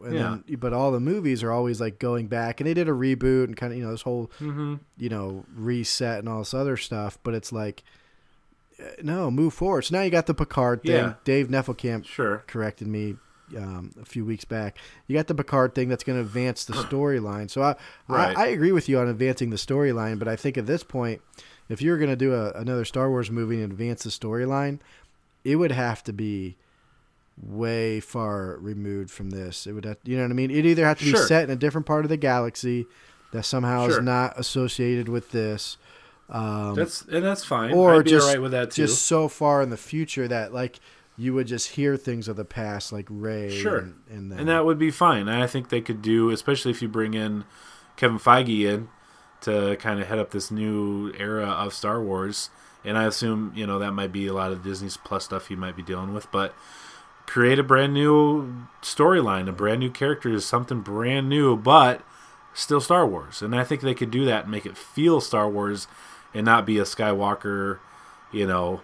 And 0.04 0.14
Yeah. 0.14 0.38
then, 0.46 0.56
but 0.58 0.72
all 0.72 0.92
the 0.92 1.00
movies 1.00 1.42
are 1.42 1.50
always 1.52 1.80
like 1.80 1.98
going 1.98 2.26
back, 2.26 2.60
and 2.60 2.66
they 2.66 2.74
did 2.74 2.88
a 2.88 2.92
reboot 2.92 3.44
and 3.44 3.56
kind 3.56 3.72
of 3.72 3.78
you 3.78 3.84
know 3.84 3.90
this 3.92 4.02
whole 4.02 4.30
Mm-hmm. 4.40 4.74
you 4.98 5.08
know 5.08 5.44
reset 5.54 6.18
and 6.20 6.28
all 6.28 6.40
this 6.40 6.54
other 6.54 6.76
stuff. 6.76 7.18
But 7.22 7.34
it's 7.34 7.52
like, 7.52 7.82
no, 9.02 9.30
move 9.30 9.54
forward. 9.54 9.82
So 9.82 9.96
now 9.96 10.02
you 10.02 10.10
got 10.10 10.26
the 10.26 10.34
Picard 10.34 10.82
thing. 10.82 10.92
Yeah. 10.92 11.14
Dave 11.24 11.48
Neffelkamp 11.48 12.06
Sure. 12.06 12.44
corrected 12.46 12.86
me 12.88 13.16
um, 13.56 13.92
a 14.00 14.04
few 14.04 14.24
weeks 14.24 14.44
back. 14.44 14.76
You 15.06 15.16
got 15.16 15.26
the 15.26 15.34
Picard 15.34 15.74
thing 15.74 15.88
that's 15.88 16.04
going 16.04 16.16
to 16.18 16.22
advance 16.22 16.64
the 16.64 16.72
storyline. 16.90 17.50
So 17.50 17.62
I, 17.62 17.76
Right. 18.08 18.36
I 18.36 18.44
I 18.44 18.46
agree 18.48 18.72
with 18.72 18.88
you 18.88 18.98
on 18.98 19.08
advancing 19.08 19.50
the 19.50 19.56
storyline, 19.56 20.18
but 20.18 20.28
I 20.28 20.36
think 20.36 20.56
at 20.56 20.66
this 20.66 20.82
point, 20.84 21.20
if 21.68 21.80
you 21.82 21.90
were 21.90 21.98
going 21.98 22.10
to 22.10 22.16
do 22.16 22.34
a, 22.34 22.50
another 22.52 22.84
Star 22.84 23.08
Wars 23.10 23.30
movie 23.30 23.62
and 23.62 23.72
advance 23.72 24.02
the 24.04 24.10
storyline, 24.10 24.78
it 25.44 25.56
would 25.56 25.72
have 25.72 26.02
to 26.04 26.12
be 26.12 26.56
way 27.42 28.00
far 28.00 28.56
removed 28.60 29.10
from 29.10 29.30
this. 29.30 29.66
It 29.66 29.72
would 29.72 29.84
have, 29.84 29.96
you 30.04 30.16
know 30.16 30.24
what 30.24 30.30
I 30.30 30.34
mean? 30.34 30.50
It 30.50 30.66
either 30.66 30.84
have 30.84 30.98
to 30.98 31.04
be 31.04 31.10
Sure. 31.12 31.26
set 31.26 31.44
in 31.44 31.50
a 31.50 31.56
different 31.56 31.86
part 31.86 32.04
of 32.04 32.08
the 32.08 32.16
galaxy 32.16 32.86
that 33.32 33.44
somehow 33.44 33.86
Sure. 33.88 33.98
is 33.98 34.04
not 34.04 34.38
associated 34.38 35.08
with 35.08 35.30
this. 35.30 35.76
Um, 36.30 36.74
That's 36.76 37.02
and 37.02 37.24
that's 37.24 37.44
fine. 37.44 37.72
or 37.72 37.96
I'd 37.96 38.04
be 38.04 38.10
just 38.10 38.26
alright 38.26 38.40
with 38.40 38.52
that 38.52 38.70
too. 38.70 38.86
just 38.86 39.04
so 39.06 39.26
far 39.28 39.62
in 39.62 39.70
the 39.70 39.76
future 39.76 40.28
that 40.28 40.54
like 40.54 40.78
you 41.16 41.34
would 41.34 41.48
just 41.48 41.70
hear 41.70 41.96
things 41.96 42.28
of 42.28 42.36
the 42.36 42.44
past 42.44 42.92
like 42.92 43.06
Rey 43.10 43.50
Sure. 43.60 43.78
and, 43.78 43.94
and, 44.08 44.32
and 44.32 44.48
that 44.48 44.64
would 44.64 44.78
be 44.78 44.90
fine. 44.92 45.28
I 45.28 45.46
think 45.48 45.68
they 45.68 45.80
could 45.80 46.00
do, 46.02 46.30
especially 46.30 46.70
if 46.70 46.80
you 46.80 46.88
bring 46.88 47.14
in 47.14 47.44
Kevin 47.96 48.18
Feige 48.18 48.64
in 48.64 48.88
to 49.42 49.76
kind 49.80 50.00
of 50.00 50.06
head 50.06 50.18
up 50.20 50.30
this 50.30 50.50
new 50.50 51.12
era 51.18 51.46
of 51.46 51.74
Star 51.74 52.00
Wars. 52.00 52.48
And 52.84 52.96
I 52.96 53.04
assume 53.06 53.52
you 53.56 53.66
know 53.66 53.78
that 53.80 53.92
might 53.92 54.12
be 54.12 54.26
a 54.28 54.32
lot 54.32 54.52
of 54.52 54.62
Disney's 54.62 54.96
Plus 54.96 55.24
stuff 55.24 55.48
he 55.48 55.56
might 55.56 55.76
be 55.76 55.82
dealing 55.82 56.14
with, 56.14 56.30
but 56.30 56.54
create 57.26 57.58
a 57.58 57.62
brand 57.64 57.92
new 57.92 58.66
storyline, 58.82 59.48
a 59.48 59.52
brand 59.52 59.80
new 59.80 59.90
characters, 59.90 60.44
something 60.44 60.80
brand 60.80 61.28
new, 61.28 61.56
but 61.56 62.02
still 62.54 62.80
Star 62.80 63.06
Wars. 63.06 63.42
And 63.42 63.54
I 63.54 63.64
think 63.64 63.80
they 63.82 63.94
could 63.94 64.10
do 64.10 64.24
that 64.24 64.44
and 64.44 64.50
make 64.50 64.64
it 64.66 64.76
feel 64.78 65.20
Star 65.20 65.48
Wars 65.50 65.86
and 66.34 66.44
not 66.44 66.66
be 66.66 66.78
a 66.78 66.82
Skywalker, 66.84 67.78
you 68.32 68.46
know, 68.46 68.80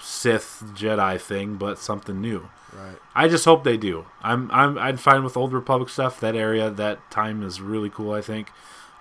Sith 0.00 0.62
Jedi 0.74 1.20
thing, 1.20 1.56
but 1.56 1.78
something 1.78 2.20
new. 2.20 2.48
right. 2.72 2.96
I 3.14 3.28
just 3.28 3.44
hope 3.44 3.64
they 3.64 3.76
do. 3.76 4.06
I'm 4.22 4.50
I'm 4.50 4.78
I'm 4.78 4.96
fine 4.96 5.24
with 5.24 5.36
Old 5.36 5.52
Republic 5.52 5.88
stuff. 5.88 6.20
That 6.20 6.34
area, 6.36 6.70
that 6.70 7.10
time 7.10 7.42
is 7.42 7.60
really 7.60 7.90
cool. 7.90 8.12
I 8.12 8.20
think, 8.22 8.50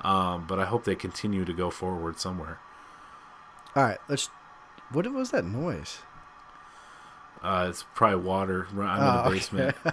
um, 0.01 0.45
but 0.47 0.59
I 0.59 0.65
hope 0.65 0.83
they 0.83 0.95
continue 0.95 1.45
to 1.45 1.53
go 1.53 1.69
forward 1.69 2.19
somewhere. 2.19 2.59
All 3.75 3.83
right, 3.83 3.99
let's. 4.09 4.29
What 4.91 5.09
was 5.13 5.31
that 5.31 5.45
noise? 5.45 5.99
Uh, 7.41 7.67
it's 7.69 7.85
probably 7.95 8.17
water. 8.25 8.67
I'm 8.71 8.79
in 8.79 8.85
Oh, 8.87 9.23
the 9.23 9.29
basement. 9.35 9.75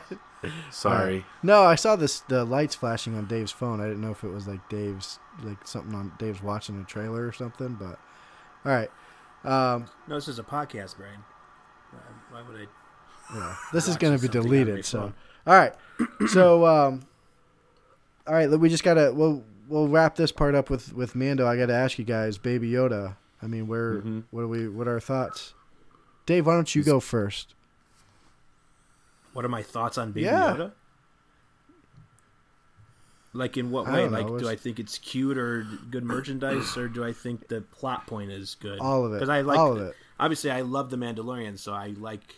Sorry. 0.70 1.24
No, 1.42 1.62
I 1.64 1.74
saw 1.74 1.96
this 1.96 2.20
the 2.20 2.44
lights 2.44 2.74
flashing 2.74 3.16
on 3.16 3.26
Dave's 3.26 3.52
phone. 3.52 3.80
I 3.80 3.84
didn't 3.86 4.00
know 4.00 4.10
if 4.12 4.22
it 4.24 4.28
was 4.28 4.46
like 4.46 4.66
Dave's 4.68 5.18
like 5.42 5.66
something 5.66 5.94
on 5.94 6.12
Dave's 6.18 6.42
watching 6.42 6.80
a 6.80 6.84
trailer 6.84 7.26
or 7.26 7.32
something. 7.32 7.74
But 7.74 7.98
all 8.64 8.72
right, 8.72 8.90
um, 9.44 9.86
No, 10.06 10.14
this 10.16 10.28
is 10.28 10.38
a 10.38 10.42
podcast, 10.44 10.96
Brian. 10.96 11.24
Why, 11.90 12.00
why 12.40 12.48
would 12.48 12.60
I? 12.60 12.66
yeah, 13.34 13.56
this 13.72 13.88
is 13.88 13.96
going 13.96 14.16
to 14.16 14.22
be 14.22 14.28
deleted. 14.28 14.84
So 14.84 15.12
all 15.46 15.54
right, 15.54 15.74
so 16.28 16.66
um, 16.66 17.02
all 18.26 18.34
right, 18.34 18.48
we 18.50 18.68
just 18.68 18.84
gotta 18.84 19.12
we'll 19.14 19.42
we'll 19.68 19.88
wrap 19.88 20.16
this 20.16 20.32
part 20.32 20.54
up 20.54 20.70
with 20.70 20.92
with 20.94 21.14
Mando. 21.14 21.46
I 21.46 21.56
got 21.56 21.66
to 21.66 21.74
ask 21.74 21.98
you 21.98 22.04
guys, 22.04 22.38
Baby 22.38 22.70
Yoda. 22.70 23.16
I 23.42 23.46
mean, 23.46 23.66
where 23.68 23.96
Mhm. 24.02 24.24
what 24.30 24.42
are 24.42 24.48
we? 24.48 24.68
What 24.68 24.86
are 24.88 24.92
our 24.94 25.00
thoughts? 25.00 25.54
Dave, 26.26 26.46
why 26.46 26.54
don't 26.54 26.74
you 26.74 26.82
go 26.82 27.00
first? 27.00 27.54
What 29.38 29.44
are 29.44 29.48
my 29.48 29.62
thoughts 29.62 29.98
on 29.98 30.10
Baby 30.10 30.26
Yeah. 30.26 30.56
Yoda? 30.56 30.72
Like 33.32 33.56
in 33.56 33.70
what 33.70 33.86
way? 33.86 34.08
Like, 34.08 34.26
know, 34.26 34.36
do 34.36 34.48
I 34.48 34.56
think 34.56 34.80
it's 34.80 34.98
cute 34.98 35.38
or 35.38 35.64
good 35.92 36.02
merchandise, 36.02 36.76
or 36.76 36.88
do 36.88 37.04
I 37.04 37.12
think 37.12 37.46
the 37.46 37.60
plot 37.60 38.08
point 38.08 38.32
is 38.32 38.56
good? 38.56 38.80
All 38.80 39.06
of 39.06 39.12
it. 39.12 39.20
Because 39.20 39.28
I 39.28 39.42
like 39.42 39.56
all 39.56 39.76
of 39.76 39.82
it. 39.82 39.94
Obviously, 40.18 40.50
I 40.50 40.62
love 40.62 40.90
the 40.90 40.96
Mandalorian, 40.96 41.56
so 41.56 41.72
I 41.72 41.94
like, 41.96 42.34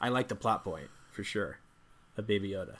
I 0.00 0.08
like 0.08 0.26
the 0.26 0.34
plot 0.34 0.64
point 0.64 0.88
for 1.12 1.22
sure. 1.22 1.58
A 2.16 2.22
Baby 2.22 2.50
Yoda. 2.50 2.78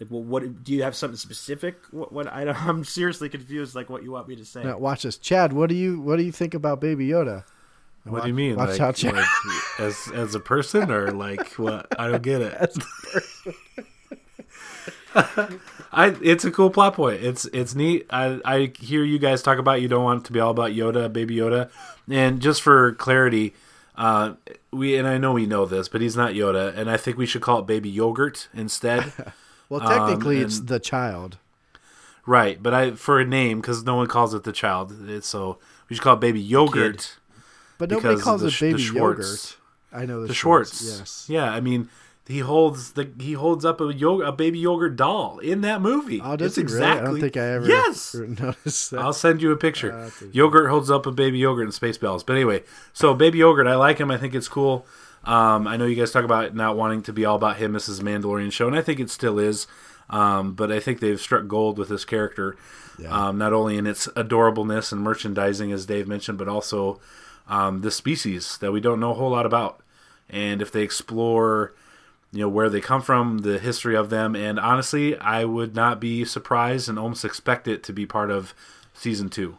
Like, 0.00 0.10
well, 0.10 0.22
what 0.22 0.64
do 0.64 0.72
you 0.72 0.84
have 0.84 0.96
something 0.96 1.18
specific? 1.18 1.76
What? 1.90 2.14
what 2.14 2.32
I 2.32 2.46
don't, 2.46 2.56
I'm 2.66 2.82
seriously 2.84 3.28
confused. 3.28 3.74
Like, 3.74 3.90
what 3.90 4.02
you 4.02 4.12
want 4.12 4.26
me 4.26 4.36
to 4.36 4.44
say? 4.46 4.64
Now, 4.64 4.78
watch 4.78 5.02
this, 5.02 5.18
Chad. 5.18 5.52
What 5.52 5.68
do 5.68 5.74
you 5.74 6.00
what 6.00 6.16
do 6.16 6.22
you 6.22 6.32
think 6.32 6.54
about 6.54 6.80
Baby 6.80 7.08
Yoda? 7.08 7.44
What 8.06 8.22
do 8.22 8.28
you 8.28 8.34
mean? 8.34 8.56
Watch 8.56 8.78
like, 8.78 8.80
out, 8.80 9.02
like, 9.02 9.26
as 9.78 10.10
as 10.14 10.34
a 10.34 10.40
person 10.40 10.90
or 10.90 11.10
like 11.10 11.52
what? 11.54 11.86
I 11.98 12.08
don't 12.08 12.22
get 12.22 12.40
it. 12.40 12.76
I 15.92 16.14
it's 16.22 16.44
a 16.44 16.50
cool 16.50 16.70
plot 16.70 16.94
point. 16.94 17.22
It's 17.22 17.46
it's 17.46 17.74
neat. 17.74 18.06
I 18.10 18.40
I 18.44 18.72
hear 18.78 19.02
you 19.02 19.18
guys 19.18 19.42
talk 19.42 19.58
about 19.58 19.80
you 19.80 19.88
don't 19.88 20.04
want 20.04 20.22
it 20.22 20.26
to 20.26 20.32
be 20.32 20.40
all 20.40 20.50
about 20.50 20.72
Yoda, 20.72 21.12
Baby 21.12 21.36
Yoda, 21.36 21.70
and 22.10 22.40
just 22.40 22.62
for 22.62 22.92
clarity, 22.94 23.54
uh, 23.96 24.34
we 24.70 24.96
and 24.96 25.08
I 25.08 25.18
know 25.18 25.32
we 25.32 25.46
know 25.46 25.64
this, 25.64 25.88
but 25.88 26.00
he's 26.00 26.16
not 26.16 26.32
Yoda, 26.32 26.76
and 26.76 26.90
I 26.90 26.96
think 26.96 27.16
we 27.16 27.26
should 27.26 27.42
call 27.42 27.60
it 27.60 27.66
Baby 27.66 27.90
Yogurt 27.90 28.48
instead. 28.54 29.12
Well, 29.68 29.82
Um, 29.82 29.88
technically, 29.88 30.38
it's 30.38 30.60
the 30.60 30.78
child. 30.78 31.38
right, 32.24 32.62
but 32.62 32.72
I 32.72 32.92
for 32.92 33.18
a 33.18 33.24
name 33.24 33.60
because 33.60 33.82
no 33.82 33.96
one 33.96 34.06
calls 34.06 34.32
it 34.32 34.44
the 34.44 34.52
child, 34.52 34.94
it's, 35.08 35.26
so 35.26 35.58
we 35.88 35.96
should 35.96 36.04
call 36.04 36.14
it 36.14 36.20
Baby 36.20 36.40
Yogurt. 36.40 37.16
But 37.78 37.90
nobody 37.90 38.20
calls 38.20 38.40
the 38.42 38.48
it 38.48 38.60
baby 38.60 38.80
Schwartz. 38.82 39.56
yogurt. 39.92 40.02
I 40.02 40.06
know 40.06 40.22
the, 40.22 40.28
the 40.28 40.34
Schwartz. 40.34 40.78
Schwartz. 40.82 40.98
Yes. 40.98 41.26
Yeah, 41.28 41.52
I 41.52 41.60
mean, 41.60 41.88
he 42.26 42.40
holds 42.40 42.92
the 42.92 43.10
he 43.20 43.34
holds 43.34 43.64
up 43.64 43.80
a 43.80 43.92
yogurt, 43.94 44.26
a 44.28 44.32
baby 44.32 44.58
yogurt 44.58 44.96
doll 44.96 45.38
in 45.38 45.60
that 45.60 45.80
movie. 45.80 46.20
Oh, 46.22 46.36
does 46.36 46.58
It's 46.58 46.72
he 46.72 46.76
really? 46.78 46.86
I 46.86 47.00
don't 47.02 47.20
think 47.20 47.36
I 47.36 47.52
ever 47.54 47.66
Yes. 47.66 48.14
noticed 48.40 48.90
that. 48.90 49.00
I'll 49.00 49.12
send 49.12 49.40
you 49.42 49.52
a 49.52 49.56
picture. 49.56 49.92
Uh, 49.92 50.10
yogurt 50.32 50.68
holds 50.70 50.90
up 50.90 51.06
a 51.06 51.12
baby 51.12 51.38
yogurt 51.38 51.66
in 51.66 51.72
Space 51.72 51.98
Spaceballs. 51.98 52.24
But 52.26 52.34
anyway, 52.34 52.64
so 52.92 53.14
baby 53.14 53.38
yogurt, 53.38 53.66
I 53.66 53.76
like 53.76 53.98
him. 53.98 54.10
I 54.10 54.18
think 54.18 54.34
it's 54.34 54.48
cool. 54.48 54.86
Um, 55.24 55.66
I 55.66 55.76
know 55.76 55.86
you 55.86 55.96
guys 55.96 56.12
talk 56.12 56.24
about 56.24 56.54
not 56.54 56.76
wanting 56.76 57.02
to 57.02 57.12
be 57.12 57.24
all 57.24 57.36
about 57.36 57.56
him. 57.56 57.72
This 57.72 57.88
is 57.88 57.98
a 57.98 58.02
Mandalorian 58.02 58.52
show, 58.52 58.66
and 58.68 58.76
I 58.76 58.82
think 58.82 59.00
it 59.00 59.10
still 59.10 59.38
is. 59.38 59.66
Um, 60.08 60.54
but 60.54 60.70
I 60.70 60.78
think 60.78 61.00
they've 61.00 61.20
struck 61.20 61.48
gold 61.48 61.78
with 61.80 61.88
this 61.88 62.04
character, 62.04 62.56
Yeah. 62.96 63.08
um, 63.28 63.38
not 63.38 63.52
only 63.52 63.76
in 63.76 63.88
its 63.88 64.06
adorableness 64.08 64.92
and 64.92 65.00
merchandising, 65.00 65.72
as 65.72 65.84
Dave 65.84 66.06
mentioned, 66.06 66.38
but 66.38 66.46
also 66.46 67.00
um, 67.48 67.80
the 67.82 67.90
species 67.90 68.58
that 68.58 68.72
we 68.72 68.80
don't 68.80 69.00
know 69.00 69.10
a 69.12 69.14
whole 69.14 69.30
lot 69.30 69.46
about. 69.46 69.80
And 70.28 70.60
if 70.60 70.72
they 70.72 70.82
explore, 70.82 71.72
you 72.32 72.40
know, 72.40 72.48
where 72.48 72.68
they 72.68 72.80
come 72.80 73.00
from, 73.02 73.38
the 73.38 73.58
history 73.58 73.94
of 73.96 74.10
them, 74.10 74.34
and 74.34 74.58
honestly, 74.58 75.16
I 75.18 75.44
would 75.44 75.74
not 75.74 76.00
be 76.00 76.24
surprised 76.24 76.88
and 76.88 76.98
almost 76.98 77.24
expect 77.24 77.68
it 77.68 77.82
to 77.84 77.92
be 77.92 78.06
part 78.06 78.30
of 78.30 78.52
season 78.94 79.28
two. 79.28 79.58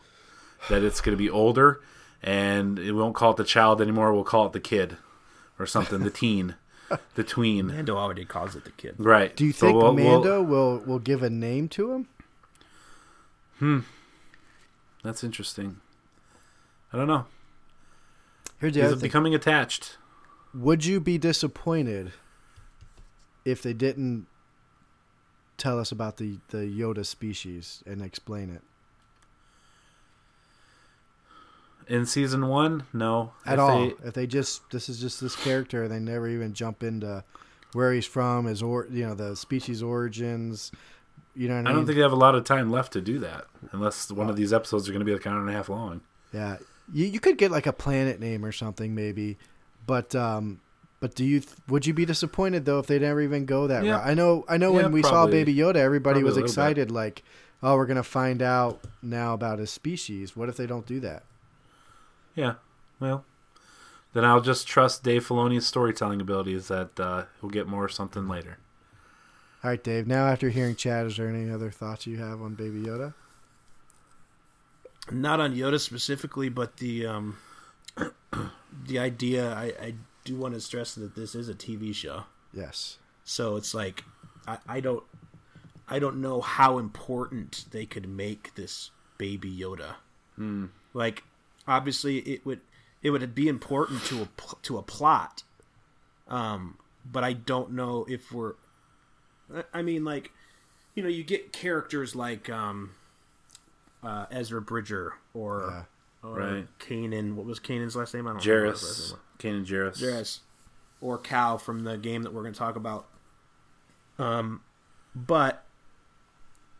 That 0.70 0.84
it's 0.84 1.00
going 1.02 1.16
to 1.18 1.22
be 1.24 1.30
older, 1.30 1.82
and 2.22 2.78
we 2.80 2.92
won't 2.92 3.16
call 3.16 3.32
it 3.32 3.38
the 3.38 3.44
child 3.46 3.82
anymore. 3.82 4.12
We'll 4.12 4.24
call 4.26 4.48
it 4.48 4.52
the 4.54 4.60
kid, 4.60 4.98
or 5.60 5.66
something, 5.66 6.00
the 6.04 6.10
teen, 6.10 6.56
the 7.16 7.24
tween. 7.24 7.68
Mando 7.68 7.96
already 7.96 8.26
calls 8.26 8.56
it 8.56 8.66
the 8.66 8.72
kid. 8.72 8.96
Right. 8.98 9.34
Do 9.36 9.46
you 9.46 9.54
So 9.54 9.68
think 9.68 9.78
we'll- 9.78 9.94
we'll- 9.96 10.14
Mando 10.20 10.42
will 10.42 10.80
will 10.80 11.00
give 11.00 11.22
a 11.24 11.30
name 11.30 11.70
to 11.70 11.94
him? 11.94 12.08
Hmm. 13.60 13.80
That's 15.04 15.24
interesting. 15.24 15.78
I 16.92 16.98
don't 16.98 17.08
know. 17.08 17.26
Here's 18.60 18.74
the 18.74 18.80
Is 18.82 18.86
other 18.86 18.94
it 18.94 19.00
thing. 19.00 19.08
becoming 19.10 19.36
attached? 19.36 19.98
Would 20.54 20.86
you 20.86 21.00
be 21.00 21.18
disappointed 21.18 22.14
if 23.46 23.62
they 23.62 23.74
didn't 23.74 24.28
tell 25.58 25.80
us 25.80 25.92
about 25.92 26.18
the 26.18 26.38
the 26.50 26.60
Yoda 26.60 27.06
species 27.06 27.84
and 27.86 28.02
explain 28.02 28.50
it 28.50 28.62
In 31.88 32.06
season 32.06 32.48
one, 32.48 32.84
no. 32.94 33.32
at 33.46 33.54
If 33.56 33.60
all? 33.60 33.80
they- 33.88 33.96
if 34.08 34.14
they 34.14 34.28
just 34.28 34.70
this 34.72 34.90
is 34.90 35.00
just 35.00 35.22
this 35.22 35.36
character, 35.36 35.84
and 35.84 35.92
they 35.92 36.00
never 36.00 36.28
even 36.28 36.54
jump 36.54 36.84
into 36.84 37.24
where 37.74 37.94
he's 37.94 38.06
from, 38.06 38.46
his 38.46 38.62
or 38.62 38.88
you 38.92 39.06
know 39.06 39.14
the 39.16 39.36
species 39.36 39.82
origins, 39.84 40.72
You 41.36 41.48
know 41.48 41.56
I 41.56 41.58
mean? 41.60 41.68
I 41.68 41.72
don't 41.74 41.86
think 41.86 41.96
they 41.98 42.02
have 42.02 42.12
a 42.12 42.16
lot 42.16 42.34
of 42.36 42.44
time 42.44 42.70
left 42.72 42.94
to 42.94 43.02
do 43.02 43.20
that, 43.20 43.46
unless 43.72 44.12
one 44.12 44.30
of 44.30 44.36
these 44.36 44.52
episodes 44.52 44.90
are 44.90 44.92
going 44.92 45.00
to 45.02 45.06
be 45.06 45.14
like 45.14 45.26
an 45.26 45.34
hour 45.34 45.40
and 45.42 45.50
a 45.50 45.54
half 45.54 45.70
long. 45.70 46.02
Yeah, 46.34 46.58
you, 46.92 47.06
you 47.06 47.20
could 47.20 47.38
get 47.38 47.52
like 47.52 47.68
a 47.68 47.74
planet 47.74 48.20
name 48.20 48.46
or 48.46 48.52
something 48.52 48.94
maybe, 48.96 49.38
but 49.86 50.16
um, 50.16 50.60
but 51.00 51.16
do 51.16 51.24
you 51.26 51.42
would 51.68 51.86
you 51.86 51.94
be 51.94 52.06
disappointed 52.06 52.66
though 52.66 52.80
if 52.80 52.88
they 52.88 53.00
never 53.00 53.22
even 53.22 53.46
go 53.46 53.68
that 53.68 53.84
Yeah. 53.84 53.94
route? 53.98 54.08
I 54.08 54.14
know 54.14 54.46
I 54.48 54.58
know 54.58 54.72
Yeah, 54.72 54.84
when 54.84 54.92
we 54.92 55.04
saw. 55.04 55.28
Baby 55.28 55.54
Yoda, 55.56 55.76
everybody 55.78 56.24
was 56.24 56.38
excited 56.38 56.90
like, 56.92 57.24
oh, 57.62 57.76
we're 57.76 57.86
gonna 57.86 58.04
find 58.04 58.42
out 58.42 58.80
now 59.02 59.34
about 59.34 59.60
his 59.60 59.70
species. 59.72 60.36
What 60.36 60.50
if 60.50 60.58
they 60.58 60.66
don't 60.68 60.86
do 60.86 61.00
that? 61.02 61.24
Yeah, 62.36 62.56
well, 63.00 63.26
then 64.14 64.24
I'll 64.24 64.42
just 64.42 64.68
trust 64.68 65.04
Dave 65.04 65.28
Filoni's 65.28 65.66
storytelling 65.66 66.22
abilities 66.22 66.68
that 66.68 67.00
uh, 67.00 67.24
he'll 67.42 67.50
get 67.50 67.68
more 67.68 67.90
something 67.90 68.28
later. 68.28 68.58
All 69.64 69.72
right, 69.72 69.84
Dave. 69.84 70.06
Now 70.08 70.28
after 70.28 70.50
hearing 70.50 70.76
Chad, 70.76 71.08
is 71.08 71.18
there 71.18 71.28
any 71.30 71.50
other 71.52 71.72
thoughts 71.72 72.06
you 72.06 72.18
have 72.18 72.42
on 72.42 72.54
Baby 72.54 72.84
Yoda? 72.84 73.14
Not 75.12 75.40
on 75.40 75.56
Yoda 75.56 75.80
specifically, 75.80 76.50
but 76.50 76.78
the 76.78 77.06
um, 77.06 77.38
the 78.86 79.00
idea. 79.00 79.54
I, 79.54 79.74
I 79.82 79.94
do 80.24 80.36
want 80.36 80.54
to 80.54 80.62
stress 80.62 80.96
that 80.96 81.16
this 81.16 81.36
is 81.36 81.48
a 81.50 81.54
TV 81.54 81.94
show, 81.96 82.24
Yes. 82.54 82.98
so 83.24 83.56
it's 83.56 83.74
like 83.74 84.04
I, 84.48 84.58
I 84.68 84.80
don't 84.82 85.04
I 85.88 86.00
don't 86.00 86.20
know 86.22 86.42
how 86.42 86.78
important 86.80 87.66
they 87.72 87.86
could 87.86 88.08
make 88.10 88.56
this 88.56 88.92
baby 89.18 89.50
Yoda. 89.56 89.96
Like, 90.94 91.24
obviously, 91.68 92.18
it 92.20 92.46
would 92.46 92.60
it 93.02 93.10
would 93.12 93.34
be 93.34 93.48
important 93.48 94.04
to 94.06 94.24
a 94.24 94.28
to 94.64 94.78
a 94.78 94.82
plot, 94.84 95.44
um, 96.28 96.78
but 97.06 97.24
I 97.24 97.34
don't 97.34 97.72
know 97.72 98.06
if 98.10 98.32
we're. 98.32 98.54
I- 99.56 99.64
I 99.74 99.82
mean, 99.82 100.04
like, 100.04 100.32
you 100.94 101.02
know, 101.02 101.10
you 101.10 101.24
get 101.24 101.54
characters 101.54 102.16
like 102.16 102.50
um, 102.50 102.92
uh, 104.04 104.26
Ezra 104.32 104.62
Bridger 104.62 105.14
or, 105.34 105.88
or 106.24 106.34
Right. 106.36 106.68
Kanan. 106.80 107.36
What 107.36 107.46
was 107.46 107.60
Kanan's 107.60 107.96
last 107.96 108.14
name? 108.14 108.28
I 108.28 108.32
don't 108.34 108.46
know. 108.46 108.64
what 108.66 108.72
his 108.74 108.84
last 108.84 109.14
Jarrus, 109.14 109.16
Kanan 109.40 109.66
Jarrus. 109.66 110.02
Yes. 110.02 110.40
Or 111.02 111.18
Cal 111.18 111.58
from 111.58 111.84
the 111.84 111.98
game 111.98 112.24
that 112.24 112.34
we're 112.34 112.42
going 112.42 112.54
to 112.54 112.60
talk 112.60 112.76
about. 112.76 113.08
Um, 114.18 114.62
but 115.16 115.64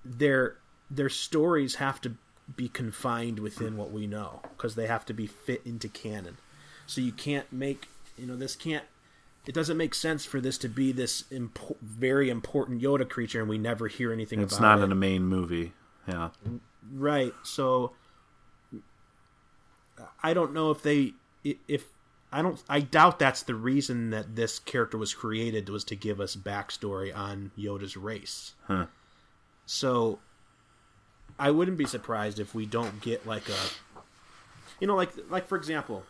their 0.04 0.56
their 0.90 1.10
stories 1.10 1.76
have 1.76 2.00
to 2.02 2.14
be 2.56 2.70
confined 2.70 3.40
within 3.40 3.76
what 3.78 3.92
we 3.92 4.08
know 4.08 4.42
because 4.56 4.76
they 4.76 4.88
have 4.88 5.06
to 5.06 5.14
be 5.14 5.28
fit 5.28 5.62
into 5.66 5.88
canon. 5.90 6.38
So 6.86 7.02
you 7.02 7.12
can't 7.12 7.52
make 7.52 7.88
you 8.18 8.26
know 8.26 8.36
this 8.36 8.56
can't. 8.56 8.86
It 9.46 9.54
doesn't 9.54 9.78
make 9.78 9.94
sense 9.94 10.26
for 10.26 10.42
this 10.42 10.58
to 10.60 10.68
be 10.68 10.92
this 10.92 11.24
impo- 11.32 11.78
very 11.82 12.30
important 12.30 12.82
Yoda 12.82 13.08
creature 13.08 13.40
and 13.40 13.48
we 13.48 13.58
never 13.58 13.88
hear 13.88 14.12
anything 14.12 14.42
It's 14.42 14.58
about 14.58 14.72
it. 14.72 14.74
It's 14.74 14.80
not 14.82 14.86
in 14.86 14.92
a 14.92 14.96
main 14.96 15.24
movie. 15.24 15.74
Yeah, 16.08 16.30
Right. 16.94 17.34
So 17.44 17.94
I 20.24 20.34
don't 20.34 20.54
know 20.54 20.72
if 20.72 20.82
they 20.82 21.14
if 21.44 21.86
I 22.32 22.42
don't 22.42 22.62
I 22.70 22.82
doubt 22.82 23.20
that's 23.20 23.44
the 23.44 23.56
reason 23.56 24.10
that 24.12 24.36
this 24.36 24.60
character 24.60 24.98
was 24.98 25.14
created 25.14 25.70
was 25.70 25.84
to 25.86 25.96
give 25.96 26.20
us 26.20 26.36
backstory 26.36 27.16
on 27.16 27.52
Yoda's 27.58 27.96
race. 27.96 28.54
Huh. 28.68 28.88
So 29.66 30.20
I 31.40 31.52
wouldn't 31.52 31.78
be 31.78 31.86
surprised 31.86 32.40
if 32.40 32.54
we 32.54 32.66
don't 32.66 33.02
get 33.02 33.26
like 33.26 33.48
a 33.50 34.04
you 34.80 34.88
know 34.88 34.96
like 34.96 35.12
like 35.30 35.48
for 35.48 35.58
example 35.58 36.04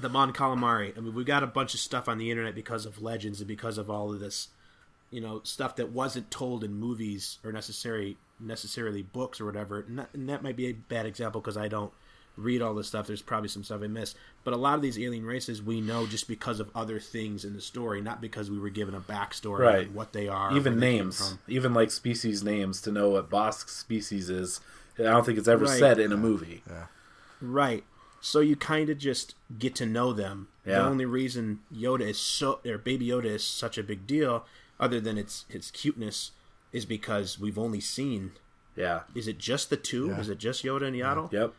the 0.00 0.08
Mon 0.08 0.32
Calamari. 0.32 0.96
I 0.96 1.00
mean 1.00 1.14
we 1.14 1.24
got 1.24 1.42
a 1.42 1.48
bunch 1.48 1.74
of 1.74 1.80
stuff 1.80 2.08
on 2.08 2.18
the 2.18 2.30
internet 2.30 2.54
because 2.54 2.86
of 2.86 3.02
legends 3.02 3.40
and 3.40 3.48
because 3.48 3.78
of 3.78 3.90
all 3.90 4.12
of 4.12 4.20
this 4.20 4.48
you 5.12 5.20
know 5.20 5.40
stuff 5.44 5.76
that 5.76 5.90
wasn't 5.90 6.28
told 6.30 6.64
in 6.64 6.74
movies 6.74 7.38
or 7.44 7.52
necessary 7.52 8.16
necessarily 8.40 9.02
books 9.02 9.40
or 9.40 9.44
whatever 9.46 9.80
and 9.86 9.98
that, 10.00 10.08
and 10.14 10.28
that 10.28 10.42
might 10.42 10.56
be 10.56 10.66
a 10.66 10.72
bad 10.72 11.06
example 11.06 11.40
because 11.40 11.56
i 11.56 11.68
don't 11.68 11.92
read 12.36 12.60
all 12.62 12.74
this 12.74 12.88
stuff 12.88 13.06
there's 13.06 13.20
probably 13.22 13.48
some 13.48 13.62
stuff 13.62 13.82
i 13.82 13.86
missed 13.86 14.16
but 14.42 14.54
a 14.54 14.56
lot 14.56 14.74
of 14.74 14.82
these 14.82 14.98
alien 14.98 15.24
races 15.24 15.62
we 15.62 15.80
know 15.82 16.06
just 16.06 16.26
because 16.26 16.58
of 16.58 16.70
other 16.74 16.98
things 16.98 17.44
in 17.44 17.52
the 17.54 17.60
story 17.60 18.00
not 18.00 18.20
because 18.22 18.50
we 18.50 18.58
were 18.58 18.70
given 18.70 18.94
a 18.94 19.00
backstory 19.00 19.58
Right. 19.60 19.86
on 19.88 19.94
what 19.94 20.12
they 20.14 20.26
are 20.28 20.50
even 20.56 20.72
where 20.72 20.80
they 20.80 20.86
came 20.96 21.04
names, 21.06 21.36
even 21.46 21.74
like 21.74 21.90
species 21.90 22.42
names 22.42 22.80
to 22.80 22.90
know 22.90 23.10
what 23.10 23.28
Bossk 23.30 23.68
species 23.68 24.30
is. 24.30 24.60
I 24.98 25.02
don't 25.04 25.26
think 25.26 25.38
it's 25.38 25.46
ever 25.46 25.66
Right. 25.66 25.78
said 25.78 25.98
in 26.00 26.10
a 26.10 26.16
movie. 26.16 26.62
Right. 27.40 27.84
So 28.20 28.40
you 28.40 28.56
kind 28.56 28.88
of 28.88 28.98
just 28.98 29.34
get 29.58 29.74
to 29.76 29.86
know 29.86 30.12
them. 30.12 30.48
The 30.64 30.78
only 30.80 31.04
reason 31.04 31.60
Yoda 31.74 32.02
is 32.08 32.18
so 32.18 32.60
or 32.64 32.78
Baby 32.78 33.08
Yoda 33.08 33.24
is 33.26 33.44
such 33.44 33.76
a 33.78 33.82
big 33.82 34.06
deal, 34.06 34.44
other 34.82 35.00
than 35.00 35.16
its 35.16 35.46
its 35.48 35.70
cuteness, 35.70 36.32
is 36.72 36.84
because 36.84 37.38
we've 37.38 37.58
only 37.58 37.80
seen. 37.80 38.32
Yeah. 38.76 39.00
Is 39.14 39.28
it 39.28 39.38
just 39.38 39.70
the 39.70 39.76
two? 39.76 40.10
Is 40.12 40.28
it 40.28 40.38
just 40.38 40.64
Yoda 40.64 40.86
and 40.88 40.96
Yaddle? 40.96 41.32
Yep. 41.32 41.52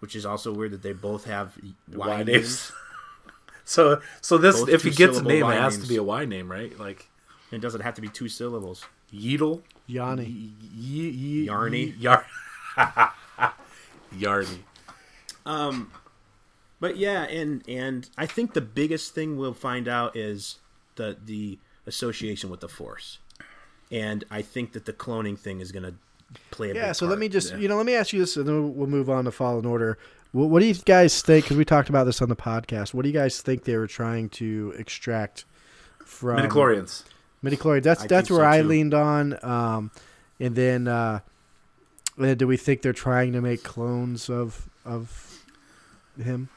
Which 0.00 0.14
is 0.16 0.24
also 0.26 0.52
weird 0.52 0.72
that 0.72 0.82
they 0.82 0.92
both 0.92 1.24
have 1.24 1.56
Y, 1.62 1.72
Y 2.08 2.16
names. 2.22 2.28
names. 2.28 2.72
so 3.64 4.00
so 4.20 4.38
this 4.38 4.58
Both 4.60 4.68
if 4.68 4.82
he 4.82 4.90
gets 4.90 5.18
a 5.18 5.22
name, 5.22 5.44
Y 5.44 5.54
it 5.54 5.60
has 5.60 5.74
names. 5.74 5.84
to 5.84 5.88
be 5.88 5.96
a 5.96 6.02
Y 6.02 6.24
name, 6.24 6.50
right? 6.50 6.78
Like 6.78 7.08
It 7.52 7.60
doesn't 7.60 7.80
have 7.82 7.94
to 7.94 8.00
be 8.00 8.08
two 8.08 8.28
syllables. 8.28 8.84
Yeedle, 9.14 9.62
Yanni. 9.88 10.52
Ye- 10.74 11.08
Ye- 11.10 11.46
Yarny. 11.48 11.94
Yar- 12.00 12.24
Yarny. 14.16 14.58
Um, 15.46 15.90
but 16.80 16.96
yeah, 16.96 17.22
and 17.24 17.62
and 17.68 18.08
I 18.16 18.26
think 18.26 18.54
the 18.54 18.60
biggest 18.60 19.14
thing 19.14 19.36
we'll 19.36 19.52
find 19.54 19.88
out 19.88 20.16
is 20.16 20.58
the 20.96 21.16
the 21.24 21.58
association 21.90 22.48
with 22.48 22.60
the 22.60 22.68
Force, 22.68 23.18
and 23.90 24.24
I 24.30 24.40
think 24.42 24.72
that 24.72 24.86
the 24.86 24.92
cloning 24.94 25.38
thing 25.38 25.60
is 25.60 25.70
going 25.72 25.82
to 25.82 25.94
play 26.50 26.70
a 26.70 26.74
Yeah. 26.74 26.86
big 26.88 26.96
So 26.96 27.06
let 27.06 27.18
me 27.18 27.28
just 27.28 27.54
you 27.56 27.68
know 27.68 27.76
let 27.76 27.84
me 27.86 27.94
ask 27.94 28.12
you 28.12 28.20
this, 28.20 28.36
and 28.36 28.46
then 28.46 28.74
we'll 28.74 28.86
move 28.86 29.10
on 29.10 29.24
to 29.26 29.30
Fallen 29.30 29.66
Order. 29.66 29.98
What, 30.32 30.48
what 30.48 30.60
do 30.60 30.66
you 30.66 30.74
guys 30.74 31.20
think? 31.22 31.44
Because 31.44 31.56
we 31.56 31.64
talked 31.64 31.88
about 31.88 32.04
this 32.04 32.22
on 32.22 32.28
the 32.28 32.36
podcast. 32.36 32.94
What 32.94 33.02
do 33.02 33.08
you 33.08 33.14
guys 33.14 33.42
think 33.42 33.64
they 33.64 33.76
were 33.76 33.88
trying 33.88 34.28
to 34.30 34.72
extract 34.78 35.44
from 36.10 36.38
Midichlorians. 36.38 37.04
Midichlorians. 37.42 37.82
That's 37.82 38.02
I 38.02 38.06
that's 38.06 38.30
where 38.30 38.40
so, 38.40 38.44
I 38.44 38.62
too. 38.62 38.68
leaned 38.68 38.94
on. 38.94 39.38
Um, 39.44 39.90
and 40.38 40.54
then 40.54 40.88
uh, 40.88 41.20
and 42.18 42.38
do 42.38 42.46
we 42.46 42.56
think 42.56 42.82
they're 42.82 42.92
trying 42.92 43.32
to 43.32 43.40
make 43.40 43.62
clones 43.62 44.28
of 44.28 44.68
of 44.84 45.40
him? 46.22 46.48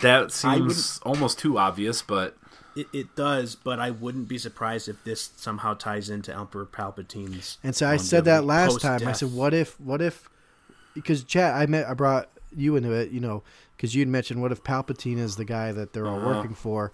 That 0.00 0.32
seems 0.32 0.98
almost 1.02 1.38
too 1.38 1.58
obvious, 1.58 2.00
but 2.00 2.36
It, 2.78 2.86
it 2.92 3.16
does, 3.16 3.56
but 3.56 3.80
I 3.80 3.90
wouldn't 3.90 4.28
be 4.28 4.38
surprised 4.38 4.88
if 4.88 5.02
this 5.02 5.30
somehow 5.36 5.74
ties 5.74 6.08
into 6.10 6.32
Emperor 6.32 6.64
Palpatine's. 6.64 7.58
And 7.64 7.74
so 7.74 7.88
I 7.88 7.96
said 7.96 8.24
that 8.26 8.44
longevity 8.44 8.72
last 8.86 9.00
time. 9.00 9.08
I 9.08 9.12
said, 9.12 9.32
"What 9.32 9.52
if? 9.52 9.80
What 9.80 10.00
if?" 10.00 10.28
Because 10.94 11.24
Chad, 11.24 11.54
I 11.54 11.66
met, 11.66 11.88
I 11.88 11.94
brought 11.94 12.28
you 12.56 12.76
into 12.76 12.92
it. 12.92 13.10
You 13.10 13.18
know, 13.20 13.42
because 13.76 13.96
you'd 13.96 14.06
mentioned, 14.06 14.40
"What 14.40 14.52
if 14.52 14.62
Palpatine 14.62 15.18
is 15.18 15.34
the 15.34 15.44
guy 15.44 15.72
that 15.72 15.92
they're 15.92 16.06
all 16.06 16.18
Uh-huh. 16.20 16.36
working 16.36 16.54
for? 16.54 16.92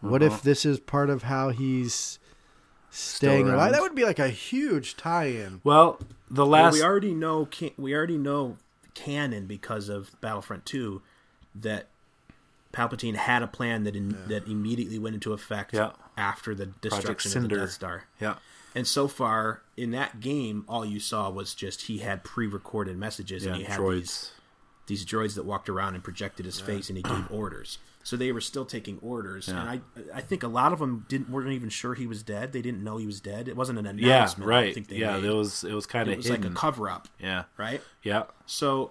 What 0.00 0.22
if 0.22 0.42
this 0.42 0.66
is 0.66 0.78
part 0.80 1.08
of 1.08 1.22
how 1.22 1.48
he's 1.48 2.18
staying 2.90 3.48
alive?" 3.48 3.72
That 3.72 3.80
would 3.80 3.94
be 3.94 4.04
like 4.04 4.18
a 4.18 4.28
huge 4.28 4.96
tie-in. 4.98 5.60
well, 5.64 5.98
the 6.30 6.42
Well, 6.44 6.64
last 6.64 6.74
we 6.74 6.82
already 6.82 7.14
know 7.14 7.46
can, 7.46 7.70
we 7.78 7.94
already 7.94 8.18
know 8.18 8.58
canon 8.94 9.46
because 9.46 9.88
of 9.88 10.10
Battlefront 10.20 10.66
Two 10.66 11.00
that 11.54 11.88
Palpatine 12.72 13.16
had 13.16 13.42
a 13.42 13.46
plan 13.46 13.84
that 13.84 13.94
in, 13.94 14.16
that 14.28 14.46
immediately 14.48 14.98
went 14.98 15.14
into 15.14 15.32
effect 15.32 15.74
Yeah. 15.74 15.90
after 16.16 16.54
the 16.54 16.66
destruction 16.66 17.36
of 17.44 17.50
the 17.50 17.56
Death 17.56 17.70
Star. 17.72 18.04
yeah, 18.20 18.36
And 18.74 18.86
so 18.86 19.08
far 19.08 19.62
in 19.76 19.90
that 19.90 20.20
game, 20.20 20.64
all 20.68 20.84
you 20.84 20.98
saw 21.00 21.28
was 21.30 21.54
just 21.54 21.82
he 21.82 21.98
had 21.98 22.24
pre-recorded 22.24 22.96
messages 22.96 23.44
yeah, 23.44 23.50
and 23.50 23.58
he 23.58 23.64
had 23.64 23.78
droids. 23.78 23.98
these 24.00 24.30
these 24.86 25.06
droids 25.06 25.34
that 25.36 25.44
walked 25.44 25.68
around 25.68 25.94
and 25.94 26.02
projected 26.02 26.44
his 26.44 26.60
face 26.60 26.88
and 26.88 26.96
he 26.96 27.02
gave 27.02 27.26
orders. 27.30 27.78
So 28.04 28.16
they 28.16 28.32
were 28.32 28.40
still 28.40 28.64
taking 28.64 28.98
orders, 29.00 29.46
and 29.46 29.58
I 29.60 29.80
I 30.12 30.20
think 30.20 30.42
a 30.42 30.48
lot 30.48 30.72
of 30.72 30.80
them 30.80 31.06
didn't 31.08 31.30
weren't 31.30 31.52
even 31.52 31.68
sure 31.68 31.94
he 31.94 32.08
was 32.08 32.24
dead. 32.24 32.52
They 32.52 32.60
didn't 32.60 32.82
know 32.82 32.96
he 32.96 33.06
was 33.06 33.20
dead. 33.20 33.46
It 33.46 33.56
wasn't 33.56 33.78
an 33.78 33.84
Yeah, 33.96 34.16
announcement. 34.16 34.50
I 34.50 34.54
right. 34.54 34.74
think 34.74 34.88
they 34.88 34.96
Yeah, 34.96 35.14
made. 35.18 35.24
it 35.24 35.32
was 35.32 35.62
it 35.62 35.72
was 35.72 35.86
kind 35.86 36.08
it 36.08 36.12
of 36.12 36.16
was 36.16 36.26
hidden. 36.26 36.42
like 36.42 36.50
a 36.50 36.54
cover 36.54 36.88
up, 36.90 37.06
yeah, 37.20 37.44
right? 37.56 37.80
yeah. 38.02 38.24
So, 38.44 38.90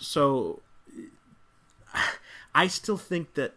so 0.00 0.62
I 2.58 2.66
still 2.66 2.96
think 2.96 3.34
that 3.34 3.54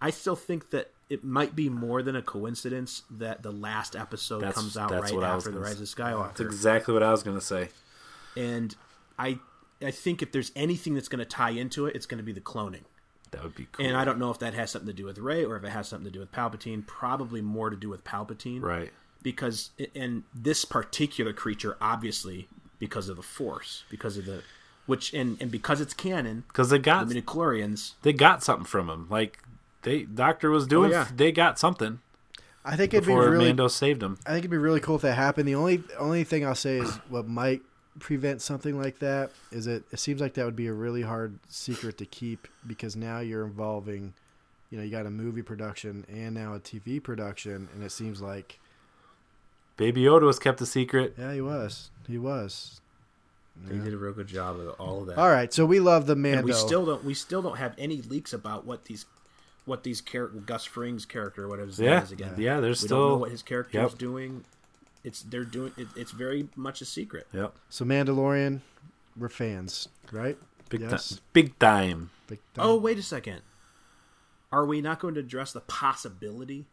I 0.00 0.10
still 0.10 0.36
think 0.36 0.70
that 0.70 0.90
it 1.08 1.24
might 1.24 1.54
be 1.56 1.68
more 1.68 2.02
than 2.02 2.16
a 2.16 2.22
coincidence 2.22 3.02
that 3.10 3.42
the 3.42 3.52
last 3.52 3.96
episode 3.96 4.40
That's- 4.40 4.54
comes 4.54 4.76
out 4.76 4.90
right 4.90 5.12
what 5.12 5.24
I 5.24 5.34
was 5.34 5.46
after 5.46 5.54
the 5.54 5.60
Rise 5.60 5.80
of 5.80 5.86
Skywalker. 5.86 6.28
That's 6.28 6.40
exactly 6.40 6.92
what 6.92 7.02
I 7.02 7.10
was 7.10 7.22
gonna 7.22 7.40
say. 7.40 7.70
and 8.36 8.74
I 9.18 9.38
I 9.80 9.90
think 9.92 10.22
if 10.22 10.32
there's 10.32 10.50
anything 10.56 10.94
that's 10.94 11.08
going 11.08 11.20
to 11.20 11.24
tie 11.24 11.50
into 11.50 11.86
it, 11.86 11.94
it's 11.94 12.06
going 12.06 12.18
to 12.18 12.24
be 12.24 12.32
the 12.32 12.40
cloning. 12.40 12.82
That 13.30 13.44
would 13.44 13.54
be 13.54 13.68
cool. 13.70 13.86
And 13.86 13.96
I 13.96 14.04
don't 14.04 14.18
know 14.18 14.30
if 14.30 14.38
that 14.40 14.54
has 14.54 14.70
something 14.70 14.88
to 14.88 14.92
do 14.92 15.04
with 15.04 15.18
Rey 15.18 15.44
or 15.44 15.56
if 15.56 15.62
it 15.62 15.70
has 15.70 15.86
something 15.86 16.06
to 16.06 16.10
do 16.10 16.18
with 16.20 16.32
Palpatine. 16.32 16.84
Probably 16.86 17.40
more 17.40 17.70
to 17.70 17.76
do 17.76 17.88
with 17.88 18.02
Palpatine, 18.02 18.60
right. 18.62 18.90
Because 19.22 19.70
and 19.94 20.24
this 20.34 20.64
particular 20.64 21.32
creature, 21.32 21.76
obviously, 21.80 22.48
because 22.78 23.08
of 23.08 23.16
the 23.16 23.22
Force, 23.22 23.84
because 23.90 24.16
of 24.16 24.24
the 24.24 24.42
which 24.88 25.12
and 25.12 25.36
and 25.40 25.50
because 25.50 25.80
it's 25.80 25.92
canon, 25.92 26.44
Because 26.48 26.70
they 26.70 26.78
got 26.78 27.08
the 27.08 27.14
midichlorians 27.14 27.92
they 28.02 28.12
got 28.14 28.42
something 28.42 28.64
from 28.64 28.88
him. 28.88 29.06
Like 29.10 29.38
they 29.82 30.02
doctor 30.02 30.50
was 30.50 30.66
doing. 30.66 30.90
Oh, 30.92 30.94
yeah. 30.94 31.08
They 31.14 31.30
got 31.30 31.58
something. 31.58 32.00
I 32.64 32.74
think 32.74 32.94
it'd 32.94 33.04
before 33.04 33.24
be 33.24 33.28
really. 33.28 33.46
Mando 33.46 33.68
saved 33.68 34.02
him. 34.02 34.18
I 34.26 34.30
think 34.30 34.40
it'd 34.40 34.50
be 34.50 34.56
really 34.56 34.80
cool 34.80 34.96
if 34.96 35.02
that 35.02 35.14
happened. 35.14 35.46
The 35.46 35.54
only 35.54 35.82
only 35.98 36.24
thing 36.24 36.44
I'll 36.44 36.54
say 36.54 36.78
is 36.78 36.96
what 37.10 37.28
might 37.28 37.60
prevent 37.98 38.40
something 38.40 38.80
like 38.80 38.98
that 39.00 39.30
is 39.52 39.66
it. 39.66 39.84
It 39.92 39.98
seems 39.98 40.22
like 40.22 40.34
that 40.34 40.46
would 40.46 40.56
be 40.56 40.66
a 40.68 40.72
really 40.72 41.02
hard 41.02 41.38
secret 41.48 41.98
to 41.98 42.06
keep 42.06 42.48
because 42.66 42.96
now 42.96 43.20
you're 43.20 43.44
involving, 43.44 44.14
you 44.70 44.78
know, 44.78 44.84
you 44.84 44.90
got 44.90 45.04
a 45.04 45.10
movie 45.10 45.42
production 45.42 46.06
and 46.08 46.34
now 46.34 46.54
a 46.54 46.60
TV 46.60 47.02
production, 47.02 47.68
and 47.74 47.84
it 47.84 47.92
seems 47.92 48.22
like 48.22 48.58
Baby 49.76 50.02
Yoda 50.02 50.22
was 50.22 50.38
kept 50.38 50.60
a 50.62 50.66
secret. 50.66 51.14
yeah, 51.18 51.34
he 51.34 51.42
was, 51.42 51.90
he 52.06 52.16
was. 52.16 52.80
They 53.66 53.76
did 53.78 53.92
a 53.92 53.96
real 53.98 54.12
good 54.12 54.28
job 54.28 54.58
of 54.60 54.68
all 54.80 55.00
of 55.00 55.06
that. 55.08 55.18
All 55.18 55.28
right, 55.28 55.52
so 55.52 55.66
we 55.66 55.80
love 55.80 56.06
the 56.06 56.14
Mando. 56.16 56.38
and 56.38 56.46
we 56.46 56.52
still 56.52 56.86
don't 56.86 57.04
we 57.04 57.14
still 57.14 57.42
don't 57.42 57.58
have 57.58 57.74
any 57.78 58.00
leaks 58.02 58.32
about 58.32 58.64
what 58.64 58.84
these 58.84 59.04
what 59.64 59.82
these 59.84 60.00
character 60.00 60.38
Gus 60.38 60.64
Fring's 60.64 61.04
character 61.04 61.44
or 61.44 61.48
whatever 61.48 61.66
his 61.66 61.78
name 61.80 61.88
Yeah, 61.90 62.02
is 62.02 62.12
again. 62.12 62.34
yeah. 62.38 62.60
There's 62.60 62.82
we 62.82 62.86
still 62.88 62.98
don't 63.00 63.08
know 63.10 63.16
what 63.18 63.30
his 63.30 63.42
character 63.42 63.84
is 63.84 63.94
doing. 63.94 64.44
It's 65.04 65.22
they're 65.22 65.44
doing 65.44 65.72
it, 65.76 65.88
it's 65.96 66.12
very 66.12 66.48
much 66.56 66.80
a 66.80 66.84
secret. 66.84 67.26
Yep. 67.32 67.54
so 67.68 67.84
Mandalorian, 67.84 68.60
we're 69.16 69.28
fans, 69.28 69.88
right? 70.12 70.38
Big 70.70 70.82
Yes. 70.82 71.08
time. 71.10 71.18
Big 71.32 71.58
time. 71.58 72.10
Big 72.26 72.40
Oh 72.56 72.76
wait 72.76 72.98
a 72.98 73.02
second, 73.02 73.42
are 74.52 74.64
we 74.64 74.80
not 74.80 75.00
going 75.00 75.14
to 75.14 75.20
address 75.20 75.52
the 75.52 75.60
possibility 75.60 76.66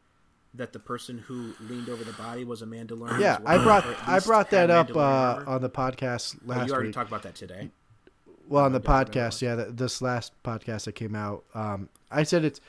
that 0.58 0.74
the 0.74 0.80
person 0.80 1.18
who 1.18 1.54
leaned 1.70 1.90
over 1.90 2.04
the 2.04 2.14
body 2.14 2.44
was 2.44 2.62
a 2.62 2.66
Mandalorian? 2.66 3.20
yeah, 3.20 3.36
as 3.38 3.42
I 3.46 3.64
brought 3.64 3.86
I 4.08 4.20
brought 4.20 4.50
that 4.52 4.70
up 4.70 4.96
uh, 4.96 5.44
on 5.48 5.62
the 5.62 5.70
podcast 5.70 6.36
Oh, 6.36 6.48
last 6.48 6.68
you 6.68 6.74
already 6.74 6.88
week. 6.90 6.96
talked 6.96 7.10
about 7.10 7.24
that 7.24 7.36
today. 7.36 7.70
Well, 8.48 8.66
on 8.66 8.74
the 8.74 8.80
podcast, 8.80 9.42
yeah, 9.42 9.56
this 9.70 10.02
last 10.02 10.32
podcast 10.44 10.86
that 10.86 10.94
came 10.94 11.16
out, 11.16 11.44
um, 11.56 11.90
I 12.12 12.24
said 12.24 12.46
it's 12.46 12.62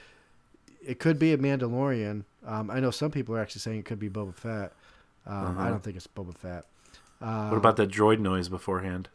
it 0.84 0.98
could 0.98 1.18
be 1.18 1.32
a 1.32 1.38
Mandalorian. 1.38 2.24
Um, 2.46 2.70
I 2.70 2.80
know 2.80 2.90
some 2.90 3.10
people 3.10 3.34
are 3.36 3.40
actually 3.40 3.60
saying 3.60 3.80
it 3.80 3.84
could 3.84 3.98
be 3.98 4.08
Boba 4.08 4.34
Fett. 4.34 4.72
Um, 5.26 5.58
I 5.58 5.68
don't 5.68 5.82
think 5.82 5.96
it's 5.96 6.06
Boba 6.06 6.34
Fett. 6.36 6.64
Uh, 7.20 7.48
What 7.48 7.56
about 7.58 7.76
that 7.76 7.90
droid 7.90 8.20
noise 8.20 8.48
beforehand? 8.48 9.08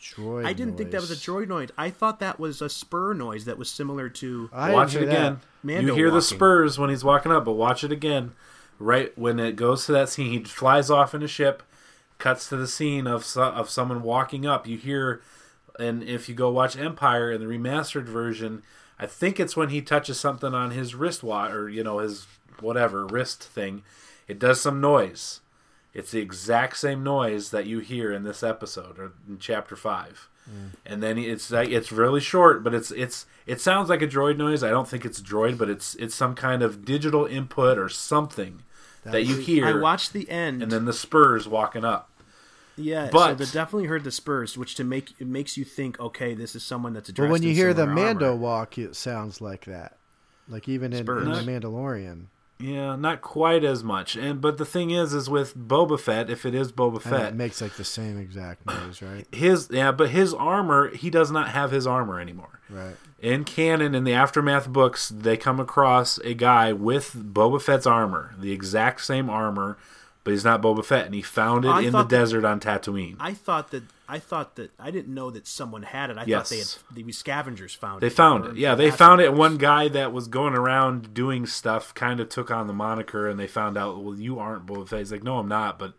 Droid? 0.00 0.44
I 0.44 0.52
didn't 0.52 0.76
think 0.76 0.90
that 0.90 1.00
was 1.00 1.10
a 1.10 1.14
noise? 1.14 1.46
droid 1.46 1.48
noise. 1.48 1.68
I 1.76 1.90
thought 1.90 2.20
that 2.20 2.38
was 2.38 2.62
a 2.62 2.68
spur 2.68 3.14
noise 3.14 3.44
that 3.46 3.58
was 3.58 3.70
similar 3.70 4.08
to. 4.08 4.50
I 4.52 4.72
watch 4.72 4.94
it 4.94 5.02
again. 5.02 5.40
Mando 5.62 5.88
you 5.88 5.94
hear 5.94 6.10
the 6.10 6.22
spurs 6.22 6.78
when 6.78 6.90
he's 6.90 7.04
walking 7.04 7.32
up, 7.32 7.44
but 7.44 7.52
watch 7.52 7.84
it 7.84 7.92
again. 7.92 8.32
Right 8.78 9.16
when 9.16 9.38
it 9.38 9.56
goes 9.56 9.86
to 9.86 9.92
that 9.92 10.08
scene, 10.08 10.30
he 10.32 10.44
flies 10.44 10.90
off 10.90 11.14
in 11.14 11.22
a 11.22 11.28
ship, 11.28 11.62
cuts 12.18 12.48
to 12.48 12.56
the 12.56 12.66
scene 12.66 13.06
of 13.06 13.24
so, 13.24 13.44
of 13.44 13.70
someone 13.70 14.02
walking 14.02 14.46
up. 14.46 14.66
You 14.66 14.76
hear, 14.76 15.22
and 15.78 16.02
if 16.02 16.28
you 16.28 16.34
go 16.34 16.50
watch 16.50 16.76
Empire 16.76 17.30
in 17.30 17.40
the 17.40 17.46
remastered 17.46 18.06
version, 18.06 18.62
I 18.98 19.06
think 19.06 19.38
it's 19.38 19.56
when 19.56 19.68
he 19.68 19.80
touches 19.80 20.18
something 20.18 20.54
on 20.54 20.72
his 20.72 20.94
wristwatch 20.94 21.52
or 21.52 21.68
you 21.68 21.84
know 21.84 21.98
his 21.98 22.26
whatever 22.60 23.06
wrist 23.06 23.42
thing. 23.42 23.82
It 24.26 24.38
does 24.38 24.60
some 24.60 24.80
noise. 24.80 25.40
It's 25.94 26.10
the 26.10 26.20
exact 26.20 26.76
same 26.76 27.04
noise 27.04 27.50
that 27.50 27.66
you 27.66 27.78
hear 27.78 28.12
in 28.12 28.24
this 28.24 28.42
episode 28.42 28.98
or 28.98 29.12
in 29.28 29.38
chapter 29.38 29.76
five. 29.76 30.28
Mm. 30.50 30.70
And 30.84 31.02
then 31.02 31.16
it's 31.16 31.50
like 31.50 31.70
it's 31.70 31.92
really 31.92 32.20
short, 32.20 32.62
but 32.64 32.74
it's 32.74 32.90
it's 32.90 33.26
it 33.46 33.60
sounds 33.60 33.88
like 33.88 34.02
a 34.02 34.06
droid 34.06 34.36
noise. 34.36 34.62
I 34.62 34.70
don't 34.70 34.88
think 34.88 35.04
it's 35.04 35.20
droid, 35.22 35.56
but 35.56 35.70
it's 35.70 35.94
it's 35.94 36.14
some 36.14 36.34
kind 36.34 36.62
of 36.62 36.84
digital 36.84 37.24
input 37.26 37.78
or 37.78 37.88
something 37.88 38.62
that 39.04 39.22
you 39.24 39.36
hear. 39.36 39.66
I 39.66 39.80
watched 39.80 40.12
the 40.12 40.28
end, 40.28 40.62
and 40.62 40.72
then 40.72 40.84
the 40.84 40.92
spurs 40.92 41.46
walking 41.46 41.84
up. 41.84 42.10
yeah, 42.76 43.08
but- 43.12 43.38
so 43.38 43.44
they 43.44 43.50
definitely 43.52 43.86
heard 43.88 44.04
the 44.04 44.10
spurs, 44.10 44.58
which 44.58 44.74
to 44.74 44.84
make 44.84 45.12
it 45.18 45.26
makes 45.26 45.56
you 45.56 45.64
think, 45.64 45.98
okay, 46.00 46.34
this 46.34 46.54
is 46.56 46.64
someone 46.64 46.92
that's 46.92 47.08
a 47.08 47.12
dressing. 47.12 47.28
But 47.30 47.32
when 47.32 47.42
you 47.42 47.54
hear 47.54 47.72
the 47.72 47.86
Mando 47.86 48.32
armor. 48.32 48.36
walk, 48.40 48.78
it 48.78 48.96
sounds 48.96 49.40
like 49.40 49.66
that. 49.66 49.96
Like 50.48 50.68
even 50.68 50.92
in, 50.92 50.98
in 50.98 51.04
the 51.06 51.42
Mandalorian, 51.42 52.26
Yeah, 52.58 52.94
not 52.96 53.20
quite 53.20 53.64
as 53.64 53.82
much. 53.82 54.16
And 54.16 54.40
but 54.40 54.58
the 54.58 54.64
thing 54.64 54.90
is, 54.90 55.12
is 55.12 55.28
with 55.28 55.56
Boba 55.56 55.98
Fett, 55.98 56.30
if 56.30 56.46
it 56.46 56.54
is 56.54 56.72
Boba 56.72 57.04
and 57.04 57.14
it 57.14 57.18
Fett, 57.18 57.34
makes 57.34 57.60
like 57.60 57.74
the 57.74 57.84
same 57.84 58.18
exact 58.18 58.64
noise, 58.66 59.02
right? 59.02 59.26
his 59.32 59.68
yeah, 59.70 59.90
but 59.92 60.10
his 60.10 60.32
armor, 60.32 60.94
he 60.94 61.10
does 61.10 61.30
not 61.30 61.48
have 61.48 61.70
his 61.72 61.86
armor 61.86 62.20
anymore. 62.20 62.60
Right. 62.70 62.96
In 63.20 63.44
canon, 63.44 63.94
in 63.94 64.04
the 64.04 64.14
aftermath 64.14 64.68
books, 64.68 65.08
they 65.08 65.36
come 65.36 65.58
across 65.60 66.18
a 66.18 66.34
guy 66.34 66.72
with 66.72 67.12
Boba 67.14 67.60
Fett's 67.60 67.86
armor, 67.86 68.34
the 68.38 68.52
exact 68.52 69.02
same 69.02 69.28
armor, 69.28 69.76
but 70.24 70.32
he's 70.32 70.44
not 70.44 70.60
Boba 70.62 70.84
Fett, 70.84 71.04
and 71.06 71.14
he 71.14 71.22
found 71.22 71.64
it 71.64 71.68
I 71.68 71.82
in 71.82 71.92
the 71.92 71.98
that- 72.02 72.08
desert 72.08 72.44
on 72.44 72.58
Tatooine. 72.58 73.16
I 73.20 73.34
thought 73.34 73.70
that 73.70 73.84
I 74.08 74.18
thought 74.18 74.56
that 74.56 74.70
I 74.78 74.90
didn't 74.90 75.14
know 75.14 75.30
that 75.30 75.46
someone 75.46 75.82
had 75.82 76.10
it. 76.10 76.18
I 76.18 76.24
Yes. 76.26 76.48
thought 76.50 76.50
they 76.50 76.58
had 77.02 77.06
the 77.06 77.12
scavengers 77.12 77.74
found 77.74 78.00
They 78.02 78.08
it. 78.08 78.10
They 78.10 78.14
found 78.16 78.44
it. 78.46 78.56
Yeah, 78.56 78.74
they 78.74 78.90
found 78.90 79.20
it. 79.22 79.32
One 79.32 79.56
guy 79.56 79.88
that 79.88 80.12
was 80.12 80.28
going 80.28 80.54
around 80.54 81.14
doing 81.14 81.46
stuff 81.46 81.94
kind 81.94 82.20
of 82.20 82.28
took 82.28 82.50
on 82.50 82.66
the 82.66 82.74
moniker, 82.74 83.28
and 83.28 83.38
they 83.40 83.46
found 83.46 83.78
out, 83.78 84.02
well, 84.02 84.14
you 84.18 84.38
aren't 84.38 84.66
Boba 84.66 84.86
Fett. 84.88 84.98
He's 84.98 85.12
like, 85.12 85.22
no, 85.22 85.38
I'm 85.38 85.48
not, 85.48 85.78
but 85.78 85.94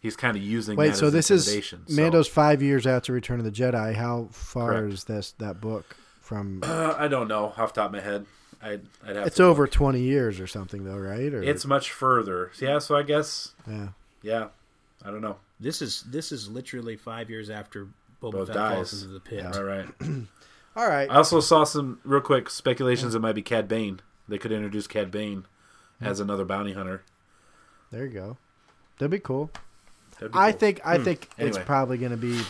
he's 0.00 0.16
kind 0.16 0.34
of 0.36 0.42
using. 0.42 0.76
Wait, 0.78 0.88
that 0.92 0.96
so 0.96 1.06
as 1.08 1.12
this 1.12 1.30
is 1.30 1.66
so- 1.68 1.76
Mando's 1.90 2.26
five 2.28 2.62
years 2.62 2.86
after 2.86 3.12
Return 3.12 3.38
of 3.38 3.44
the 3.44 3.50
Jedi. 3.52 3.94
How 3.96 4.28
far 4.32 4.70
Correct. 4.72 4.92
is 4.94 5.04
this 5.04 5.32
that 5.38 5.60
book 5.60 5.96
from? 6.22 6.60
Uh, 6.62 6.94
I 6.98 7.08
don't 7.08 7.28
know 7.28 7.52
off 7.58 7.74
the 7.74 7.80
top 7.82 7.86
of 7.86 7.92
my 7.92 8.00
head. 8.00 8.24
I'd, 8.62 8.82
I'd 9.06 9.16
have 9.16 9.26
It's 9.26 9.36
to 9.36 9.44
over 9.44 9.64
look. 9.64 9.72
twenty 9.72 10.00
years 10.00 10.40
or 10.40 10.46
something, 10.46 10.84
though, 10.84 10.96
right? 10.96 11.32
Or, 11.32 11.42
It's 11.42 11.64
much 11.64 11.90
further. 11.90 12.52
Yeah, 12.60 12.78
so 12.78 12.96
I 12.96 13.02
guess 13.02 13.52
yeah. 13.68 13.88
yeah. 14.22 14.48
I 15.04 15.10
don't 15.10 15.20
know. 15.20 15.36
This 15.58 15.82
is 15.82 16.02
this 16.02 16.32
is 16.32 16.48
literally 16.48 16.96
five 16.96 17.28
years 17.28 17.50
after 17.50 17.86
Boba 18.22 18.32
Both 18.32 18.48
Fett 18.48 18.56
dies. 18.56 18.74
falls 18.74 19.02
into 19.02 19.14
the 19.14 19.20
pit. 19.20 19.44
All 19.56 19.64
right. 19.64 19.86
All 20.76 20.88
right. 20.88 21.10
I 21.10 21.16
also 21.16 21.40
saw 21.40 21.64
some 21.64 22.00
real 22.04 22.20
quick 22.20 22.48
speculations. 22.48 23.14
It 23.14 23.20
might 23.20 23.34
be 23.34 23.42
Cad 23.42 23.68
Bane. 23.68 24.00
They 24.28 24.38
could 24.38 24.52
introduce 24.52 24.86
Cad 24.86 25.10
Bane 25.10 25.44
as 26.00 26.18
hmm. 26.18 26.24
another 26.24 26.44
bounty 26.44 26.72
hunter. 26.72 27.02
There 27.90 28.06
you 28.06 28.12
go. 28.12 28.36
That'd 28.98 29.10
be 29.10 29.18
cool. 29.18 29.50
That'd 30.14 30.32
be 30.32 30.38
I 30.38 30.52
cool. 30.52 30.60
think 30.60 30.80
I 30.84 30.96
hmm. 30.96 31.04
think 31.04 31.28
it's 31.36 31.58
probably 31.58 31.98
going 31.98 32.12
to 32.12 32.16
be 32.16 32.40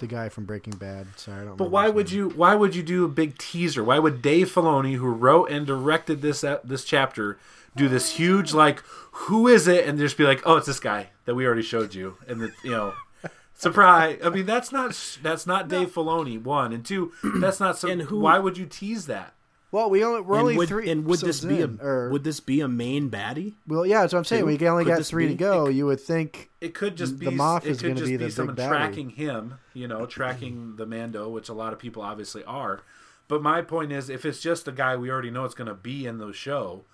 the 0.00 0.06
guy 0.06 0.28
from 0.28 0.44
Breaking 0.44 0.74
Bad. 0.74 1.06
Sorry, 1.16 1.42
I 1.42 1.44
don't. 1.44 1.56
But 1.56 1.70
why 1.70 1.88
would 1.88 2.08
name. 2.10 2.16
you? 2.16 2.28
Why 2.30 2.54
would 2.54 2.74
you 2.74 2.82
do 2.82 3.04
a 3.04 3.08
big 3.08 3.38
teaser? 3.38 3.82
Why 3.84 3.98
would 3.98 4.22
Dave 4.22 4.50
Filoni, 4.52 4.96
who 4.96 5.06
wrote 5.08 5.50
and 5.50 5.66
directed 5.66 6.22
this 6.22 6.42
ep- 6.44 6.62
this 6.64 6.84
chapter, 6.84 7.38
do 7.76 7.88
this 7.88 8.10
huge 8.16 8.52
like, 8.54 8.80
who 9.12 9.46
is 9.48 9.66
it? 9.68 9.86
And 9.86 9.98
just 9.98 10.16
be 10.16 10.24
like, 10.24 10.42
oh, 10.44 10.56
it's 10.56 10.66
this 10.66 10.80
guy 10.80 11.10
that 11.24 11.34
we 11.34 11.46
already 11.46 11.62
showed 11.62 11.94
you, 11.94 12.16
and 12.26 12.40
the, 12.40 12.52
you 12.62 12.70
know, 12.70 12.94
surprise. 13.54 14.18
I 14.24 14.30
mean, 14.30 14.46
that's 14.46 14.72
not 14.72 15.18
that's 15.22 15.46
not 15.46 15.68
Dave 15.68 15.92
Filoni. 15.92 16.42
One 16.42 16.72
and 16.72 16.84
two, 16.84 17.12
that's 17.40 17.60
not. 17.60 17.78
So, 17.78 17.88
And 17.88 18.02
who- 18.02 18.20
Why 18.20 18.38
would 18.38 18.56
you 18.58 18.66
tease 18.66 19.06
that? 19.06 19.34
Well, 19.70 19.90
we 19.90 20.02
only 20.02 20.22
we're 20.22 20.34
And 20.36 20.40
only 20.42 20.56
would, 20.56 20.68
three. 20.68 20.88
and 20.90 21.04
would 21.04 21.20
this 21.20 21.44
episodes 21.44 21.76
be 21.76 21.82
a 21.82 21.86
or, 21.86 22.08
would 22.10 22.24
this 22.24 22.40
be 22.40 22.60
a 22.62 22.68
main 22.68 23.10
baddie? 23.10 23.54
well, 23.66 23.84
yeah, 23.84 24.00
that's 24.00 24.12
what 24.14 24.20
I'm 24.20 24.24
saying. 24.24 24.42
two? 24.42 24.46
We 24.46 24.68
only 24.68 24.84
Could 24.84 24.90
got 24.90 24.98
this 24.98 25.10
three 25.10 25.24
to 25.26 25.34
be- 25.34 25.36
go. 25.36 25.68
You 25.68 25.84
would 25.86 26.00
think 26.00 26.50
It 26.60 26.74
could 26.74 26.96
just 26.96 27.18
be 27.18 27.26
The 27.26 27.32
Moff 27.32 27.64
it 27.66 27.70
is 27.72 27.78
could 27.80 27.88
gonna 27.88 28.00
just 28.00 28.10
be 28.10 28.16
be, 28.16 28.24
the 28.24 28.30
someone 28.30 28.54
big 28.54 28.66
tracking 28.68 29.10
him, 29.10 29.58
you 29.74 29.86
know, 29.86 30.06
tracking 30.06 30.76
the 30.76 30.86
Mando, 30.86 31.28
which 31.28 31.48
a 31.50 31.52
lot 31.54 31.72
of 31.74 31.78
people 31.78 32.02
obviously 32.02 32.42
are. 32.44 32.80
But 33.28 33.42
my 33.42 33.60
point 33.60 33.92
is, 33.92 34.08
if 34.08 34.24
it's 34.24 34.40
just 34.40 34.64
the 34.64 34.72
guy 34.72 34.96
we 34.96 35.10
already 35.10 35.30
know 35.30 35.44
it's 35.44 35.54
going 35.54 35.68
to 35.68 35.74
be 35.74 36.06
in 36.06 36.16
the 36.16 36.32
show, 36.32 36.84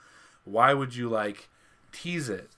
why 0.44 0.74
would 0.74 0.96
you 0.96 1.09
like 1.09 1.48
tease 1.92 2.28
it? 2.28 2.51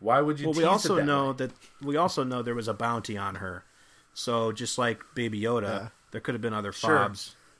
Why 0.00 0.20
would 0.20 0.40
you? 0.40 0.46
Well, 0.46 0.54
tease 0.54 0.62
we 0.62 0.64
also 0.68 0.94
it 0.96 1.00
that 1.02 1.06
know 1.06 1.28
way? 1.28 1.36
that 1.36 1.50
we 1.80 1.96
also 1.96 2.24
know 2.24 2.42
there 2.42 2.56
was 2.56 2.66
a 2.66 2.74
bounty 2.74 3.16
on 3.16 3.36
her. 3.36 3.62
So 4.14 4.50
just 4.50 4.78
like 4.78 5.00
Baby 5.14 5.40
Yoda, 5.42 5.92
there 6.10 6.20
could 6.20 6.34
have 6.34 6.42
been 6.42 6.54
other 6.54 6.72
Sure. 6.72 6.98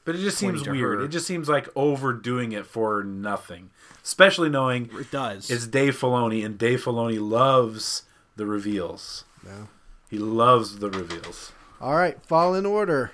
Fobs. 0.01 0.05
But 0.05 0.15
it 0.17 0.19
just 0.19 0.39
seems 0.39 0.67
weird. 0.69 1.01
her. 1.01 1.05
It 1.05 1.09
just 1.09 1.27
seems 1.27 1.49
like 1.49 1.69
overdoing 1.77 2.53
it 2.53 2.67
for 2.67 3.03
nothing, 3.05 3.71
especially 4.03 4.49
knowing 4.49 4.91
It 4.99 5.11
does. 5.11 5.51
it's 5.51 5.67
Dave 5.67 5.99
Filoni, 5.99 6.45
and 6.45 6.59
Dave 6.59 6.83
Filoni 6.85 7.21
loves 7.21 8.03
the 8.37 8.47
reveals. 8.47 9.25
No. 9.45 9.69
He 10.11 10.19
loves 10.19 10.79
the 10.79 10.91
reveals. 10.91 11.53
All 11.81 11.95
right, 11.95 12.21
Fallen 12.25 12.67
Order. 12.67 13.13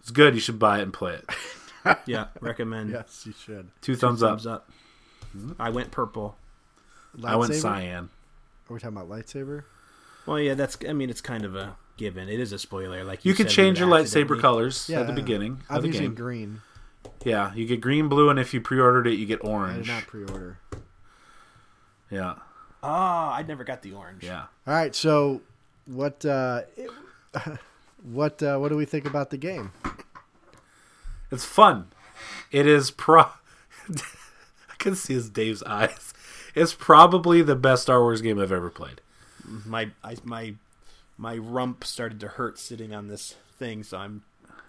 It's 0.00 0.10
good. 0.10 0.34
You 0.34 0.40
should 0.40 0.58
buy 0.58 0.78
it 0.78 0.82
and 0.82 0.92
play 0.92 1.14
it. 1.14 1.98
yeah, 2.06 2.28
recommend. 2.40 2.90
Yes, 2.90 3.24
you 3.26 3.32
should. 3.44 3.68
Two 3.82 3.94
thumbs 3.94 4.22
up. 4.22 4.40
Thumbs 4.40 4.46
up. 4.46 4.70
I 5.58 5.70
went 5.70 5.90
purple. 5.90 6.36
I 7.24 7.36
went 7.36 7.54
cyan. 7.54 8.08
Are 8.68 8.74
we 8.74 8.80
talking 8.80 8.96
about 8.96 9.08
lightsaber? 9.10 9.64
Well, 10.26 10.38
yeah, 10.40 10.54
that's. 10.54 10.78
I 10.88 10.92
mean, 10.92 11.10
it's 11.10 11.20
kind 11.20 11.44
of 11.44 11.54
a 11.54 11.76
given. 12.00 12.28
It 12.28 12.40
is 12.40 12.52
a 12.52 12.58
spoiler. 12.58 13.04
Like 13.04 13.24
You 13.24 13.30
you, 13.30 13.36
can 13.36 13.46
change 13.46 13.78
we 13.78 13.86
your 13.86 13.94
lightsaber 13.94 14.40
colors 14.40 14.88
Yeah, 14.88 15.00
at 15.00 15.06
the 15.06 15.12
beginning 15.12 15.60
I'm 15.70 15.76
of 15.76 15.82
the 15.82 15.88
using 15.88 16.02
game. 16.06 16.14
green. 16.14 16.60
Yeah, 17.24 17.54
you 17.54 17.66
get 17.66 17.80
green, 17.80 18.08
blue, 18.08 18.28
and 18.30 18.38
if 18.38 18.52
you 18.54 18.60
pre-ordered 18.60 19.06
it, 19.06 19.14
you 19.14 19.26
get 19.26 19.40
I 19.44 19.46
did 19.46 19.50
orange. 19.52 19.88
not 19.88 20.06
pre-order. 20.06 20.58
Yeah, 22.10 22.34
Oh, 22.82 22.88
I 22.88 23.44
never 23.46 23.62
got 23.62 23.82
the 23.82 23.92
orange. 23.92 24.24
yeah. 24.24 24.46
All 24.66 24.74
right, 24.74 24.94
so 24.94 25.42
what? 25.86 26.24
Uh, 26.24 26.62
what? 28.02 28.42
Uh, 28.42 28.56
what 28.58 28.68
do 28.70 28.76
we 28.76 28.84
think 28.86 29.04
about 29.06 29.30
the 29.30 29.36
game? 29.36 29.70
It's 31.30 31.44
fun. 31.44 31.88
It 32.50 32.66
is 32.66 32.90
pro. 32.90 33.22
I 33.88 34.74
can 34.78 34.96
see 34.96 35.14
his 35.14 35.28
Dave's 35.30 35.62
eyes. 35.64 36.12
It's 36.54 36.74
probably 36.74 37.42
the 37.42 37.54
best 37.54 37.82
Star 37.82 38.00
Wars 38.00 38.20
game 38.22 38.40
I've 38.40 38.50
ever 38.50 38.70
played. 38.70 39.00
My 39.64 39.90
I, 40.02 40.16
my 40.24 40.54
my 41.20 41.36
rump 41.36 41.84
started 41.84 42.18
to 42.20 42.28
hurt 42.28 42.58
sitting 42.58 42.94
on 42.94 43.08
this 43.08 43.36
thing, 43.58 43.82
so 43.82 43.98
I'm 43.98 44.22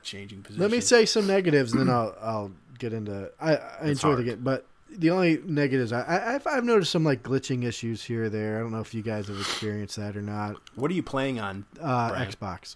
changing 0.03 0.43
position. 0.43 0.61
Let 0.61 0.69
me 0.69 0.81
say 0.81 1.05
some 1.05 1.25
negatives, 1.25 1.71
and 1.71 1.81
then 1.81 1.89
I'll 1.89 2.15
I'll 2.21 2.51
get 2.77 2.91
into. 2.91 3.31
I, 3.39 3.55
I 3.55 3.87
enjoy 3.87 4.15
the 4.15 4.23
game, 4.23 4.41
but 4.43 4.65
the 4.89 5.11
only 5.11 5.39
negatives 5.45 5.93
I, 5.93 6.01
I 6.01 6.35
I've, 6.35 6.45
I've 6.45 6.65
noticed 6.65 6.91
some 6.91 7.05
like 7.05 7.23
glitching 7.23 7.63
issues 7.63 8.03
here 8.03 8.25
or 8.25 8.29
there. 8.29 8.57
I 8.57 8.59
don't 8.59 8.73
know 8.73 8.81
if 8.81 8.93
you 8.93 9.01
guys 9.01 9.29
have 9.29 9.39
experienced 9.39 9.95
that 9.95 10.17
or 10.17 10.21
not. 10.21 10.57
What 10.75 10.91
are 10.91 10.93
you 10.93 11.03
playing 11.03 11.39
on? 11.39 11.65
Uh, 11.79 12.09
Brian? 12.09 12.29
Xbox. 12.31 12.75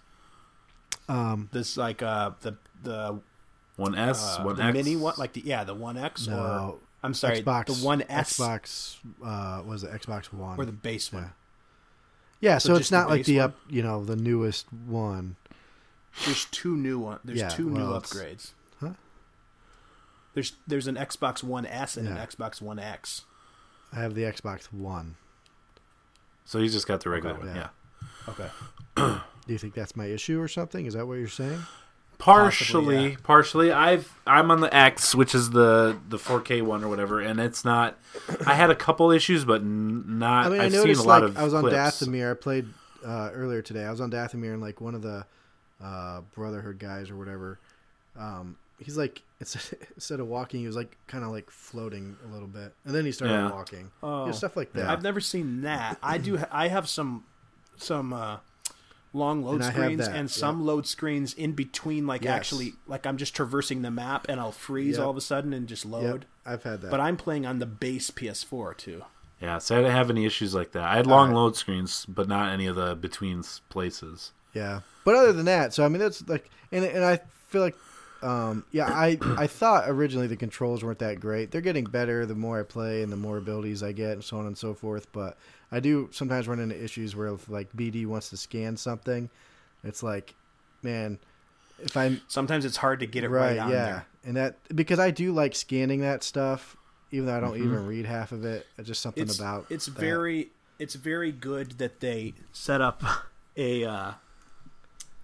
This 1.52 1.76
like 1.76 2.02
uh 2.02 2.30
the 2.40 2.56
the 2.82 3.20
One 3.76 3.94
S, 3.94 4.38
uh, 4.38 4.42
one 4.42 4.56
the 4.56 4.64
X, 4.64 4.72
mini 4.72 4.96
one 4.96 5.14
like 5.18 5.34
the 5.34 5.42
yeah 5.44 5.64
the 5.64 5.74
one 5.74 5.98
X 5.98 6.26
or 6.28 6.30
No, 6.30 6.78
I'm 7.02 7.12
sorry 7.12 7.42
Xbox 7.42 7.66
the 7.66 7.86
one 7.86 8.02
S 8.08 8.38
Xbox 8.38 8.96
uh, 9.22 9.62
was 9.66 9.84
it 9.84 9.90
Xbox 9.90 10.32
One 10.32 10.58
or 10.58 10.64
the 10.64 10.72
base 10.72 11.12
one. 11.12 11.24
Yeah, 11.24 11.28
so, 12.40 12.58
so 12.58 12.72
it's 12.74 12.80
just 12.80 12.90
the 12.90 12.96
not 12.98 13.08
like 13.10 13.24
the 13.24 13.36
one? 13.38 13.44
up, 13.44 13.54
you 13.68 13.82
know, 13.82 14.04
the 14.04 14.16
newest 14.16 14.66
one. 14.72 15.36
There's 16.24 16.44
two 16.46 16.76
new 16.76 16.98
one. 16.98 17.18
There's 17.24 17.38
Yeah, 17.38 17.48
two 17.48 17.68
new 17.70 17.80
well, 17.80 17.96
it's- 17.96 18.12
upgrades. 18.12 18.50
Huh? 18.80 18.94
There's 20.34 20.52
there's 20.66 20.86
an 20.86 20.96
Xbox 20.96 21.42
One 21.42 21.66
S 21.66 21.96
and 21.96 22.06
Yeah. 22.08 22.16
an 22.16 22.26
Xbox 22.26 22.60
One 22.60 22.78
X. 22.78 23.22
I 23.92 23.96
have 23.96 24.14
the 24.14 24.22
Xbox 24.22 24.66
One. 24.72 25.16
So 26.44 26.58
you 26.58 26.68
just 26.68 26.86
got 26.86 27.00
the 27.00 27.10
regular 27.10 27.34
Okay. 27.36 27.46
one. 27.46 27.56
Yeah. 27.56 27.68
Yeah. 28.26 28.32
Okay. 28.32 28.50
Do 29.46 29.52
you 29.52 29.58
think 29.58 29.74
that's 29.74 29.94
my 29.96 30.06
issue 30.06 30.40
or 30.40 30.48
something? 30.48 30.86
Is 30.86 30.94
that 30.94 31.06
what 31.06 31.14
you're 31.14 31.28
saying? 31.28 31.62
Partially, 32.18 32.66
Possibly, 32.86 33.10
yeah. 33.10 33.16
partially. 33.22 33.72
I've 33.72 34.18
I'm 34.26 34.50
on 34.50 34.60
the 34.60 34.74
X, 34.74 35.14
which 35.14 35.34
is 35.34 35.50
the 35.50 35.98
the 36.08 36.16
4K 36.16 36.62
one 36.62 36.82
or 36.82 36.88
whatever, 36.88 37.20
and 37.20 37.38
it's 37.38 37.64
not. 37.64 37.98
I 38.46 38.54
had 38.54 38.70
a 38.70 38.74
couple 38.74 39.10
issues, 39.10 39.44
but 39.44 39.60
n- 39.60 40.18
not. 40.18 40.46
I 40.46 40.48
mean, 40.48 40.60
I've 40.60 40.72
I 40.72 40.76
noticed 40.76 41.00
seen 41.00 41.06
a 41.06 41.08
lot 41.08 41.22
like 41.22 41.30
of. 41.30 41.38
I 41.38 41.44
was 41.44 41.54
on 41.54 41.60
clips. 41.62 41.76
Dathomir. 41.76 42.30
I 42.30 42.34
played 42.34 42.66
uh, 43.04 43.30
earlier 43.34 43.60
today. 43.62 43.84
I 43.84 43.90
was 43.90 44.00
on 44.00 44.10
Dathomir 44.10 44.52
and 44.54 44.62
like 44.62 44.80
one 44.80 44.94
of 44.94 45.02
the 45.02 45.26
uh, 45.82 46.22
Brotherhood 46.34 46.78
guys 46.78 47.10
or 47.10 47.16
whatever. 47.16 47.58
Um, 48.18 48.56
he's 48.78 48.96
like 48.96 49.22
instead 49.40 50.18
of 50.20 50.26
walking, 50.26 50.60
he 50.60 50.66
was 50.66 50.76
like 50.76 50.96
kind 51.06 51.22
of 51.22 51.30
like 51.30 51.50
floating 51.50 52.16
a 52.28 52.32
little 52.32 52.48
bit, 52.48 52.72
and 52.86 52.94
then 52.94 53.04
he 53.04 53.12
started 53.12 53.34
Yeah. 53.34 53.50
walking. 53.50 53.90
Oh. 54.02 54.20
You 54.22 54.26
know, 54.26 54.32
stuff 54.32 54.56
like 54.56 54.72
that. 54.72 54.88
I've 54.88 55.02
never 55.02 55.20
seen 55.20 55.60
that. 55.62 55.98
I 56.02 56.16
do. 56.18 56.38
ha- 56.38 56.48
I 56.50 56.68
have 56.68 56.88
some 56.88 57.24
some 57.76 58.14
uh, 58.14 58.38
long 59.16 59.42
load 59.42 59.62
And 59.62 59.64
screens 59.64 60.06
that, 60.06 60.16
and 60.16 60.28
yeah. 60.28 60.34
some 60.34 60.64
load 60.64 60.86
screens 60.86 61.34
in 61.34 61.52
between. 61.52 62.06
Like 62.06 62.24
Yes. 62.24 62.32
actually, 62.34 62.74
like 62.86 63.06
I'm 63.06 63.16
just 63.16 63.34
traversing 63.34 63.82
the 63.82 63.90
map 63.90 64.26
and 64.28 64.38
I'll 64.40 64.52
freeze 64.52 64.96
Yep. 64.96 65.04
all 65.04 65.10
of 65.10 65.16
a 65.16 65.20
sudden 65.20 65.52
and 65.52 65.66
just 65.66 65.84
Yep, 65.84 65.92
load. 65.92 66.26
I've 66.44 66.62
had 66.62 66.82
that. 66.82 66.90
But 66.90 67.00
I'm 67.00 67.16
playing 67.16 67.46
on 67.46 67.58
the 67.58 67.66
base 67.66 68.10
PS4 68.10 68.74
too. 68.76 69.02
Yeah, 69.40 69.58
so 69.58 69.76
I 69.76 69.80
didn't 69.80 69.92
have 69.92 70.08
any 70.10 70.24
issues 70.24 70.54
like 70.54 70.72
that. 70.72 70.84
I 70.84 70.96
had 70.96 71.06
long 71.06 71.28
right. 71.28 71.36
load 71.36 71.56
screens, 71.56 72.06
but 72.06 72.26
not 72.28 72.52
any 72.52 72.66
of 72.66 72.76
the 72.76 72.94
between 72.96 73.42
places. 73.68 74.32
Yeah, 74.54 74.80
but 75.04 75.14
other 75.14 75.32
than 75.32 75.44
that, 75.44 75.74
so 75.74 75.84
I 75.84 75.88
mean, 75.88 75.98
that's 76.00 76.26
like, 76.28 76.48
and 76.72 76.84
and 76.84 77.04
I 77.04 77.20
feel 77.48 77.60
like, 77.60 77.76
um, 78.22 78.64
yeah, 78.72 78.86
I 78.86 79.18
I 79.36 79.46
thought 79.46 79.84
originally 79.88 80.26
the 80.26 80.36
controls 80.36 80.82
weren't 80.82 81.00
that 81.00 81.20
great. 81.20 81.50
They're 81.50 81.60
getting 81.60 81.84
better 81.84 82.24
the 82.24 82.34
more 82.34 82.60
I 82.60 82.62
play 82.62 83.02
and 83.02 83.12
the 83.12 83.16
more 83.16 83.36
abilities 83.36 83.82
I 83.82 83.92
get, 83.92 84.12
and 84.12 84.24
so 84.24 84.38
on 84.38 84.46
and 84.46 84.56
so 84.56 84.72
forth. 84.72 85.12
But 85.12 85.36
I 85.72 85.80
do 85.80 86.08
sometimes 86.12 86.46
run 86.48 86.60
into 86.60 86.82
issues 86.82 87.16
where 87.16 87.28
if 87.28 87.48
like 87.48 87.72
BD 87.76 88.06
wants 88.06 88.30
to 88.30 88.36
scan 88.36 88.76
something, 88.76 89.28
it's 89.84 90.02
like, 90.02 90.34
man, 90.82 91.18
if 91.82 91.96
I'm 91.96 92.20
Sometimes 92.28 92.64
it's 92.64 92.76
hard 92.76 93.00
to 93.00 93.06
get 93.06 93.24
it 93.24 93.28
right, 93.28 93.56
right, 93.56 93.58
on 93.58 93.70
yeah, 93.70 93.84
there. 93.84 94.06
and 94.24 94.36
that 94.36 94.56
because 94.74 94.98
I 94.98 95.10
do 95.10 95.32
like 95.32 95.54
scanning 95.54 96.00
that 96.00 96.22
stuff, 96.22 96.76
even 97.10 97.26
though 97.26 97.36
I 97.36 97.40
don't 97.40 97.56
even 97.56 97.86
read 97.86 98.06
half 98.06 98.32
of 98.32 98.44
it. 98.44 98.66
It's 98.78 98.86
just 98.88 99.02
something 99.02 99.22
It's 99.24 99.38
about 99.38 99.66
it's 99.70 99.86
that. 99.86 99.98
very 99.98 100.50
it's 100.78 100.94
very 100.94 101.32
good 101.32 101.72
that 101.78 102.00
they 102.00 102.34
set 102.52 102.80
up 102.80 103.02
a 103.56 103.84
uh, 103.84 104.12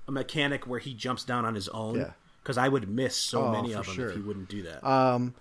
a 0.09 0.13
mechanic 0.13 0.67
where 0.67 0.81
he 0.81 0.93
jumps 0.95 1.25
down 1.25 1.45
on 1.45 1.55
his 1.55 1.69
own. 1.69 1.97
Yeah. 1.97 2.11
Because 2.43 2.59
I 2.59 2.67
would 2.69 2.89
miss 2.89 3.15
so 3.17 3.45
Oh, 3.45 3.53
many 3.53 3.73
of 3.73 3.87
them 3.87 3.95
sure. 3.95 4.09
if 4.11 4.17
he 4.17 4.21
wouldn't 4.21 4.49
do 4.49 4.63
that. 4.65 4.85
Um, 4.85 5.33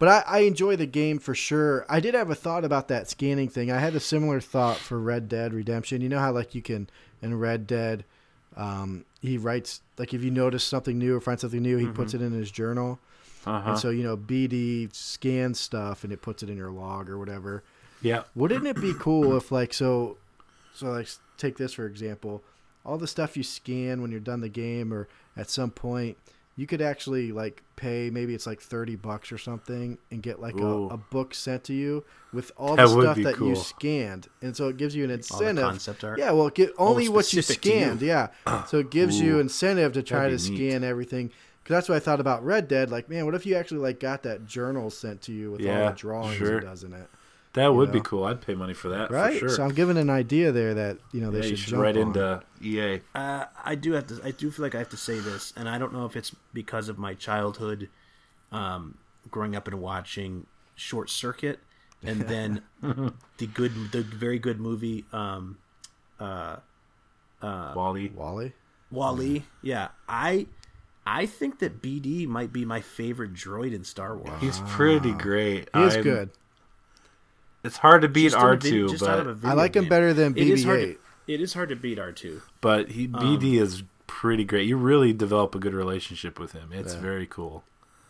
but 0.00 0.08
I, 0.08 0.38
I 0.38 0.38
enjoy 0.40 0.76
the 0.76 0.86
game 0.86 1.18
for 1.18 1.34
sure. 1.34 1.84
I 1.86 2.00
did 2.00 2.14
have 2.14 2.30
a 2.30 2.34
thought 2.34 2.64
about 2.64 2.88
that 2.88 3.08
scanning 3.08 3.50
thing. 3.50 3.70
I 3.70 3.78
had 3.78 3.94
a 3.94 4.00
similar 4.00 4.40
thought 4.40 4.78
for 4.78 4.98
Red 4.98 5.28
Dead 5.28 5.52
Redemption. 5.52 6.00
You 6.00 6.08
know 6.08 6.18
how 6.18 6.32
like 6.32 6.54
you 6.54 6.62
can 6.62 6.88
in 7.20 7.38
Red 7.38 7.66
Dead, 7.66 8.04
um, 8.56 9.04
he 9.20 9.36
writes 9.36 9.82
like 9.98 10.14
if 10.14 10.24
you 10.24 10.30
notice 10.30 10.64
something 10.64 10.98
new 10.98 11.14
or 11.14 11.20
find 11.20 11.38
something 11.38 11.62
new, 11.62 11.76
he 11.76 11.86
puts 11.86 12.14
it 12.14 12.22
in 12.22 12.32
his 12.32 12.50
journal. 12.50 12.98
Uh-huh. 13.44 13.70
And 13.70 13.78
so 13.78 13.90
you 13.90 14.02
know 14.02 14.16
BD 14.16 14.92
scans 14.94 15.60
stuff 15.60 16.02
and 16.02 16.12
it 16.14 16.22
puts 16.22 16.42
it 16.42 16.48
in 16.48 16.56
your 16.56 16.70
log 16.70 17.10
or 17.10 17.18
whatever. 17.18 17.62
Yeah. 18.00 18.22
Wouldn't 18.34 18.66
it 18.66 18.80
be 18.80 18.94
cool 18.98 19.36
if 19.36 19.52
like 19.52 19.74
so, 19.74 20.16
so 20.74 20.86
like 20.86 21.08
take 21.36 21.58
this 21.58 21.74
for 21.74 21.84
example, 21.84 22.42
all 22.86 22.96
the 22.96 23.06
stuff 23.06 23.36
you 23.36 23.42
scan 23.42 24.00
when 24.00 24.10
you're 24.10 24.20
done 24.20 24.40
the 24.40 24.48
game 24.48 24.94
or 24.94 25.08
at 25.36 25.50
some 25.50 25.70
point, 25.70 26.16
you 26.60 26.66
could 26.66 26.82
actually 26.82 27.32
like 27.32 27.62
pay 27.76 28.10
maybe 28.10 28.34
it's 28.34 28.46
like 28.46 28.60
thirty 28.60 28.94
bucks 28.94 29.32
or 29.32 29.38
something 29.38 29.96
and 30.10 30.22
get 30.22 30.40
like 30.42 30.54
a, 30.60 30.66
a 30.88 30.98
book 30.98 31.32
sent 31.32 31.64
to 31.64 31.72
you 31.72 32.04
with 32.34 32.52
all 32.58 32.76
That 32.76 32.88
the 32.88 33.00
stuff 33.00 33.16
that 33.16 33.38
you 33.38 33.56
scanned, 33.56 34.28
and 34.42 34.54
so 34.54 34.68
it 34.68 34.76
gives 34.76 34.94
you 34.94 35.04
an 35.04 35.10
All 35.10 35.16
incentive. 35.16 35.64
concept 35.64 36.04
art. 36.04 36.18
Yeah, 36.18 36.32
well, 36.32 36.50
get 36.50 36.70
oh, 36.78 36.88
only 36.88 37.08
what 37.08 37.32
you 37.32 37.40
to 37.40 37.48
you. 37.52 37.54
scanned. 37.54 38.02
Yeah, 38.02 38.28
so 38.66 38.78
it 38.78 38.90
gives 38.90 39.18
you 39.18 39.40
incentive 39.40 39.94
to 39.94 40.02
try 40.02 40.24
to 40.28 40.32
neat. 40.36 40.40
scan 40.40 40.84
everything. 40.84 41.30
Because 41.62 41.76
that's 41.76 41.88
what 41.88 41.96
I 41.96 42.00
thought 42.00 42.20
about 42.20 42.44
Red 42.44 42.68
Dead. 42.68 42.90
Like, 42.90 43.08
man, 43.08 43.24
what 43.26 43.34
if 43.34 43.46
you 43.46 43.54
actually 43.54 43.80
like 43.80 43.98
got 44.00 44.22
that 44.24 44.46
journal 44.46 44.90
sent 44.90 45.22
to 45.22 45.32
you 45.32 45.52
with 45.52 45.60
all 45.62 45.66
Yeah, 45.66 45.90
the 45.90 45.96
drawings 45.96 46.36
sure. 46.36 46.58
it 46.58 46.62
does 46.62 46.84
in 46.84 46.92
it? 46.92 47.08
That 47.54 47.74
would 47.74 47.90
be 47.90 48.00
cool. 48.00 48.24
I'd 48.24 48.40
pay 48.40 48.54
money 48.54 48.74
for 48.74 48.90
that. 48.90 49.10
Right. 49.10 49.32
For 49.32 49.38
sure. 49.40 49.48
So 49.48 49.64
I'm 49.64 49.74
giving 49.74 49.96
an 49.96 50.08
idea 50.08 50.52
there 50.52 50.72
that 50.74 50.98
you 51.12 51.20
know 51.20 51.32
they 51.32 51.38
yeah, 51.38 51.42
should, 51.42 51.50
you 51.50 51.56
should 51.56 51.70
jump 51.70 51.82
write 51.82 51.96
on. 51.96 52.02
into 52.08 52.42
EA. 52.62 53.00
Uh, 53.14 53.46
I 53.64 53.74
do 53.74 53.92
have 53.92 54.06
to. 54.06 54.20
I 54.24 54.30
do 54.30 54.50
feel 54.50 54.64
like 54.64 54.76
I 54.76 54.78
have 54.78 54.90
to 54.90 54.96
say 54.96 55.18
this, 55.18 55.52
and 55.56 55.68
I 55.68 55.78
don't 55.78 55.92
know 55.92 56.04
if 56.04 56.16
it's 56.16 56.34
because 56.54 56.88
of 56.88 56.96
my 56.96 57.14
childhood, 57.14 57.88
um, 58.52 58.98
growing 59.30 59.56
up 59.56 59.66
and 59.66 59.80
watching 59.80 60.46
Short 60.76 61.10
Circuit, 61.10 61.58
and 62.04 62.22
then 62.22 62.62
the 63.38 63.46
good, 63.46 63.72
the 63.90 64.02
very 64.02 64.38
good 64.38 64.60
movie, 64.60 65.04
um, 65.12 65.58
WALL-E. 66.20 68.12
WALL-E. 68.14 68.52
WALL-E. 68.90 69.42
Yeah, 69.62 69.88
I, 70.08 70.46
I 71.04 71.26
think 71.26 71.58
that 71.60 71.82
BD 71.82 72.26
might 72.26 72.52
be 72.52 72.64
my 72.64 72.80
favorite 72.80 73.34
droid 73.34 73.74
in 73.74 73.84
Star 73.84 74.16
Wars. 74.16 74.40
He's 74.40 74.60
pretty 74.66 75.12
great. 75.12 75.68
He 75.74 75.82
is 75.82 75.96
good. 75.96 76.30
It's 77.62 77.76
hard 77.76 78.02
to 78.02 78.08
beat 78.08 78.24
Just 78.24 78.36
in 78.36 78.42
a 78.42 78.44
R 78.44 78.56
vid- 78.56 78.62
two, 78.70 78.88
just 78.88 79.02
out 79.04 79.20
of 79.20 79.26
a 79.28 79.34
but 79.34 79.48
I 79.48 79.52
like 79.52 79.76
him 79.76 79.84
game. 79.84 79.90
better 79.90 80.12
than 80.14 80.36
It 80.36 80.48
is 80.48 80.64
BB-8. 80.64 80.66
to- 80.94 80.98
It 81.34 81.40
is 81.40 81.52
hard 81.54 81.68
to 81.68 81.76
beat 81.76 81.98
R 81.98 82.12
two. 82.12 82.40
but 82.60 82.90
he 82.90 83.06
BD 83.06 83.60
is 83.60 83.82
pretty 84.06 84.44
great. 84.44 84.66
You 84.66 84.76
really 84.76 85.12
develop 85.12 85.54
a 85.54 85.58
good 85.58 85.74
relationship 85.74 86.38
with 86.40 86.52
him. 86.52 86.70
It's 86.72 86.94
very 86.94 87.26
cool. 87.26 87.64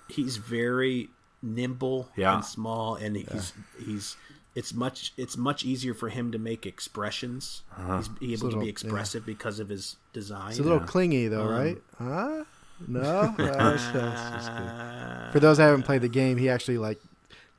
he's 0.08 0.38
very 0.38 1.08
nimble 1.42 2.08
Yeah. 2.16 2.34
and 2.34 2.44
small 2.44 2.96
and 2.96 3.16
he's 3.16 3.52
he's 3.78 4.16
it's 4.56 4.74
much 4.74 5.12
it's 5.16 5.36
much 5.36 5.64
easier 5.64 5.94
for 5.94 6.08
him 6.08 6.32
to 6.32 6.38
make 6.38 6.66
expressions 6.66 7.62
Uh-huh. 7.78 8.02
he's 8.18 8.40
able 8.40 8.40
to 8.40 8.44
little- 8.46 8.60
be 8.60 8.66
yeah. 8.66 8.70
expressive 8.70 9.24
because 9.24 9.60
of 9.60 9.68
his 9.68 9.96
design 10.12 10.50
It's 10.50 10.58
a 10.58 10.62
little 10.64 10.80
clingy 10.80 11.28
though, 11.28 11.42
Um, 11.48 11.48
right? 11.48 11.82
Huh? 11.98 12.44
No. 12.88 13.00
No, 13.00 13.34
that's- 13.36 13.88
that's 13.92 14.46
just. 14.46 15.32
For 15.32 15.38
those 15.40 15.58
that 15.58 15.64
haven't 15.66 15.84
played 15.84 16.02
the 16.02 16.08
game, 16.08 16.36
he 16.38 16.48
actually 16.48 16.78
like 16.78 17.00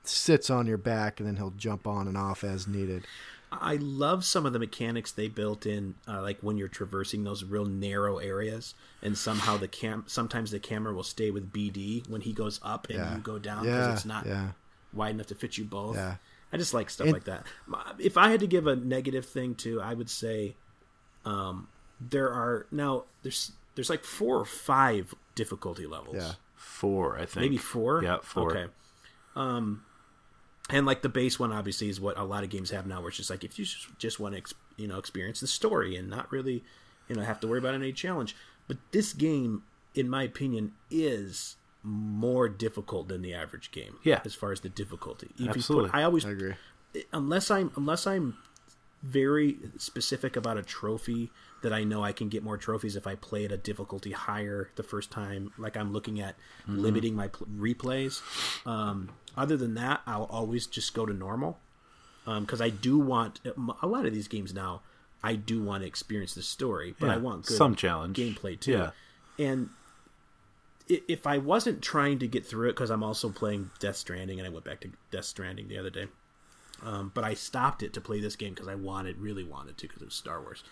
sits 0.04 0.50
on 0.50 0.66
your 0.68 0.78
back 0.78 1.20
and 1.20 1.28
then 1.28 1.36
he'll 1.38 1.52
jump 1.52 1.86
on 1.88 2.08
and 2.08 2.18
off 2.18 2.44
as 2.44 2.68
needed. 2.68 3.06
i 3.52 3.76
love 3.76 4.24
some 4.26 4.46
of 4.46 4.54
the 4.54 4.60
mechanics 4.60 5.12
they 5.12 5.28
built 5.28 5.66
in 5.66 5.94
uh, 6.08 6.22
like 6.22 6.40
when 6.42 6.58
you're 6.58 6.68
traversing 6.68 7.24
those 7.24 7.44
real 7.44 7.66
narrow 7.66 8.18
areas 8.18 8.74
and 9.04 9.18
somehow 9.18 9.58
the 9.58 9.68
cam 9.68 10.04
sometimes 10.08 10.52
the 10.52 10.60
camera 10.60 10.94
will 10.94 11.04
stay 11.04 11.30
with 11.32 11.52
bd 11.52 12.08
when 12.10 12.22
he 12.22 12.32
goes 12.34 12.60
up 12.64 12.88
and 12.90 12.98
Yeah. 13.00 13.16
you 13.16 13.22
go 13.22 13.38
down 13.38 13.64
because 13.64 13.88
Yeah. 13.88 13.94
it's 13.94 14.06
not 14.06 14.26
Yeah. 14.26 14.52
wide 14.94 15.16
enough 15.16 15.28
to 15.28 15.36
fit 15.36 15.58
you 15.58 15.66
both. 15.66 15.96
Yeah. 15.96 16.16
I 16.54 16.58
just 16.58 16.74
like 16.74 16.90
stuff 16.90 17.06
And- 17.06 17.14
like 17.14 17.24
that. 17.26 17.46
If 18.00 18.18
I 18.18 18.30
had 18.30 18.40
to 18.42 18.48
give 18.48 18.68
a 18.68 18.76
negative 18.76 19.26
thing 19.26 19.56
too, 19.56 19.80
I 19.82 19.94
would 19.94 20.10
say 20.10 20.56
um, 21.26 21.68
there 22.00 22.30
are 22.32 22.66
now 22.72 23.04
there's 23.24 23.52
there's 23.76 23.90
like 23.90 24.04
four 24.04 24.38
or 24.40 24.46
five 24.46 25.14
difficulty 25.36 25.86
levels. 25.86 26.16
Yeah. 26.18 26.34
Four, 26.56 27.16
I 27.18 27.26
think. 27.26 27.38
Maybe 27.44 27.58
four. 27.58 28.04
Yeah, 28.04 28.18
four. 28.22 28.52
Okay. 28.52 28.72
Um, 29.36 29.84
and 30.72 30.86
like 30.86 31.02
the 31.02 31.10
base 31.10 31.40
one, 31.40 31.52
obviously, 31.52 31.90
is 31.90 32.00
what 32.00 32.18
a 32.18 32.24
lot 32.24 32.44
of 32.44 32.50
games 32.50 32.72
have 32.72 32.86
now, 32.88 33.00
where 33.00 33.10
it's 33.10 33.18
just 33.18 33.30
like 33.30 33.44
if 33.44 33.58
you 33.60 33.66
just, 33.66 33.88
just 33.98 34.20
want 34.20 34.34
to, 34.34 34.38
ex- 34.40 34.54
you 34.78 34.88
know, 34.88 34.98
experience 34.98 35.40
the 35.42 35.48
story 35.48 35.96
and 35.96 36.10
not 36.10 36.32
really, 36.32 36.64
you 37.08 37.16
know, 37.16 37.22
have 37.22 37.40
to 37.42 37.48
worry 37.48 37.60
about 37.60 37.74
any 37.76 37.92
challenge. 37.94 38.36
But 38.68 38.78
this 38.92 39.14
game, 39.14 39.64
in 39.96 40.10
my 40.10 40.24
opinion, 40.24 40.74
is 40.90 41.56
more 41.84 42.48
difficult 42.48 43.08
than 43.08 43.22
the 43.22 43.34
average 43.34 43.72
game. 43.72 43.96
Yeah. 44.04 44.22
As 44.24 44.36
far 44.36 44.52
as 44.52 44.62
the 44.62 44.70
difficulty, 44.70 45.28
If 45.34 45.40
you 45.40 45.46
put- 45.48 45.56
Absolutely. 45.58 45.90
I 45.94 46.04
always 46.04 46.26
I 46.26 46.30
agree. 46.32 46.54
unless 47.12 47.50
I'm 47.52 47.72
unless 47.76 48.06
I'm 48.08 48.38
very 49.04 49.58
specific 49.78 50.36
about 50.36 50.58
a 50.58 50.62
trophy 50.62 51.32
that 51.64 51.74
I 51.74 51.84
know 51.84 52.04
I 52.04 52.12
can 52.12 52.30
get 52.30 52.44
more 52.44 52.56
trophies 52.58 52.96
if 52.96 53.08
I 53.08 53.16
play 53.16 53.46
at 53.46 53.52
a 53.52 53.58
difficulty 53.58 54.12
higher 54.12 54.70
the 54.76 54.84
first 54.84 55.10
time. 55.10 55.52
Like 55.58 55.76
I'm 55.76 55.92
looking 55.92 56.22
at 56.22 56.36
limiting 56.68 57.16
my 57.16 57.28
pl- 57.30 57.48
replays. 57.48 58.22
Um, 58.68 59.10
other 59.38 59.58
than 59.58 59.74
that, 59.76 60.02
I'll 60.06 60.26
always 60.26 60.68
just 60.68 60.94
go 60.94 61.06
to 61.06 61.14
normal 61.14 61.60
because 62.26 62.62
I 62.62 62.70
do 62.70 63.00
want 63.00 63.40
a 63.82 63.88
lot 63.88 64.06
of 64.06 64.14
these 64.14 64.28
games 64.28 64.54
now. 64.54 64.82
I 65.24 65.36
do 65.36 65.62
want 65.62 65.84
to 65.84 65.88
experience 65.88 66.34
the 66.34 66.42
story, 66.42 66.96
but 67.00 67.08
Yeah, 67.08 67.14
I 67.14 67.18
want 67.18 67.46
good 67.46 67.58
some 67.58 67.76
challenge. 67.76 68.18
gameplay 68.18 68.60
too. 68.60 68.72
Yeah. 68.72 68.92
And 69.40 69.70
if 70.88 71.26
I 71.26 71.38
wasn't 71.38 71.82
trying 71.82 72.20
to 72.20 72.28
get 72.28 72.46
through 72.46 72.70
it 72.70 72.74
because 72.74 72.90
I'm 72.90 73.04
also 73.04 73.30
playing 73.30 73.72
Death 73.80 73.96
Stranding 73.98 74.40
and 74.40 74.48
I 74.48 74.52
went 74.52 74.66
back 74.66 74.82
to 74.82 74.90
Death 75.12 75.26
Stranding 75.26 75.68
the 75.68 75.78
other 75.78 75.90
day, 75.90 76.08
um, 76.84 77.12
but 77.14 77.24
I 77.24 77.34
stopped 77.34 77.82
it 77.84 77.94
to 77.94 78.02
play 78.02 78.20
this 78.20 78.36
game 78.36 78.54
because 78.54 78.68
I 78.68 78.76
wanted, 78.76 79.20
really 79.20 79.44
wanted 79.44 79.78
to, 79.78 79.88
because 79.88 80.02
it 80.02 80.06
was 80.06 80.16
Star 80.16 80.42
Wars. 80.42 80.64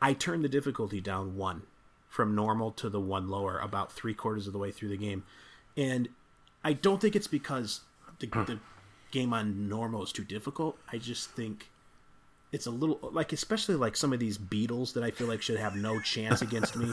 I 0.00 0.12
turned 0.12 0.44
the 0.44 0.48
difficulty 0.48 1.00
down 1.00 1.36
one 1.36 1.62
from 2.08 2.34
normal 2.34 2.70
to 2.72 2.88
the 2.88 3.00
one 3.00 3.28
lower 3.28 3.58
about 3.58 3.90
three 3.92 4.14
quarters 4.14 4.46
of 4.46 4.52
the 4.52 4.58
way 4.58 4.70
through 4.70 4.90
the 4.90 4.96
game, 4.96 5.24
and 5.76 6.08
I 6.62 6.72
don't 6.74 7.00
think 7.00 7.16
it's 7.16 7.26
because 7.26 7.80
the, 8.20 8.26
the 8.26 8.58
game 9.10 9.32
on 9.32 9.68
normal 9.68 10.02
is 10.02 10.12
too 10.12 10.24
difficult. 10.24 10.78
I 10.92 10.98
just 10.98 11.30
think 11.30 11.68
it's 12.50 12.64
a 12.66 12.70
little 12.70 12.98
like 13.12 13.32
especially 13.34 13.74
like 13.74 13.94
some 13.96 14.12
of 14.12 14.18
these 14.20 14.38
beetles 14.38 14.94
that 14.94 15.04
I 15.04 15.10
feel 15.10 15.26
like 15.26 15.42
should 15.42 15.58
have 15.58 15.76
no 15.76 16.00
chance 16.00 16.40
against 16.40 16.76
me 16.76 16.90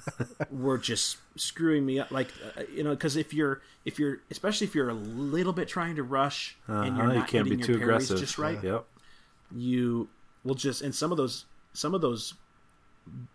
were 0.50 0.76
just 0.76 1.16
screwing 1.36 1.86
me 1.86 1.98
up 1.98 2.10
like 2.10 2.28
uh, 2.58 2.62
you 2.74 2.84
know 2.84 2.90
because 2.90 3.16
if 3.16 3.32
you're 3.32 3.62
if 3.86 3.98
you're 3.98 4.18
especially 4.30 4.66
if 4.66 4.74
you're 4.74 4.90
a 4.90 4.94
little 4.94 5.54
bit 5.54 5.66
trying 5.66 5.96
to 5.96 6.02
rush 6.02 6.58
and 6.66 6.94
you're 6.96 7.06
not 7.06 7.16
you 7.16 7.22
can't 7.22 7.44
be 7.44 7.50
hitting 7.52 7.64
too 7.64 7.72
your 7.78 7.80
parries 7.88 8.10
aggressive. 8.10 8.18
just 8.18 8.36
right 8.38 8.62
Yep. 8.62 8.84
you 9.56 10.08
will 10.44 10.54
just 10.54 10.82
and 10.82 10.94
some 10.94 11.10
of 11.10 11.16
those 11.16 11.46
some 11.72 11.94
of 11.94 12.02
those 12.02 12.34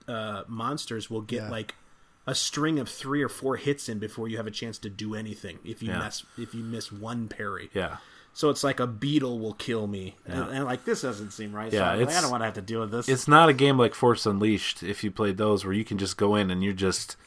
uh 0.07 0.43
monsters 0.47 1.09
will 1.09 1.21
get 1.21 1.43
Yeah. 1.43 1.49
like 1.49 1.73
a 2.25 2.33
string 2.33 2.79
of 2.79 2.87
three 2.87 3.21
or 3.21 3.29
four 3.29 3.57
hits 3.57 3.89
in 3.89 3.99
before 3.99 4.27
you 4.27 4.37
have 4.37 4.47
a 4.47 4.51
chance 4.51 4.77
to 4.79 4.89
do 4.89 5.13
anything 5.15 5.59
if 5.65 5.81
you 5.83 5.89
Yeah. 5.89 5.99
mess 5.99 6.23
if 6.37 6.53
you 6.53 6.63
miss 6.63 6.91
one 6.91 7.27
parry 7.27 7.69
Yeah. 7.73 7.97
so 8.33 8.49
it's 8.49 8.63
like 8.63 8.79
a 8.79 8.87
beetle 8.87 9.39
will 9.39 9.53
kill 9.55 9.87
me 9.87 10.15
and, 10.25 10.37
Yeah. 10.37 10.51
and 10.51 10.65
like 10.65 10.85
this 10.85 11.01
doesn't 11.01 11.31
seem 11.31 11.53
right 11.53 11.71
Yeah, 11.71 11.79
so 11.79 11.83
I'm 11.85 11.89
like, 11.89 11.99
i 11.99 12.01
it's- 12.03 12.21
don't 12.21 12.31
want 12.31 12.41
to 12.41 12.45
have 12.45 12.53
to 12.55 12.61
deal 12.61 12.79
with 12.79 12.91
this 12.91 13.09
It's 13.09 13.27
not 13.27 13.49
a 13.49 13.53
game 13.53 13.77
like 13.77 13.93
Force 13.93 14.25
Unleashed 14.25 14.83
if 14.83 15.03
you 15.03 15.11
played 15.11 15.37
those 15.37 15.65
where 15.65 15.73
you 15.73 15.83
can 15.83 15.97
just 15.97 16.15
go 16.17 16.35
in 16.35 16.49
and 16.49 16.63
you're 16.63 16.73
just 16.73 17.17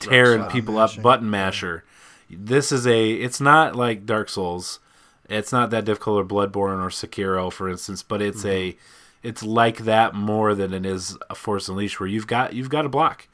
tearing 0.00 0.40
Button 0.40 0.52
people 0.52 0.74
mashing. 0.74 0.98
up 1.00 1.02
button 1.02 1.30
masher. 1.30 1.84
This 2.28 2.72
is 2.72 2.86
a 2.86 3.12
it's 3.12 3.40
not 3.40 3.76
like 3.76 4.06
Dark 4.06 4.28
Souls. 4.28 4.80
It's 5.28 5.52
not 5.52 5.70
that 5.70 5.84
difficult 5.84 6.20
or 6.20 6.24
Bloodborne 6.26 6.82
or 6.84 6.88
Sekiro 6.90 7.50
for 7.52 7.68
instance, 7.68 8.02
but 8.02 8.20
it's 8.20 8.40
mm-hmm. 8.40 8.48
a 8.48 8.76
it's 9.22 9.42
like 9.42 9.78
that 9.84 10.14
more 10.14 10.54
than 10.54 10.74
it 10.74 10.84
is 10.84 11.16
a 11.30 11.34
Force 11.34 11.68
Unleashed 11.68 11.98
where 12.00 12.08
you've 12.08 12.26
got 12.26 12.52
you've 12.52 12.68
got 12.68 12.82
to 12.82 12.88
block. 12.88 13.26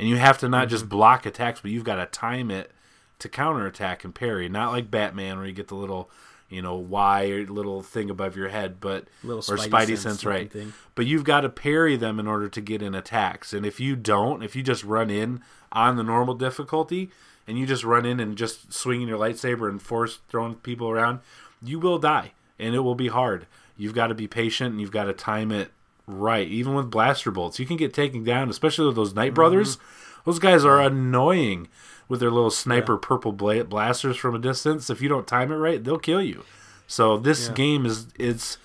And 0.00 0.08
you 0.08 0.16
have 0.16 0.38
to 0.38 0.48
not 0.48 0.68
just 0.68 0.84
mm-hmm. 0.84 0.96
block 0.96 1.26
attacks, 1.26 1.60
but 1.60 1.70
you've 1.70 1.84
got 1.84 1.96
to 1.96 2.06
time 2.06 2.50
it 2.50 2.72
to 3.18 3.28
counterattack 3.28 4.04
and 4.04 4.14
parry. 4.14 4.48
Not 4.48 4.72
like 4.72 4.90
Batman 4.90 5.36
where 5.36 5.46
you 5.46 5.52
get 5.52 5.68
the 5.68 5.74
little 5.74 6.10
you 6.50 6.60
know, 6.60 6.74
Y 6.74 7.26
or 7.26 7.46
little 7.46 7.80
thing 7.80 8.10
above 8.10 8.36
your 8.36 8.48
head, 8.48 8.80
but 8.80 9.06
Little 9.22 9.38
or 9.38 9.56
Spidey 9.56 9.70
Spidey 9.70 9.86
sense 9.86 10.02
sense, 10.02 10.24
right? 10.24 10.52
thing. 10.52 10.72
But 10.96 11.06
you've 11.06 11.24
got 11.24 11.42
to 11.42 11.48
parry 11.48 11.96
them 11.96 12.18
in 12.18 12.26
order 12.26 12.48
to 12.48 12.60
get 12.60 12.82
in 12.82 12.94
attacks. 12.94 13.52
And 13.52 13.64
if 13.64 13.78
you 13.78 13.94
don't, 13.94 14.42
if 14.42 14.56
you 14.56 14.62
just 14.62 14.82
run 14.82 15.10
in 15.10 15.40
on 15.72 15.96
the 15.96 16.02
normal 16.02 16.34
difficulty 16.34 17.10
and 17.46 17.56
you 17.56 17.66
just 17.66 17.84
run 17.84 18.04
in 18.04 18.18
and 18.18 18.36
just 18.36 18.72
swinging 18.72 19.06
your 19.06 19.18
lightsaber 19.18 19.68
and 19.68 19.80
force 19.80 20.18
throwing 20.28 20.56
people 20.56 20.90
around, 20.90 21.20
you 21.62 21.78
will 21.78 21.98
die 21.98 22.32
and 22.58 22.74
it 22.74 22.80
will 22.80 22.96
be 22.96 23.08
hard. 23.08 23.46
You've 23.76 23.94
got 23.94 24.08
to 24.08 24.14
be 24.14 24.26
patient 24.26 24.72
and 24.72 24.80
you've 24.80 24.90
got 24.90 25.04
to 25.04 25.12
time 25.12 25.52
it 25.52 25.70
right. 26.12 26.46
Even 26.46 26.74
with 26.74 26.90
blaster 26.90 27.30
bolts, 27.30 27.58
you 27.58 27.66
can 27.66 27.76
get 27.76 27.94
taken 27.94 28.24
down, 28.24 28.48
especially 28.48 28.86
with 28.86 28.96
those 28.96 29.14
Night 29.14 29.28
mm-hmm. 29.28 29.34
Brothers. 29.34 29.78
Those 30.24 30.38
guys 30.38 30.64
are 30.64 30.80
annoying 30.80 31.68
with 32.08 32.20
their 32.20 32.30
little 32.30 32.50
sniper 32.50 32.96
purple 32.96 33.32
bla- 33.32 33.64
blasters 33.64 34.16
from 34.16 34.34
a 34.34 34.38
distance. 34.38 34.90
If 34.90 35.00
you 35.00 35.08
don't 35.08 35.26
time 35.26 35.52
it 35.52 35.56
right, 35.56 35.82
they'll 35.82 35.98
kill 35.98 36.22
you. 36.22 36.44
So 36.86 37.16
this 37.16 37.48
game 37.48 37.86
is 37.86 38.08
it's 38.18 38.58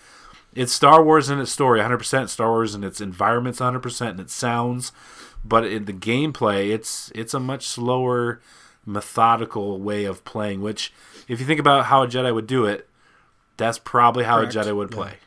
it's 0.56 0.74
Star 0.74 1.04
Wars 1.04 1.30
in 1.30 1.40
its 1.40 1.52
story, 1.52 1.80
100% 1.80 2.30
Star 2.30 2.50
Wars 2.50 2.74
in 2.74 2.84
its 2.84 3.00
environments, 3.00 3.60
100% 3.60 4.10
in 4.10 4.20
its 4.20 4.34
sounds, 4.34 4.92
but 5.44 5.66
in 5.66 5.86
the 5.86 5.94
gameplay, 5.94 6.74
it's 6.74 7.12
it's 7.14 7.34
a 7.34 7.40
much 7.40 7.68
slower, 7.68 8.42
methodical 8.86 9.80
way 9.80 10.06
of 10.06 10.24
playing. 10.26 10.62
Which, 10.62 10.92
if 11.28 11.40
you 11.40 11.46
think 11.46 11.60
about 11.60 11.86
how 11.86 12.04
a 12.04 12.08
Jedi 12.08 12.34
would 12.34 12.48
do 12.48 12.66
it, 12.66 12.90
that's 13.58 13.78
probably 13.78 14.24
how 14.24 14.40
Correct. 14.40 14.56
a 14.56 14.60
Jedi 14.60 14.76
would 14.76 14.92
play. 14.92 15.18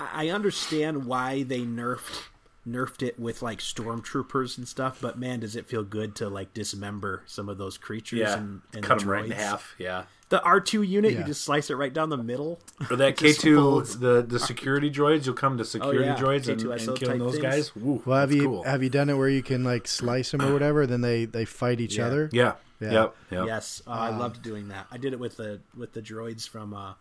I 0.00 0.28
understand 0.30 1.06
why 1.06 1.42
they 1.42 1.60
nerfed 1.60 2.22
nerfed 2.66 3.02
it 3.02 3.18
with 3.18 3.40
like 3.40 3.60
stormtroopers 3.60 4.58
and 4.58 4.68
stuff, 4.68 4.98
but 5.00 5.18
man, 5.18 5.40
does 5.40 5.56
it 5.56 5.66
feel 5.66 5.82
good 5.82 6.14
to 6.16 6.28
like 6.28 6.52
dismember 6.52 7.22
some 7.26 7.48
of 7.48 7.56
those 7.56 7.78
creatures 7.78 8.30
and, 8.34 8.60
and 8.74 8.82
cut 8.84 8.98
the 8.98 9.04
them 9.04 9.10
right 9.10 9.24
in 9.24 9.30
half. 9.30 9.74
Yeah, 9.78 10.04
The 10.28 10.42
R 10.42 10.60
two 10.60 10.82
unit, 10.82 11.12
you 11.14 11.24
just 11.24 11.42
slice 11.42 11.70
it 11.70 11.76
right 11.76 11.92
down 11.94 12.10
the 12.10 12.18
middle. 12.18 12.60
or 12.90 12.96
that 12.96 13.16
K 13.16 13.32
two, 13.32 13.82
the 13.98 14.22
the 14.22 14.38
security 14.38 14.90
droids. 14.90 15.24
You'll 15.24 15.34
come 15.34 15.56
to 15.56 15.64
security 15.64 16.04
yeah, 16.04 16.16
droids 16.16 16.48
and, 16.48 16.60
K2SO 16.60 16.88
and 16.88 16.98
killing 16.98 17.12
type 17.14 17.18
those 17.18 17.32
things. 17.38 17.42
guys. 17.42 17.76
Woo, 17.76 18.02
Well, 18.04 18.20
have 18.20 18.32
you 18.32 18.42
cool. 18.44 18.62
have 18.64 18.82
you 18.82 18.90
done 18.90 19.08
it 19.08 19.14
where 19.16 19.30
you 19.30 19.42
can 19.42 19.64
like 19.64 19.88
slice 19.88 20.30
them 20.32 20.42
or 20.42 20.52
whatever? 20.58 20.86
Then 20.86 21.00
they 21.00 21.24
they 21.24 21.46
fight 21.46 21.80
each 21.80 21.96
Yeah. 21.96 22.06
other. 22.06 22.28
Yeah. 22.32 22.52
Yeah. 22.80 22.92
Yep. 22.92 23.16
Yep. 23.30 23.46
Yes, 23.46 23.82
uh, 23.86 23.90
I 23.90 24.16
loved 24.16 24.42
doing 24.42 24.68
that. 24.68 24.86
I 24.92 24.98
did 24.98 25.12
it 25.14 25.18
with 25.18 25.38
the 25.38 25.60
with 25.76 25.94
the 25.94 26.02
droids 26.02 26.46
from 26.48 26.74
uh, 26.74 26.92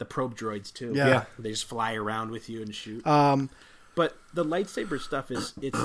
the 0.00 0.04
probe 0.04 0.36
droids 0.36 0.72
too. 0.72 0.92
Yeah. 0.96 1.06
Yeah. 1.08 1.24
they 1.38 1.50
just 1.50 1.66
fly 1.68 1.94
around 1.94 2.32
with 2.32 2.48
you 2.48 2.60
and 2.62 2.74
shoot. 2.74 3.06
Um, 3.06 3.50
But 3.94 4.16
the 4.34 4.44
lightsaber 4.44 4.98
stuff 5.00 5.30
is 5.30 5.52
it's 5.62 5.78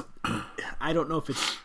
I 0.81 0.93
don't 0.93 1.07
know 1.09 1.17
if 1.17 1.29
it's 1.29 1.57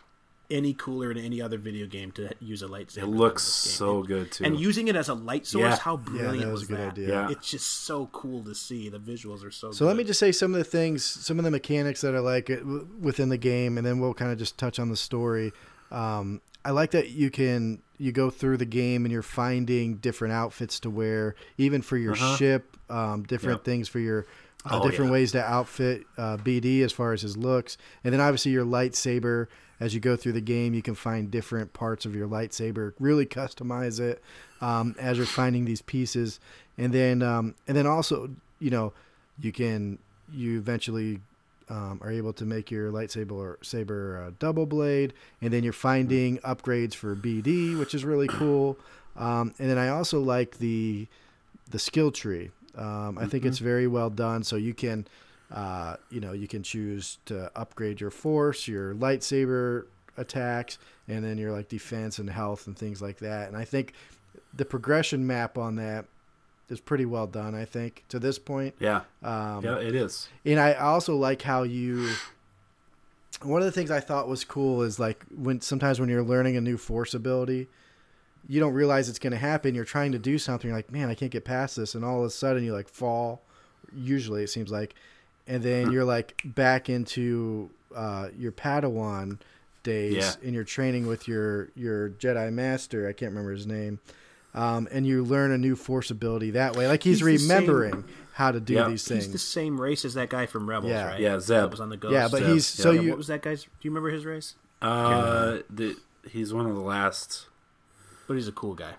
any 0.49 0.73
cooler 0.73 1.09
in 1.11 1.17
any 1.17 1.41
other 1.41 1.57
video 1.57 1.87
game 1.87 2.11
to 2.11 2.29
use 2.41 2.61
a 2.61 2.67
lightsaber. 2.67 3.03
It 3.03 3.07
looks 3.07 3.43
this 3.45 3.71
game. 3.71 3.77
so 3.77 4.03
good 4.03 4.31
too. 4.33 4.43
And 4.43 4.59
using 4.59 4.89
it 4.89 4.97
as 4.97 5.07
a 5.07 5.13
light 5.13 5.47
source, 5.47 5.61
Yeah. 5.63 5.77
how 5.77 5.95
yeah, 5.97 6.03
brilliant 6.03 6.39
that 6.41 6.51
was 6.51 6.61
was 6.61 6.63
a 6.63 6.65
good 6.73 6.79
that? 6.79 6.91
idea. 6.91 7.07
Yeah. 7.07 7.29
It's 7.31 7.49
just 7.49 7.67
so 7.85 8.07
cool 8.11 8.43
to 8.43 8.53
see. 8.53 8.89
The 8.89 8.99
visuals 8.99 9.45
are 9.45 9.51
so. 9.51 9.71
So 9.71 9.79
good. 9.85 9.87
let 9.87 9.95
me 9.97 10.03
just 10.03 10.19
say 10.19 10.31
some 10.33 10.53
of 10.53 10.57
the 10.57 10.65
things, 10.65 11.05
some 11.05 11.39
of 11.39 11.45
the 11.45 11.51
mechanics 11.51 12.01
that 12.01 12.13
are 12.13 12.19
like 12.21 12.51
within 12.99 13.29
the 13.29 13.37
game, 13.37 13.77
and 13.77 13.87
then 13.87 13.99
we'll 14.01 14.13
kind 14.13 14.31
of 14.31 14.37
just 14.37 14.57
touch 14.57 14.77
on 14.77 14.89
the 14.89 14.97
story. 14.97 15.53
Um, 15.89 16.41
I 16.65 16.71
like 16.71 16.91
that 16.91 17.11
you 17.11 17.31
can 17.31 17.81
you 18.01 18.11
go 18.11 18.29
through 18.29 18.57
the 18.57 18.65
game 18.65 19.05
and 19.05 19.11
you're 19.11 19.21
finding 19.21 19.95
different 19.97 20.33
outfits 20.33 20.79
to 20.81 20.89
wear, 20.89 21.35
even 21.57 21.81
for 21.81 21.97
your 21.97 22.15
ship, 22.15 22.75
um, 22.89 23.23
different 23.23 23.59
Yep. 23.59 23.65
things 23.65 23.87
for 23.87 23.99
your 23.99 24.25
uh, 24.65 24.79
Oh, 24.79 24.83
different 24.87 25.09
yeah. 25.09 25.13
ways 25.13 25.31
to 25.33 25.43
outfit 25.43 26.03
uh, 26.17 26.37
BD 26.37 26.81
as 26.83 26.91
far 26.91 27.13
as 27.13 27.21
his 27.21 27.35
looks, 27.37 27.77
and 28.03 28.13
then 28.13 28.19
obviously 28.21 28.51
your 28.51 28.65
lightsaber. 28.65 29.47
As 29.79 29.95
you 29.95 29.99
go 29.99 30.15
through 30.15 30.33
the 30.33 30.41
game, 30.41 30.75
you 30.75 30.83
can 30.83 30.93
find 30.93 31.31
different 31.31 31.73
parts 31.73 32.05
of 32.05 32.15
your 32.15 32.27
lightsaber, 32.27 32.93
really 32.99 33.25
customize 33.25 33.99
it 33.99 34.21
um, 34.61 34.95
as 34.99 35.17
you're 35.17 35.25
finding 35.25 35.65
these 35.65 35.81
pieces, 35.81 36.39
and 36.77 36.93
then 36.93 37.23
um, 37.23 37.55
and 37.67 37.75
then 37.75 37.87
also 37.87 38.29
you 38.59 38.69
know 38.69 38.93
you 39.39 39.51
can 39.51 39.97
you 40.31 40.59
eventually 40.59 41.19
um, 41.71 42.01
are 42.03 42.11
able 42.11 42.33
to 42.33 42.45
make 42.45 42.69
your 42.69 42.91
lightsaber 42.91 43.31
or 43.31 43.57
saber 43.63 44.25
uh, 44.27 44.31
double 44.39 44.65
blade, 44.65 45.13
and 45.41 45.53
then 45.53 45.63
you're 45.63 45.71
finding 45.71 46.37
upgrades 46.39 46.93
for 46.93 47.15
BD, 47.15 47.79
which 47.79 47.95
is 47.95 48.03
really 48.03 48.27
cool. 48.27 48.77
Um, 49.15 49.53
and 49.57 49.69
then 49.69 49.77
I 49.77 49.87
also 49.87 50.19
like 50.19 50.57
the 50.57 51.07
the 51.69 51.79
skill 51.79 52.11
tree. 52.11 52.51
Um, 52.75 53.17
I 53.17 53.25
think 53.25 53.45
it's 53.45 53.59
very 53.59 53.87
well 53.87 54.09
done. 54.09 54.43
So 54.43 54.57
you 54.57 54.73
can, 54.73 55.07
uh, 55.49 55.95
you 56.09 56.19
know, 56.19 56.33
you 56.33 56.47
can 56.47 56.63
choose 56.63 57.17
to 57.25 57.49
upgrade 57.55 58.01
your 58.01 58.11
force, 58.11 58.67
your 58.67 58.93
lightsaber 58.93 59.85
attacks, 60.17 60.77
and 61.07 61.23
then 61.23 61.37
your 61.37 61.53
like 61.53 61.69
defense 61.69 62.19
and 62.19 62.29
health 62.29 62.67
and 62.67 62.77
things 62.77 63.01
like 63.01 63.19
that. 63.19 63.47
And 63.47 63.55
I 63.55 63.63
think 63.63 63.93
the 64.53 64.65
progression 64.65 65.25
map 65.25 65.57
on 65.57 65.77
that 65.77 66.05
is 66.71 66.79
pretty 66.79 67.05
well 67.05 67.27
done. 67.27 67.53
I 67.53 67.65
think 67.65 68.03
to 68.09 68.17
this 68.17 68.39
point. 68.39 68.73
yeah. 68.79 69.01
Um, 69.21 69.63
Yeah. 69.63 69.77
It 69.77 69.93
is. 69.95 70.27
and 70.45 70.59
I 70.59 70.73
also 70.73 71.15
like 71.15 71.41
how 71.43 71.63
you. 71.63 72.09
One 73.43 73.61
of 73.61 73.65
the 73.65 73.71
things 73.71 73.89
I 73.89 73.99
thought 73.99 74.27
was 74.27 74.43
cool 74.43 74.83
is 74.83 74.99
like 74.99 75.25
when 75.35 75.61
sometimes 75.61 75.99
when 75.99 76.09
you're 76.09 76.23
learning 76.23 76.57
a 76.57 76.61
new 76.61 76.77
force 76.77 77.13
ability, 77.15 77.67
you 78.47 78.59
don't 78.59 78.73
realize 78.73 79.09
it's 79.09 79.17
going 79.19 79.31
to 79.31 79.37
happen. 79.39 79.73
You're 79.73 79.85
trying 79.85 80.11
to 80.11 80.19
do 80.19 80.37
something, 80.37 80.67
you're 80.67 80.77
like, 80.77 80.91
man, 80.91 81.09
I 81.09 81.15
can't 81.15 81.31
get 81.31 81.43
past 81.45 81.75
this, 81.75 81.95
and 81.95 82.05
all 82.05 82.19
of 82.19 82.25
a 82.25 82.29
sudden 82.29 82.63
you 82.63 82.73
like 82.73 82.87
fall. 82.87 83.41
Usually 83.95 84.43
it 84.43 84.49
seems 84.49 84.71
like, 84.71 84.93
and 85.47 85.63
then 85.63 85.91
you're 85.91 86.05
like 86.05 86.39
back 86.45 86.87
into 86.89 87.69
uh, 87.95 88.29
your 88.37 88.51
Padawan 88.51 89.39
days, 89.83 90.13
Yeah. 90.17 90.33
and 90.45 90.53
you're 90.53 90.63
training 90.63 91.07
with 91.07 91.27
your 91.27 91.69
your 91.75 92.09
Jedi 92.11 92.53
Master. 92.53 93.07
I 93.09 93.13
can't 93.13 93.31
remember 93.31 93.51
his 93.53 93.65
name. 93.65 93.99
Um, 94.53 94.87
and 94.91 95.07
you 95.07 95.23
learn 95.23 95.51
a 95.51 95.57
new 95.57 95.75
force 95.75 96.11
ability 96.11 96.51
that 96.51 96.75
way. 96.75 96.87
Like 96.87 97.03
he's, 97.03 97.19
He's 97.19 97.43
remembering 97.43 98.03
how 98.33 98.51
to 98.51 98.59
do 98.59 98.73
Yeah. 98.73 98.89
these 98.89 99.07
things. 99.07 99.25
He's 99.25 99.31
the 99.33 99.39
same 99.39 99.79
race 99.79 100.03
as 100.03 100.15
that 100.15 100.29
guy 100.29 100.45
from 100.45 100.69
Rebels, 100.69 100.91
Yeah. 100.91 101.05
right? 101.07 101.19
Yeah, 101.21 101.39
Zeb. 101.39 101.55
That 101.61 101.71
was 101.71 101.79
on 101.79 101.89
the 101.89 101.97
Ghost. 101.97 102.13
Yeah, 102.13 102.27
but 102.29 102.39
Zeb, 102.39 102.47
he's 102.47 102.65
so 102.67 102.91
Yeah, 102.91 103.01
you 103.01 103.09
what 103.09 103.17
was 103.17 103.27
that 103.27 103.41
guy's? 103.41 103.63
Do 103.63 103.69
you 103.81 103.91
remember 103.91 104.09
his 104.09 104.25
race? 104.25 104.55
Uh, 104.81 105.59
the, 105.69 105.95
he's 106.29 106.53
one 106.53 106.65
of 106.65 106.75
the 106.75 106.81
last. 106.81 107.47
But 108.27 108.33
he's 108.35 108.47
a 108.47 108.51
cool 108.51 108.73
guy. 108.75 108.93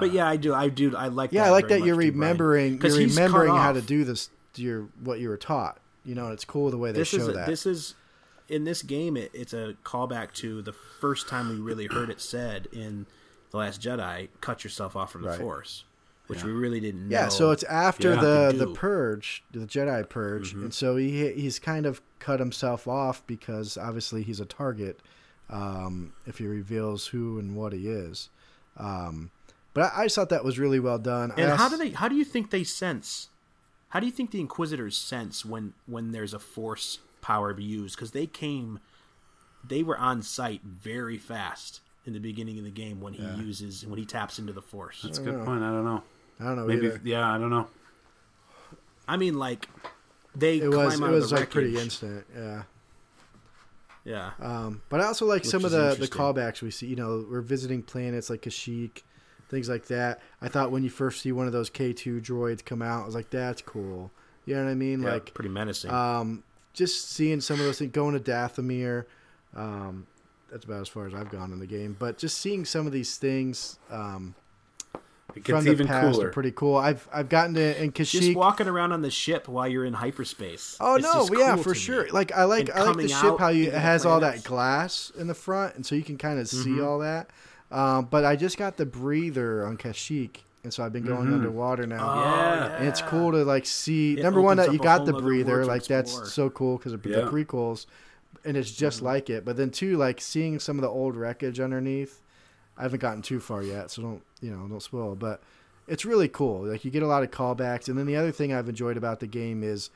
but 0.00 0.12
yeah, 0.12 0.28
I 0.28 0.36
do. 0.36 0.52
I 0.54 0.68
do. 0.68 0.96
I 0.96 1.08
like. 1.08 1.32
Yeah, 1.32 1.42
that 1.44 1.48
I 1.48 1.50
like 1.52 1.68
that 1.68 1.84
you're 1.84 1.94
remembering. 1.96 2.78
Brian. 2.78 2.94
you're 2.98 3.08
remembering 3.08 3.54
how 3.54 3.72
to 3.72 3.80
do 3.80 4.04
this 4.04 4.28
your 4.56 4.88
what 5.02 5.20
you 5.20 5.28
were 5.28 5.36
taught. 5.36 5.78
You 6.04 6.14
know, 6.14 6.24
and 6.24 6.32
it's 6.34 6.44
cool 6.44 6.70
the 6.70 6.78
way 6.78 6.90
they 6.92 6.98
this 7.00 7.08
show 7.08 7.18
is 7.18 7.28
a, 7.28 7.32
that. 7.32 7.46
this 7.46 7.64
is 7.64 7.94
in 8.48 8.64
this 8.64 8.82
game. 8.82 9.16
It, 9.16 9.30
it's 9.32 9.52
a 9.52 9.76
callback 9.84 10.32
to 10.34 10.60
the 10.62 10.72
first 10.72 11.28
time 11.28 11.48
we 11.48 11.56
really 11.56 11.86
heard 11.86 12.10
it 12.10 12.20
said 12.20 12.66
in 12.72 13.06
the 13.52 13.58
Last 13.58 13.80
Jedi: 13.80 14.28
"Cut 14.40 14.64
yourself 14.64 14.96
off 14.96 15.12
from 15.12 15.22
the 15.22 15.28
Right. 15.28 15.38
Force," 15.40 15.84
which 16.26 16.42
we 16.42 16.50
really 16.50 16.80
didn't 16.80 17.08
know. 17.08 17.16
yeah, 17.16 17.28
so 17.28 17.50
it's 17.52 17.62
after 17.64 18.16
the 18.16 18.52
the 18.56 18.72
purge, 18.74 19.44
the 19.52 19.60
Jedi 19.60 20.08
purge, 20.08 20.50
Mm-hmm. 20.52 20.64
and 20.64 20.74
so 20.74 20.96
he 20.96 21.30
he's 21.32 21.58
kind 21.58 21.86
of 21.86 22.00
cut 22.18 22.40
himself 22.40 22.88
off 22.88 23.24
because 23.26 23.76
obviously 23.78 24.22
he's 24.22 24.40
a 24.40 24.44
target 24.46 25.00
um, 25.50 26.12
if 26.26 26.38
he 26.38 26.46
reveals 26.46 27.08
who 27.08 27.38
and 27.38 27.54
what 27.56 27.72
he 27.72 27.88
is. 27.88 28.28
Um, 28.76 29.30
but 29.74 29.92
I, 29.92 30.02
I 30.02 30.04
just 30.06 30.16
thought 30.16 30.30
that 30.30 30.44
was 30.44 30.58
really 30.58 30.80
well 30.80 30.98
done. 30.98 31.32
And 31.36 31.52
how 31.52 31.68
do 31.68 31.76
they? 31.76 31.90
How 31.90 32.08
do 32.08 32.14
you 32.16 32.24
think 32.24 32.50
they 32.50 32.64
sense? 32.64 33.28
How 33.90 34.00
do 34.00 34.06
you 34.06 34.12
think 34.12 34.30
the 34.30 34.40
Inquisitors 34.40 34.96
sense 34.96 35.44
when 35.44 35.74
when 35.86 36.12
there's 36.12 36.32
a 36.32 36.38
Force 36.38 37.00
power 37.20 37.54
used? 37.60 37.94
Because 37.96 38.12
they 38.12 38.26
came, 38.26 38.80
they 39.62 39.82
were 39.82 39.98
on 39.98 40.22
site 40.22 40.62
very 40.64 41.18
fast 41.18 41.80
in 42.06 42.12
the 42.12 42.18
beginning 42.18 42.58
of 42.58 42.64
the 42.64 42.70
game 42.70 43.00
when 43.00 43.12
he 43.12 43.24
uses 43.42 43.86
when 43.86 43.98
he 43.98 44.04
taps 44.04 44.38
into 44.38 44.52
the 44.52 44.62
Force. 44.62 45.02
That's 45.02 45.18
a 45.18 45.22
good 45.22 45.44
point. 45.44 45.62
I 45.62 45.70
don't 45.70 45.84
know. 45.84 46.02
I 46.40 46.44
don't 46.44 46.56
know. 46.56 46.66
Maybe 46.66 46.86
either. 46.86 47.00
yeah, 47.04 47.32
I 47.32 47.38
don't 47.38 47.50
know. 47.50 47.68
I 49.06 49.16
mean, 49.16 49.38
like 49.38 49.68
they 50.34 50.56
It 50.58 50.70
climb 50.70 50.86
was 50.86 51.00
it 51.00 51.02
was 51.08 51.24
of 51.24 51.30
the 51.30 51.36
like 51.36 51.50
pretty 51.50 51.78
instant. 51.78 52.24
Yeah. 52.34 52.62
Yeah, 54.04 54.32
Um, 54.40 54.82
but 54.88 55.00
I 55.00 55.04
also 55.04 55.26
like 55.26 55.44
some 55.44 55.64
of 55.64 55.70
the, 55.70 55.94
the 55.96 56.08
callbacks 56.08 56.60
we 56.60 56.72
see. 56.72 56.86
You 56.88 56.96
know, 56.96 57.24
we're 57.30 57.40
visiting 57.40 57.84
planets 57.84 58.30
like 58.30 58.42
Kashyyyk, 58.42 59.02
things 59.48 59.68
like 59.68 59.86
that. 59.86 60.20
I 60.40 60.48
thought 60.48 60.72
when 60.72 60.82
you 60.82 60.90
first 60.90 61.22
see 61.22 61.30
one 61.30 61.46
of 61.46 61.52
those 61.52 61.70
K2 61.70 62.20
droids 62.20 62.64
come 62.64 62.82
out, 62.82 63.04
I 63.04 63.06
was 63.06 63.14
like, 63.14 63.30
that's 63.30 63.62
cool. 63.62 64.10
You 64.44 64.56
know 64.56 64.64
what 64.64 64.70
I 64.70 64.74
mean? 64.74 65.02
Yeah, 65.02 65.12
like, 65.12 65.32
pretty 65.34 65.50
menacing. 65.50 65.92
um, 65.92 66.42
just 66.72 67.10
seeing 67.12 67.40
some 67.40 67.60
of 67.60 67.64
those 67.66 67.78
things, 67.78 67.92
going 67.92 68.20
to 68.20 68.30
Dathomir. 68.30 69.04
Um, 69.54 70.08
that's 70.52 70.64
about 70.66 70.82
as 70.82 70.88
far 70.88 71.06
as 71.06 71.14
I've 71.14 71.30
gone 71.30 71.50
in 71.52 71.58
the 71.58 71.66
game. 71.66 71.96
But 71.98 72.18
just 72.18 72.38
seeing 72.38 72.64
some 72.64 72.86
of 72.86 72.92
these 72.92 73.16
things 73.16 73.78
um, 73.90 74.34
It 75.34 75.44
from 75.44 75.64
gets 75.64 75.78
the 75.78 75.84
past 75.86 76.14
cooler. 76.14 76.28
are 76.28 76.30
pretty 76.30 76.52
cool. 76.52 76.76
I've 76.76 77.08
I've 77.12 77.28
gotten 77.28 77.54
to 77.54 77.82
in 77.82 77.92
just 77.92 78.36
walking 78.36 78.68
around 78.68 78.92
on 78.92 79.00
the 79.02 79.10
ship 79.10 79.48
while 79.48 79.66
you're 79.66 79.84
in 79.86 79.94
hyperspace. 79.94 80.76
Oh 80.78 80.96
It's 80.96 81.04
no, 81.04 81.20
just 81.20 81.32
yeah, 81.38 81.54
cool 81.54 81.62
for 81.64 81.74
sure. 81.74 82.04
me. 82.04 82.10
Like 82.10 82.32
I 82.32 82.44
like 82.44 82.68
And 82.68 82.70
I 82.78 82.82
like 82.84 82.86
the 82.86 82.92
coming 82.92 83.08
ship 83.08 83.24
out 83.24 83.40
how 83.40 83.48
you 83.48 83.68
it 83.68 83.72
the 83.72 83.80
has 83.80 84.04
all 84.04 84.20
that 84.20 84.44
glass 84.44 85.10
in 85.18 85.26
the 85.26 85.34
front, 85.34 85.74
and 85.74 85.86
so 85.86 85.94
you 85.94 86.02
can 86.02 86.18
kind 86.18 86.38
of 86.38 86.48
see 86.48 86.70
Mm-hmm. 86.70 86.84
all 86.84 86.98
that. 86.98 87.30
Um, 87.70 88.04
but 88.10 88.24
I 88.26 88.36
just 88.36 88.58
got 88.58 88.76
the 88.76 88.84
breather 88.84 89.64
on 89.64 89.78
Kashyyyk, 89.78 90.40
and 90.62 90.74
so 90.74 90.84
I've 90.84 90.92
been 90.92 91.04
going 91.06 91.24
Mm-hmm. 91.28 91.34
underwater 91.36 91.86
now. 91.86 92.14
yeah. 92.14 92.76
And 92.80 92.88
it's 92.88 93.00
cool 93.00 93.32
to 93.32 93.44
like 93.44 93.64
see. 93.64 94.18
It 94.18 94.22
number 94.22 94.42
one, 94.42 94.58
that 94.58 94.72
you 94.74 94.78
got 94.78 95.06
the 95.06 95.14
breather, 95.14 95.52
world 95.52 95.64
to 95.64 95.72
like 95.72 95.86
that's 95.86 96.10
explore. 96.12 96.26
so 96.26 96.50
cool 96.50 96.76
because 96.76 96.92
of 96.92 97.02
the 97.02 97.08
Yeah. 97.08 97.20
prequels, 97.22 97.86
and 98.44 98.56
it's 98.56 98.70
just 98.72 98.98
Mm-hmm. 98.98 99.06
like 99.06 99.30
it. 99.30 99.44
But 99.44 99.56
then 99.56 99.70
too, 99.70 99.96
like 99.96 100.20
seeing 100.20 100.58
some 100.58 100.76
of 100.78 100.82
the 100.82 100.88
old 100.88 101.16
wreckage 101.16 101.60
underneath. 101.60 102.20
I 102.76 102.82
haven't 102.82 103.00
gotten 103.00 103.22
too 103.22 103.38
far 103.38 103.62
yet, 103.62 103.90
so 103.90 104.02
don't 104.02 104.22
you 104.40 104.50
know 104.50 104.66
don't 104.66 104.82
spoil. 104.82 105.14
But 105.14 105.42
it's 105.86 106.04
really 106.04 106.28
cool. 106.28 106.64
Like 106.66 106.84
you 106.84 106.90
get 106.90 107.02
a 107.02 107.06
lot 107.06 107.22
of 107.22 107.30
callbacks, 107.30 107.88
and 107.88 107.98
then 107.98 108.06
the 108.06 108.16
other 108.16 108.32
thing 108.32 108.52
I've 108.52 108.68
enjoyed 108.68 108.96
about 108.96 109.20
the 109.20 109.26
game 109.26 109.62
is, 109.62 109.90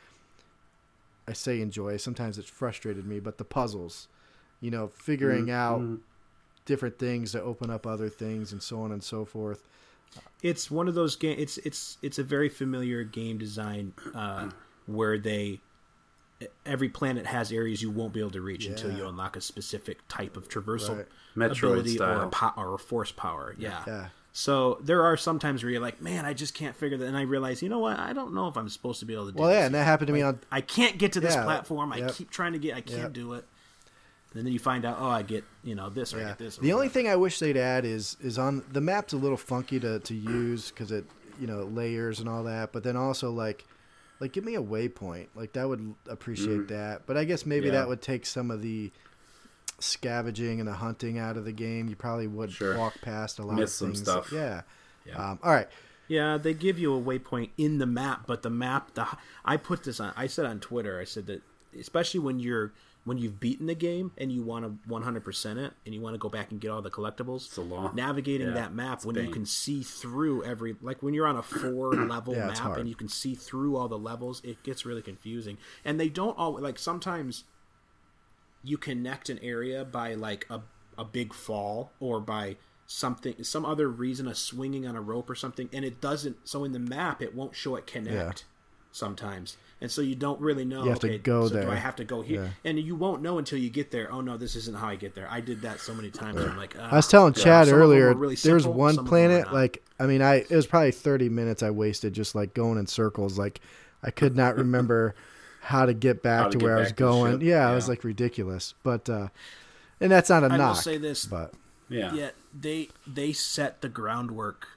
I 1.28 1.32
say 1.32 1.60
enjoy. 1.60 1.96
Sometimes 1.96 2.38
it's 2.38 2.48
frustrated 2.50 3.06
me, 3.06 3.18
but 3.20 3.38
the 3.38 3.44
puzzles, 3.44 4.08
you 4.60 4.70
know, 4.70 4.88
figuring 4.88 5.50
out 5.50 5.82
different 6.66 6.98
things 6.98 7.32
to 7.32 7.42
open 7.42 7.70
up 7.70 7.86
other 7.86 8.08
things, 8.08 8.52
and 8.52 8.62
so 8.62 8.80
on 8.82 8.92
and 8.92 9.02
so 9.02 9.24
forth. 9.24 9.62
it's 10.42 10.70
one 10.70 10.86
of 10.88 10.94
those 10.94 11.16
game 11.16 11.36
it's 11.38 11.58
it's 11.58 11.98
it's 12.02 12.18
a 12.18 12.22
very 12.24 12.48
familiar 12.48 13.02
game 13.04 13.38
design 13.38 13.92
uh, 14.14 14.48
where 14.86 15.18
they 15.18 15.60
every 16.66 16.88
planet 16.88 17.26
has 17.26 17.50
areas 17.50 17.80
you 17.82 17.90
won't 17.90 18.12
be 18.12 18.20
able 18.20 18.30
to 18.30 18.40
reach 18.42 18.66
until 18.66 18.92
you 18.92 19.06
unlock 19.08 19.36
a 19.36 19.40
specific 19.40 19.98
type 20.08 20.36
of 20.36 20.48
traversal 20.48 21.04
Right. 21.34 21.50
Ability 21.50 21.98
or 22.00 22.22
a, 22.22 22.28
po- 22.28 22.52
or 22.56 22.74
a 22.74 22.78
force 22.78 23.12
power. 23.12 23.54
Yeah. 23.58 23.82
Yeah. 23.86 24.08
So 24.32 24.78
there 24.82 25.04
are 25.04 25.16
some 25.18 25.38
times 25.38 25.62
where 25.62 25.70
you're 25.72 25.80
like, 25.82 26.00
man, 26.00 26.24
I 26.26 26.32
just 26.34 26.52
can't 26.54 26.74
figure 26.76 26.96
that, 26.98 27.06
and 27.06 27.16
I 27.16 27.22
realize, 27.22 27.62
you 27.62 27.68
know 27.70 27.78
what? 27.78 27.98
I 27.98 28.12
don't 28.14 28.32
know 28.34 28.48
if 28.48 28.56
I'm 28.56 28.68
supposed 28.70 29.00
to 29.00 29.06
be 29.06 29.12
able 29.14 29.26
to 29.26 29.32
do 29.32 29.38
Well, 29.38 29.48
this. 29.50 29.58
yeah, 29.58 29.66
and 29.66 29.74
that 29.74 29.84
happened 29.84 30.06
to 30.08 30.12
me 30.14 30.22
on 30.22 30.40
I 30.52 30.60
can't 30.62 30.98
get 30.98 31.12
to 31.12 31.20
this 31.20 31.34
Yeah, 31.34 31.44
platform. 31.44 31.92
I 31.92 32.02
keep 32.10 32.30
trying 32.30 32.52
to 32.54 32.58
get. 32.58 32.74
I 32.74 32.80
can't 32.80 33.00
Yep. 33.02 33.12
do 33.12 33.32
it. 33.34 33.44
And 34.34 34.44
then 34.46 34.52
you 34.52 34.58
find 34.58 34.84
out, 34.84 34.98
oh, 35.00 35.08
I 35.08 35.22
get 35.22 35.44
you 35.64 35.74
know 35.74 35.88
this 35.88 36.12
or 36.12 36.20
I 36.20 36.24
get 36.24 36.38
this. 36.38 36.58
or 36.58 36.62
The 36.62 36.72
only 36.72 36.88
whatever. 36.88 36.92
thing 36.94 37.08
I 37.08 37.16
wish 37.16 37.38
they'd 37.38 37.56
add 37.56 37.84
is 37.86 38.16
is 38.20 38.38
on 38.38 38.62
the 38.70 38.80
map's 38.82 39.12
a 39.14 39.16
little 39.16 39.38
funky 39.38 39.80
to, 39.80 39.98
to 40.00 40.14
use 40.14 40.70
because 40.70 40.90
it 40.92 41.06
you 41.40 41.46
know 41.46 41.64
layers 41.64 42.20
and 42.20 42.28
all 42.28 42.44
that. 42.44 42.72
But 42.72 42.82
then 42.82 42.96
also 42.96 43.30
like 43.30 43.64
like 44.20 44.32
give 44.32 44.44
me 44.44 44.54
a 44.54 44.62
waypoint. 44.62 45.26
Like 45.34 45.52
that 45.54 45.68
would 45.68 45.94
appreciate 46.08 46.68
that. 46.68 47.06
But 47.06 47.16
I 47.16 47.24
guess 47.24 47.44
maybe 47.46 47.66
Yeah. 47.66 47.72
that 47.72 47.88
would 47.88 48.00
take 48.02 48.24
some 48.26 48.50
of 48.50 48.62
the 48.62 48.90
scavenging 49.78 50.58
and 50.60 50.68
the 50.68 50.74
hunting 50.74 51.18
out 51.18 51.36
of 51.36 51.44
the 51.44 51.52
game. 51.52 51.88
You 51.88 51.96
probably 51.96 52.26
would 52.26 52.50
Sure. 52.52 52.76
walk 52.78 53.00
past 53.02 53.38
a 53.38 53.42
lot 53.44 53.56
Miss 53.56 53.72
of 53.72 53.76
some 53.76 53.88
things. 53.88 54.00
stuff. 54.02 54.32
Yeah. 54.32 54.62
Yeah. 55.04 55.30
Um, 55.32 55.38
all 55.42 55.52
right. 55.52 55.68
Yeah, 56.08 56.38
they 56.38 56.54
give 56.54 56.78
you 56.78 56.94
a 56.94 57.00
waypoint 57.00 57.50
in 57.58 57.78
the 57.78 57.86
map, 57.86 58.24
but 58.26 58.42
the 58.42 58.50
map, 58.50 58.94
the 58.94 59.06
I 59.44 59.56
put 59.56 59.82
this 59.84 59.98
on. 60.00 60.12
I 60.16 60.28
said 60.28 60.46
on 60.46 60.60
Twitter, 60.60 61.00
I 61.00 61.04
said 61.04 61.26
that 61.26 61.42
especially 61.78 62.20
when 62.20 62.38
you're 62.38 62.72
when 63.06 63.16
you've 63.18 63.38
beaten 63.38 63.66
the 63.66 63.74
game 63.74 64.10
and 64.18 64.32
you 64.32 64.42
want 64.42 64.64
to 64.64 64.88
100% 64.90 65.56
it 65.64 65.72
and 65.86 65.94
you 65.94 66.00
want 66.00 66.12
to 66.14 66.18
go 66.18 66.28
back 66.28 66.50
and 66.50 66.60
get 66.60 66.72
all 66.72 66.82
the 66.82 66.90
collectibles. 66.90 67.46
It's 67.46 67.56
a 67.56 67.62
long- 67.62 67.94
navigating 67.94 68.48
yeah, 68.48 68.54
that 68.54 68.74
map 68.74 69.04
when 69.04 69.14
you 69.14 69.30
can 69.30 69.46
see 69.46 69.82
through 69.84 70.42
every 70.44 70.74
like 70.82 71.02
when 71.04 71.14
you're 71.14 71.28
on 71.28 71.36
a 71.36 71.42
four 71.42 71.92
level 71.94 72.34
Yeah, 72.34 72.48
map 72.48 72.76
and 72.76 72.88
you 72.88 72.96
can 72.96 73.08
see 73.08 73.34
through 73.36 73.76
all 73.76 73.86
the 73.86 73.96
levels, 73.98 74.42
it 74.44 74.62
gets 74.64 74.84
really 74.84 75.02
confusing. 75.02 75.56
And 75.84 76.00
they 76.00 76.08
don't 76.08 76.36
all 76.36 76.60
like 76.60 76.78
sometimes 76.80 77.44
you 78.64 78.76
connect 78.76 79.28
an 79.30 79.38
area 79.40 79.84
by 79.84 80.14
like 80.14 80.44
a 80.50 80.60
a 80.98 81.04
big 81.04 81.32
fall 81.32 81.92
or 82.00 82.20
by 82.20 82.56
something 82.86 83.42
some 83.44 83.64
other 83.64 83.88
reason 83.88 84.26
a 84.26 84.34
swinging 84.34 84.86
on 84.86 84.96
a 84.96 85.00
rope 85.00 85.28
or 85.30 85.34
something 85.34 85.68
and 85.72 85.84
it 85.84 86.00
doesn't 86.00 86.36
so 86.48 86.64
in 86.64 86.72
the 86.72 86.78
map 86.78 87.20
it 87.20 87.34
won't 87.34 87.54
show 87.54 87.76
it 87.76 87.86
connect 87.86 88.44
sometimes 88.92 89.56
and 89.80 89.90
so 89.90 90.00
you 90.00 90.14
don't 90.14 90.40
really 90.40 90.64
know 90.64 90.84
You 90.84 90.90
have 90.90 91.00
to 91.00 91.18
go 91.18 91.48
so 91.48 91.54
do 91.54 91.60
there. 91.60 91.70
i 91.70 91.74
have 91.76 91.96
to 91.96 92.04
go 92.04 92.22
here 92.22 92.44
Yeah. 92.64 92.70
and 92.70 92.78
you 92.78 92.96
won't 92.96 93.20
know 93.22 93.38
until 93.38 93.58
you 93.58 93.68
get 93.70 93.90
there 93.90 94.10
oh 94.12 94.20
no 94.22 94.36
this 94.36 94.56
isn't 94.56 94.76
how 94.76 94.88
i 94.88 94.96
get 94.96 95.14
there 95.14 95.28
i 95.30 95.40
did 95.40 95.62
that 95.62 95.80
so 95.80 95.94
many 95.94 96.10
times 96.10 96.40
i'm 96.40 96.56
like 96.56 96.76
I 96.78 96.96
was 96.96 97.08
telling 97.08 97.34
Chad 97.34 97.68
some 97.68 97.76
earlier, 97.76 98.08
were 98.14 98.14
really 98.20 98.36
there's 98.36 98.62
simple, 98.62 98.72
one 98.78 98.94
some 98.94 99.04
of 99.06 99.10
them 99.10 99.20
were 99.22 99.28
planet 99.42 99.52
like 99.52 99.82
I 99.98 100.04
mean, 100.06 100.20
I 100.20 100.36
it 100.36 100.50
was 100.50 100.66
probably 100.66 100.92
30 100.92 101.30
minutes 101.30 101.62
I 101.62 101.70
wasted 101.70 102.12
just 102.12 102.34
like 102.34 102.52
going 102.52 102.76
in 102.78 102.86
circles. 102.86 103.38
Like 103.38 103.62
I 104.02 104.10
could 104.10 104.36
not 104.36 104.56
remember 104.58 105.14
how 105.62 105.86
to 105.86 105.94
get 105.94 106.22
back 106.22 106.40
How 106.42 106.48
to 106.48 106.58
to 106.58 106.64
where 106.64 106.74
get 106.74 106.76
I 106.76 106.80
was 106.80 106.88
back 106.90 106.96
to 106.98 107.02
the 107.04 107.08
going. 107.10 107.32
ship, 107.32 107.42
Yeah, 107.42 107.72
it 107.72 107.74
was 107.74 107.88
like 107.88 108.04
ridiculous. 108.04 108.74
But 108.82 109.08
uh 109.08 109.28
and 110.00 110.12
that's 110.12 110.28
not 110.28 110.44
a 110.44 110.48
I 110.52 110.58
will 110.58 110.74
say 110.74 110.98
this, 110.98 111.24
but 111.24 111.54
Yeah. 111.88 112.12
yeah 112.14 112.30
they 112.58 112.90
they 113.06 113.32
set 113.32 113.80
the 113.80 113.88
groundwork 113.88 114.68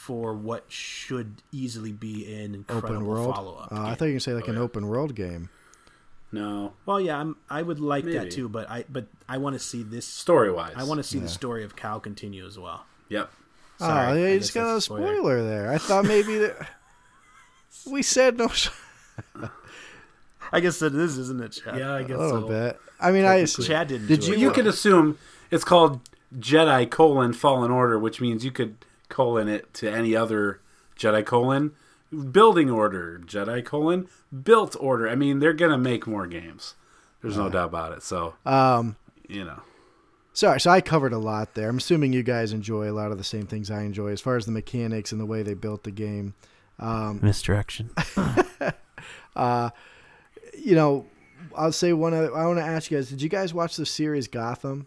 for 0.00 0.32
what 0.34 0.64
should 0.68 1.42
easily 1.52 1.92
be 1.92 2.32
an 2.42 2.54
incredible 2.54 2.94
open 2.96 3.06
world. 3.06 3.34
follow-up 3.34 3.70
Uh, 3.70 3.82
I 3.82 3.94
thought 3.94 4.06
you 4.06 4.12
were 4.12 4.12
gonna 4.12 4.20
say 4.20 4.32
Oh, 4.32 4.36
like 4.36 4.48
an 4.48 4.56
open 4.56 4.88
world 4.88 5.14
game. 5.14 5.50
No. 6.32 6.72
well 6.86 7.00
yeah 7.00 7.18
I'm, 7.18 7.36
i 7.50 7.60
would 7.60 7.80
like 7.80 8.04
that 8.04 8.30
too 8.30 8.48
but 8.48 8.70
i 8.70 8.84
but 8.88 9.06
i 9.28 9.36
want 9.36 9.54
to 9.54 9.58
see 9.60 9.82
this 9.82 10.06
Story 10.06 10.50
wise. 10.52 10.72
I 10.76 10.84
want 10.84 10.98
to 10.98 11.02
see 11.02 11.18
the 11.18 11.28
story 11.28 11.64
of 11.64 11.74
Cal 11.76 11.98
continue 12.00 12.46
as 12.46 12.58
well. 12.58 12.86
Yep. 13.08 13.30
Sorry, 13.78 14.06
oh, 14.06 14.14
yeah, 14.14 14.24
I 14.24 14.28
you 14.28 14.34
guess 14.38 14.42
just 14.44 14.54
got 14.54 14.70
a 14.70 14.72
that's 14.74 14.84
spoiler. 14.86 15.16
spoiler 15.16 15.42
there. 15.42 15.72
I 15.72 15.78
thought 15.78 16.04
maybe 16.06 16.38
that 16.38 16.68
we 17.90 18.02
said 18.02 18.38
no 18.38 18.48
I 20.52 20.60
guess 20.60 20.78
that 20.80 20.94
is, 20.94 21.16
isn't 21.18 21.40
it, 21.42 21.52
Chad? 21.52 21.78
Yeah, 21.78 21.94
I 21.94 22.02
guess 22.02 22.16
a 22.16 22.20
little 22.20 22.40
so. 22.42 22.48
bit. 22.48 22.80
I 22.98 23.12
mean, 23.12 23.24
I 23.24 23.44
Chad 23.44 23.88
didn't. 23.88 24.08
Did 24.08 24.20
do 24.20 24.26
you- 24.28 24.32
it. 24.34 24.38
You 24.38 24.50
could 24.50 24.66
assume 24.66 25.16
it's 25.50 25.62
called 25.64 26.00
Jedi 26.38 26.88
colon 26.90 27.32
Fallen 27.32 27.70
Order, 27.70 27.98
which 27.98 28.20
means 28.20 28.44
you 28.44 28.50
could 28.50 28.76
colon 29.10 29.48
it 29.48 29.74
to 29.74 29.90
any 29.90 30.16
other 30.16 30.60
Jedi 30.98 31.24
colon 31.26 31.72
building 32.32 32.70
order, 32.70 33.20
Jedi 33.24 33.64
colon 33.64 34.08
built 34.42 34.76
order. 34.80 35.08
I 35.08 35.14
mean, 35.14 35.40
they're 35.40 35.52
gonna 35.52 35.78
make 35.78 36.06
more 36.06 36.26
games. 36.26 36.74
There's 37.20 37.36
no 37.36 37.50
doubt 37.50 37.68
about 37.68 37.92
it. 37.92 38.02
So 38.02 38.34
um 38.46 38.96
you 39.28 39.44
know, 39.44 39.60
Sorry, 40.32 40.60
so 40.60 40.70
I 40.70 40.80
covered 40.80 41.12
a 41.12 41.18
lot 41.18 41.54
there. 41.54 41.68
I'm 41.68 41.78
assuming 41.78 42.12
you 42.12 42.22
guys 42.22 42.52
enjoy 42.52 42.90
a 42.90 42.94
lot 42.94 43.10
of 43.12 43.18
the 43.18 43.24
same 43.24 43.46
things 43.46 43.70
I 43.70 43.82
enjoy 43.82 44.08
as 44.08 44.20
far 44.20 44.36
as 44.36 44.46
the 44.46 44.52
mechanics 44.52 45.12
and 45.12 45.20
the 45.20 45.26
way 45.26 45.42
they 45.42 45.54
built 45.54 45.82
the 45.84 45.90
game. 45.90 46.34
misdirection. 47.20 47.90
You 50.62 50.74
know, 50.74 51.06
I'll 51.56 51.72
say 51.72 51.92
one 51.94 52.12
other, 52.12 52.36
I 52.36 52.46
want 52.46 52.58
to 52.58 52.64
ask 52.64 52.90
you 52.90 52.98
guys, 52.98 53.08
did 53.08 53.22
you 53.22 53.28
guys 53.30 53.54
watch 53.54 53.76
the 53.76 53.86
series 53.86 54.28
Gotham? 54.28 54.86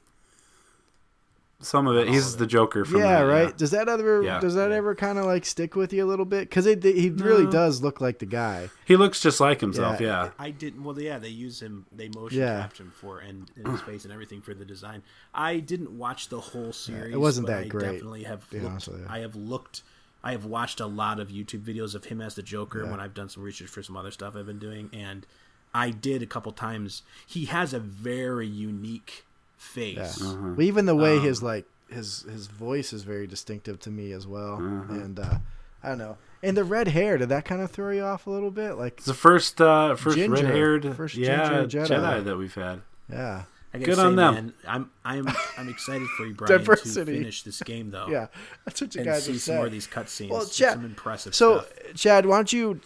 Some 1.63 1.87
of 1.87 1.95
it. 1.97 2.07
He's 2.07 2.35
oh. 2.35 2.37
the 2.37 2.47
Joker 2.47 2.85
from 2.85 2.99
yeah, 2.99 3.19
that, 3.19 3.27
right. 3.27 3.57
Does 3.57 3.71
that 3.71 3.89
ever 3.89 4.21
Yeah. 4.21 4.39
does 4.39 4.55
that 4.55 4.71
ever 4.71 4.95
kind 4.95 5.17
of 5.17 5.25
like 5.25 5.45
stick 5.45 5.75
with 5.75 5.93
you 5.93 6.05
a 6.05 6.07
little 6.07 6.25
bit? 6.25 6.49
Because 6.49 6.65
he 6.65 7.09
really 7.09 7.49
does 7.49 7.81
look 7.81 8.01
like 8.01 8.19
the 8.19 8.25
guy. 8.25 8.69
He 8.85 8.95
looks 8.95 9.19
just 9.21 9.39
like 9.39 9.61
himself. 9.61 9.99
Yeah. 9.99 10.25
Yeah. 10.25 10.29
I 10.37 10.51
didn't. 10.51 10.83
Well, 10.83 10.99
yeah, 10.99 11.19
they 11.19 11.29
use 11.29 11.61
him. 11.61 11.85
They 11.91 12.09
motion 12.09 12.39
Yeah. 12.39 12.61
capture 12.61 12.83
him 12.83 12.91
for 12.91 13.19
and, 13.19 13.49
and 13.55 13.67
his 13.67 13.81
face 13.81 14.03
and 14.03 14.13
everything 14.13 14.41
for 14.41 14.53
the 14.53 14.65
design. 14.65 15.03
I 15.33 15.59
didn't 15.59 15.97
watch 15.97 16.29
the 16.29 16.39
whole 16.39 16.73
series. 16.73 17.13
It 17.13 17.19
wasn't 17.19 17.47
but 17.47 17.53
that 17.53 17.65
I 17.65 17.67
great, 17.67 17.91
Definitely 17.93 18.23
have. 18.23 18.49
be 18.49 18.59
honest 18.59 18.87
Looked, 18.87 18.99
with 18.99 19.09
you. 19.09 19.15
I 19.15 19.19
have 19.19 19.35
looked. 19.35 19.83
I 20.23 20.31
have 20.31 20.45
watched 20.45 20.79
a 20.79 20.85
lot 20.85 21.19
of 21.19 21.27
YouTube 21.27 21.63
videos 21.63 21.95
of 21.95 22.05
him 22.05 22.21
as 22.21 22.35
the 22.35 22.43
Joker 22.43 22.85
when 22.85 22.99
I've 23.01 23.13
done 23.13 23.27
some 23.27 23.43
research 23.43 23.67
for 23.67 23.83
some 23.83 23.97
other 23.97 24.11
stuff 24.11 24.35
I've 24.37 24.45
been 24.45 24.59
doing, 24.59 24.89
and 24.93 25.25
I 25.73 25.89
did 25.89 26.21
a 26.21 26.25
couple 26.25 26.51
times. 26.53 27.01
He 27.27 27.45
has 27.45 27.73
a 27.73 27.79
very 27.79 28.47
unique 28.47 29.25
face. 29.63 29.95
Yeah. 30.21 30.27
Uh-huh. 30.27 30.47
But 30.55 30.65
even 30.65 30.85
the 30.85 30.95
way 30.95 31.17
Um, 31.17 31.23
his 31.23 31.41
like 31.43 31.65
his 31.89 32.23
his 32.23 32.47
voice 32.47 32.93
is 32.93 33.03
very 33.03 33.27
distinctive 33.27 33.79
to 33.81 33.89
me 33.89 34.11
as 34.11 34.25
well. 34.27 34.55
Uh-huh. 34.55 34.93
And 34.93 35.19
uh, 35.19 35.37
I 35.83 35.89
don't 35.89 35.97
know. 35.97 36.17
And 36.41 36.57
the 36.57 36.63
red 36.65 36.89
hair, 36.89 37.17
did 37.17 37.29
that 37.29 37.45
kind 37.45 37.61
of 37.61 37.71
throw 37.71 37.91
you 37.91 38.03
off 38.03 38.27
a 38.27 38.29
little 38.29 38.51
bit? 38.51 38.73
Like, 38.73 38.93
It's 38.97 39.05
the 39.05 39.13
first 39.13 39.61
uh 39.61 39.95
first 39.95 40.17
red 40.17 40.43
haired 40.45 40.95
First 40.95 41.15
yeah, 41.15 41.63
Jedi. 41.63 41.87
Jedi. 41.87 42.23
that 42.25 42.37
we've 42.37 42.53
had. 42.53 42.81
yeah, 43.09 43.43
I 43.73 43.77
Good 43.79 43.95
say, 43.95 44.01
on 44.01 44.15
them. 44.17 44.33
man, 44.33 44.53
I'm 44.67 44.91
I'm 45.05 45.27
I'm 45.57 45.69
excited 45.69 46.07
for 46.17 46.25
you, 46.25 46.33
Brian, 46.37 46.63
to 46.63 46.75
finish 47.05 47.43
this 47.43 47.61
game 47.63 47.91
though. 47.91 48.07
Yeah, 48.09 48.27
that's 48.65 48.81
what 48.81 48.93
you 48.93 49.01
and 49.01 49.09
guys 49.09 49.23
see 49.23 49.31
have 49.33 49.41
some 49.41 49.55
more 49.55 49.65
of 49.67 49.71
these 49.71 49.87
cutscenes. 49.87 50.29
Well, 50.29 50.45
Chad- 50.45 50.73
some 50.73 50.85
impressive 50.85 51.33
So, 51.33 51.59
stuff. 51.61 51.93
Chad, 51.95 52.25
why 52.25 52.37
don't 52.37 52.51
you? 52.53 52.81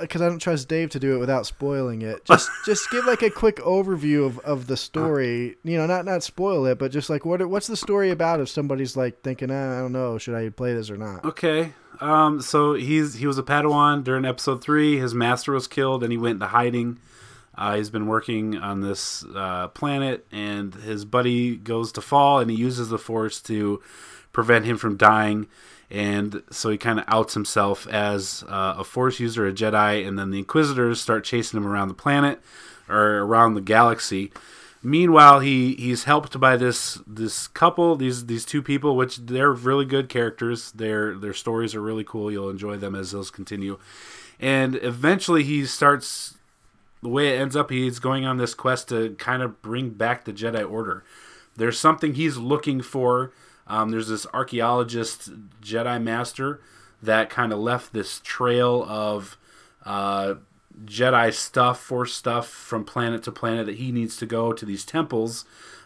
Because 0.00 0.22
I 0.22 0.28
don't 0.28 0.38
trust 0.38 0.68
Dave 0.68 0.90
to 0.90 1.00
do 1.00 1.14
it 1.14 1.18
without 1.18 1.46
spoiling 1.46 2.02
it. 2.02 2.24
Just, 2.24 2.50
just 2.66 2.90
give 2.90 3.04
like 3.04 3.22
a 3.22 3.30
quick 3.30 3.56
overview 3.56 4.26
of, 4.26 4.38
of 4.40 4.66
the 4.66 4.76
story. 4.76 5.56
You 5.64 5.78
know, 5.78 5.86
not 5.86 6.04
not 6.04 6.22
spoil 6.22 6.66
it, 6.66 6.78
but 6.78 6.92
just 6.92 7.10
like 7.10 7.24
what 7.24 7.46
what's 7.48 7.66
the 7.66 7.76
story 7.76 8.10
about? 8.10 8.40
If 8.40 8.48
somebody's 8.48 8.96
like 8.96 9.22
thinking, 9.22 9.50
ah, 9.50 9.78
I 9.78 9.80
don't 9.80 9.92
know, 9.92 10.18
should 10.18 10.34
I 10.34 10.48
play 10.50 10.74
this 10.74 10.90
or 10.90 10.96
not? 10.96 11.24
Okay. 11.24 11.72
Um, 12.00 12.40
so 12.40 12.74
he's 12.74 13.14
he 13.14 13.26
was 13.26 13.38
a 13.38 13.42
Padawan 13.42 14.04
during 14.04 14.24
episode 14.24 14.62
three. 14.62 14.98
His 14.98 15.14
master 15.14 15.52
was 15.52 15.66
killed, 15.66 16.02
and 16.02 16.12
he 16.12 16.18
went 16.18 16.34
into 16.34 16.46
hiding. 16.46 16.98
Uh, 17.56 17.76
he's 17.76 17.90
been 17.90 18.06
working 18.06 18.56
on 18.56 18.82
this 18.82 19.24
uh, 19.34 19.66
planet, 19.68 20.24
and 20.30 20.74
his 20.76 21.04
buddy 21.04 21.56
goes 21.56 21.90
to 21.90 22.00
fall, 22.00 22.38
and 22.38 22.50
he 22.50 22.56
uses 22.56 22.88
the 22.88 22.98
Force 22.98 23.40
to 23.42 23.82
prevent 24.32 24.64
him 24.64 24.76
from 24.76 24.96
dying. 24.96 25.48
And 25.90 26.42
so 26.50 26.68
he 26.70 26.76
kind 26.76 26.98
of 26.98 27.06
outs 27.08 27.34
himself 27.34 27.86
as 27.88 28.44
uh, 28.48 28.74
a 28.78 28.84
Force 28.84 29.20
user, 29.20 29.46
a 29.46 29.52
Jedi, 29.52 30.06
and 30.06 30.18
then 30.18 30.30
the 30.30 30.38
Inquisitors 30.38 31.00
start 31.00 31.24
chasing 31.24 31.56
him 31.56 31.66
around 31.66 31.88
the 31.88 31.94
planet 31.94 32.40
or 32.88 33.20
around 33.20 33.54
the 33.54 33.60
galaxy. 33.62 34.30
Meanwhile, 34.82 35.40
he 35.40 35.74
he's 35.74 36.04
helped 36.04 36.38
by 36.38 36.56
this 36.56 37.00
this 37.06 37.48
couple, 37.48 37.96
these 37.96 38.26
these 38.26 38.44
two 38.44 38.62
people, 38.62 38.96
which 38.96 39.16
they're 39.16 39.50
really 39.50 39.84
good 39.84 40.08
characters. 40.08 40.70
Their 40.72 41.16
their 41.16 41.34
stories 41.34 41.74
are 41.74 41.80
really 41.80 42.04
cool. 42.04 42.30
You'll 42.30 42.50
enjoy 42.50 42.76
them 42.76 42.94
as 42.94 43.10
those 43.10 43.30
continue. 43.30 43.78
And 44.38 44.76
eventually, 44.76 45.42
he 45.42 45.66
starts. 45.66 46.34
The 47.00 47.08
way 47.08 47.34
it 47.34 47.40
ends 47.40 47.54
up, 47.54 47.70
he's 47.70 48.00
going 48.00 48.26
on 48.26 48.38
this 48.38 48.54
quest 48.54 48.88
to 48.88 49.14
kind 49.18 49.40
of 49.40 49.62
bring 49.62 49.90
back 49.90 50.24
the 50.24 50.32
Jedi 50.32 50.68
Order. 50.68 51.04
There's 51.56 51.78
something 51.78 52.14
he's 52.14 52.36
looking 52.38 52.80
for. 52.82 53.32
Um, 53.68 53.90
there's 53.90 54.08
this 54.08 54.26
archaeologist 54.32 55.30
Jedi 55.60 56.02
Master 56.02 56.60
that 57.02 57.30
kind 57.30 57.52
of 57.52 57.58
left 57.58 57.92
this 57.92 58.20
trail 58.24 58.84
of 58.88 59.36
uh, 59.84 60.34
Jedi 60.84 61.32
stuff, 61.32 61.80
Force 61.80 62.14
stuff 62.14 62.48
from 62.48 62.84
planet 62.84 63.22
to 63.24 63.32
planet 63.32 63.66
that 63.66 63.76
he 63.76 63.92
needs 63.92 64.16
to 64.16 64.26
go 64.26 64.52
to 64.52 64.64
these 64.64 64.84
temples 64.84 65.44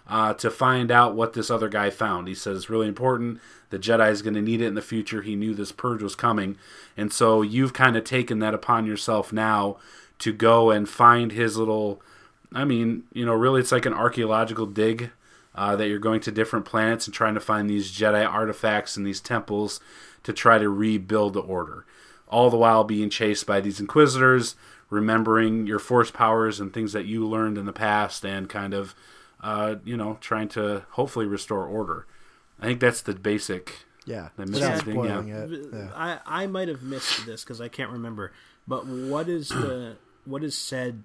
uh, 0.08 0.34
to 0.34 0.50
find 0.50 0.90
out 0.90 1.14
what 1.14 1.32
this 1.32 1.50
other 1.50 1.68
guy 1.68 1.90
found. 1.90 2.28
He 2.28 2.34
says 2.34 2.56
it's 2.56 2.70
really 2.70 2.88
important. 2.88 3.40
The 3.70 3.78
Jedi 3.78 4.10
is 4.10 4.22
going 4.22 4.34
to 4.34 4.42
need 4.42 4.60
it 4.60 4.66
in 4.66 4.74
the 4.74 4.82
future. 4.82 5.22
He 5.22 5.36
knew 5.36 5.54
this 5.54 5.72
purge 5.72 6.02
was 6.02 6.14
coming, 6.14 6.56
and 6.96 7.12
so 7.12 7.42
you've 7.42 7.72
kind 7.72 7.96
of 7.96 8.04
taken 8.04 8.38
that 8.40 8.54
upon 8.54 8.86
yourself 8.86 9.32
now 9.32 9.76
to 10.18 10.32
go 10.32 10.70
and 10.70 10.88
find 10.88 11.32
his 11.32 11.56
little. 11.56 12.02
I 12.54 12.64
mean, 12.64 13.04
you 13.14 13.24
know, 13.24 13.32
really, 13.32 13.60
it's 13.60 13.72
like 13.72 13.86
an 13.86 13.94
archaeological 13.94 14.66
dig 14.66 15.10
uh, 15.54 15.76
that 15.76 15.88
you're 15.88 15.98
going 15.98 16.20
to 16.20 16.32
different 16.32 16.64
planets 16.64 17.06
and 17.06 17.14
trying 17.14 17.34
to 17.34 17.40
find 17.40 17.68
these 17.68 17.92
Jedi 17.92 18.26
artifacts 18.26 18.96
and 18.96 19.06
these 19.06 19.20
temples 19.20 19.80
to 20.22 20.32
try 20.32 20.58
to 20.58 20.68
rebuild 20.68 21.34
the 21.34 21.40
Order. 21.40 21.84
All 22.28 22.48
the 22.48 22.56
while 22.56 22.84
being 22.84 23.10
chased 23.10 23.46
by 23.46 23.60
these 23.60 23.80
Inquisitors, 23.80 24.54
remembering 24.88 25.66
your 25.66 25.78
Force 25.78 26.10
powers 26.10 26.60
and 26.60 26.72
things 26.72 26.92
that 26.92 27.04
you 27.04 27.26
learned 27.26 27.58
in 27.58 27.66
the 27.66 27.72
past, 27.72 28.24
and 28.24 28.48
kind 28.48 28.72
of, 28.72 28.94
uh, 29.42 29.76
you 29.84 29.96
know, 29.96 30.16
trying 30.20 30.48
to 30.50 30.84
hopefully 30.90 31.26
restore 31.26 31.66
order. 31.66 32.06
I 32.60 32.66
think 32.66 32.80
that's 32.80 33.02
the 33.02 33.14
basic. 33.14 33.84
Yeah, 34.06 34.28
The 34.36 34.44
without 34.44 34.60
missing 34.60 34.84
thing, 34.84 34.94
spoiling 34.94 35.28
yeah. 35.28 35.44
it. 35.44 35.66
Yeah. 35.72 35.88
I 35.94 36.18
I 36.26 36.46
might 36.46 36.68
have 36.68 36.82
missed 36.82 37.26
this 37.26 37.44
because 37.44 37.60
I 37.60 37.68
can't 37.68 37.90
remember. 37.90 38.32
But 38.66 38.86
what 38.86 39.28
is 39.28 39.48
the 39.48 39.96
what 40.24 40.42
is 40.42 40.56
said? 40.56 41.02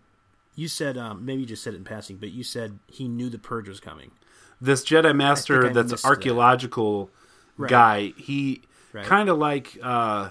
You 0.57 0.67
said 0.67 0.97
um, 0.97 1.23
maybe 1.23 1.41
you 1.41 1.45
just 1.47 1.63
said 1.63 1.73
it 1.73 1.77
in 1.77 1.83
passing, 1.83 2.17
but 2.17 2.29
you 2.31 2.43
said 2.43 2.79
he 2.87 3.07
knew 3.07 3.29
the 3.29 3.37
purge 3.37 3.69
was 3.69 3.79
coming. 3.79 4.11
This 4.59 4.83
Jedi 4.83 5.15
Master 5.15 5.67
I 5.67 5.71
that's 5.71 5.91
missed 5.91 6.03
an 6.03 6.09
that. 6.09 6.15
archaeological 6.17 7.09
Right. 7.57 7.69
guy, 7.69 8.13
he 8.17 8.61
Right. 8.91 9.05
kind 9.05 9.29
of 9.29 9.37
like. 9.37 9.77
Uh, 9.81 10.29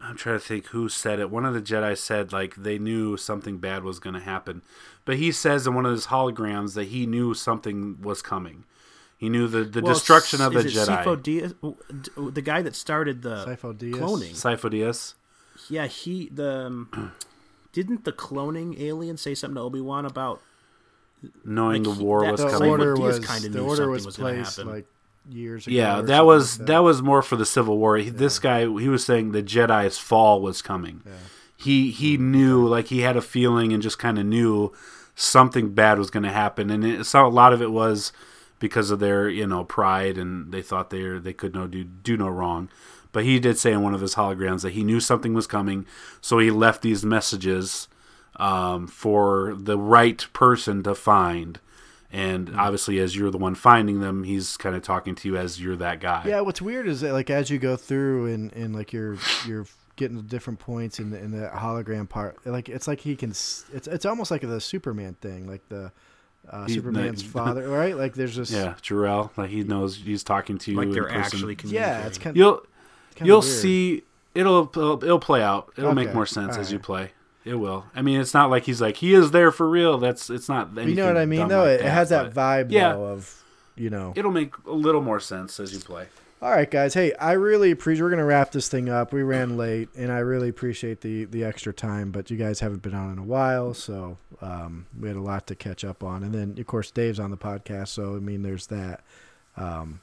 I'm 0.00 0.16
trying 0.16 0.36
to 0.40 0.44
think 0.44 0.66
who 0.68 0.88
said 0.88 1.20
it. 1.20 1.30
One 1.30 1.44
of 1.44 1.54
the 1.54 1.60
Jedi 1.62 1.96
said 1.96 2.32
like 2.32 2.56
they 2.56 2.78
knew 2.78 3.16
something 3.16 3.58
bad 3.58 3.84
was 3.84 3.98
going 4.00 4.14
to 4.14 4.20
happen, 4.20 4.62
but 5.04 5.16
he 5.16 5.30
says 5.30 5.66
in 5.66 5.74
one 5.74 5.84
of 5.86 5.92
his 5.92 6.06
holograms 6.06 6.74
that 6.74 6.84
he 6.88 7.06
knew 7.06 7.34
something 7.34 8.00
was 8.02 8.20
coming. 8.22 8.64
He 9.16 9.28
knew 9.28 9.46
the, 9.46 9.62
the 9.64 9.80
Well, 9.82 9.92
destruction 9.94 10.40
of 10.40 10.54
the 10.54 10.60
it 10.60 10.66
Jedi. 10.66 11.04
Sifo 11.04 11.22
Dyas, 11.22 12.34
the 12.34 12.42
guy 12.42 12.62
that 12.62 12.74
started 12.74 13.22
the 13.22 13.44
Sifo 13.46 13.72
Dyas? 13.78 13.92
cloning. 13.94 14.32
Sifo 14.32 14.68
Dyas. 14.72 15.14
Yeah, 15.68 15.86
he 15.86 16.28
the 16.34 16.66
um, 16.66 17.12
didn't 17.72 18.04
the 18.04 18.12
cloning 18.12 18.78
alien 18.80 19.16
say 19.16 19.34
something 19.34 19.56
to 19.56 19.60
Obi 19.62 19.80
Wan 19.80 20.04
about 20.06 20.40
knowing 21.44 21.84
Like, 21.84 21.96
the 21.98 22.04
war 22.04 22.22
that- 22.24 22.32
was 22.32 22.40
The 22.40 22.46
Sifo 22.48 22.52
coming. 22.52 22.70
order 22.70 22.96
Dyas 22.96 23.00
was 23.00 23.18
kinda 23.26 23.48
the 23.48 23.58
knew 23.58 23.64
order 23.64 23.76
something 23.76 23.90
was 23.92 24.06
was 24.06 24.16
gonna 24.16 24.34
placed 24.34 24.56
happen. 24.56 24.72
like 24.72 24.86
years 25.30 25.66
ago. 25.66 25.76
Yeah, 25.76 26.00
that 26.02 26.26
was 26.26 26.58
like 26.58 26.66
that 26.66 26.78
was 26.80 27.00
more 27.02 27.22
for 27.22 27.36
the 27.36 27.46
Civil 27.46 27.78
War. 27.78 27.96
He 27.96 28.10
This 28.10 28.38
guy, 28.38 28.60
he 28.62 28.88
was 28.88 29.04
saying 29.04 29.32
the 29.32 29.42
Jedi's 29.42 29.98
fall 29.98 30.40
was 30.42 30.62
coming. 30.62 31.02
He 31.56 31.90
he 31.92 32.16
knew, 32.16 32.66
like 32.66 32.88
he 32.88 33.00
had 33.02 33.16
a 33.16 33.20
feeling, 33.22 33.72
and 33.72 33.80
just 33.82 33.98
kind 34.00 34.18
of 34.18 34.26
knew 34.26 34.72
something 35.14 35.70
bad 35.74 35.96
was 35.98 36.10
going 36.10 36.24
to 36.24 36.32
happen. 36.32 36.70
And 36.70 36.84
it, 36.84 37.04
so 37.06 37.24
a 37.24 37.28
lot 37.28 37.52
of 37.52 37.62
it 37.62 37.70
was 37.70 38.12
because 38.58 38.90
of 38.90 38.98
their 38.98 39.28
you 39.28 39.46
know 39.46 39.62
pride, 39.62 40.18
and 40.18 40.50
they 40.50 40.60
thought 40.62 40.90
they 40.90 41.04
were, 41.04 41.20
they 41.20 41.32
could 41.32 41.54
no 41.54 41.68
do 41.68 41.84
do 41.84 42.16
no 42.16 42.28
wrong. 42.28 42.68
But 43.12 43.24
he 43.24 43.38
did 43.38 43.58
say 43.58 43.72
in 43.72 43.82
one 43.82 43.94
of 43.94 44.00
his 44.00 44.14
holograms 44.14 44.62
that 44.62 44.72
he 44.72 44.82
knew 44.84 44.98
something 45.00 45.34
was 45.34 45.46
coming, 45.46 45.86
so 46.20 46.38
he 46.38 46.50
left 46.50 46.82
these 46.82 47.04
messages 47.04 47.88
um, 48.36 48.86
for 48.86 49.54
the 49.54 49.78
right 49.78 50.26
person 50.32 50.82
to 50.84 50.94
find. 50.94 51.60
And 52.10 52.48
Hmm. 52.50 52.58
obviously, 52.58 52.98
as 52.98 53.14
you're 53.16 53.30
the 53.30 53.38
one 53.38 53.54
finding 53.54 54.00
them, 54.00 54.24
he's 54.24 54.56
kind 54.56 54.74
of 54.76 54.82
talking 54.82 55.14
to 55.16 55.28
you 55.28 55.36
as 55.36 55.60
you're 55.60 55.76
that 55.76 56.00
guy. 56.00 56.22
Yeah, 56.26 56.40
what's 56.40 56.60
weird 56.62 56.86
is 56.88 57.00
that 57.02 57.12
like 57.12 57.30
as 57.30 57.50
you 57.50 57.58
go 57.58 57.76
through 57.76 58.26
and, 58.32 58.52
and 58.54 58.74
like 58.74 58.92
you're 58.92 59.16
you're 59.46 59.66
getting 59.96 60.16
to 60.16 60.22
different 60.22 60.58
points 60.58 60.98
in 60.98 61.10
the, 61.10 61.18
in 61.18 61.30
the 61.30 61.48
hologram 61.54 62.08
part, 62.08 62.36
like 62.46 62.68
it's 62.70 62.88
like 62.88 63.00
he 63.00 63.14
can 63.16 63.30
it's 63.30 63.64
it's 63.72 64.04
almost 64.06 64.30
like 64.30 64.40
the 64.42 64.60
Superman 64.60 65.14
thing, 65.20 65.46
like 65.46 65.66
the 65.68 65.92
uh, 66.50 66.66
He- 66.66 66.74
Superman's 66.74 67.22
no- 67.22 67.30
father, 67.44 67.68
right? 67.68 67.96
Like 67.96 68.14
there's 68.14 68.34
just 68.36 68.52
Yeah, 68.52 68.74
Jor-El, 68.82 69.32
like 69.36 69.50
he 69.50 69.62
knows 69.64 69.96
he's 69.96 70.22
talking 70.24 70.58
to 70.58 70.70
you. 70.70 70.76
like 70.78 70.86
in 70.88 70.92
they're 70.92 71.04
person. 71.04 71.18
actually 71.20 71.56
communicating. 71.56 72.00
yeah, 72.00 72.06
it's 72.06 72.18
kind 72.18 72.30
of. 72.32 72.36
You'll 72.36 72.62
of 73.20 73.26
you'll 73.26 73.42
see 73.42 74.02
it'll 74.34 74.62
it'll, 74.64 75.04
it'll 75.04 75.18
play 75.18 75.42
out. 75.42 75.72
It'll 75.76 75.94
make 75.94 76.14
more 76.14 76.26
sense 76.26 76.56
as 76.56 76.70
you 76.72 76.76
alright. 76.78 76.86
play. 76.86 77.10
It 77.44 77.54
will. 77.56 77.86
I 77.94 78.02
mean, 78.02 78.20
it's 78.20 78.34
not 78.34 78.50
like 78.50 78.64
he's 78.64 78.80
like 78.80 78.96
he 78.96 79.14
is 79.14 79.32
there 79.32 79.50
for 79.50 79.68
real. 79.68 79.98
That's 79.98 80.30
it's 80.30 80.48
not. 80.48 80.68
Anything. 80.68 80.90
You 80.90 80.94
know 80.96 81.06
what 81.06 81.16
I 81.16 81.26
mean? 81.26 81.48
though 81.48 81.66
it 81.66 81.80
has 81.80 82.10
that 82.10 82.32
vibe 82.32 82.70
Yeah. 82.70 82.92
though 82.92 83.04
of 83.06 83.42
you 83.76 83.90
know. 83.90 84.12
It'll 84.16 84.30
make 84.30 84.54
a 84.66 84.72
little 84.72 85.00
more 85.02 85.20
sense 85.20 85.58
as 85.58 85.72
you 85.72 85.80
play. 85.80 86.06
All 86.40 86.50
right, 86.50 86.68
guys. 86.68 86.92
Hey, 86.94 87.12
I 87.14 87.32
really 87.32 87.70
appreciate. 87.70 88.02
We're 88.02 88.10
gonna 88.10 88.24
wrap 88.24 88.50
this 88.50 88.68
thing 88.68 88.88
up. 88.88 89.12
We 89.12 89.22
ran 89.22 89.56
late, 89.56 89.88
and 89.96 90.10
I 90.10 90.18
really 90.18 90.48
appreciate 90.48 91.00
the 91.00 91.24
the 91.24 91.44
extra 91.44 91.72
time. 91.72 92.10
But 92.10 92.30
you 92.30 92.36
guys 92.36 92.58
haven't 92.60 92.82
been 92.82 92.94
on 92.94 93.12
in 93.12 93.18
a 93.18 93.22
while, 93.22 93.74
so 93.74 94.18
um, 94.40 94.86
we 94.98 95.06
had 95.06 95.16
a 95.16 95.20
lot 95.22 95.46
to 95.48 95.54
catch 95.54 95.84
up 95.84 96.02
on. 96.02 96.24
And 96.24 96.34
then, 96.34 96.56
of 96.58 96.66
course, 96.66 96.90
Dave's 96.90 97.20
on 97.20 97.30
the 97.30 97.36
podcast, 97.36 97.88
so 97.88 98.16
I 98.16 98.18
mean, 98.18 98.42
there's 98.42 98.66
that. 98.68 99.02
Um, 99.56 100.00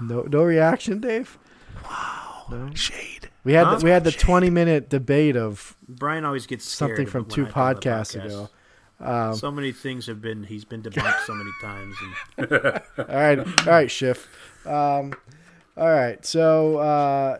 no, 0.00 0.22
no 0.22 0.42
reaction, 0.44 1.00
Dave. 1.00 1.36
Wow. 1.84 2.44
No? 2.50 2.74
Shade. 2.74 3.30
We 3.44 3.52
had 3.54 3.66
Huh? 3.66 3.76
the, 3.76 3.84
we 3.84 3.90
had 3.90 4.04
the 4.04 4.12
20 4.12 4.50
minute 4.50 4.88
debate 4.90 5.36
of 5.36 5.76
Brian 5.88 6.24
always 6.24 6.46
gets 6.46 6.64
scared 6.64 6.90
something 6.90 7.06
from 7.06 7.24
two 7.26 7.46
I 7.46 7.50
go 7.50 7.60
on 7.60 7.74
the 7.74 7.80
podcasts 7.80 8.16
podcast. 8.16 8.24
ago. 8.26 8.48
Um, 9.00 9.34
so 9.34 9.50
many 9.50 9.72
things 9.72 10.06
have 10.06 10.20
been 10.22 10.44
he's 10.44 10.64
been 10.64 10.82
debunked 10.82 11.24
so 11.26 11.34
many 11.34 11.50
times. 11.60 11.96
And 12.38 12.52
all 12.98 13.16
right, 13.16 13.38
all 13.38 13.64
right, 13.66 13.90
Schiff. 13.90 14.28
Um, 14.66 15.14
all 15.76 15.90
right, 15.90 16.24
so 16.24 16.78
uh, 16.78 17.38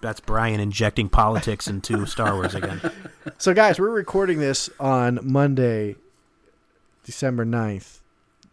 that's 0.00 0.20
Brian 0.20 0.58
injecting 0.60 1.08
politics 1.08 1.68
into 1.68 2.04
Star 2.06 2.34
Wars 2.34 2.54
again. 2.54 2.80
So, 3.38 3.54
guys, 3.54 3.78
we're 3.78 3.90
recording 3.90 4.40
this 4.40 4.68
on 4.80 5.20
Monday, 5.22 5.94
December 7.04 7.44
9th. 7.46 8.00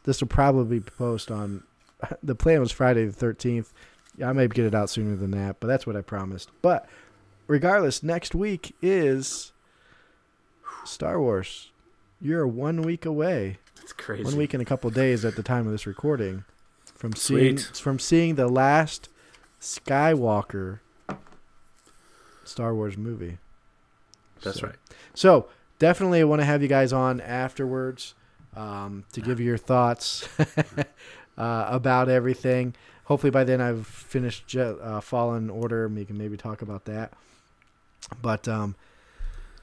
This 0.03 0.21
will 0.21 0.27
probably 0.27 0.77
be 0.79 0.85
post 0.85 1.31
on. 1.31 1.63
The 2.23 2.35
plan 2.35 2.59
was 2.59 2.71
Friday 2.71 3.05
the 3.05 3.25
13th. 3.25 3.71
Yeah, 4.19 4.29
I 4.29 4.33
may 4.33 4.47
get 4.47 4.65
it 4.65 4.75
out 4.75 4.89
sooner 4.89 5.15
than 5.15 5.31
that, 5.31 5.59
but 5.59 5.67
that's 5.67 5.87
what 5.87 5.95
I 5.95 6.01
promised. 6.01 6.51
But 6.61 6.87
regardless, 7.47 8.03
next 8.03 8.35
week 8.35 8.75
is 8.81 9.53
Star 10.85 11.19
Wars. 11.19 11.71
You're 12.21 12.45
one 12.45 12.81
week 12.81 13.05
away. 13.05 13.57
It's 13.81 13.93
crazy. 13.93 14.23
One 14.25 14.35
week 14.35 14.53
and 14.53 14.61
a 14.61 14.65
couple 14.65 14.89
days 14.89 15.23
at 15.23 15.35
the 15.37 15.41
time 15.43 15.65
of 15.65 15.71
this 15.71 15.87
recording 15.87 16.43
from 16.95 17.13
seeing 17.13 17.57
Sweet. 17.57 17.77
from 17.77 17.97
seeing 17.97 18.35
the 18.35 18.49
last 18.49 19.07
Skywalker 19.61 20.79
Star 22.43 22.75
Wars 22.75 22.97
movie. 22.97 23.37
That's 24.43 24.59
So- 24.59 24.67
right. 24.67 24.75
So 25.13 25.47
definitely 25.79 26.19
I 26.21 26.23
want 26.25 26.41
to 26.41 26.45
have 26.45 26.61
you 26.61 26.67
guys 26.67 26.91
on 26.91 27.21
afterwards 27.21 28.15
um, 28.55 29.05
to 29.13 29.21
give 29.21 29.39
you 29.39 29.45
your 29.45 29.57
thoughts 29.57 30.27
uh, 31.37 31.65
about 31.69 32.09
everything. 32.09 32.75
Hopefully 33.09 33.31
by 33.31 33.43
then 33.43 33.59
I've 33.59 33.85
finished 33.85 34.47
Je- 34.47 34.61
uh, 34.61 35.01
Fallen 35.01 35.49
Order. 35.49 35.87
and 35.87 35.95
We 35.95 36.05
can 36.05 36.17
maybe 36.17 36.37
talk 36.37 36.61
about 36.61 36.85
that. 36.85 37.11
But 38.21 38.47
um, 38.47 38.75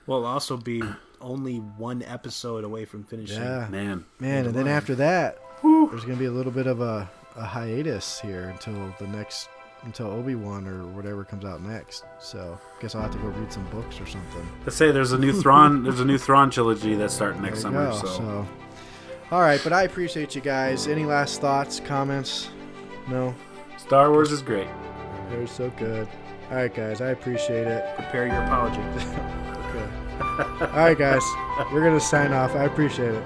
Well, 0.06 0.18
it'll 0.18 0.28
also 0.31 0.56
be 0.59 0.82
only 1.20 1.56
one 1.56 2.02
episode 2.02 2.64
away 2.64 2.85
from 2.85 3.05
finishing. 3.05 3.40
Yeah, 3.43 3.68
Man, 3.70 4.05
man. 4.20 4.47
And 4.47 4.55
then 4.55 4.68
after 4.68 4.94
that, 4.97 5.39
there's 5.62 6.02
gonna 6.05 6.16
be 6.16 6.27
a 6.27 6.31
little 6.31 6.52
bit 6.52 6.66
of 6.66 6.81
a, 6.81 7.09
a 7.36 7.44
hiatus 7.44 8.20
here 8.20 8.48
until 8.51 8.94
the 8.98 9.06
next 9.06 9.48
until 9.82 10.09
Obi 10.09 10.35
Wan 10.35 10.66
or 10.66 10.85
whatever 10.89 11.24
comes 11.24 11.44
out 11.44 11.62
next. 11.62 12.05
So 12.18 12.59
guess 12.81 12.94
I'll 12.94 13.02
have 13.02 13.12
to 13.12 13.18
go 13.18 13.28
read 13.28 13.52
some 13.52 13.64
books 13.70 14.01
or 14.01 14.06
something. 14.06 14.47
let's 14.64 14.77
say 14.77 14.90
there's 14.90 15.12
a 15.12 15.18
new 15.18 15.32
Thrawn. 15.32 15.82
there's 15.85 16.01
a 16.01 16.05
new 16.05 16.18
Thrawn 16.18 16.51
trilogy 16.51 16.94
that's 16.94 17.14
starting 17.14 17.43
next 17.43 17.62
There 17.62 17.70
you 17.73 17.93
summer. 17.94 18.06
So. 18.09 18.16
so, 18.18 18.48
all 19.31 19.40
right. 19.40 19.60
But 19.62 19.73
I 19.73 19.82
appreciate 19.85 20.35
you 20.35 20.40
guys. 20.40 20.89
Any 20.89 21.05
last 21.05 21.40
thoughts, 21.40 21.78
comments? 21.81 22.48
No. 23.09 23.35
Star 23.77 24.11
Wars 24.11 24.33
is 24.33 24.43
great. 24.43 24.69
They're 25.31 25.47
so 25.47 25.70
good. 25.70 26.09
All 26.51 26.57
right, 26.57 26.73
guys. 26.74 27.01
I 27.01 27.09
appreciate 27.11 27.66
it. 27.66 27.85
Prepare 27.97 28.27
your 28.27 28.43
apology. 28.43 28.81
Okay. 30.37 30.65
All 30.66 30.77
right, 30.78 30.97
guys. 30.99 31.23
We're 31.73 31.83
gonna 31.85 32.01
sign 32.01 32.33
off. 32.33 32.55
I 32.55 32.65
appreciate 32.65 33.15
it. 33.15 33.24